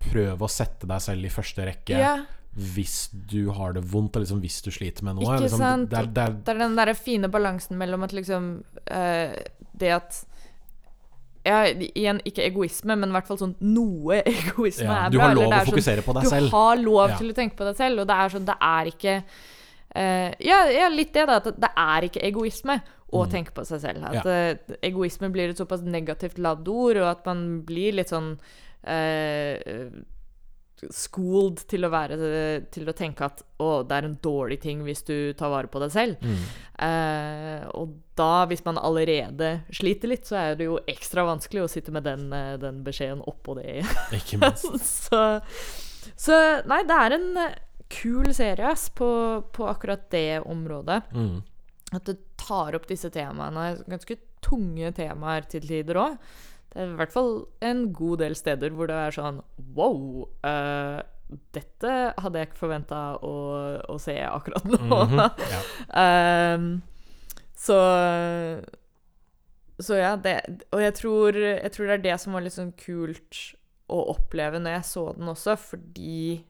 Prøv 0.07 0.43
å 0.45 0.49
sette 0.53 0.87
deg 0.87 1.01
selv 1.03 1.27
i 1.27 1.31
første 1.33 1.65
rekke 1.67 1.97
Ja, 1.99 2.13
hvis 2.57 3.09
du 3.13 3.51
har 3.53 3.75
det 3.77 3.83
vondt, 3.85 4.15
eller 4.15 4.25
liksom 4.25 4.41
hvis 4.45 4.61
du 4.65 4.71
sliter 4.73 5.05
med 5.05 5.19
noe. 5.19 5.27
Ikke 5.27 5.49
liksom, 5.49 5.61
sant? 5.61 5.91
Det 5.91 5.99
er, 5.99 6.09
det 6.09 6.23
er, 6.23 6.37
det 6.47 6.53
er 6.55 6.61
den 6.63 6.77
derre 6.79 6.95
fine 6.97 7.29
balansen 7.33 7.77
mellom 7.81 8.07
at 8.07 8.15
liksom 8.17 8.47
uh, 8.87 9.35
Det 9.77 9.91
at 9.93 10.21
ja, 11.47 11.61
igjen, 11.71 12.19
ikke 12.27 12.43
egoisme, 12.51 12.97
men 12.99 13.09
i 13.09 13.15
hvert 13.17 13.29
fall 13.31 13.39
sånn 13.39 13.55
noe 13.63 14.19
egoisme 14.35 14.89
ja, 14.91 15.05
er 15.07 15.15
du 15.15 15.21
har 15.23 15.35
lov 15.39 15.47
å 15.47 15.61
fokusere 15.63 15.63
sånn- 15.63 15.71
fokusere 15.73 16.03
på 16.09 16.15
deg 16.19 16.27
Du 16.27 16.29
selv. 16.35 16.51
har 16.57 16.77
lov 16.83 17.09
Ja. 17.13 17.17
til 17.21 17.31
å 17.31 17.37
tenke 17.39 17.57
på 17.61 17.65
deg 17.71 17.77
selv, 17.79 18.03
og 18.03 18.11
det 18.11 18.17
er 18.19 18.35
sånn 18.35 18.49
Det 18.51 18.59
er 18.61 18.91
ikke 18.93 19.15
uh, 19.97 20.31
ja, 20.45 20.59
ja, 20.75 20.89
litt 20.93 21.13
det, 21.15 21.27
da. 21.31 21.37
At 21.41 21.45
det 21.63 21.71
er 21.77 22.09
ikke 22.11 22.25
egoisme 22.29 22.81
å 23.13 23.23
Mm. 23.25 23.31
tenke 23.31 23.53
på 23.55 23.63
seg 23.65 23.81
selv. 23.81 24.03
At 24.05 24.27
uh, 24.27 24.77
egoisme 24.83 25.31
blir 25.33 25.49
et 25.55 25.57
såpass 25.57 25.81
negativt 25.87 26.37
ladd 26.43 26.67
ord, 26.69 26.97
og 26.99 27.07
at 27.09 27.25
man 27.25 27.63
blir 27.65 27.95
litt 27.95 28.11
sånn 28.11 28.33
eh, 28.85 29.89
Schooled 30.93 31.63
til 31.71 31.87
å 31.87 31.91
være 31.93 32.17
Til 32.75 32.89
å 32.89 32.95
tenke 32.97 33.25
at 33.25 33.41
å, 33.63 33.81
det 33.87 33.97
er 33.97 34.09
en 34.09 34.19
dårlig 34.23 34.59
ting 34.61 34.83
hvis 34.85 35.01
du 35.09 35.33
tar 35.39 35.49
vare 35.49 35.71
på 35.73 35.81
deg 35.81 35.93
selv. 35.95 36.21
Mm. 36.21 36.43
Eh, 36.87 37.63
og 37.73 37.95
da, 38.19 38.45
hvis 38.51 38.61
man 38.67 38.77
allerede 38.77 39.55
sliter 39.73 40.13
litt, 40.13 40.29
så 40.29 40.37
er 40.43 40.59
det 40.59 40.69
jo 40.69 40.77
ekstra 40.85 41.25
vanskelig 41.25 41.65
å 41.65 41.71
sitte 41.73 41.95
med 41.95 42.05
den, 42.05 42.27
eh, 42.37 42.59
den 42.61 42.83
beskjeden 42.85 43.25
oppå 43.25 43.57
det. 43.57 43.81
Ikke 44.19 44.41
minst. 44.43 44.69
så, 45.09 45.23
så 46.13 46.41
nei, 46.69 46.83
det 46.85 47.01
er 47.07 47.17
en 47.17 47.29
eh, 47.47 47.59
kul 47.89 48.29
serie 48.37 48.69
ass, 48.75 48.91
på, 48.93 49.09
på 49.57 49.69
akkurat 49.73 50.05
det 50.13 50.43
området. 50.45 51.01
Mm. 51.17 51.41
At 51.97 52.11
det 52.11 52.19
tar 52.41 52.77
opp 52.77 52.85
disse 52.91 53.09
temaene. 53.15 53.71
Ganske 53.89 54.19
tunge 54.45 54.93
temaer 54.97 55.49
til 55.51 55.65
tider 55.65 56.03
òg. 56.03 56.21
Det 56.77 56.83
er 56.85 56.91
i 56.93 56.97
hvert 56.99 57.13
fall 57.15 57.31
en 57.65 57.79
god 57.97 58.19
del 58.21 58.35
steder 58.37 58.75
hvor 58.77 58.91
det 58.91 58.97
er 59.01 59.15
sånn 59.17 59.39
Wow! 59.77 60.27
Uh, 60.45 61.01
dette 61.57 61.93
hadde 62.21 62.39
jeg 62.39 62.51
ikke 62.51 62.61
forventa 62.61 62.99
å, 63.25 63.33
å 63.91 63.97
se 63.99 64.15
akkurat 64.29 64.67
nå. 64.69 64.79
Mhm. 65.09 65.23
ja. 65.51 65.63
um, 66.55 66.67
så 67.67 67.79
Så 69.83 69.99
ja, 70.01 70.13
det 70.17 70.37
Og 70.73 70.81
jeg 70.85 70.95
tror, 71.01 71.37
jeg 71.41 71.73
tror 71.75 71.89
det 71.91 71.97
er 71.99 72.05
det 72.11 72.19
som 72.23 72.37
var 72.37 72.45
litt 72.47 72.57
sånn 72.57 72.75
kult 72.81 73.41
å 73.93 74.01
oppleve 74.17 74.59
når 74.59 74.79
jeg 74.81 74.87
så 74.89 75.03
den 75.15 75.29
også, 75.31 75.55
fordi 75.63 76.43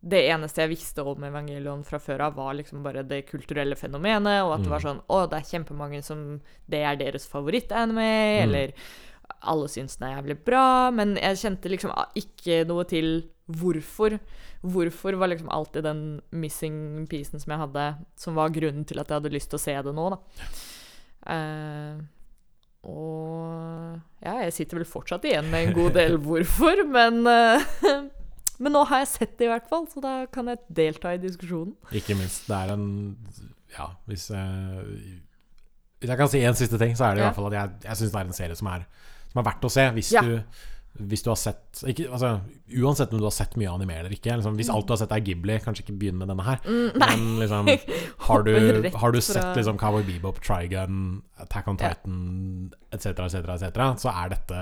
det 0.00 0.22
eneste 0.32 0.62
jeg 0.64 0.70
visste 0.72 1.04
om 1.06 1.22
Evangelion 1.28 1.82
fra 1.86 2.00
før 2.02 2.22
av, 2.24 2.32
var 2.38 2.54
liksom 2.56 2.80
bare 2.82 3.02
det 3.06 3.20
kulturelle 3.28 3.76
fenomenet, 3.78 4.40
og 4.46 4.54
at 4.56 4.64
det 4.64 4.70
var 4.72 4.80
Mm. 4.80 4.86
sånn 4.88 5.02
Å, 5.12 5.18
det 5.30 5.38
er 5.38 5.50
kjempemange 5.52 6.00
som 6.02 6.22
Det 6.66 6.80
er 6.82 6.96
deres 6.96 7.26
favorittanime, 7.28 8.08
Mm. 8.40 8.42
eller 8.48 8.72
alle 9.42 9.68
syns 9.72 9.96
den 9.98 10.08
er 10.08 10.16
jævlig 10.18 10.36
bra, 10.44 10.90
men 10.94 11.16
jeg 11.16 11.38
kjente 11.42 11.70
liksom 11.72 11.92
ikke 12.18 12.60
noe 12.68 12.84
til 12.90 13.10
hvorfor. 13.50 14.18
Hvorfor 14.60 15.16
var 15.18 15.30
liksom 15.32 15.48
alltid 15.50 15.84
den 15.86 16.02
missing 16.36 17.06
piecen 17.10 17.40
som 17.40 17.54
jeg 17.54 17.62
hadde, 17.62 17.86
som 18.20 18.36
var 18.36 18.52
grunnen 18.52 18.84
til 18.84 19.00
at 19.00 19.08
jeg 19.08 19.20
hadde 19.22 19.32
lyst 19.32 19.50
til 19.50 19.56
å 19.58 19.62
se 19.64 19.74
det 19.86 19.94
nå, 19.96 20.08
da. 20.12 20.20
Uh, 21.30 22.00
og 22.90 23.98
ja, 24.24 24.38
jeg 24.46 24.54
sitter 24.56 24.78
vel 24.80 24.88
fortsatt 24.88 25.26
igjen 25.28 25.50
med 25.52 25.66
en 25.68 25.74
god 25.76 25.92
del 25.98 26.16
hvorfor, 26.26 26.84
men 26.88 27.20
uh, 27.28 27.60
Men 28.60 28.74
nå 28.76 28.82
har 28.90 28.98
jeg 29.00 29.08
sett 29.08 29.38
det, 29.40 29.46
i 29.46 29.48
hvert 29.48 29.68
fall, 29.70 29.86
så 29.88 30.02
da 30.04 30.10
kan 30.28 30.50
jeg 30.52 30.58
delta 30.76 31.14
i 31.16 31.20
diskusjonen. 31.22 31.70
Ikke 31.96 32.12
minst. 32.12 32.42
Det 32.44 32.52
er 32.58 32.74
en 32.74 32.82
Ja, 33.72 33.86
hvis 34.04 34.26
jeg 34.28 34.90
Hvis 35.96 36.10
jeg 36.12 36.18
kan 36.20 36.28
si 36.28 36.42
en 36.44 36.58
siste 36.58 36.76
ting, 36.76 36.92
så 36.92 37.06
er 37.06 37.14
det 37.16 37.22
i 37.22 37.24
Ja. 37.24 37.30
hvert 37.30 37.38
fall 37.38 37.48
at 37.48 37.56
jeg, 37.56 37.70
jeg 37.86 37.96
syns 38.02 38.12
det 38.12 38.20
er 38.20 38.28
en 38.28 38.36
serie 38.36 38.56
som 38.60 38.68
er, 38.68 38.84
som 39.32 39.40
er 39.42 39.48
verdt 39.50 39.64
å 39.66 39.70
se. 39.72 39.86
Hvis, 39.96 40.10
Ja. 40.12 40.22
du, 40.26 40.42
hvis 41.10 41.22
du 41.22 41.30
har 41.30 41.38
sett 41.38 41.80
ikke, 41.86 42.08
altså, 42.10 42.40
Uansett 42.82 43.12
om 43.14 43.18
du 43.22 43.24
har 43.24 43.34
sett 43.34 43.56
mye 43.56 43.70
anime 43.70 43.94
eller 44.00 44.10
ikke. 44.14 44.34
Liksom, 44.36 44.56
hvis 44.58 44.70
alt 44.70 44.86
du 44.86 44.92
har 44.94 45.00
sett 45.00 45.12
er 45.14 45.22
Ghibli, 45.26 45.56
kanskje 45.64 45.84
ikke 45.86 45.96
begynn 45.98 46.18
med 46.18 46.28
denne 46.30 46.44
her. 46.46 46.58
Mm. 46.66 46.98
Men 46.98 47.24
liksom 47.40 47.70
Har 48.28 48.42
du, 48.46 48.52
har 48.94 49.12
du 49.12 49.20
sett 49.20 49.56
liksom 49.56 49.78
Cowboy 49.78 50.02
Bebop, 50.06 50.38
Trigun, 50.44 51.22
Attack 51.38 51.68
on. 51.68 51.76
Titan 51.80 52.72
etc., 52.92 53.06
etc., 53.26 53.34
etc., 53.56 53.80
så 54.02 54.12
er 54.12 54.28
dette 54.36 54.60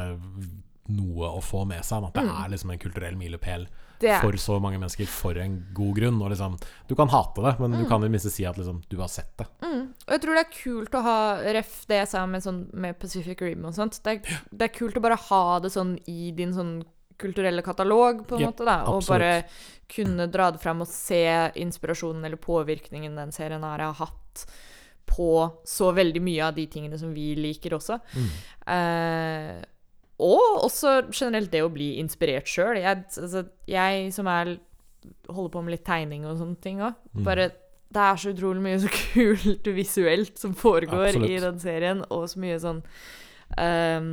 noe 0.89 1.29
å 1.37 1.43
få 1.45 1.67
med 1.69 1.85
seg. 1.85 2.05
At 2.09 2.15
det 2.17 2.25
er 2.29 2.49
liksom 2.55 2.71
en 2.77 2.79
kulturell 2.87 3.17
milepæl 3.21 3.67
Mm. 3.69 3.75
Er 4.07 4.21
for 4.23 4.33
så 4.39 4.61
mange 4.63 4.79
mennesker 4.79 5.07
for 5.11 5.35
en 5.43 5.67
god 5.75 5.97
grunn. 5.97 6.23
Og 6.23 6.31
liksom, 6.31 6.55
du 6.87 6.95
kan 6.95 7.09
hate 7.09 7.43
det, 7.43 7.59
men 7.59 7.73
du 7.73 7.79
Mm. 7.85 7.89
kan 7.89 8.01
i 8.01 8.07
det 8.07 8.11
minste 8.15 8.31
si 8.31 8.45
at 8.47 8.57
liksom, 8.57 8.83
du 8.89 8.97
har 8.99 9.09
sett 9.09 9.37
det. 9.37 9.47
Mm. 9.63 9.89
Og 10.07 10.13
jeg 10.15 10.21
tror 10.23 10.35
det 10.35 10.45
er 10.47 10.63
kult 10.63 10.95
å 10.95 11.03
ha 11.03 11.19
ref 11.43 11.87
det 11.89 11.97
jeg 11.99 12.09
sa 12.09 12.27
med, 12.27 12.41
sånn, 12.43 12.71
med 12.73 12.99
Pacific 13.01 13.41
Rim 13.43 13.65
og 13.65 13.75
sånt. 13.75 13.99
Det 14.05 14.15
er, 14.15 14.39
det 14.53 14.63
er 14.71 14.79
kult 14.79 14.97
å 14.97 15.01
bare 15.03 15.17
ha 15.17 15.59
det 15.59 15.71
sånn 15.75 15.99
i 16.07 16.31
din 16.31 16.53
sånn 16.55 16.85
kulturelle 17.19 17.63
katalog, 17.67 18.21
på 18.29 18.37
en 18.37 18.41
Jep, 18.45 18.53
måte, 18.53 18.65
da. 18.65 18.85
Og 18.87 19.01
absolutt. 19.03 19.09
bare 19.09 19.45
kunne 19.91 20.29
dra 20.31 20.53
det 20.53 20.61
fram 20.63 20.81
og 20.83 20.87
se 20.87 21.51
inspirasjonen 21.57 22.25
eller 22.25 22.37
påvirkningen 22.39 23.17
den 23.17 23.33
serien 23.33 23.65
her 23.67 23.79
har 23.81 23.95
hatt 23.95 24.47
på 25.09 25.51
så 25.67 25.91
veldig 25.97 26.21
mye 26.23 26.45
av 26.47 26.55
de 26.55 26.67
tingene 26.69 26.99
som 27.01 27.11
vi 27.15 27.35
liker 27.35 27.71
også. 27.75 27.99
Eh, 28.69 29.65
og 30.19 30.65
også 30.67 30.97
generelt 31.15 31.51
det 31.53 31.61
å 31.63 31.71
bli 31.71 31.93
inspirert 32.01 32.49
sjøl. 32.51 32.77
Jeg, 32.81 33.05
altså, 33.23 33.45
jeg 33.71 34.09
som 34.13 34.27
er 34.27 34.57
holder 35.31 35.53
på 35.55 35.63
med 35.63 35.77
litt 35.77 35.85
tegning 35.87 36.25
og 36.27 36.41
sånne 36.41 36.59
ting 36.65 36.81
òg. 36.83 36.97
Mm. 37.15 37.23
Bare 37.29 37.51
Det 37.89 38.03
er 38.05 38.17
så 38.21 38.33
utrolig 38.35 38.61
mye 38.61 38.81
så 38.83 38.91
kult 39.15 39.71
visuelt 39.77 40.37
som 40.43 40.53
foregår 40.59 41.07
Absolutt. 41.15 41.31
i 41.31 41.39
den 41.41 41.61
serien, 41.63 42.03
og 42.11 42.27
så 42.29 42.43
mye 42.43 42.59
sånn 42.61 42.83
um, 43.57 44.11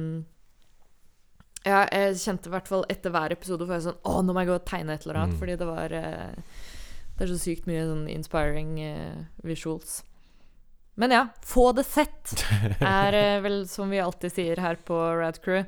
Ja, 1.66 1.82
jeg 1.90 2.16
kjente 2.22 2.48
i 2.48 2.54
hvert 2.54 2.70
fall 2.70 2.86
etter 2.94 3.12
hver 3.12 3.34
episode 3.34 3.66
får 3.66 3.76
jeg 3.80 3.86
sånn 3.88 4.00
Å, 4.06 4.20
nå 4.22 4.36
må 4.36 4.44
jeg 4.44 4.52
gå 4.52 4.58
og 4.60 4.68
tegne 4.70 4.94
et 4.96 5.04
eller 5.08 5.20
annet, 5.24 5.34
Mm. 5.36 5.40
fordi 5.42 5.56
det 5.58 5.68
var 5.68 5.92
eh, 5.98 6.36
Det 7.18 7.26
er 7.26 7.32
så 7.34 7.40
sykt 7.42 7.66
mye 7.68 7.84
sånn 7.90 8.06
inspiring 8.12 8.76
eh, 8.86 9.18
visuals. 9.44 10.04
Men 10.96 11.12
ja, 11.12 11.28
få 11.44 11.72
det 11.76 11.84
sett! 11.84 12.36
er 12.80 13.14
eh, 13.20 13.38
vel 13.44 13.64
som 13.68 13.92
vi 13.92 14.00
alltid 14.00 14.32
sier 14.32 14.62
her 14.64 14.80
på 14.88 14.98
Rad 15.20 15.42
Crew. 15.44 15.66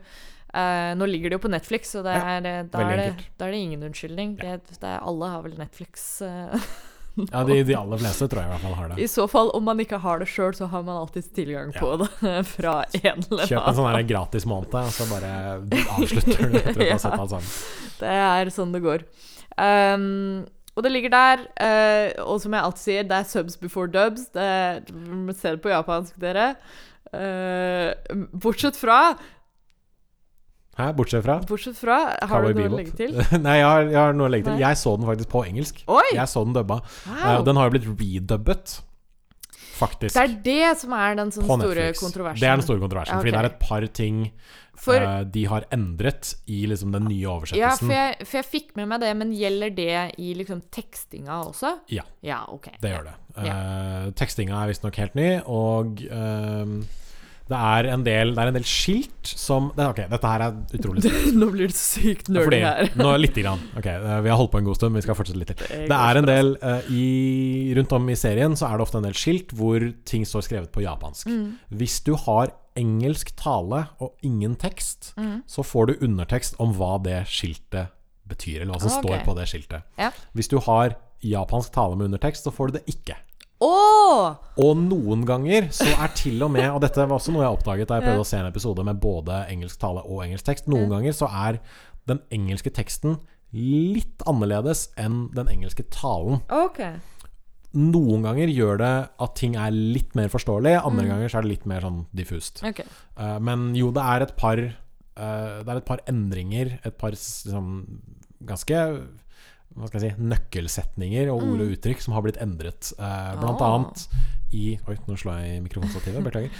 Eh, 0.54 0.92
nå 0.96 1.06
ligger 1.06 1.30
det 1.30 1.40
jo 1.40 1.44
på 1.44 1.52
Netflix, 1.52 1.92
så 1.92 2.04
det 2.06 2.16
Ja, 2.16 2.38
eh, 2.40 2.62
da, 2.72 2.84
er 2.88 3.02
det, 3.02 3.08
da 3.38 3.48
er 3.48 3.56
det 3.56 3.64
ingen 3.66 3.84
unnskyldning. 3.90 4.38
Det, 4.40 4.60
det 4.72 4.88
er, 4.88 5.02
alle 5.04 5.34
har 5.34 5.44
vel 5.44 5.58
Netflix. 5.60 6.22
Uh, 6.24 6.56
Ja, 7.32 7.44
de, 7.44 7.64
de 7.64 7.74
aller 7.74 7.98
fleste 7.98 8.28
tror 8.30 8.44
jeg 8.44 8.50
i 8.50 8.52
hvert 8.52 8.62
fall 8.62 8.76
har 8.78 8.90
det. 8.92 8.98
I 9.02 9.08
så 9.10 9.24
fall, 9.30 9.50
om 9.58 9.64
man 9.66 9.80
ikke 9.82 9.98
har 10.04 10.20
det 10.22 10.28
sjøl, 10.30 10.54
så 10.54 10.68
har 10.70 10.84
man 10.86 11.00
alltid 11.00 11.32
tilgang 11.34 11.72
på 11.74 11.96
det 12.04 12.10
fra 12.54 12.76
en 12.92 13.24
eller 13.24 13.50
Kjøp 13.50 13.70
en 13.72 13.78
sånn 13.80 13.98
gratis 14.12 14.46
måned, 14.50 14.76
og 14.84 14.94
så 14.94 15.08
bare 15.10 15.32
avslutter 15.98 16.44
du 16.54 16.60
etter 16.60 16.78
å 16.78 16.86
ha 16.86 16.92
Ja. 16.92 17.00
sett 17.02 17.18
alt 17.18 17.34
sammen. 17.34 17.56
Det 17.98 18.14
er 18.14 18.54
sånn 18.54 18.76
det 18.76 18.84
går. 18.86 19.08
Um, 19.58 20.46
og 20.78 20.84
det 20.86 20.92
ligger 20.94 21.10
der, 21.10 21.42
eh, 21.58 22.12
og 22.22 22.38
som 22.44 22.54
jeg 22.54 22.62
alltid 22.68 22.84
sier, 22.84 23.08
det 23.10 23.18
er 23.18 23.26
subs 23.26 23.58
before 23.58 23.90
dubs. 23.90 24.28
Det 24.30 24.46
Se 25.38 25.56
det 25.56 25.62
på 25.64 25.74
japansk, 25.74 26.14
dere. 26.22 26.52
Eh, 27.14 27.94
bortsett 28.38 28.78
fra 28.78 29.16
Hæ, 30.78 30.92
bortsett 30.94 31.24
fra 31.26 31.40
Bortsett 31.48 31.78
fra 31.80 31.96
Har 32.22 32.28
Cowboy 32.28 32.54
du 32.54 32.60
noe 32.60 32.70
å 32.76 32.78
legge 32.78 32.94
til? 33.00 33.16
Nei, 33.46 33.56
jeg 33.58 33.66
har, 33.66 33.88
jeg 33.88 33.98
har 33.98 34.14
noe 34.14 34.28
å 34.28 34.34
legge 34.34 34.46
til. 34.46 34.60
Nei. 34.60 34.66
Jeg 34.68 34.78
så 34.78 34.94
den 35.00 35.08
faktisk 35.10 35.32
på 35.32 35.42
engelsk. 35.48 35.80
Oi! 35.90 36.04
Jeg 36.14 36.30
så 36.30 36.44
den 36.46 36.54
dubba. 36.54 36.78
Wow. 37.08 37.24
Eh, 37.24 37.40
den 37.48 37.58
har 37.58 37.70
jo 37.70 37.74
blitt 37.74 37.88
redubbet, 37.90 38.76
faktisk. 39.78 40.16
Det 40.16 40.24
er 40.24 40.38
det 40.46 40.72
som 40.82 40.94
er 40.98 41.18
den 41.20 41.34
sånn 41.36 41.48
store 41.48 41.90
kontroversen. 41.98 42.42
Det 42.42 42.50
er 42.50 42.60
den 42.60 42.66
store 42.66 42.82
kontroversen. 42.84 43.14
Okay. 43.16 43.26
Fordi 43.26 43.36
det 43.36 43.42
er 43.42 43.50
et 43.52 43.60
par 43.62 43.88
ting 44.00 44.20
For, 44.78 45.02
uh, 45.02 45.24
de 45.34 45.46
har 45.50 45.66
endret 45.74 46.34
i 46.54 46.60
liksom 46.70 46.92
den 46.94 47.08
nye 47.10 47.24
ja, 47.24 47.34
oversettelsen. 47.34 47.88
for 47.88 47.96
jeg, 47.98 48.28
for 48.28 48.40
jeg 48.42 48.50
fikk 48.52 48.76
med 48.78 48.92
meg 48.92 49.02
det, 49.06 49.14
men 49.18 49.34
gjelder 49.34 49.74
det 49.78 49.98
i 50.22 50.34
liksom 50.38 50.62
tekstinga 50.74 51.40
også? 51.48 51.74
Ja. 51.94 52.06
Ja, 52.26 52.44
okay. 52.54 52.78
Det 52.84 52.94
gjør 52.94 53.10
det. 53.10 53.18
Uh, 53.38 54.12
tekstinga 54.18 54.62
er 54.62 54.74
visstnok 54.74 55.02
helt 55.02 55.18
ny, 55.18 55.32
og 55.46 56.02
eh, 56.06 56.78
Det 57.48 57.58
er 57.58 57.88
en 57.94 58.04
del, 58.04 58.34
det 58.36 58.44
er 58.44 58.50
en 58.52 58.58
del 58.58 58.66
skilt 58.68 59.30
som 59.30 59.70
det, 59.78 59.86
Ok, 59.88 60.02
dette 60.12 60.32
her 60.34 60.44
er 60.48 60.58
utrolig 60.76 61.12
Nå 61.40 61.48
blir 61.54 61.72
det 61.72 61.78
sykt 61.80 62.28
nerdy 62.34 62.60
her. 62.64 62.90
nå 63.00 63.14
lite 63.22 63.44
grann. 63.46 63.62
Ok, 63.80 63.88
eh, 63.94 64.20
Vi 64.26 64.30
har 64.34 64.38
holdt 64.42 64.52
på 64.52 64.60
en 64.62 64.68
god 64.68 64.76
stund, 64.80 64.92
men 64.94 65.02
vi 65.02 65.08
skal 65.08 65.18
fortsette 65.20 65.40
litt 65.40 65.54
til. 65.56 65.86
Det 65.88 65.98
er 65.98 66.20
en 66.22 66.28
del 66.28 66.54
uh, 66.64 66.92
i, 66.92 67.74
Rundt 67.78 67.96
om 67.98 68.10
i 68.12 68.18
serien 68.20 68.56
så 68.60 68.68
er 68.70 68.78
det 68.78 68.88
ofte 68.88 69.00
en 69.02 69.08
del 69.08 69.16
skilt 69.18 69.54
hvor 69.58 69.84
ting 70.08 70.26
står 70.28 70.46
skrevet 70.48 70.72
på 70.76 70.84
japansk. 70.84 71.28
Mm. 71.32 71.58
Hvis 71.80 72.00
du 72.08 72.14
har 72.28 72.52
engelsk 72.78 73.32
tale 73.40 73.86
og 74.04 74.14
ingen 74.28 74.56
tekst, 74.60 75.14
Mm. 75.18 75.42
så 75.50 75.64
får 75.66 75.88
du 75.88 75.94
undertekst 76.06 76.60
om 76.62 76.76
hva 76.78 76.98
det 77.02 77.24
skiltet 77.32 77.90
betyr, 78.28 78.62
eller 78.62 78.76
hva 78.76 78.82
som 78.84 78.92
okay. 79.00 79.02
står 79.18 79.24
på 79.26 79.34
det 79.40 79.46
skiltet. 79.50 79.88
Ja. 79.98 80.12
Hvis 80.38 80.50
du 80.52 80.60
har 80.62 80.94
japansk 81.26 81.72
tale 81.74 81.96
med 81.98 82.12
undertekst, 82.12 82.44
så 82.46 82.52
får 82.54 82.70
du 82.70 82.78
det 82.78 82.84
ikke. 82.92 83.16
Å! 83.64 84.38
Og 84.62 84.74
noen 84.78 85.24
ganger 85.26 85.70
så 85.74 85.88
er 85.98 86.12
til 86.18 86.44
og 86.46 86.52
med 86.54 86.68
Og 86.70 86.82
dette 86.84 87.02
var 87.02 87.16
også 87.18 87.34
noe 87.34 87.42
jeg 87.46 87.56
oppdaget 87.58 87.90
da 87.90 87.98
jeg 87.98 88.06
prøvde 88.06 88.22
å 88.26 88.30
se 88.30 88.38
en 88.38 88.50
episode 88.50 88.84
med 88.86 89.00
både 89.02 89.40
engelsk 89.50 89.80
tale 89.82 90.04
og 90.06 90.22
engelsk 90.28 90.46
tekst. 90.46 90.70
Noen 90.70 90.92
ganger 90.94 91.16
så 91.18 91.30
er 91.30 91.58
den 92.08 92.22
engelske 92.34 92.70
teksten 92.76 93.18
litt 93.58 94.22
annerledes 94.30 94.90
enn 95.00 95.30
den 95.34 95.50
engelske 95.50 95.86
talen. 95.94 96.42
Okay. 96.52 97.00
Noen 97.78 98.24
ganger 98.28 98.52
gjør 98.52 98.78
det 98.82 98.92
at 99.26 99.34
ting 99.40 99.56
er 99.60 99.74
litt 99.74 100.14
mer 100.20 100.30
forståelig, 100.32 100.76
andre 100.84 101.06
Mm. 101.06 101.10
ganger 101.14 101.30
så 101.32 101.38
er 101.40 101.48
det 101.48 101.52
litt 101.56 101.66
mer 101.70 101.82
sånn 101.82 102.02
diffust. 102.16 102.62
Okay. 102.64 102.86
Uh, 103.18 103.40
men 103.40 103.74
jo, 103.76 103.90
det 103.96 104.04
er 104.04 104.22
et 104.28 104.36
par 104.38 104.58
uh, 104.60 105.64
Det 105.64 105.70
er 105.74 105.78
et 105.82 105.86
par 105.86 106.04
endringer, 106.08 106.80
et 106.86 106.98
par 106.98 107.12
liksom 107.12 108.02
ganske 108.46 108.84
hva 109.78 109.88
skal 109.90 110.02
jeg 110.04 110.16
si, 110.16 110.26
nøkkelsetninger 110.32 111.30
og 111.32 111.44
ord 111.46 111.62
og 111.64 111.72
uttrykk 111.76 112.02
som 112.04 112.16
har 112.18 112.26
blitt 112.26 112.40
endret. 112.44 112.92
Eh, 112.98 113.32
blant 113.40 113.62
Ah. 113.62 113.76
annet 113.76 114.08
i 114.56 114.78
Oi, 114.88 114.96
nå 115.08 115.18
slår 115.20 115.42
jeg 115.44 115.58
i 115.58 115.64
mikrofonstativet. 115.66 116.24
Beklager. 116.24 116.52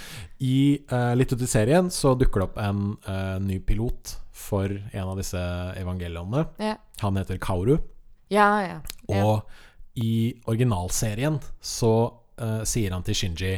I 0.44 0.80
eh, 0.92 1.14
litt 1.16 1.32
ut 1.32 1.42
i 1.42 1.48
serien 1.48 1.88
så 1.90 2.12
dukker 2.18 2.40
det 2.42 2.48
opp 2.50 2.58
en 2.62 2.82
eh, 3.08 3.38
ny 3.40 3.58
pilot 3.64 4.16
for 4.30 4.68
en 4.70 5.08
av 5.08 5.16
disse 5.18 5.40
evangeliene. 5.80 6.46
Ja. 6.62 6.76
Han 7.00 7.16
heter 7.16 7.38
Kauru. 7.42 7.78
Ja, 8.30 8.50
ja. 8.60 8.78
Og 9.08 9.42
i 9.98 10.34
originalserien 10.46 11.40
så 11.64 11.94
eh, 12.38 12.62
sier 12.68 12.92
han 12.92 13.02
til 13.06 13.14
Shinji 13.18 13.56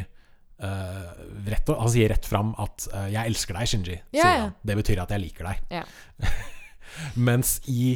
Uh, 0.61 1.07
rett, 1.49 1.71
Han 1.73 1.89
sier 1.89 2.11
rett 2.13 2.27
fram 2.29 2.51
at 2.61 2.85
uh, 2.93 3.07
'jeg 3.09 3.31
elsker 3.31 3.57
deg, 3.57 3.65
Shinji'. 3.71 3.95
Yeah, 4.13 4.21
sier 4.21 4.41
han. 4.43 4.51
Det 4.61 4.75
betyr 4.77 5.01
at 5.01 5.09
jeg 5.15 5.21
liker 5.23 5.47
deg. 5.49 5.63
Yeah. 5.73 5.87
Mens 7.29 7.63
i 7.65 7.95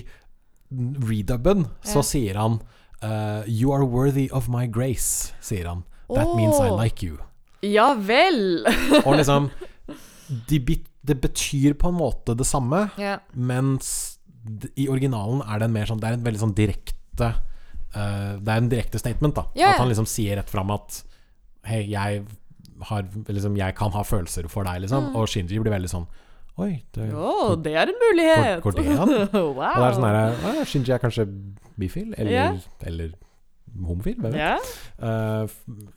redubben 1.09 1.66
så 1.84 2.02
sier 2.06 2.38
han 2.40 2.59
uh, 3.02 3.42
'You 3.46 3.72
are 3.74 3.84
worthy 3.86 4.28
of 4.32 4.48
my 4.48 4.66
grace', 4.66 5.32
sier 5.40 5.68
han. 5.68 5.84
That 6.09 6.34
means 6.36 6.59
I 6.60 6.70
like 6.70 7.05
you. 7.06 7.18
ja 7.62 7.94
vel! 7.94 8.66
Og 9.05 9.14
liksom 9.16 9.51
de, 10.48 10.59
bit- 10.60 10.90
Det 11.05 11.16
betyr 11.20 11.74
på 11.76 11.88
en 11.88 11.96
måte 11.98 12.34
det 12.36 12.46
samme, 12.48 12.90
ja. 13.01 13.18
mens 13.32 14.18
i 14.76 14.86
originalen 14.88 15.40
er 15.48 15.59
det 15.60 15.66
en 15.68 15.72
mer 15.72 15.88
sånn 15.88 16.01
Det 16.01 16.09
er 16.09 16.16
en 16.18 16.24
veldig 16.24 16.40
sånn 16.42 16.55
direkte 16.56 17.28
uh, 17.96 18.36
Det 18.40 18.51
er 18.52 18.59
en 18.60 18.68
direkte 18.68 19.01
statement, 19.01 19.34
da. 19.36 19.46
Ja, 19.56 19.72
At 19.72 19.80
han 19.80 19.88
liksom 19.88 20.09
sier 20.09 20.36
rett 20.36 20.51
fram 20.52 20.72
at 20.74 21.02
Hei, 21.64 21.82
jeg 21.88 22.24
har 22.90 23.06
liksom 23.28 23.56
Jeg 23.56 23.76
kan 23.78 23.92
ha 23.96 24.02
følelser 24.05 24.48
for 24.52 24.64
deg, 24.68 24.82
liksom. 24.84 25.10
Mm. 25.10 25.16
Og 25.16 25.28
Shinji 25.32 25.60
blir 25.62 25.72
veldig 25.72 25.88
sånn 25.92 26.05
Oi, 26.55 26.85
det, 26.94 27.09
oh, 27.18 27.56
det 27.59 27.72
er 27.74 27.90
en 27.90 27.97
mulighet! 27.98 28.62
Går- 28.62 28.76
går 28.76 28.82
det 28.82 28.93
an? 28.94 29.09
wow. 29.32 29.59
Og 29.59 29.81
det 29.81 29.86
er 29.89 29.97
sånn 29.97 30.05
her 30.06 30.64
Shinji 30.70 30.94
er 30.94 31.01
kanskje 31.02 31.26
bifil, 31.74 32.12
eller, 32.14 32.31
yeah. 32.31 32.59
eller 32.86 33.09
homofil, 33.82 34.14
hvem 34.20 34.36
vet. 34.36 34.39
Yeah. 34.39 35.43
Uh, 35.43 35.48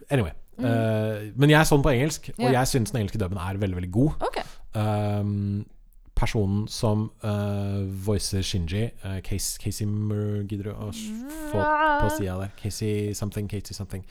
anyway. 0.10 0.34
Mm. 0.58 0.66
Uh, 0.66 1.28
men 1.38 1.54
jeg 1.54 1.68
så 1.70 1.78
den 1.78 1.84
på 1.86 1.94
engelsk, 1.94 2.30
og. 2.40 2.48
Jeg 2.56 2.68
syns 2.72 2.92
den 2.92 3.04
engelske 3.04 3.22
dubben 3.22 3.38
er 3.38 3.60
veldig, 3.62 3.78
veldig 3.78 3.92
god. 3.94 4.12
Okay. 4.30 4.46
Um, 4.74 5.66
personen 6.18 6.66
som 6.68 7.12
uh, 7.22 8.08
voicer 8.08 8.42
Shinji, 8.42 8.88
uh, 9.06 9.20
Casey, 9.22 9.62
Casey 9.62 9.86
Mur 9.86 10.42
Gidder 10.50 10.74
å 10.74 10.90
få 11.52 11.62
på 11.62 12.10
sida 12.18 12.40
der. 12.42 12.56
Casey 12.58 13.14
something, 13.14 13.50
Casey 13.52 13.78
something. 13.78 14.06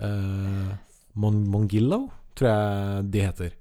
Uh, 0.00 0.72
Mon 1.14 1.44
Mongillo, 1.44 2.06
tror 2.36 2.48
jeg 2.48 3.12
de 3.12 3.26
heter. 3.28 3.52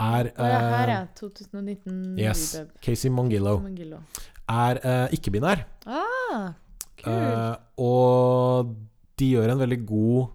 Er 0.00 0.30
uh, 0.32 0.48
ja, 0.48 0.58
her, 0.74 0.92
ja. 0.94 1.00
2019 1.18 2.18
Yes. 2.18 2.44
redub. 2.56 2.74
Casey 2.84 3.12
Mongillo. 3.12 3.58
Mongillo. 3.60 4.00
Er 4.50 4.80
uh, 4.82 5.06
ikke-binær. 5.14 5.64
Ah. 5.86 6.52
Uh, 7.04 7.54
og 7.80 8.74
de 9.20 9.32
gjør 9.34 9.54
en 9.54 9.60
veldig 9.62 9.80
god 9.88 10.28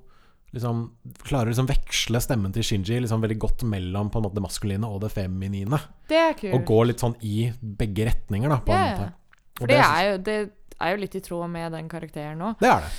liksom, 0.56 0.80
Klarer 1.26 1.50
å 1.50 1.54
liksom 1.54 1.68
veksle 1.70 2.22
stemmen 2.24 2.54
til 2.56 2.66
Shinji 2.66 2.98
liksom 3.04 3.24
veldig 3.24 3.38
godt 3.42 3.66
mellom 3.70 4.10
på 4.12 4.22
en 4.22 4.28
måte 4.28 4.40
det 4.40 4.46
maskuline 4.46 4.90
og 4.90 5.02
det 5.04 5.12
feminine. 5.14 5.82
det 6.10 6.22
er 6.22 6.38
kult. 6.40 6.56
Og 6.58 6.66
går 6.72 6.90
litt 6.92 7.04
sånn 7.04 7.18
i 7.26 7.50
begge 7.60 8.08
retninger, 8.10 8.52
da, 8.52 8.62
på 8.64 8.74
yeah. 8.74 8.86
en 8.86 8.96
måte. 8.96 9.12
For 9.56 9.72
det 9.72 9.78
det, 9.78 9.84
er, 9.86 10.08
jo, 10.08 10.16
det 10.26 10.38
er 10.84 10.96
jo 10.96 11.02
litt 11.04 11.16
i 11.16 11.24
tråd 11.24 11.52
med 11.52 11.76
den 11.76 11.92
karakteren 11.92 12.44
òg. 12.44 12.58
det 12.60 12.72
er 12.72 12.88
det. 12.88 12.94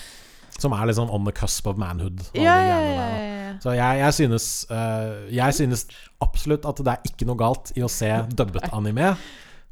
Som 0.60 0.76
er 0.76 0.92
sånn 0.96 1.12
on 1.12 1.26
the 1.28 1.34
cusp 1.36 1.66
of 1.68 1.80
manhood. 1.80 2.22
Ja, 2.36 2.56
ja, 2.64 2.78
ja, 2.80 3.08
ja. 3.12 3.56
Så 3.62 3.72
jeg, 3.76 4.02
jeg, 4.02 4.14
synes, 4.16 4.46
uh, 4.70 5.26
jeg 5.32 5.56
synes 5.56 5.86
absolutt 6.24 6.66
at 6.68 6.80
det 6.84 6.94
er 6.94 7.10
ikke 7.10 7.28
noe 7.28 7.40
galt 7.40 7.72
i 7.76 7.84
å 7.84 7.90
se 7.92 8.10
dubbet 8.36 8.68
anime. 8.76 9.14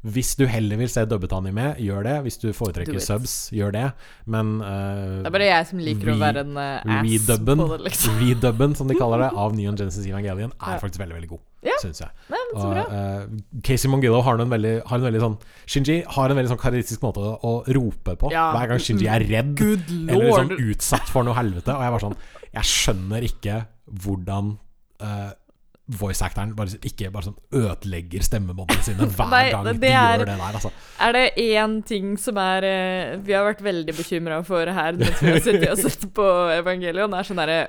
Hvis 0.05 0.35
du 0.37 0.43
heller 0.45 0.77
vil 0.77 0.89
se 0.91 1.01
dubbet 1.09 1.31
anime, 1.33 1.71
gjør 1.81 2.05
det. 2.05 2.15
Hvis 2.27 2.37
du 2.37 2.51
foretrekker 2.53 3.01
subs, 3.01 3.33
gjør 3.55 3.73
det. 3.73 3.85
Men 4.29 4.59
uh, 4.61 5.23
Det 5.25 5.31
er 5.31 5.35
bare 5.37 5.49
jeg 5.49 5.69
som 5.71 5.81
liker 5.81 6.13
å 6.13 6.17
være 6.21 6.45
en 6.45 6.59
uh, 6.59 6.97
ass 6.99 7.09
redubben, 7.09 7.63
på 7.63 7.69
det, 7.71 7.79
liksom. 7.87 8.19
redubben, 8.21 8.77
som 8.77 8.91
de 8.91 8.97
kaller 8.99 9.25
det, 9.25 9.31
av 9.45 9.57
Neon 9.57 9.79
Genesis 9.79 10.05
Evangelion, 10.05 10.53
er 10.61 10.81
faktisk 10.83 11.01
veldig, 11.01 11.17
veldig 11.17 11.31
god. 11.33 11.43
Ja. 11.65 11.75
Syns 11.81 11.99
jeg. 12.03 12.09
Nei, 12.29 12.39
Og, 12.53 12.77
eh, 12.77 13.25
Casey 13.65 13.89
Mongillo 13.89 14.21
har 14.21 14.37
en 14.39 14.49
veldig, 14.53 14.73
har 14.85 14.97
en 14.99 15.05
veldig 15.07 15.21
sånn 15.23 15.37
Shinji 15.65 16.03
har 16.15 16.29
en 16.29 16.37
veldig 16.37 16.51
sånn 16.53 16.61
karakteristisk 16.61 17.01
måte 17.01 17.23
å, 17.41 17.53
rope 17.73 18.15
på 18.21 18.31
Ja. 18.31 18.51
hver 18.53 18.67
gang 18.69 18.79
Shinji 18.85 19.07
er 19.09 19.25
redd 19.25 19.59
eller 19.61 20.29
liksom 20.29 20.51
utsatt 20.69 21.09
for 21.09 21.23
noe 21.25 21.33
helvete. 21.33 21.73
Og 21.73 21.81
jeg 21.81 21.91
var 21.95 21.99
sånn 22.05 22.15
Jeg 22.53 22.63
skjønner 22.63 23.25
ikke 23.27 23.65
hvordan 24.05 24.53
uh, 25.01 25.31
voice-actoren 25.99 26.55
bare, 26.57 26.79
ikke 26.87 27.11
bare 27.13 27.27
sånn 27.27 27.35
ødelegger 27.53 28.23
stemmebåndene 28.25 28.81
sine 28.85 29.05
hver 29.17 29.29
Nei, 29.29 29.43
gang 29.53 29.67
de 29.67 29.87
er- 29.91 29.93
gjør 29.93 30.23
det 30.25 30.37
der, 30.39 30.55
altså. 30.59 30.71
Er 31.05 31.11
det 31.13 31.25
én 31.43 31.75
ting 31.85 32.15
som 32.17 32.37
er 32.41 32.63
eh, 32.65 33.17
Vi 33.25 33.33
har 33.37 33.45
vært 33.45 33.61
veldig 33.65 33.93
bekymra 33.97 34.39
for 34.47 34.65
her 34.65 34.93
mens 34.97 35.21
vi 35.21 35.29
har 35.35 35.43
sittet 35.45 35.69
og 35.75 35.77
sett 35.83 36.07
på 36.15 36.25
Evangelion, 36.57 37.13
er 37.13 37.27
sånn 37.27 37.37
derre 37.41 37.59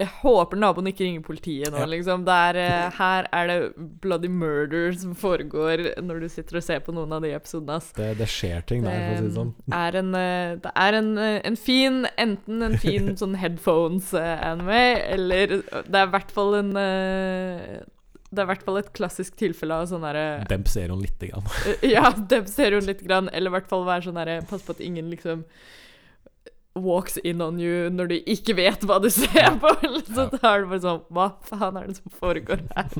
Jeg 0.00 0.08
håper 0.20 0.58
naboen 0.60 0.90
ikke 0.90 1.04
ringer 1.04 1.24
politiet 1.24 1.72
nå, 1.74 1.82
liksom. 1.90 2.24
Det 2.26 2.36
er, 2.50 2.58
eh, 2.62 2.98
her 2.98 3.28
er 3.36 3.50
det 3.50 3.58
bloody 4.02 4.30
murder 4.32 4.92
som 4.96 5.14
foregår 5.18 5.82
når 6.02 6.24
du 6.24 6.28
sitter 6.32 6.60
og 6.60 6.66
ser 6.66 6.82
på 6.84 6.94
noen 6.96 7.12
av 7.16 7.24
de 7.24 7.32
episodene. 7.36 7.78
Det, 7.96 8.10
det 8.18 8.28
skjer 8.30 8.66
ting 8.68 8.84
der, 8.86 8.98
for 8.98 9.14
å 9.14 9.20
si 9.20 9.28
det 9.28 9.36
sånn. 9.38 9.54
Det 9.66 9.80
er 9.80 9.98
en, 10.00 10.10
eh, 10.18 10.52
det 10.64 10.74
er 10.84 10.98
en, 11.00 11.10
eh, 11.18 11.38
en 11.50 11.58
fin 11.60 12.02
Enten 12.20 12.66
en 12.66 12.76
fin 12.80 13.10
sånn 13.20 13.36
headphones-anime, 13.40 14.82
eller 15.16 15.56
det 15.60 16.02
er 16.02 16.06
i 16.06 16.12
hvert 16.14 16.32
fall 16.34 16.56
en 16.58 16.70
eh, 16.80 17.80
Det 18.30 18.38
er 18.38 18.46
i 18.46 18.50
hvert 18.52 18.64
fall 18.66 18.80
et 18.80 18.92
klassisk 18.96 19.36
tilfelle 19.40 19.76
av 19.82 19.90
sånn 19.90 20.06
derre 20.06 20.44
Demp 20.50 20.70
serien 20.70 21.00
lite 21.02 21.32
grann. 21.32 21.50
ja, 21.96 22.10
demp 22.14 22.48
serien 22.50 22.86
lite 22.86 23.06
grann. 23.06 23.30
Eller 23.34 23.50
i 23.50 23.56
hvert 23.58 23.70
fall 23.70 23.86
være 23.88 24.08
sånn 24.08 24.18
derre 24.20 24.40
Pass 24.50 24.64
på 24.66 24.76
at 24.76 24.82
ingen 24.84 25.10
liksom 25.12 25.44
walks 26.82 27.16
in 27.24 27.42
on 27.44 27.58
you 27.60 27.88
når 27.92 28.12
du 28.12 28.16
ikke 28.20 28.56
vet 28.58 28.84
hva 28.88 28.98
du 29.02 29.08
ser 29.12 29.56
på. 29.62 29.72
Så 30.10 30.28
da 30.34 30.40
er 30.54 30.64
det 30.64 30.70
bare 30.72 30.82
sånn 30.84 31.02
Hva 31.12 31.26
faen 31.46 31.80
er 31.80 31.90
det 31.90 31.98
som 32.00 32.14
foregår 32.20 32.64
her? 32.76 32.94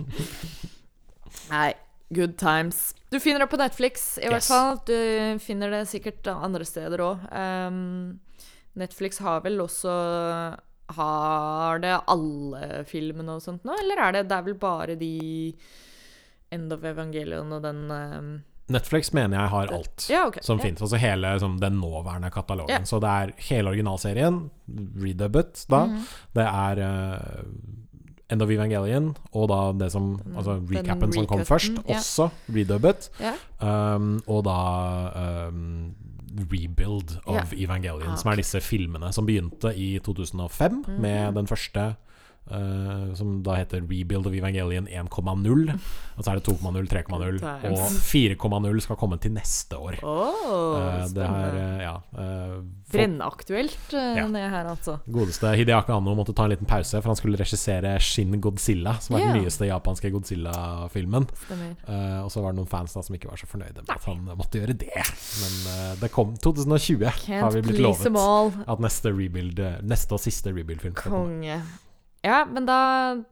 Nei. 1.52 1.70
Good 2.10 2.38
times. 2.38 2.90
Du 3.10 3.20
finner 3.22 3.44
det 3.44 3.46
på 3.52 3.58
Netflix, 3.60 4.18
i 4.18 4.26
hvert 4.26 4.42
fall. 4.42 4.80
Du 4.82 5.38
finner 5.38 5.70
det 5.70 5.84
sikkert 5.92 6.26
andre 6.32 6.66
steder 6.66 7.04
òg. 7.06 7.28
Netflix 8.80 9.20
har 9.22 9.44
vel 9.44 9.60
også 9.62 9.92
Har 10.96 11.78
det 11.82 11.94
alle 12.10 12.82
filmene 12.90 13.36
og 13.38 13.44
sånt 13.44 13.66
nå, 13.66 13.74
eller 13.78 14.02
er 14.02 14.12
det 14.14 14.28
Det 14.30 14.36
er 14.36 14.46
vel 14.46 14.58
bare 14.58 14.98
de 14.98 15.14
End 16.50 16.72
of 16.74 16.82
Evangelion 16.86 17.52
og 17.54 17.62
den 17.62 17.82
ehm, 17.94 18.30
Netflix 18.70 19.12
mener 19.12 19.40
jeg 19.40 19.48
har 19.52 19.72
alt 19.76 20.06
Ja, 20.10 20.26
okay. 20.26 20.40
som 20.42 20.58
ja. 20.58 20.64
finnes. 20.64 20.80
Altså 20.82 20.96
hele 21.02 21.32
som, 21.42 21.58
den 21.60 21.72
nåværende 21.80 22.30
katalogen. 22.30 22.70
Ja. 22.70 22.84
Så 22.84 23.00
det 23.02 23.08
er 23.10 23.32
hele 23.50 23.68
originalserien, 23.74 24.50
redubbet 25.02 25.66
da. 25.70 25.84
Mhm. 25.86 26.06
Det 26.34 26.46
er 26.46 26.82
uh, 26.86 27.44
End 28.30 28.42
of 28.42 28.50
Evangelion, 28.50 29.16
og 29.34 29.48
da 29.50 29.84
det 29.84 29.88
som 29.92 30.20
Altså 30.36 30.60
recapen 30.70 31.12
som 31.12 31.26
kom 31.26 31.40
først, 31.44 31.72
ja. 31.88 31.96
også 31.96 32.28
redubbet. 32.48 33.10
Ja. 33.20 33.32
Um, 33.96 34.20
og 34.26 34.44
da 34.46 35.48
um, 35.48 35.94
Rebuild 36.52 37.16
of 37.26 37.52
Evangelion, 37.52 38.12
Ah, 38.12 38.16
som 38.16 38.30
er 38.30 38.36
disse 38.38 38.60
filmene 38.62 39.12
som 39.12 39.26
begynte 39.26 39.72
i 39.76 39.98
2005 39.98 40.84
Mhm. 40.86 41.00
med 41.02 41.32
den 41.34 41.46
første 41.50 41.94
eh, 42.50 43.14
som 43.18 43.40
da 43.46 43.56
heter 43.60 43.82
Rebuild 43.84 44.26
of 44.26 44.36
Evangelion 44.36 44.88
1,0. 44.88 45.78
Og 46.20 46.26
så 46.26 46.34
er 46.34 46.40
det 46.40 46.52
2,0, 46.52 46.88
3,0, 46.90 47.38
og 47.70 47.78
4,0 48.04 48.80
skal 48.84 48.98
komme 49.00 49.16
til 49.22 49.32
neste 49.32 49.78
år. 49.80 49.96
Oh, 50.04 50.76
uh, 50.76 51.06
det 51.08 51.24
er 51.24 51.56
uh, 51.56 51.80
ja 51.80 51.94
eh, 52.12 52.58
Brennaktuelt, 52.92 53.94
eh, 53.94 54.18
Ja. 54.18 54.26
det 54.28 54.42
her, 54.52 54.68
altså. 54.68 54.98
Godeste 55.08 55.54
Hideaki 55.56 55.94
Anno 55.94 56.12
måtte 56.18 56.34
ta 56.36 56.44
en 56.44 56.52
liten 56.52 56.68
pause, 56.68 57.00
for 57.00 57.12
han 57.14 57.16
skulle 57.16 57.40
regissere 57.40 57.94
Shin 58.04 58.36
Godzilla, 58.42 58.98
som 59.00 59.16
er 59.16 59.24
yeah. 59.24 59.32
den 59.32 59.44
nyeste 59.46 59.68
japanske 59.70 60.12
Godzilla-filmen. 60.12 61.28
Og 61.30 62.30
så 62.34 62.42
var 62.44 62.52
det 62.52 62.60
noen 62.60 62.70
fans 62.70 62.96
da 62.96 63.04
som 63.06 63.16
ikke 63.16 63.30
var 63.30 63.40
så 63.40 63.48
fornøyde 63.48 63.80
med 63.80 63.94
at 63.94 64.08
han 64.10 64.24
måtte 64.28 64.60
gjøre 64.60 64.76
det. 64.76 65.06
Men 65.40 66.00
det 66.02 66.10
kom 66.12 66.34
2020, 66.36 67.06
har 67.30 67.54
vi 67.54 67.64
blitt 67.64 67.80
lovet. 67.80 68.66
At 68.66 68.82
neste 68.82 69.14
rebuild 69.14 69.62
Neste 69.86 70.18
og 70.18 70.20
siste 70.20 70.52
rebuild-film. 70.52 70.98
Konge. 70.98 71.62
Ja, 72.20 72.42
men 72.44 72.66
da, 72.68 72.80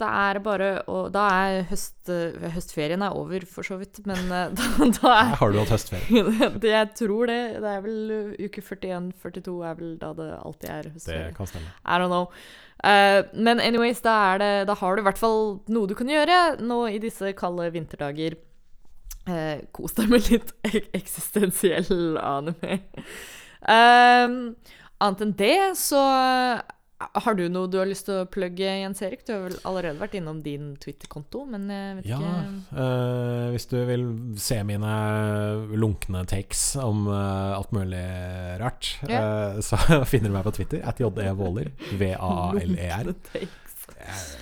da 0.00 0.08
er 0.24 0.38
det 0.38 0.42
bare 0.46 0.68
å 0.88 1.00
Da 1.12 1.26
er 1.42 1.66
høst, 1.68 2.08
eh, 2.08 2.46
høstferien 2.54 3.02
er 3.04 3.16
over, 3.16 3.44
for 3.48 3.66
så 3.66 3.76
vidt. 3.80 4.00
Men 4.08 4.32
eh, 4.32 4.54
da, 4.58 4.88
da 4.96 5.12
er 5.12 5.34
har 5.42 5.52
du 5.52 5.58
hatt 5.60 5.74
høstferie. 5.74 6.22
det, 6.62 6.72
Jeg 6.72 6.88
tror 7.02 7.28
det. 7.28 7.40
Det 7.60 7.74
er 7.74 7.84
vel 7.84 8.14
uh, 8.14 8.46
uke 8.46 8.64
41-42 8.64 9.58
er 9.68 9.76
vel 9.82 9.92
da 10.00 10.14
det 10.16 10.30
alltid 10.38 10.72
er 10.72 10.90
Det 10.94 11.20
kan 11.36 11.50
stemme. 11.50 11.74
I 11.84 12.00
don't 12.00 12.12
know. 12.12 12.32
Uh, 12.80 13.28
men 13.34 13.60
anyways, 13.60 14.00
da, 14.00 14.38
det, 14.40 14.52
da 14.70 14.78
har 14.80 14.96
du 14.96 15.02
i 15.02 15.08
hvert 15.08 15.20
fall 15.20 15.58
noe 15.68 15.90
du 15.90 15.96
kan 15.98 16.08
gjøre 16.08 16.40
nå 16.62 16.84
i 16.88 17.00
disse 17.02 17.34
kalde 17.36 17.68
vinterdager. 17.74 18.38
Uh, 19.28 19.60
kos 19.76 19.98
deg 19.98 20.08
med 20.08 20.24
litt 20.32 20.54
ek 20.70 20.88
eksistensiell 20.96 22.16
anime. 22.22 22.80
Uh, 23.60 24.56
annet 24.98 25.24
enn 25.24 25.34
det, 25.38 25.56
så 25.78 26.00
eh, 26.00 26.62
har 26.98 27.34
du 27.38 27.44
noe 27.48 27.68
du 27.70 27.76
har 27.78 27.86
lyst 27.86 28.08
til 28.08 28.24
å 28.24 28.26
plugge, 28.26 28.66
Jens 28.66 28.98
Erik? 29.06 29.20
Du 29.26 29.30
har 29.32 29.44
vel 29.44 29.54
allerede 29.68 30.00
vært 30.00 30.16
innom 30.18 30.40
din 30.42 30.72
Twitter-konto, 30.82 31.44
men 31.46 31.68
jeg 31.70 31.96
vet 32.00 32.08
Ja, 32.10 32.18
ikke 32.18 32.82
øh, 32.82 33.44
hvis 33.54 33.66
du 33.70 33.76
vil 33.86 34.04
se 34.42 34.58
mine 34.66 34.90
lunkne 35.78 36.24
takes 36.26 36.64
om 36.82 37.06
øh, 37.06 37.54
alt 37.54 37.70
mulig 37.76 38.02
rart, 38.60 38.90
eh, 39.06 39.60
så 39.62 39.78
finner 40.10 40.32
du 40.32 40.34
meg 40.40 40.44
på 40.48 40.54
Twitter. 40.58 40.82
At 40.82 40.98
JE 40.98 41.06
Våler. 41.38 41.70
Takes. 43.32 44.36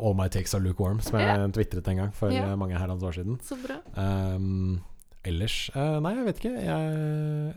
All 0.00 0.14
my 0.18 0.26
takes 0.28 0.54
are 0.54 0.62
lukewarm, 0.62 1.00
som 1.02 1.18
jeg 1.18 1.28
Ja. 1.30 1.46
tvitret 1.46 1.88
en 1.88 1.96
gang 1.96 2.12
for 2.14 2.30
Ja. 2.34 2.50
eh, 2.50 2.56
mange 2.58 2.78
herrens 2.78 3.02
år 3.06 3.12
siden. 3.20 3.38
Så 3.46 3.54
bra. 3.62 3.78
Um, 3.94 4.80
ellers 5.24 5.70
eh, 5.76 6.00
Nei, 6.02 6.14
jeg 6.16 6.26
vet 6.26 6.36
ikke. 6.42 6.54
Jeg 6.58 7.54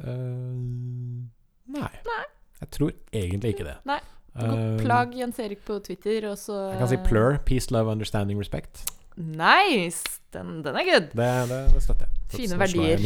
Nei. 1.73 1.89
nei. 2.05 2.23
Jeg 2.61 2.69
tror 2.69 2.91
egentlig 3.13 3.53
ikke 3.55 3.65
det. 3.71 3.77
Nei. 3.89 3.99
Du 4.33 4.41
kan 4.41 4.57
Um, 4.57 4.77
Plag 4.81 5.13
Jens 5.13 5.37
Erik 5.39 5.59
på 5.65 5.77
Twitter, 5.85 6.25
og 6.31 6.37
så 6.41 6.55
Jeg 6.71 6.79
kan 6.79 6.87
si 6.89 6.97
plur. 7.05 7.37
Peace, 7.45 7.69
love, 7.71 7.91
understanding, 7.91 8.39
respect. 8.39 8.83
Nice! 9.17 10.01
Den, 10.33 10.63
den 10.65 10.75
er 10.75 10.83
good. 10.87 11.09
Det, 11.13 11.27
det, 11.49 11.59
det 11.75 11.83
støtter 11.85 12.07
jeg. 12.07 12.09
Så- 12.31 12.37
Fine 12.39 12.57
verdier. 12.57 12.97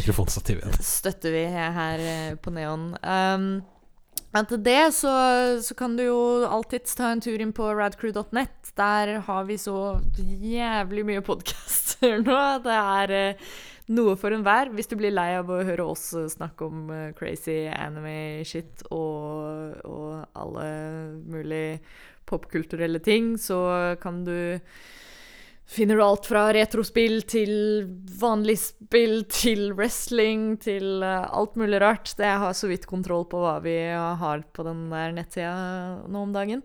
støtter 0.81 1.31
vi 1.35 1.41
her 1.51 1.99
eh, 1.99 2.35
på 2.39 2.49
Neon. 2.55 2.93
Um, 3.03 3.49
til 4.47 4.61
det 4.63 4.93
så, 4.93 5.11
så 5.65 5.75
kan 5.75 5.97
du 5.97 6.03
jo 6.05 6.19
alltids 6.47 6.93
ta 6.95 7.09
en 7.11 7.19
tur 7.23 7.41
inn 7.41 7.51
på 7.57 7.67
radcrew.net. 7.75 8.71
Der 8.77 9.19
har 9.27 9.43
vi 9.49 9.57
så 9.59 9.97
jævlig 10.15 11.03
mye 11.09 11.23
podcaster 11.25 12.21
nå. 12.27 12.39
Det 12.63 12.77
er 12.77 13.15
eh, 13.17 13.49
noe 13.93 14.17
for 14.19 14.35
enhver. 14.35 14.71
Hvis 14.75 14.89
du 14.91 14.97
blir 14.99 15.15
lei 15.15 15.31
av 15.37 15.49
å 15.51 15.63
høre 15.67 15.87
oss 15.87 16.09
eh, 16.17 16.29
snakke 16.31 16.67
om 16.67 16.91
eh, 16.93 17.09
crazy 17.17 17.65
anime-shit 17.71 18.85
og, 18.91 19.81
og 19.87 20.37
alle 20.37 20.67
mulige 21.23 21.79
popkulturelle 22.27 22.99
ting, 23.03 23.35
så 23.39 23.97
kan 24.01 24.23
du 24.27 24.37
Finner 25.67 25.97
du 25.99 26.01
alt 26.03 26.23
fra 26.29 26.45
retrospill 26.55 27.25
til 27.27 27.49
vanlig 28.21 28.53
spill 28.61 29.25
til 29.27 29.73
wrestling 29.75 30.53
til 30.63 31.03
eh, 31.03 31.25
alt 31.27 31.57
mulig 31.59 31.81
rart. 31.83 32.13
Det 32.15 32.29
har 32.39 32.55
så 32.55 32.69
vidt 32.71 32.87
kontroll 32.87 33.25
på 33.27 33.41
hva 33.43 33.57
vi 33.65 33.75
har 33.91 34.45
på 34.55 34.63
den 34.63 34.85
der 34.93 35.11
nettsida 35.17 36.05
nå 36.07 36.23
om 36.23 36.31
dagen. 36.31 36.63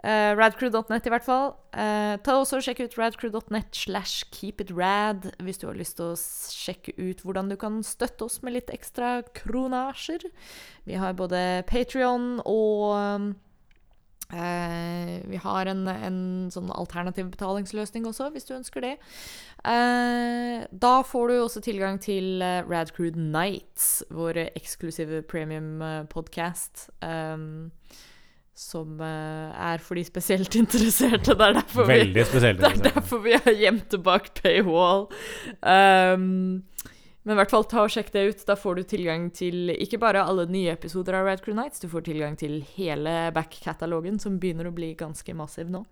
Uh, 0.00 0.32
radcrew.net 0.38 1.06
i 1.06 1.12
hvert 1.12 1.26
fall. 1.26 1.50
Uh, 1.74 2.16
ta 2.24 2.38
også 2.40 2.60
og 2.60 2.64
Sjekk 2.64 2.84
ut 2.86 2.96
radcrew.net 2.96 3.76
slash 3.76 4.30
keepitrad 4.32 5.28
hvis 5.44 5.60
du 5.60 5.68
har 5.68 5.76
lyst 5.76 5.98
til 5.98 6.14
å 6.14 6.16
sjekke 6.16 6.96
ut 6.96 7.20
hvordan 7.24 7.52
du 7.52 7.58
kan 7.60 7.82
støtte 7.84 8.24
oss 8.24 8.40
med 8.46 8.56
litt 8.56 8.72
ekstra 8.72 9.20
kronasjer. 9.36 10.24
Vi 10.88 10.96
har 11.00 11.18
både 11.18 11.62
Patrion 11.68 12.38
og 12.48 13.36
Eh, 14.32 15.22
vi 15.26 15.38
har 15.42 15.66
en, 15.66 15.88
en 15.90 16.20
sånn 16.54 16.70
alternativ 16.70 17.32
betalingsløsning 17.32 18.06
også, 18.06 18.28
hvis 18.30 18.46
du 18.46 18.54
ønsker 18.54 18.84
det. 18.84 18.92
Uh, 19.66 20.62
da 20.70 21.00
får 21.04 21.28
du 21.28 21.34
også 21.40 21.62
tilgang 21.64 21.98
til 22.00 22.38
uh, 22.38 22.62
Radcrew 22.68 23.10
Nights, 23.18 24.04
vår 24.14 24.38
eksklusive 24.54 25.24
premium-podkast. 25.30 26.86
Um, 27.02 27.72
som 28.60 29.00
eh, 29.00 29.52
er 29.56 29.80
for 29.82 29.96
de 29.96 30.04
spesielt 30.04 30.56
interesserte. 30.60 31.34
Det 31.34 31.46
er 31.46 31.60
derfor 31.60 31.88
vi 31.88 32.00
Veldig 32.02 32.24
det 32.60 32.70
er 32.70 32.82
derfor 32.90 33.22
vi 33.24 33.36
har 33.36 33.54
gjemt 33.56 33.88
det 33.94 34.02
bak 34.04 34.32
paywall. 34.40 35.06
Um, 35.60 36.60
men 37.20 37.34
i 37.34 37.38
hvert 37.38 37.52
fall 37.52 37.66
ta 37.68 37.84
og 37.84 37.92
sjekk 37.92 38.12
det 38.14 38.24
ut. 38.28 38.44
Da 38.48 38.56
får 38.56 38.80
du 38.80 38.82
tilgang 38.92 39.28
til 39.36 39.72
ikke 39.74 40.00
bare 40.00 40.24
alle 40.24 40.46
nye 40.50 40.74
episoder 40.74 41.18
av 41.18 41.28
Red 41.28 41.44
Crew 41.44 41.56
Nights, 41.56 41.80
du 41.80 41.88
får 41.92 42.06
tilgang 42.08 42.36
til 42.40 42.60
hele 42.76 43.30
back-katalogen, 43.36 44.20
som 44.20 44.38
begynner 44.40 44.68
å 44.68 44.76
bli 44.76 44.92
ganske 44.98 45.36
massiv 45.36 45.72
nå. 45.72 45.84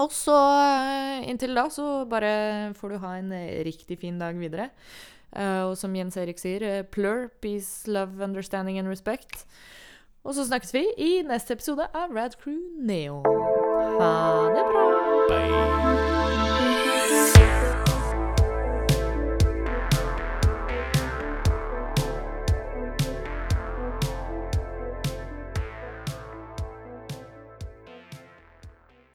Og 0.00 0.12
så 0.14 0.36
eh, 0.36 1.24
inntil 1.28 1.56
da 1.56 1.66
så 1.72 2.04
bare 2.08 2.32
får 2.78 2.94
du 2.94 3.02
ha 3.02 3.16
en 3.18 3.32
riktig 3.66 3.98
fin 4.04 4.20
dag 4.20 4.36
videre. 4.40 4.70
Uh, 5.32 5.70
og 5.70 5.78
som 5.80 5.94
Jens 5.96 6.18
Erik 6.20 6.40
sier, 6.40 6.84
plur, 6.92 7.30
peace, 7.40 7.88
love, 7.88 8.20
understanding 8.20 8.76
and 8.80 8.92
respect. 8.92 9.46
Og 10.24 10.34
så 10.34 10.46
snakkes 10.46 10.74
vi 10.74 10.86
i 10.98 11.22
neste 11.26 11.52
episode 11.54 11.86
av 11.94 12.14
Rad 12.14 12.38
Crew 12.42 12.60
Neo. 12.78 13.22
Ha 13.98 14.14
det 14.54 14.64
bra! 14.70 14.86
Bye. 15.28 16.11